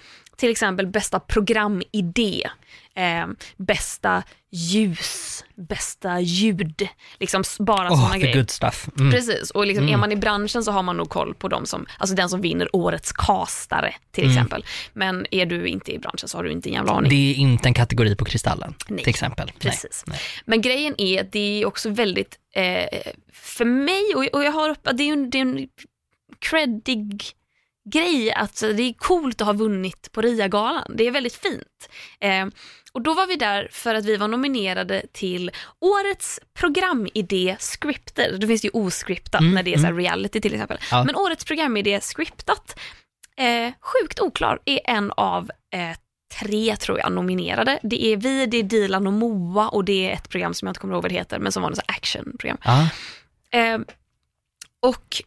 till 0.44 0.52
exempel 0.52 0.88
bästa 0.88 1.20
programidé, 1.20 2.50
eh, 2.96 3.28
bästa 3.58 4.24
ljus, 4.52 5.44
bästa 5.56 6.20
ljud, 6.20 6.88
liksom 7.20 7.44
bara 7.60 7.92
Åh, 7.92 8.00
sådana 8.00 8.18
grejer. 8.18 8.36
good 8.36 8.50
stuff. 8.50 8.90
Mm. 9.00 9.12
Precis, 9.12 9.52
och 9.52 9.68
liksom, 9.68 9.90
är 9.90 9.98
man 9.98 10.12
i 10.12 10.16
branschen 10.16 10.64
så 10.64 10.72
har 10.72 10.84
man 10.84 10.98
nog 10.98 11.10
koll 11.10 11.34
på 11.34 11.48
dem 11.48 11.66
som, 11.66 11.86
alltså 11.98 12.16
den 12.16 12.30
som 12.30 12.42
vinner 12.42 12.76
årets 12.76 13.12
castare 13.12 13.96
till 14.12 14.30
exempel. 14.30 14.66
Men 14.94 15.26
är 15.32 15.46
du 15.46 15.68
inte 15.68 15.92
i 15.92 16.00
branschen 16.00 16.30
så 16.30 16.38
har 16.38 16.44
du 16.44 16.52
inte 16.52 16.70
en 16.70 16.74
jävla 16.74 16.92
aning. 16.92 17.10
Det 17.10 17.32
är 17.32 17.36
inte 17.36 17.70
en 17.70 17.74
kategori 17.74 18.16
på 18.16 18.26
Kristallen, 18.26 18.76
Nej, 18.88 19.00
till 19.00 19.10
exempel. 19.10 19.52
Precis. 19.60 20.04
Nej. 20.08 20.20
Men 20.46 20.62
grejen 20.62 20.96
är 20.98 21.22
att 21.22 21.32
det 21.32 21.62
är 21.62 21.66
också 21.66 21.90
väldigt, 21.90 22.40
eh, 22.56 23.02
för 23.34 23.66
mig, 23.66 24.16
och, 24.16 24.26
och 24.34 24.44
jag 24.44 24.52
har 24.52 24.76
det 24.94 25.04
är 25.04 25.08
ju 25.08 25.14
en, 25.14 25.30
det 25.30 25.38
är 25.38 25.42
en 25.42 25.68
creddig 26.40 27.34
grej 27.86 28.34
att 28.34 28.60
det 28.60 28.84
är 28.84 28.94
coolt 28.94 29.42
att 29.42 29.48
ha 29.48 29.54
vunnit 29.54 30.12
på 30.12 30.22
RIA-galan. 30.22 30.96
Det 30.96 31.08
är 31.08 31.12
väldigt 31.12 31.36
fint. 31.36 31.90
Eh, 32.20 32.46
och 32.94 33.02
då 33.02 33.14
var 33.14 33.28
vi 33.28 33.36
där 33.36 33.68
för 33.72 33.96
att 33.96 34.06
vi 34.06 34.18
var 34.18 34.28
nominerade 34.28 35.04
till 35.12 35.52
årets 35.80 36.40
programidé 36.54 37.56
scripted. 37.60 38.40
Då 38.40 38.48
finns 38.48 38.62
det 38.62 38.66
ju 38.68 38.72
oscriptat 38.74 39.42
Mm, 39.42 39.54
när 39.54 39.64
det 39.64 39.74
är 39.74 39.78
så 39.78 39.86
här 39.86 39.94
reality 39.94 40.42
till 40.42 40.54
exempel. 40.54 40.78
Ja. 40.92 41.04
Men 41.04 41.16
årets 41.16 41.46
programidé 41.46 42.02
scriptat, 42.02 42.80
eh, 43.38 43.74
sjukt 43.82 44.20
oklar, 44.20 44.60
är 44.66 44.80
en 44.86 45.12
av 45.12 45.52
eh, 45.74 45.98
tre 46.40 46.76
tror 46.76 47.00
jag 47.00 47.12
nominerade. 47.12 47.80
Det 47.84 48.06
är 48.06 48.18
vi, 48.18 48.46
det 48.46 48.58
är 48.58 48.64
Dilan 48.64 49.08
och 49.08 49.14
Moa 49.14 49.70
och 49.70 49.86
det 49.86 50.10
är 50.10 50.14
ett 50.14 50.30
program 50.30 50.54
som 50.54 50.66
jag 50.66 50.72
inte 50.72 50.80
kommer 50.80 50.94
ihåg 50.94 51.04
vad 51.04 51.12
det 51.12 51.16
heter 51.16 51.40
men 51.40 51.52
som 51.52 51.64
var 51.64 51.72
ett 51.72 51.80
actionprogram. 51.88 52.58
Ja. 52.64 52.90
Eh, 53.60 53.80
och 54.82 55.22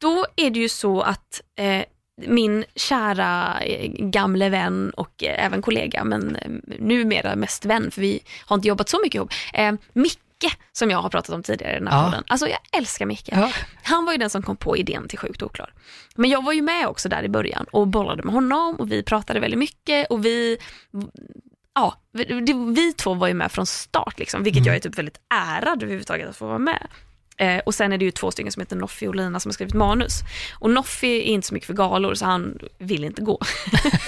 då 0.00 0.26
är 0.36 0.50
det 0.50 0.60
ju 0.60 0.68
så 0.68 1.00
att 1.00 1.40
eh, 1.56 1.84
min 2.26 2.64
kära 2.74 3.60
eh, 3.60 3.90
gamle 3.98 4.48
vän 4.48 4.90
och 4.90 5.24
eh, 5.24 5.44
även 5.44 5.62
kollega, 5.62 6.04
men 6.04 6.36
eh, 6.36 6.50
numera 6.78 7.36
mest 7.36 7.64
vän, 7.64 7.90
för 7.90 8.00
vi 8.00 8.20
har 8.46 8.56
inte 8.56 8.68
jobbat 8.68 8.88
så 8.88 9.00
mycket 9.02 9.14
ihop, 9.14 9.30
eh, 9.54 9.72
Micke 9.92 10.18
som 10.72 10.90
jag 10.90 10.98
har 11.02 11.08
pratat 11.08 11.34
om 11.34 11.42
tidigare 11.42 11.72
i 11.76 11.78
den 11.78 11.88
här 11.88 11.98
Ja. 11.98 12.04
podden. 12.04 12.24
Alltså 12.28 12.48
jag 12.48 12.58
älskar 12.72 13.06
Micke. 13.06 13.28
Ja. 13.32 13.50
Han 13.82 14.04
var 14.04 14.12
ju 14.12 14.18
den 14.18 14.30
som 14.30 14.42
kom 14.42 14.56
på 14.56 14.76
idén 14.76 15.08
till 15.08 15.18
Sjukt 15.18 15.42
oklar. 15.42 15.72
Men 16.14 16.30
jag 16.30 16.44
var 16.44 16.52
ju 16.52 16.62
med 16.62 16.86
också 16.88 17.08
där 17.08 17.22
i 17.22 17.28
början 17.28 17.66
och 17.70 17.86
bollade 17.88 18.22
med 18.22 18.34
honom 18.34 18.74
och 18.76 18.92
vi 18.92 19.02
pratade 19.02 19.40
väldigt 19.40 19.58
mycket 19.58 20.10
och 20.10 20.24
vi, 20.24 20.58
ja, 21.74 21.94
vi, 22.12 22.52
vi 22.76 22.92
två 22.92 23.14
var 23.14 23.28
ju 23.28 23.34
med 23.34 23.52
från 23.52 23.66
start 23.66 24.18
liksom, 24.18 24.42
vilket 24.42 24.66
jag 24.66 24.76
är 24.76 24.80
typ 24.80 24.98
väldigt 24.98 25.20
ärad 25.34 25.82
överhuvudtaget 25.82 26.28
att 26.28 26.36
få 26.36 26.46
vara 26.46 26.58
med. 26.58 26.86
Eh, 27.40 27.58
och 27.58 27.74
sen 27.74 27.92
är 27.92 27.98
det 27.98 28.04
ju 28.04 28.10
två 28.10 28.30
stycken 28.30 28.52
som 28.52 28.60
heter 28.60 28.76
Noffi 28.76 29.06
och 29.08 29.14
Lina 29.14 29.40
som 29.40 29.48
har 29.48 29.54
skrivit 29.54 29.74
manus. 29.74 30.20
Och 30.58 30.70
Noffi 30.70 31.18
är 31.18 31.22
inte 31.22 31.48
så 31.48 31.54
mycket 31.54 31.66
för 31.66 31.74
galor 31.74 32.14
så 32.14 32.24
han 32.24 32.58
vill 32.78 33.04
inte 33.04 33.22
gå. 33.22 33.40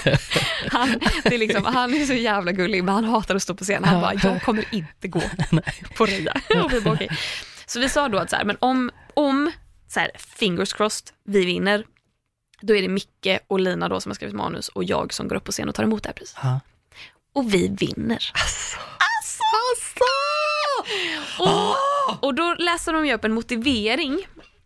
han, 0.70 1.00
det 1.24 1.34
är 1.34 1.38
liksom, 1.38 1.64
han 1.64 1.94
är 1.94 2.06
så 2.06 2.12
jävla 2.14 2.52
gullig 2.52 2.84
men 2.84 2.94
han 2.94 3.04
hatar 3.04 3.34
att 3.36 3.42
stå 3.42 3.54
på 3.54 3.64
scen. 3.64 3.84
Han 3.84 3.94
Ja. 3.94 4.00
bara, 4.00 4.14
jag 4.32 4.42
kommer 4.42 4.64
inte 4.74 5.08
gå 5.08 5.22
på 5.96 6.06
Reja. 6.06 6.34
och 6.64 6.72
vi 6.72 6.80
bara, 6.80 6.94
okej. 6.94 7.10
Så 7.66 7.80
vi 7.80 7.88
sa 7.88 8.08
då 8.08 8.18
att 8.18 8.30
så 8.30 8.36
här, 8.36 8.44
men 8.44 8.56
om, 8.60 8.90
om 9.14 9.52
så 9.88 10.00
här, 10.00 10.10
fingers 10.16 10.72
crossed, 10.72 11.08
vi 11.24 11.44
vinner, 11.44 11.84
då 12.60 12.76
är 12.76 12.82
det 12.82 12.88
Micke 12.88 13.38
och 13.48 13.60
Lina 13.60 13.88
då 13.88 14.00
som 14.00 14.10
har 14.10 14.14
skrivit 14.14 14.36
manus 14.36 14.68
och 14.68 14.84
jag 14.84 15.12
som 15.14 15.28
går 15.28 15.36
upp 15.36 15.44
på 15.44 15.52
scen 15.52 15.68
och 15.68 15.74
tar 15.74 15.82
emot 15.82 16.02
det 16.02 16.08
här 16.08 16.14
priset. 16.14 16.38
Ja. 16.42 16.60
Och 17.34 17.54
vi 17.54 17.68
vinner. 17.68 18.30
Alltså. 18.32 18.76
Och, 22.10 22.24
och 22.26 22.34
då 22.34 22.54
läser 22.58 22.92
de 22.92 23.06
ju 23.06 23.14
upp 23.14 23.24
en 23.24 23.32
motivering. 23.32 24.18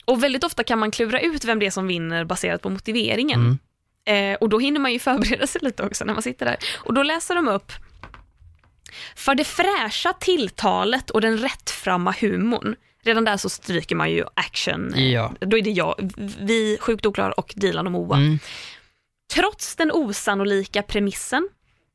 Och 0.05 0.23
väldigt 0.23 0.45
ofta 0.45 0.65
kan 0.65 0.79
man 0.79 0.91
klura 0.91 1.21
ut 1.21 1.45
vem 1.45 1.59
det 1.59 1.67
är 1.67 1.71
som 1.71 1.87
vinner 1.87 2.25
baserat 2.25 2.63
på 2.63 2.71
motiveringen. 2.71 3.59
Mm. 4.07 4.33
Eh, 4.33 4.39
och 4.41 4.49
då 4.49 4.59
hinner 4.59 4.81
man 4.81 4.93
ju 4.93 4.99
förbereda 5.09 5.47
sig 5.47 5.61
lite 5.65 5.83
också 5.83 6.05
när 6.05 6.15
man 6.15 6.23
sitter 6.23 6.47
där. 6.47 6.57
Och 6.79 6.95
då 6.95 7.03
läser 7.03 7.35
de 7.35 7.49
upp 7.49 7.73
för 9.17 9.35
det 9.35 9.45
fräscha 9.45 10.13
tilltalet 10.13 11.11
och 11.11 11.21
den 11.21 11.39
rättframma 11.39 12.15
humorn. 12.21 12.77
Redan 13.03 13.25
där 13.25 13.37
så 13.37 13.49
stryker 13.49 13.97
man 13.97 14.11
ju 14.11 14.25
action. 14.35 14.93
Ja. 14.97 15.33
Då 15.41 15.59
är 15.59 15.63
det 15.63 15.71
jag, 15.71 16.13
vi, 16.41 16.79
Sjukt 16.81 17.07
oklar 17.07 17.39
och 17.41 17.55
Dilan 17.57 17.87
och 17.87 17.93
Moa. 17.93 18.17
Mm. 18.17 18.39
Trots 19.35 19.77
den 19.77 19.93
osannolika 19.93 20.83
premissen, 20.83 21.49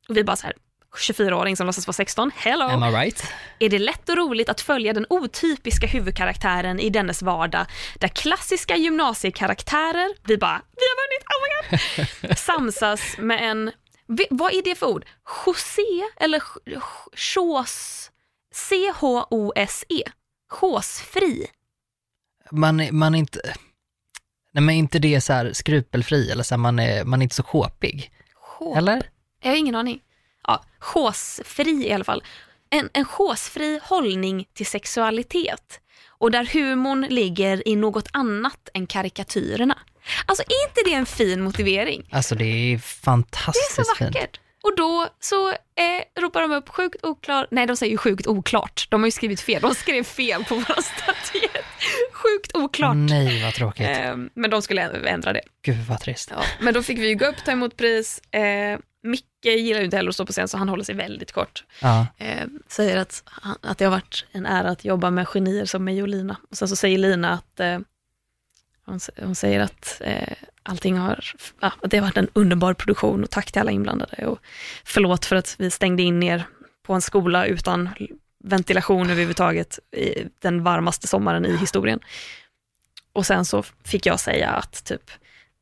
och 0.10 0.18
vi 0.18 0.24
bara 0.24 0.36
så 0.36 0.45
här 0.45 0.56
24-åring 0.98 1.58
som 1.58 1.66
låtsas 1.68 1.88
vara 1.88 1.94
16, 1.94 2.32
hello, 2.36 2.66
Am 2.66 2.84
I 2.84 2.88
right? 2.88 3.24
är 3.60 3.70
det 3.70 3.80
lätt 3.80 4.10
och 4.10 4.18
roligt 4.18 4.50
att 4.50 4.62
följa 4.62 4.94
den 4.94 5.06
otypiska 5.10 5.88
huvudkaraktären 5.88 6.80
i 6.80 6.90
dennes 6.90 7.22
vardag, 7.22 7.66
där 8.00 8.08
klassiska 8.08 8.76
gymnasiekaraktärer, 8.76 10.16
vi 10.28 10.38
bara, 10.38 10.62
vi 10.76 10.82
har 10.82 10.98
vunnit, 11.02 11.24
oh 11.30 11.42
my 11.44 11.78
god, 12.28 12.38
samsas 12.38 13.18
med 13.18 13.50
en, 13.52 13.72
vad 14.30 14.54
är 14.54 14.62
det 14.64 14.76
för 14.76 14.86
ord? 14.88 15.06
José 15.46 15.82
eller 16.18 16.40
ch- 16.40 16.58
ch- 16.66 17.16
chos, 17.16 18.12
C-H-O-S-E, 18.54 20.04
chosfri. 20.50 21.48
Man, 22.52 22.88
man 22.92 23.16
är 23.16 23.20
inte... 23.20 23.42
Nej 24.52 24.62
men 24.64 24.76
inte 24.76 25.00
det 25.00 25.22
så 25.22 25.34
här 25.34 25.54
skrupelfri 25.54 26.32
eller 26.32 26.44
så 26.44 26.56
här, 26.56 26.58
man, 26.60 26.80
är, 26.80 27.04
man 27.04 27.22
är 27.22 27.24
inte 27.24 27.36
så 27.36 27.44
sjåpig. 27.44 28.12
Chå- 28.36 28.76
Eller? 28.78 29.10
Jag 29.42 29.50
har 29.50 29.56
ingen 29.58 29.76
aning. 29.76 30.02
Ja, 30.48 30.64
chosfri 30.80 31.88
i 31.88 31.94
alla 31.94 32.04
fall. 32.04 32.24
En, 32.70 32.90
en 32.94 33.06
chosfri 33.06 33.80
hållning 33.84 34.46
till 34.54 34.66
sexualitet 34.66 35.80
och 36.08 36.32
där 36.32 36.46
humorn 36.46 37.02
ligger 37.10 37.68
i 37.68 37.76
något 37.76 38.08
annat 38.14 38.70
än 38.74 38.88
karikatyrerna. 38.88 39.78
Alltså 40.26 40.44
är 40.44 40.68
inte 40.70 40.90
det 40.90 40.94
en 40.96 41.06
fin 41.06 41.42
motivering? 41.42 42.10
Alltså 42.12 42.36
det 42.36 42.44
är 42.46 42.68
Det 42.70 42.74
är 42.74 42.80
fantastiskt 42.80 43.76
så 43.76 43.96
fint. 43.96 44.16
vackert. 44.16 44.40
Och 44.64 44.76
då 44.76 45.08
så 45.20 45.50
eh, 45.50 45.56
ropar 46.22 46.42
de 46.42 46.52
upp 46.52 46.70
sjukt 46.70 47.06
oklar, 47.06 47.48
nej 47.52 47.68
de 47.68 47.78
säger 47.78 47.92
ju 47.92 47.98
sjukt 47.98 48.28
oklart. 48.28 48.88
De 48.90 49.02
har 49.02 49.08
ju 49.08 49.12
skrivit 49.12 49.42
fel, 49.42 49.62
de 49.62 49.76
skrev 49.76 50.04
fel 50.04 50.44
på 50.46 50.56
våra 50.56 50.82
statyett. 50.82 51.66
Sjukt 52.14 52.56
oklart. 52.56 52.96
Nej 52.96 53.44
vad 53.44 53.54
tråkigt. 53.54 53.88
Eh, 53.88 54.16
men 54.34 54.50
de 54.50 54.62
skulle 54.62 54.82
ändra 55.10 55.34
det. 55.34 55.42
Gud 55.62 55.78
vad 55.90 56.00
trist. 56.02 56.32
Ja, 56.36 56.44
men 56.62 56.74
då 56.74 56.84
fick 56.84 56.98
vi 57.00 57.08
ju 57.08 57.16
gå 57.16 57.26
upp, 57.26 57.36
ta 57.46 57.52
emot 57.52 57.78
pris. 57.78 58.20
Eh, 58.34 58.80
Micke 59.04 59.45
gillar 59.45 59.80
ju 59.80 59.86
inte 59.86 59.97
heller 59.97 60.10
att 60.10 60.16
stå 60.16 60.26
på 60.26 60.32
scen 60.32 60.47
så 60.47 60.58
han 60.58 60.70
håller 60.70 60.84
sig 60.84 60.95
väldigt 60.95 61.32
kort. 61.32 61.64
Ja. 61.82 62.08
Eh, 62.18 62.47
säger 62.68 62.97
att, 62.97 63.24
att 63.62 63.78
det 63.78 63.86
har 63.86 63.91
varit 63.91 64.26
en 64.32 64.45
ära 64.45 64.70
att 64.70 64.86
jobba 64.86 65.12
med 65.12 65.28
genier 65.28 65.66
som 65.66 65.84
mig 65.84 66.02
och 66.02 66.08
Lina. 66.08 66.38
Och 66.50 66.58
sen 66.58 66.68
så 66.68 66.76
säger 66.76 66.97
Lina 66.97 67.34
att 67.34 67.60
eh, 67.60 67.80
hon, 68.86 69.00
hon 69.18 69.36
säger 69.36 69.60
att 69.60 70.02
eh, 70.02 70.34
allting 70.64 70.97
har, 70.97 71.26
ja, 71.60 71.74
att 71.82 71.91
det 71.91 71.97
har 71.97 72.06
varit 72.06 72.18
en 72.18 72.30
underbar 72.34 72.74
produktion 72.74 73.24
och 73.24 73.30
tack 73.30 73.52
till 73.52 73.62
alla 73.62 73.72
inblandade. 73.72 74.26
Och 74.26 74.39
förlåt 74.84 75.26
för 75.26 75.36
att 75.36 75.56
vi 75.60 75.72
stängde 75.72 76.04
in 76.04 76.24
er 76.24 76.43
på 76.84 76.93
en 76.93 77.02
skola 77.02 77.45
utan 77.45 77.89
ventilation 78.43 79.10
överhuvudtaget 79.10 79.80
i 79.91 80.28
den 80.39 80.64
varmaste 80.64 81.08
sommaren 81.08 81.45
i 81.45 81.58
historien. 81.58 82.00
Och 83.14 83.26
sen 83.26 83.45
så 83.45 83.64
fick 83.84 84.06
jag 84.06 84.20
säga 84.20 84.50
att 84.50 84.84
typ, 84.84 85.12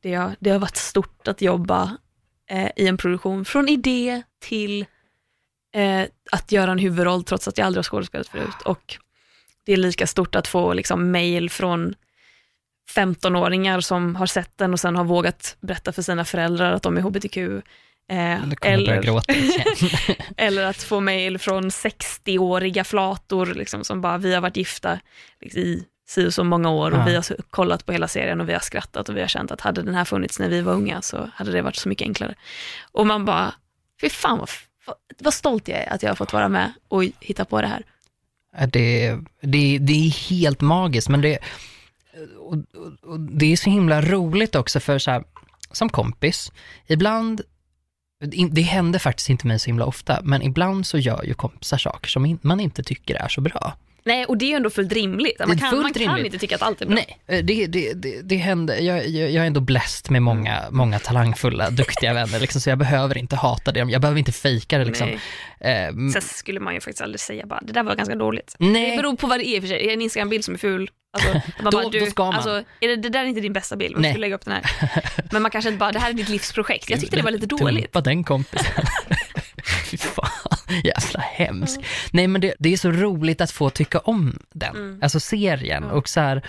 det, 0.02 0.14
har, 0.14 0.36
det 0.38 0.50
har 0.50 0.58
varit 0.58 0.76
stort 0.76 1.28
att 1.28 1.42
jobba 1.42 1.96
eh, 2.48 2.70
i 2.76 2.86
en 2.86 2.96
produktion 2.96 3.44
från 3.44 3.68
idé 3.68 4.22
till 4.40 4.86
eh, 5.74 6.02
att 6.32 6.52
göra 6.52 6.72
en 6.72 6.78
huvudroll 6.78 7.24
trots 7.24 7.48
att 7.48 7.58
jag 7.58 7.66
aldrig 7.66 7.78
har 7.78 7.88
skådespelat 7.90 8.28
förut. 8.28 8.62
Och 8.64 8.98
det 9.64 9.72
är 9.72 9.76
lika 9.76 10.06
stort 10.06 10.34
att 10.34 10.48
få 10.48 10.72
liksom 10.72 11.10
mail 11.10 11.50
från 11.50 11.94
15-åringar 12.94 13.80
som 13.80 14.16
har 14.16 14.26
sett 14.26 14.58
den 14.58 14.72
och 14.72 14.80
sen 14.80 14.96
har 14.96 15.04
vågat 15.04 15.56
berätta 15.60 15.92
för 15.92 16.02
sina 16.02 16.24
föräldrar 16.24 16.72
att 16.72 16.82
de 16.82 16.96
är 16.96 17.00
hbtq. 17.00 17.36
Eh, 18.10 18.42
eller, 18.62 19.04
igen. 19.04 19.20
eller 20.36 20.64
att 20.64 20.82
få 20.82 21.00
mail 21.00 21.38
från 21.38 21.70
60-åriga 21.70 22.84
flator 22.84 23.46
liksom, 23.46 23.84
som 23.84 24.00
bara, 24.00 24.18
vi 24.18 24.34
har 24.34 24.40
varit 24.40 24.56
gifta 24.56 25.00
liksom, 25.40 25.60
i 25.60 25.84
si 26.08 26.26
och 26.26 26.34
så 26.34 26.44
många 26.44 26.70
år 26.70 26.90
och 26.90 26.98
Ja. 26.98 27.04
vi 27.04 27.14
har 27.14 27.24
kollat 27.50 27.86
på 27.86 27.92
hela 27.92 28.08
serien 28.08 28.40
och 28.40 28.48
vi 28.48 28.52
har 28.52 28.60
skrattat 28.60 29.08
och 29.08 29.16
vi 29.16 29.20
har 29.20 29.28
känt 29.28 29.50
att 29.50 29.60
hade 29.60 29.82
den 29.82 29.94
här 29.94 30.04
funnits 30.04 30.38
när 30.38 30.48
vi 30.48 30.60
var 30.60 30.72
unga 30.72 31.02
så 31.02 31.30
hade 31.34 31.52
det 31.52 31.62
varit 31.62 31.76
så 31.76 31.88
mycket 31.88 32.06
enklare. 32.06 32.34
Och 32.92 33.06
man 33.06 33.24
bara, 33.24 33.54
fy 34.00 34.08
fan 34.08 34.38
vad, 34.38 34.48
vad, 35.18 35.34
stolt 35.34 35.68
jag 35.68 35.78
är 35.78 35.92
att 35.92 36.02
jag 36.02 36.10
har 36.10 36.16
fått 36.16 36.32
vara 36.32 36.48
med 36.48 36.72
och 36.88 37.04
hitta 37.20 37.44
på 37.44 37.60
det 37.60 37.66
här. 37.66 37.82
Det, 38.66 39.18
det, 39.42 39.78
det 39.78 39.92
är 39.92 40.30
helt 40.30 40.60
magiskt, 40.60 41.08
men 41.08 41.20
det, 41.20 41.38
och, 42.38 42.54
och, 42.54 43.10
och 43.10 43.20
det 43.20 43.52
är 43.52 43.56
så 43.56 43.70
himla 43.70 44.02
roligt 44.02 44.54
också 44.54 44.80
för 44.80 44.98
så 44.98 45.10
här, 45.10 45.24
som 45.72 45.88
kompis, 45.88 46.52
ibland, 46.86 47.40
det 48.50 48.62
händer 48.62 48.98
faktiskt 48.98 49.28
inte 49.30 49.46
mig 49.46 49.58
så 49.58 49.66
himla 49.66 49.84
ofta, 49.84 50.20
men 50.22 50.42
ibland 50.42 50.86
så 50.86 50.98
gör 50.98 51.24
ju 51.24 51.34
kompisar 51.34 51.78
saker 51.78 52.08
som 52.08 52.38
man 52.42 52.60
inte 52.60 52.82
tycker 52.82 53.14
är 53.14 53.28
så 53.28 53.40
bra. 53.40 53.76
Nej, 54.08 54.24
och 54.24 54.38
det 54.38 54.44
är 54.44 54.48
ju 54.48 54.54
ändå 54.54 54.70
fullt 54.70 54.92
rimligt. 54.92 55.38
Man 55.38 55.58
kan, 55.58 55.82
man 55.82 55.92
kan 55.92 56.02
rimligt. 56.02 56.24
inte 56.26 56.38
tycka 56.38 56.54
att 56.54 56.62
allt 56.62 56.80
är 56.82 56.86
bra. 56.86 56.94
Nej, 56.94 57.18
eh, 57.26 57.44
det, 57.44 57.66
det, 57.66 57.92
det, 57.92 58.20
det 58.22 58.36
händer, 58.36 58.76
jag, 58.80 59.08
jag, 59.08 59.30
jag 59.30 59.42
är 59.42 59.46
ändå 59.46 59.60
blessed 59.60 60.10
med 60.10 60.22
många, 60.22 60.62
många 60.70 60.98
talangfulla, 60.98 61.70
duktiga 61.82 62.14
vänner, 62.14 62.40
liksom, 62.40 62.60
så 62.60 62.70
jag 62.70 62.78
behöver 62.78 63.18
inte 63.18 63.36
hata 63.36 63.72
det, 63.72 63.78
jag 63.80 64.00
behöver 64.00 64.18
inte 64.18 64.32
fejka 64.32 64.78
det. 64.78 64.84
Liksom. 64.84 65.08
Eh, 65.60 66.10
Sen 66.12 66.22
skulle 66.22 66.60
man 66.60 66.74
ju 66.74 66.80
faktiskt 66.80 67.00
aldrig 67.02 67.20
säga 67.20 67.46
bara, 67.46 67.60
det 67.60 67.72
där 67.72 67.82
var 67.82 67.94
ganska 67.94 68.14
dåligt. 68.14 68.56
Nej. 68.58 68.90
Det 68.90 68.96
beror 68.96 69.16
på 69.16 69.26
vad 69.26 69.38
det 69.40 69.48
är 69.48 69.56
i 69.56 69.58
och 69.58 69.62
för 69.62 69.68
sig. 69.68 69.82
Är 69.82 69.86
det 69.86 69.92
en 69.92 70.02
Instagram-bild 70.02 70.44
som 70.44 70.54
är 70.54 70.58
ful? 70.58 70.90
Alltså, 71.12 71.32
Då- 71.62 71.70
bara, 71.70 71.88
du, 71.88 71.98
då 72.00 72.06
ska 72.06 72.24
man. 72.24 72.34
Alltså, 72.34 72.62
är 72.80 72.88
det, 72.88 72.96
det 72.96 73.08
där 73.08 73.20
är 73.20 73.24
inte 73.24 73.40
din 73.40 73.52
bästa 73.52 73.76
bild, 73.76 73.96
man 73.96 74.04
skulle 74.04 74.20
lägga 74.20 74.34
upp 74.34 74.44
den 74.44 74.54
här. 74.54 74.90
Men 75.32 75.42
man 75.42 75.50
kanske 75.50 75.68
inte 75.68 75.78
bara, 75.78 75.92
det 75.92 75.98
här 75.98 76.10
är 76.10 76.14
ditt 76.14 76.28
livsprojekt. 76.28 76.90
Jag 76.90 77.00
tyckte 77.00 77.16
det 77.16 77.22
var 77.22 77.30
lite 77.30 77.46
dåligt. 77.46 77.84
Dumpa 77.92 78.00
den 78.00 78.24
kompisen. 78.24 78.84
Fy 79.90 79.96
fan, 79.96 80.27
jävla 80.84 81.20
hemskt. 81.20 81.80
Nej 82.10 82.26
men 82.28 82.40
det, 82.40 82.54
det 82.58 82.72
är 82.72 82.76
så 82.76 82.90
roligt 82.90 83.40
att 83.40 83.50
få 83.50 83.70
tycka 83.70 83.98
om 83.98 84.38
den, 84.54 84.76
Mm. 84.76 84.98
alltså 85.02 85.20
serien. 85.20 85.84
Och 85.84 86.08
så 86.08 86.20
här, 86.20 86.42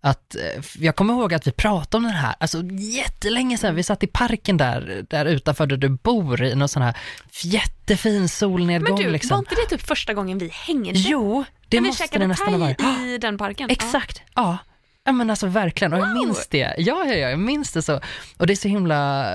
att, 0.00 0.34
eh, 0.34 0.64
jag 0.78 0.96
kommer 0.96 1.14
ihåg 1.14 1.34
att 1.34 1.46
vi 1.46 1.52
pratade 1.52 1.96
om 1.96 2.02
den 2.02 2.12
här, 2.12 2.34
alltså 2.40 2.62
jättelänge 2.72 3.58
sedan, 3.58 3.74
vi 3.74 3.82
satt 3.82 4.02
i 4.02 4.06
parken 4.06 4.56
där, 4.56 5.04
där 5.10 5.26
utanför 5.26 5.66
där 5.66 5.76
du 5.76 5.88
bor 5.88 6.42
i 6.42 6.54
någon 6.54 6.68
sån 6.68 6.82
här 6.82 6.96
jättefin 7.42 8.28
solnedgång 8.28 8.94
Men 8.98 9.04
du, 9.06 9.10
liksom. 9.10 9.30
var 9.30 9.38
inte 9.38 9.54
det 9.54 9.76
typ 9.76 9.86
första 9.86 10.14
gången 10.14 10.38
vi 10.38 10.48
hängde? 10.52 10.90
Jo, 10.94 11.44
det 11.68 11.80
vi 11.80 11.86
måste 11.86 12.18
det 12.18 12.26
nästan 12.26 12.52
ha 12.52 12.58
varit. 12.58 12.78
thai 12.78 13.14
i 13.14 13.18
den 13.18 13.38
parken? 13.38 13.70
Exakt, 13.70 14.22
ja. 14.34 14.58
Ja 15.04 15.12
men 15.12 15.30
alltså 15.30 15.46
verkligen, 15.46 15.92
och 15.92 15.98
jag 15.98 16.12
minns 16.14 16.48
det. 16.48 16.74
Ja, 16.78 17.04
ja, 17.06 17.14
ja, 17.14 17.28
jag 17.28 17.38
minns 17.38 17.72
det 17.72 17.82
så. 17.82 18.00
Och 18.36 18.46
det 18.46 18.52
är 18.52 18.56
så 18.56 18.68
himla 18.68 19.26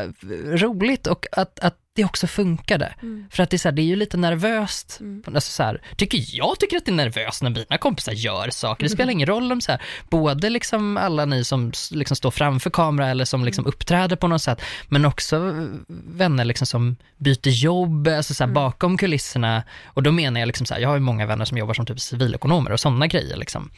roligt 0.46 1.08
och 1.08 1.26
att, 1.32 1.60
att 1.60 1.78
det 1.96 2.06
också 2.06 2.28
funkade. 2.28 2.94
Mm. 3.02 3.26
För 3.32 3.44
att 3.44 3.50
det 3.50 3.56
är, 3.56 3.58
så 3.58 3.68
här, 3.68 3.74
det 3.76 3.82
är 3.82 3.84
ju 3.86 3.96
lite 3.96 4.18
nervöst. 4.18 4.98
Mm. 5.00 5.24
Alltså 5.36 5.52
så 5.52 5.64
här, 5.64 5.82
tycker 5.98 6.20
jag 6.32 6.60
tycker 6.60 6.78
att 6.78 6.86
det 6.86 6.92
är 6.92 6.96
nervöst 6.96 7.44
när 7.44 7.50
mina 7.50 7.78
kompisar 7.78 8.12
gör 8.12 8.50
saker. 8.50 8.84
Det 8.84 8.88
Mm. 8.88 8.96
spelar 8.98 9.12
ingen 9.12 9.28
roll 9.28 9.52
om 9.52 9.62
så 9.62 9.72
här, 9.72 9.82
både 10.10 10.50
liksom 10.50 10.98
alla 10.98 11.26
ni 11.26 11.44
som 11.44 11.72
liksom 11.92 12.16
står 12.18 12.32
framför 12.32 12.70
kamera 12.70 13.08
eller 13.10 13.26
som 13.26 13.40
Mm. 13.40 13.46
liksom 13.46 13.66
uppträder 13.66 14.16
på 14.16 14.28
något 14.28 14.42
sätt, 14.42 14.62
men 14.90 15.06
också 15.06 15.68
vänner 16.08 16.46
liksom 16.46 16.68
som 16.68 16.96
byter 17.18 17.50
jobb, 17.50 18.08
alltså 18.08 18.34
så 18.34 18.44
här, 18.44 18.48
Mm. 18.50 18.54
bakom 18.54 18.98
kulisserna. 18.98 19.64
Och 19.86 20.04
då 20.04 20.12
menar 20.12 20.40
jag 20.40 20.48
liksom 20.48 20.66
så 20.66 20.74
här, 20.74 20.82
jag 20.82 20.90
har 20.90 20.96
ju 20.96 21.02
många 21.02 21.26
vänner 21.26 21.46
som 21.46 21.58
jobbar 21.58 21.74
som 21.74 21.86
typ 21.86 22.00
civilekonomer 22.02 22.72
och 22.72 22.80
sådana 22.80 23.08
grejer 23.08 23.38
liksom. 23.38 23.70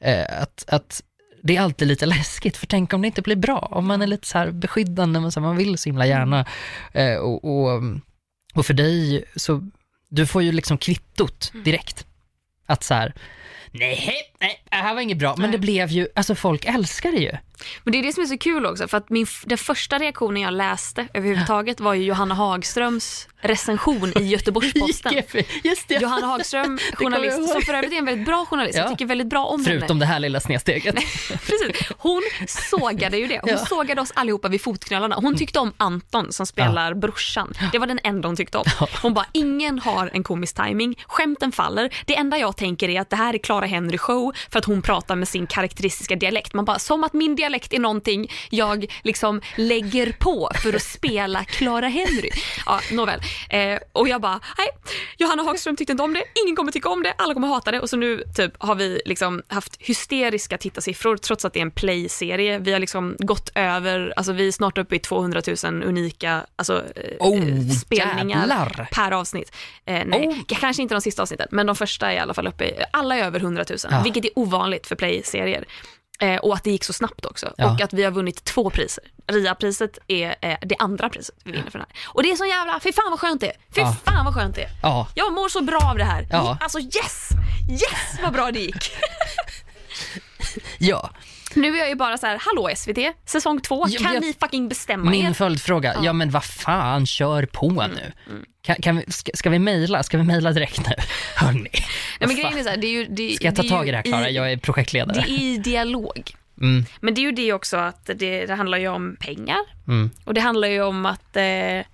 Eh, 0.00 0.42
att, 0.42 0.64
att 0.68 1.02
det 1.42 1.56
är 1.56 1.60
alltid 1.60 1.88
lite 1.88 2.06
läskigt, 2.06 2.56
för 2.56 2.66
tänk 2.66 2.92
om 2.92 3.02
det 3.02 3.06
inte 3.06 3.22
blir 3.22 3.36
bra, 3.36 3.58
om 3.58 3.86
man 3.86 4.02
är 4.02 4.06
lite 4.06 4.26
så 4.26 4.38
här 4.38 4.50
beskyddande, 4.50 5.20
men 5.20 5.32
så 5.32 5.40
här, 5.40 5.46
man 5.46 5.56
vill 5.56 5.78
så 5.78 5.88
himla 5.88 6.06
gärna. 6.06 6.46
Eh, 6.92 7.16
och, 7.16 7.44
och, 7.44 7.82
och 8.54 8.66
för 8.66 8.74
dig, 8.74 9.24
så 9.36 9.70
du 10.08 10.26
får 10.26 10.42
ju 10.42 10.52
liksom 10.52 10.78
kvittot 10.78 11.52
direkt. 11.64 12.06
Att 12.66 12.84
så 12.84 12.94
här, 12.94 13.14
nej, 13.70 14.29
nej, 14.40 14.62
det 14.70 14.76
här 14.76 14.94
var 14.94 15.00
inget 15.00 15.18
bra, 15.18 15.34
men 15.36 15.42
Nej. 15.42 15.52
det 15.52 15.58
blev 15.58 15.88
ju, 15.90 16.08
alltså 16.16 16.34
folk 16.34 16.64
älskar 16.64 17.12
det 17.12 17.18
ju. 17.18 17.32
Men 17.84 17.92
det 17.92 17.98
är 17.98 18.02
det 18.02 18.12
som 18.12 18.22
är 18.22 18.26
så 18.26 18.38
kul 18.38 18.66
också, 18.66 18.88
för 18.88 18.96
att 18.98 19.10
min, 19.10 19.26
den 19.44 19.58
första 19.58 19.98
reaktionen 19.98 20.42
jag 20.42 20.54
läste 20.54 21.06
överhuvudtaget 21.14 21.80
var 21.80 21.94
ju 21.94 22.04
Johanna 22.04 22.34
Hagströms 22.34 23.28
recension 23.42 24.12
i 24.18 24.22
Göteborgs-Posten. 24.22 25.12
Just 25.64 25.88
det. 25.88 25.94
Johanna 25.94 26.26
Hagström, 26.26 26.78
journalist, 26.94 27.48
som 27.52 27.62
för 27.62 27.74
övrigt 27.74 27.92
är 27.92 27.96
en 27.96 28.04
väldigt 28.04 28.26
bra 28.26 28.46
journalist. 28.46 28.76
Ja. 28.76 28.82
Jag 28.82 28.90
tycker 28.90 29.06
väldigt 29.06 29.26
bra 29.26 29.44
om 29.46 29.64
Förutom 29.64 29.88
henne. 29.88 30.00
det 30.00 30.06
här 30.06 30.18
lilla 30.20 30.40
snedsteget. 30.40 30.94
Precis. 31.28 31.90
Hon 31.98 32.22
sågade 32.48 33.16
ju 33.18 33.26
det. 33.26 33.38
Hon 33.40 33.48
Ja. 33.50 33.54
Mm. 33.54 33.66
sågade 33.66 34.00
oss 34.00 34.12
allihopa 34.14 34.48
vid 34.48 34.62
fotknölarna. 34.62 35.16
Hon 35.16 35.36
tyckte 35.36 35.58
om 35.58 35.72
Anton 35.76 36.32
som 36.32 36.46
spelar 36.46 36.94
brorsan. 36.94 37.54
Det 37.72 37.78
var 37.78 37.86
den 37.86 38.00
enda 38.04 38.28
hon 38.28 38.36
tyckte 38.36 38.58
om. 38.58 38.64
Hon 39.02 39.14
bara, 39.14 39.26
ingen 39.32 39.78
har 39.78 40.10
en 40.12 40.22
komisk 40.22 40.56
timing. 40.56 40.94
Skämten 41.06 41.52
faller. 41.52 41.94
Det 42.06 42.16
enda 42.16 42.38
jag 42.38 42.56
tänker 42.56 42.88
är 42.88 43.00
att 43.00 43.10
det 43.10 43.16
här 43.16 43.34
är 43.34 43.38
Clara 43.38 43.66
Henry 43.66 43.98
show 43.98 44.29
för 44.50 44.58
att 44.58 44.64
hon 44.64 44.82
pratar 44.82 45.16
med 45.16 45.28
sin 45.28 45.46
karaktäristiska 45.46 46.16
dialekt. 46.16 46.54
Man 46.54 46.64
bara, 46.64 46.78
som 46.78 47.04
att 47.04 47.12
min 47.12 47.36
dialekt 47.36 47.72
är 47.72 47.78
någonting 47.78 48.30
jag 48.50 48.86
liksom 49.02 49.40
lägger 49.56 50.12
på 50.12 50.50
för 50.62 50.72
att 50.76 50.82
spela 50.82 51.44
Clara 51.44 51.88
Henry. 51.88 52.30
Ja, 52.66 52.80
nåväl. 52.92 53.20
Eh, 53.50 53.78
och 53.92 54.08
jag 54.08 54.20
bara, 54.20 54.40
nej, 54.58 54.68
Johanna 55.18 55.42
Hagström 55.42 55.76
tyckte 55.76 55.92
inte 55.92 56.02
om 56.02 56.14
det, 56.14 56.24
ingen 56.44 56.56
kommer 56.56 56.72
tycka 56.72 56.88
om 56.88 57.02
det, 57.02 57.14
alla 57.18 57.34
kommer 57.34 57.48
hata 57.48 57.70
det 57.70 57.80
och 57.80 57.90
så 57.90 57.96
nu 57.96 58.24
typ 58.36 58.52
har 58.58 58.74
vi 58.74 59.02
liksom 59.04 59.42
haft 59.48 59.76
hysteriska 59.78 60.58
tittarsiffror 60.58 61.16
trots 61.16 61.44
att 61.44 61.52
det 61.52 61.58
är 61.60 61.62
en 61.62 61.70
play-serie. 61.70 62.58
Vi 62.58 62.72
har 62.72 62.78
liksom 62.80 63.16
gått 63.18 63.50
över, 63.54 64.12
alltså 64.16 64.32
vi 64.32 64.48
är 64.48 64.52
snart 64.52 64.78
uppe 64.78 64.96
i 64.96 64.98
200 64.98 65.42
000 65.64 65.82
unika 65.82 66.46
alltså, 66.56 66.76
eh, 66.96 67.16
Oh, 67.18 67.68
spelningar 67.70 68.38
jävlar. 68.40 68.88
per 68.92 69.12
avsnitt. 69.12 69.52
Eh, 69.86 70.02
nej, 70.06 70.28
Oh. 70.28 70.36
kanske 70.46 70.82
inte 70.82 70.94
de 70.94 71.00
sista 71.00 71.22
avsnitten, 71.22 71.48
men 71.50 71.66
de 71.66 71.76
första 71.76 72.10
är 72.12 72.16
i 72.16 72.18
alla 72.18 72.34
fall 72.34 72.46
uppe 72.46 72.64
i, 72.64 72.72
alla 72.92 73.16
är 73.16 73.24
över 73.24 73.40
100 73.40 73.64
000, 73.70 73.78
Ja. 73.90 74.00
vilket 74.04 74.19
är 74.28 74.38
ovanligt 74.38 74.86
för 74.86 74.96
play-serier. 74.96 75.64
Eh, 76.20 76.36
och 76.36 76.54
att 76.54 76.64
det 76.64 76.70
gick 76.70 76.84
så 76.84 76.92
snabbt 76.92 77.26
också. 77.26 77.54
Ja. 77.56 77.72
Och 77.74 77.80
att 77.80 77.92
vi 77.92 78.02
har 78.04 78.10
vunnit 78.10 78.44
två 78.44 78.70
priser. 78.70 79.04
RIA-priset 79.26 79.98
är 80.06 80.36
eh, 80.40 80.56
det 80.62 80.76
andra 80.78 81.08
priset 81.08 81.34
vi 81.44 81.52
vinner 81.52 81.70
för 81.70 81.78
den 81.78 81.86
här. 81.90 82.08
Och 82.08 82.22
det 82.22 82.30
är 82.30 82.36
så 82.36 82.44
jävla, 82.44 82.80
fy 82.80 82.92
fan 82.92 83.10
vad 83.10 83.20
skönt 83.20 83.40
det 83.40 83.46
är. 83.46 83.56
Fy 83.74 83.80
Ja. 83.80 83.96
fan 84.04 84.24
vad 84.24 84.34
skönt 84.34 84.54
det 84.56 84.62
är. 84.62 84.70
Ja, 84.82 85.08
Jag 85.14 85.32
mår 85.32 85.48
så 85.48 85.60
bra 85.62 85.78
av 85.90 85.98
det 85.98 86.04
här. 86.04 86.26
Ja. 86.30 86.58
Alltså 86.60 86.78
yes! 86.78 87.28
Yes 87.70 88.18
vad 88.22 88.32
bra 88.32 88.50
det 88.52 88.60
gick. 88.60 88.90
ja. 90.78 91.10
Nu 91.54 91.74
är 91.74 91.78
jag 91.78 91.88
ju 91.88 91.94
bara 91.94 92.18
så 92.18 92.26
här, 92.26 92.38
hallå 92.40 92.70
SVT, 92.76 92.98
säsong 93.26 93.60
två, 93.60 93.86
Ja, 93.88 93.98
kan 94.02 94.14
jag- 94.14 94.22
ni 94.22 94.34
fucking 94.40 94.68
bestämma 94.68 95.10
Min 95.10 95.26
er? 95.26 95.32
följdfråga, 95.32 95.96
ja. 96.02 96.12
men 96.12 96.30
vad 96.30 96.44
fan, 96.44 97.06
kör 97.06 97.46
på 97.46 97.70
nu. 97.70 98.12
Kan, 98.62 98.76
kan 98.76 98.96
vi, 98.96 99.12
ska, 99.12 99.32
ska 99.34 99.50
vi 99.50 99.58
mejla? 99.58 100.02
Ska 100.02 100.18
vi 100.18 100.24
mejla 100.24 100.52
direkt 100.52 100.88
nu? 100.88 100.94
Hörni, 101.36 101.70
Nej, 101.72 101.72
men 102.18 102.36
grejen 102.36 102.58
är 102.58 102.62
så 102.62 102.68
här, 102.68 102.76
det 102.76 102.86
är 102.86 102.90
ju, 102.92 103.04
det, 103.04 103.34
Ska 103.34 103.44
jag 103.44 103.56
ta 103.56 103.62
tag 103.62 103.88
i 103.88 103.90
det 103.90 103.96
här 103.96 104.04
Klara? 104.04 104.30
Jag 104.30 104.52
är 104.52 104.56
projektledare. 104.56 105.24
Det 105.26 105.30
är 105.30 105.42
i 105.42 105.56
dialog. 105.56 106.34
Mm, 106.60 106.84
Men 107.00 107.14
det 107.14 107.20
är 107.20 107.22
ju 107.22 107.32
det 107.32 107.52
också 107.52 107.76
att 107.76 108.06
det, 108.06 108.46
det 108.46 108.54
handlar 108.54 108.78
ju 108.78 108.88
om 108.88 109.16
pengar 109.20 109.58
mm. 109.88 110.10
och 110.24 110.34
det 110.34 110.40
handlar 110.40 110.68
ju 110.68 110.82
om 110.82 111.06
att, 111.06 111.36
eh, 111.36 111.84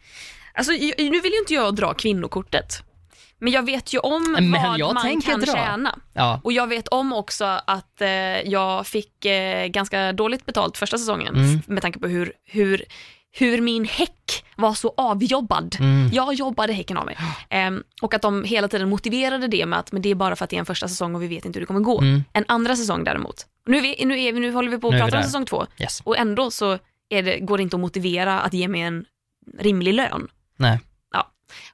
alltså 0.54 0.72
nu 0.98 1.20
vill 1.20 1.32
ju 1.32 1.38
inte 1.38 1.54
jag 1.54 1.74
dra 1.74 1.94
kvinnokortet. 1.94 2.82
Men 3.38 3.52
jag 3.52 3.62
vet 3.66 3.92
ju 3.94 3.98
om 3.98 4.32
Men 4.32 4.52
vad 4.52 4.94
man 4.94 5.20
kan 5.20 5.40
dra. 5.40 5.52
tjäna. 5.54 5.98
Ja, 6.12 6.40
Och 6.44 6.52
jag 6.52 6.66
vet 6.66 6.88
om 6.88 7.12
också 7.12 7.44
att 7.66 8.00
eh, 8.00 8.08
jag 8.40 8.86
fick 8.86 9.24
eh, 9.24 9.66
ganska 9.66 10.12
dåligt 10.12 10.46
betalt 10.46 10.76
första 10.78 10.98
säsongen 10.98 11.34
Mm. 11.36 11.62
med 11.66 11.82
tanke 11.82 11.98
på 11.98 12.06
hur, 12.08 12.32
hur, 12.44 12.82
hur 13.32 13.60
min 13.60 13.84
häck 13.84 14.44
var 14.56 14.74
så 14.74 14.94
avjobbad. 14.96 15.76
Mm. 15.80 16.08
Jag 16.12 16.34
jobbade 16.34 16.72
häcken 16.72 16.96
av 16.96 17.06
mig. 17.06 17.16
Ehm, 17.50 17.82
och 18.02 18.14
att 18.14 18.22
de 18.22 18.44
hela 18.44 18.68
tiden 18.68 18.88
motiverade 18.88 19.46
det 19.48 19.66
med 19.66 19.78
att 19.78 19.92
men 19.92 20.02
det 20.02 20.08
är 20.10 20.14
bara 20.14 20.36
för 20.36 20.44
att 20.44 20.50
det 20.50 20.56
är 20.56 20.60
en 20.60 20.66
första 20.66 20.88
säsong 20.88 21.14
och 21.14 21.22
vi 21.22 21.26
vet 21.26 21.44
inte 21.44 21.56
hur 21.56 21.60
det 21.62 21.66
kommer 21.66 21.80
gå. 21.80 22.00
Mm. 22.00 22.24
En 22.32 22.44
andra 22.48 22.76
säsong 22.76 23.04
däremot. 23.04 23.46
Nu, 23.66 23.76
är 23.76 23.82
vi, 23.82 24.04
nu, 24.04 24.20
är 24.22 24.32
vi, 24.32 24.40
nu 24.40 24.52
håller 24.52 24.70
vi 24.70 24.78
på 24.78 24.88
att 24.88 24.98
prata 25.00 25.16
om 25.16 25.22
säsong 25.22 25.46
två 25.46 25.66
yes. 25.78 26.00
och 26.04 26.18
ändå 26.18 26.50
så 26.50 26.78
det, 27.08 27.38
går 27.38 27.56
det 27.58 27.62
inte 27.62 27.76
att 27.76 27.80
motivera 27.80 28.40
att 28.40 28.54
ge 28.54 28.68
mig 28.68 28.80
en 28.80 29.04
rimlig 29.58 29.94
lön. 29.94 30.28
Nej. 30.56 30.80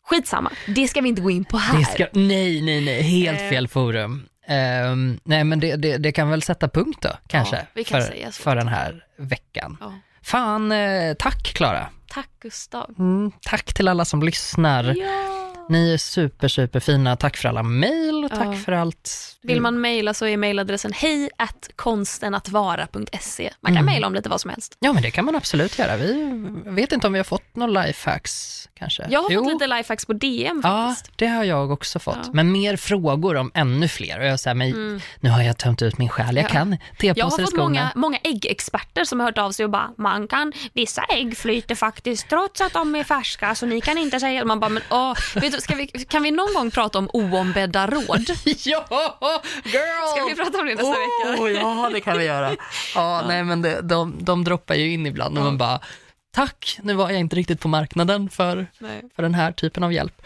Skitsamma, 0.02 0.50
det 0.66 0.88
ska 0.88 1.00
vi 1.00 1.08
inte 1.08 1.22
gå 1.22 1.30
in 1.30 1.44
på 1.44 1.56
här. 1.56 1.82
Ska, 1.82 2.06
nej, 2.12 2.62
nej, 2.62 2.84
nej, 2.84 3.02
helt 3.02 3.40
Eh. 3.40 3.48
fel 3.48 3.68
forum. 3.68 4.28
Ehm, 4.46 5.20
nej, 5.24 5.44
men 5.44 5.60
det, 5.60 5.76
det, 5.76 5.96
det 5.98 6.12
kan 6.12 6.30
väl 6.30 6.42
sätta 6.42 6.68
punkt 6.68 6.98
då, 7.02 7.10
kanske, 7.26 7.66
vi 7.74 7.84
kan 7.84 8.02
för, 8.02 8.30
för 8.42 8.56
den 8.56 8.68
här 8.68 9.04
veckan. 9.18 9.76
Ja. 9.80 9.92
Fan, 10.22 10.72
eh, 10.72 11.14
tack 11.18 11.42
Klara. 11.42 11.86
Tack 12.08 12.28
Gustav. 12.42 12.94
Mm, 12.98 13.32
tack 13.42 13.74
till 13.74 13.88
alla 13.88 14.04
som 14.04 14.22
lyssnar. 14.22 14.84
Ja. 14.84 15.66
Ni 15.68 15.92
är 15.92 15.98
super, 15.98 16.48
super 16.48 16.80
fina. 16.80 17.16
Tack 17.16 17.36
för 17.36 17.48
alla 17.48 17.62
mejl 17.62 18.24
och 18.24 18.30
tack 18.30 18.46
Ja. 18.46 18.52
för 18.52 18.72
allt. 18.72 19.31
Vill 19.42 19.60
man 19.60 19.80
mejla 19.80 20.14
så 20.14 20.26
är 20.26 20.36
mejladressen 20.36 20.92
hej 20.92 21.30
konstenatvara.se. 21.76 23.50
Man 23.60 23.72
kan 23.72 23.76
Mm. 23.76 23.86
mejla 23.86 24.06
om 24.06 24.14
lite 24.14 24.28
vad 24.28 24.40
som 24.40 24.50
helst. 24.50 24.76
Ja, 24.80 24.92
men 24.92 25.02
det 25.02 25.10
kan 25.10 25.24
man 25.24 25.36
absolut 25.36 25.78
göra. 25.78 25.96
Vi 25.96 26.32
vet 26.64 26.92
inte 26.92 27.06
om 27.06 27.12
vi 27.12 27.18
har 27.18 27.24
fått 27.24 27.56
någon 27.56 27.72
lifehacks 27.72 28.68
kanske. 28.74 29.06
Jag 29.10 29.22
har 29.22 29.30
Jo. 29.30 29.44
fått 29.44 29.52
lite 29.52 29.66
lifehacks 29.66 30.06
på 30.06 30.12
DM 30.12 30.60
Ja, 30.64 30.88
faktiskt. 30.88 31.18
det 31.18 31.26
har 31.26 31.44
jag 31.44 31.70
också 31.70 31.98
fått. 31.98 32.18
Ja. 32.22 32.30
Men 32.32 32.52
mer 32.52 32.76
frågor 32.76 33.36
om 33.36 33.50
ännu 33.54 33.88
fler. 33.88 34.20
Och 34.20 34.26
jag 34.26 34.40
säger, 34.40 34.54
men 34.54 34.70
Mm. 34.72 35.00
nu 35.20 35.30
har 35.30 35.42
jag 35.42 35.58
tömt 35.58 35.82
ut 35.82 35.98
min 35.98 36.08
själ. 36.08 36.36
Jag 36.36 36.44
Ja. 36.44 36.48
kan 36.48 36.76
Jag 37.00 37.08
har 37.08 37.14
tepåsar 37.30 37.42
fått 37.44 37.56
många, 37.56 37.92
många 37.94 38.18
äggexperter 38.18 39.04
som 39.04 39.20
har 39.20 39.26
hört 39.26 39.38
av 39.38 39.50
sig 39.52 39.64
och 39.64 39.70
bara, 39.70 39.90
man 39.98 40.28
kan, 40.28 40.52
vissa 40.72 41.04
ägg 41.04 41.36
flyter 41.36 41.74
faktiskt 41.74 42.28
trots 42.28 42.60
att 42.60 42.72
de 42.72 42.94
är 42.94 43.04
färska 43.04 43.54
så 43.54 43.66
ni 43.66 43.80
kan 43.80 43.98
inte 43.98 44.20
säga, 44.20 44.44
man 44.44 44.60
bara, 44.60 44.68
men 44.70 44.82
åh, 44.90 45.14
vet 45.34 45.68
du, 45.68 45.74
vi, 45.74 45.86
kan 45.86 46.22
vi 46.22 46.30
någon 46.30 46.54
gång 46.54 46.70
prata 46.70 46.98
om 46.98 47.08
oombedda 47.12 47.86
råd? 47.86 48.30
Ja, 48.64 49.18
girl! 49.64 50.16
Ska 50.16 50.24
vi 50.24 50.34
prata 50.34 50.58
om 50.60 50.66
det 50.66 50.74
nästa 50.74 50.90
vecka? 50.90 51.42
Oh, 51.42 51.50
ja, 51.50 51.90
det 51.92 52.00
kan 52.00 52.18
vi 52.18 52.24
göra. 52.24 52.56
Ja, 52.94 53.24
nej 53.28 53.44
men 53.44 53.62
det, 53.62 53.80
de, 53.80 54.24
de 54.24 54.44
droppar 54.44 54.74
ju 54.74 54.92
in 54.92 55.06
ibland 55.06 55.38
och 55.38 55.44
man 55.44 55.58
bara, 55.58 55.80
tack, 56.34 56.78
nu 56.82 56.94
var 56.94 57.10
jag 57.10 57.20
inte 57.20 57.36
riktigt 57.36 57.60
på 57.60 57.68
marknaden 57.68 58.30
för, 58.30 58.66
Nej. 58.78 59.02
för 59.16 59.22
den 59.22 59.34
här 59.34 59.52
typen 59.52 59.82
av 59.82 59.92
hjälp. 59.92 60.22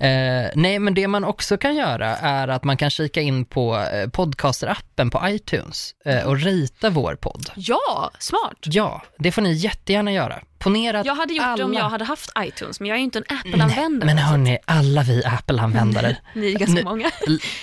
Eh, 0.00 0.50
nej, 0.54 0.78
men 0.78 0.94
det 0.94 1.08
man 1.08 1.24
också 1.24 1.56
kan 1.58 1.76
göra 1.76 2.16
är 2.16 2.48
att 2.48 2.64
man 2.64 2.76
kan 2.76 2.90
kika 2.90 3.20
in 3.20 3.44
på 3.44 3.76
eh, 3.76 4.08
podcasterappen 4.10 5.10
på 5.10 5.20
iTunes 5.28 5.94
eh, 6.04 6.26
och 6.26 6.38
rita 6.40 6.90
vår 6.90 7.14
podd. 7.14 7.50
Ja, 7.56 8.10
smart. 8.18 8.58
Ja, 8.62 9.02
det 9.18 9.32
får 9.32 9.42
ni 9.42 9.52
jättegärna 9.52 10.12
göra. 10.12 10.42
Ponera 10.58 11.00
att 11.00 11.06
Jag 11.06 11.14
hade 11.14 11.34
gjort 11.34 11.44
alla... 11.46 11.56
det 11.56 11.64
om 11.64 11.74
jag 11.74 11.88
hade 11.88 12.04
haft 12.04 12.30
iTunes, 12.38 12.80
men 12.80 12.88
jag 12.88 12.94
är 12.94 12.98
ju 12.98 13.04
inte 13.04 13.18
en 13.18 13.36
Apple-användare. 13.38 14.06
Men 14.06 14.18
hörni, 14.18 14.58
alla 14.64 15.02
vi 15.02 15.24
Apple-användare, 15.24 16.16
Ni 16.34 16.52
är 16.54 16.58
ganska 16.58 16.74
Nu- 16.74 16.84
många. 16.84 17.10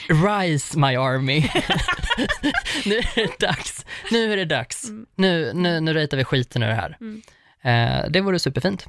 Rise 0.41 0.79
my 0.79 0.95
army. 0.95 1.39
nu 2.85 2.95
är 2.97 3.15
det 3.27 3.39
dags. 3.47 3.85
Nu 4.11 4.33
är 4.33 4.37
det 4.37 4.45
dags. 4.45 4.85
Nu, 5.15 5.51
nu, 5.53 5.79
nu 5.79 5.93
ratear 5.93 6.17
vi 6.17 6.23
skiten 6.23 6.63
ur 6.63 6.67
det 6.67 6.73
här. 6.75 6.97
Mm. 7.01 7.21
Eh, 7.61 8.09
det 8.09 8.21
vore 8.21 8.39
superfint. 8.39 8.85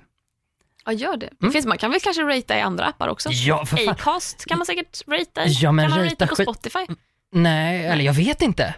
Ja, 0.86 0.92
gör 0.92 1.16
det. 1.16 1.30
det 1.40 1.50
finns, 1.50 1.66
man 1.66 1.78
kan 1.78 1.90
väl 1.90 2.00
kanske 2.00 2.22
ratea 2.22 2.58
i 2.58 2.60
andra 2.60 2.84
appar 2.86 3.08
också? 3.08 3.28
Mm. 3.28 3.38
Ja, 3.44 3.66
för 3.66 3.76
fan. 3.76 3.88
Acast 3.88 4.44
kan 4.46 4.58
man 4.58 4.66
säkert 4.66 5.02
ratea 5.08 5.46
i. 5.46 5.52
Ja, 5.52 5.72
men 5.72 5.82
kan 5.88 5.90
man 5.90 5.98
ratea 5.98 6.12
ratea 6.12 6.26
på 6.28 6.34
skit- 6.36 6.44
Spotify? 6.44 6.86
Nej, 7.32 7.86
eller 7.86 8.04
jag 8.04 8.12
vet 8.12 8.42
inte. 8.42 8.74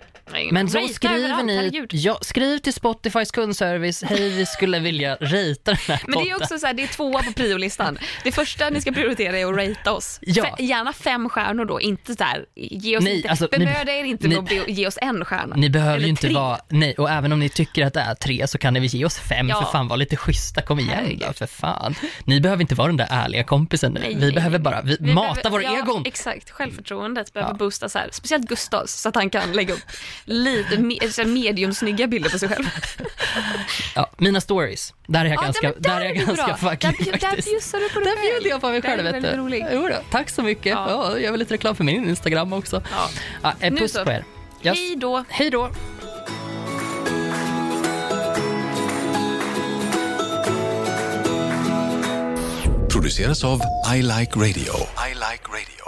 Men 0.50 0.68
så 0.68 0.78
ratea 0.78 0.94
skriver 0.94 1.42
ni, 1.42 1.86
ja, 1.90 2.18
skriv 2.22 2.58
till 2.58 2.72
Spotifys 2.72 3.30
kundservice, 3.30 4.02
hej 4.02 4.30
vi 4.30 4.46
skulle 4.46 4.78
vilja 4.78 5.14
ratea 5.20 5.54
den 5.64 5.76
här 5.76 6.02
Men 6.06 6.18
det 6.18 6.20
är 6.20 6.32
podden. 6.32 6.42
också 6.42 6.58
så 6.58 6.66
här, 6.66 6.74
det 6.74 6.82
är 6.82 6.86
tvåa 6.86 7.22
på 7.22 7.32
priolistan. 7.32 7.98
Det 8.24 8.32
första 8.32 8.70
ni 8.70 8.80
ska 8.80 8.92
prioritera 8.92 9.38
är 9.38 9.46
att 9.46 9.56
ratea 9.56 9.92
oss. 9.92 10.18
Ja. 10.22 10.56
Gärna 10.58 10.92
fem 10.92 11.28
stjärnor 11.28 11.64
då, 11.64 11.80
inte 11.80 12.14
så 12.16 12.24
här, 12.24 12.44
ge 12.54 12.96
oss 12.98 13.04
Nej, 13.04 13.16
inte, 13.16 13.30
alltså, 13.30 13.48
bemöda 13.50 13.92
er 13.92 14.04
inte 14.04 14.28
med 14.28 14.38
att 14.38 14.68
ge 14.68 14.86
oss 14.86 14.98
en 15.02 15.24
stjärna. 15.24 15.56
Ni 15.56 15.70
behöver 15.70 15.94
Eller 15.96 16.04
ju 16.04 16.10
inte 16.10 16.22
tre. 16.22 16.34
vara, 16.34 16.58
nej, 16.68 16.94
och 16.94 17.10
även 17.10 17.32
om 17.32 17.38
ni 17.40 17.48
tycker 17.48 17.86
att 17.86 17.94
det 17.94 18.00
är 18.00 18.14
tre 18.14 18.46
så 18.46 18.58
kan 18.58 18.74
ni 18.74 18.80
väl 18.80 18.88
ge 18.88 19.04
oss 19.04 19.18
fem, 19.18 19.48
Ja. 19.48 19.62
för 19.62 19.72
fan 19.72 19.88
var 19.88 19.96
lite 19.96 20.16
schyssta, 20.16 20.62
kom 20.62 20.80
igen 20.80 21.18
då, 21.26 21.32
för 21.32 21.46
fan. 21.46 21.94
Ni 22.24 22.40
behöver 22.40 22.60
inte 22.62 22.74
vara 22.74 22.86
den 22.88 22.96
där 22.96 23.08
ärliga 23.10 23.44
kompisen 23.44 23.92
nu, 23.92 24.00
Nej, 24.00 24.14
vi 24.14 24.20
nej, 24.20 24.32
behöver 24.32 24.58
bara, 24.58 24.82
vi, 24.82 24.96
Vi 25.00 25.14
mata 25.14 25.34
behöver- 25.34 25.50
våra 25.50 25.62
ja, 25.62 25.78
egon. 25.78 26.02
Exakt, 26.06 26.50
självförtroendet 26.50 27.32
behöver 27.32 27.52
Ja. 27.52 27.56
boostas 27.56 27.94
här. 27.94 28.08
Speciellt 28.12 28.48
Gustavs, 28.48 28.92
så 28.92 29.08
att 29.08 29.14
han 29.14 29.30
kan 29.30 29.52
lägga 29.52 29.74
upp 29.74 29.80
lite 30.24 30.76
me- 30.76 30.98
här 31.18 31.24
mediumsnygga 31.24 32.06
bilder 32.06 32.30
på 32.30 32.38
sig 32.38 32.48
själv. 32.48 32.64
Ja, 33.94 34.10
mina 34.16 34.40
stories, 34.40 34.94
där 35.06 35.20
är 35.20 35.24
jag 35.24 35.36
Ja, 35.36 35.42
ganska, 35.42 35.68
men 35.72 35.82
där 35.82 36.00
är 36.00 36.04
jag 36.04 36.16
ganska 36.16 36.46
bra. 36.46 36.56
fucking 36.56 36.90
där, 36.90 36.98
bju- 37.04 37.12
Där 37.12 37.18
faktiskt. 37.18 37.48
bjussar 37.50 37.78
du 37.80 37.88
på 37.88 38.00
dig 38.00 38.14
Där 38.16 38.22
bjuder 38.22 38.50
jag 38.50 38.60
på 38.60 38.68
mig 38.70 38.80
Där 38.80 38.88
är 38.88 38.96
själv 38.96 39.22
vet 39.22 39.50
du. 39.50 39.68
Jo 39.72 39.88
då, 39.88 39.94
tack 40.10 40.30
så 40.30 40.42
mycket. 40.42 40.66
Ja. 40.72 40.86
Ja. 40.90 41.10
jag 41.12 41.22
gör 41.22 41.30
väl 41.30 41.38
lite 41.40 41.54
reklam 41.54 41.76
för 41.76 41.84
min 41.84 42.08
Instagram 42.08 42.52
också. 42.52 42.82
Ja. 42.90 43.10
Ja, 43.42 43.52
eh, 43.60 43.72
Nu 43.72 43.80
puss 43.80 43.92
på 43.92 44.10
er. 44.10 44.24
Yes. 44.62 44.78
Hej 44.78 44.96
då. 44.96 45.24
Hej 45.28 45.50
då. 45.50 45.70
produceras 52.90 53.44
av 53.44 53.60
I 53.96 54.02
Like 54.02 54.32
Radio. 54.38 54.74
I 55.10 55.14
like 55.14 55.44
radio. 55.48 55.87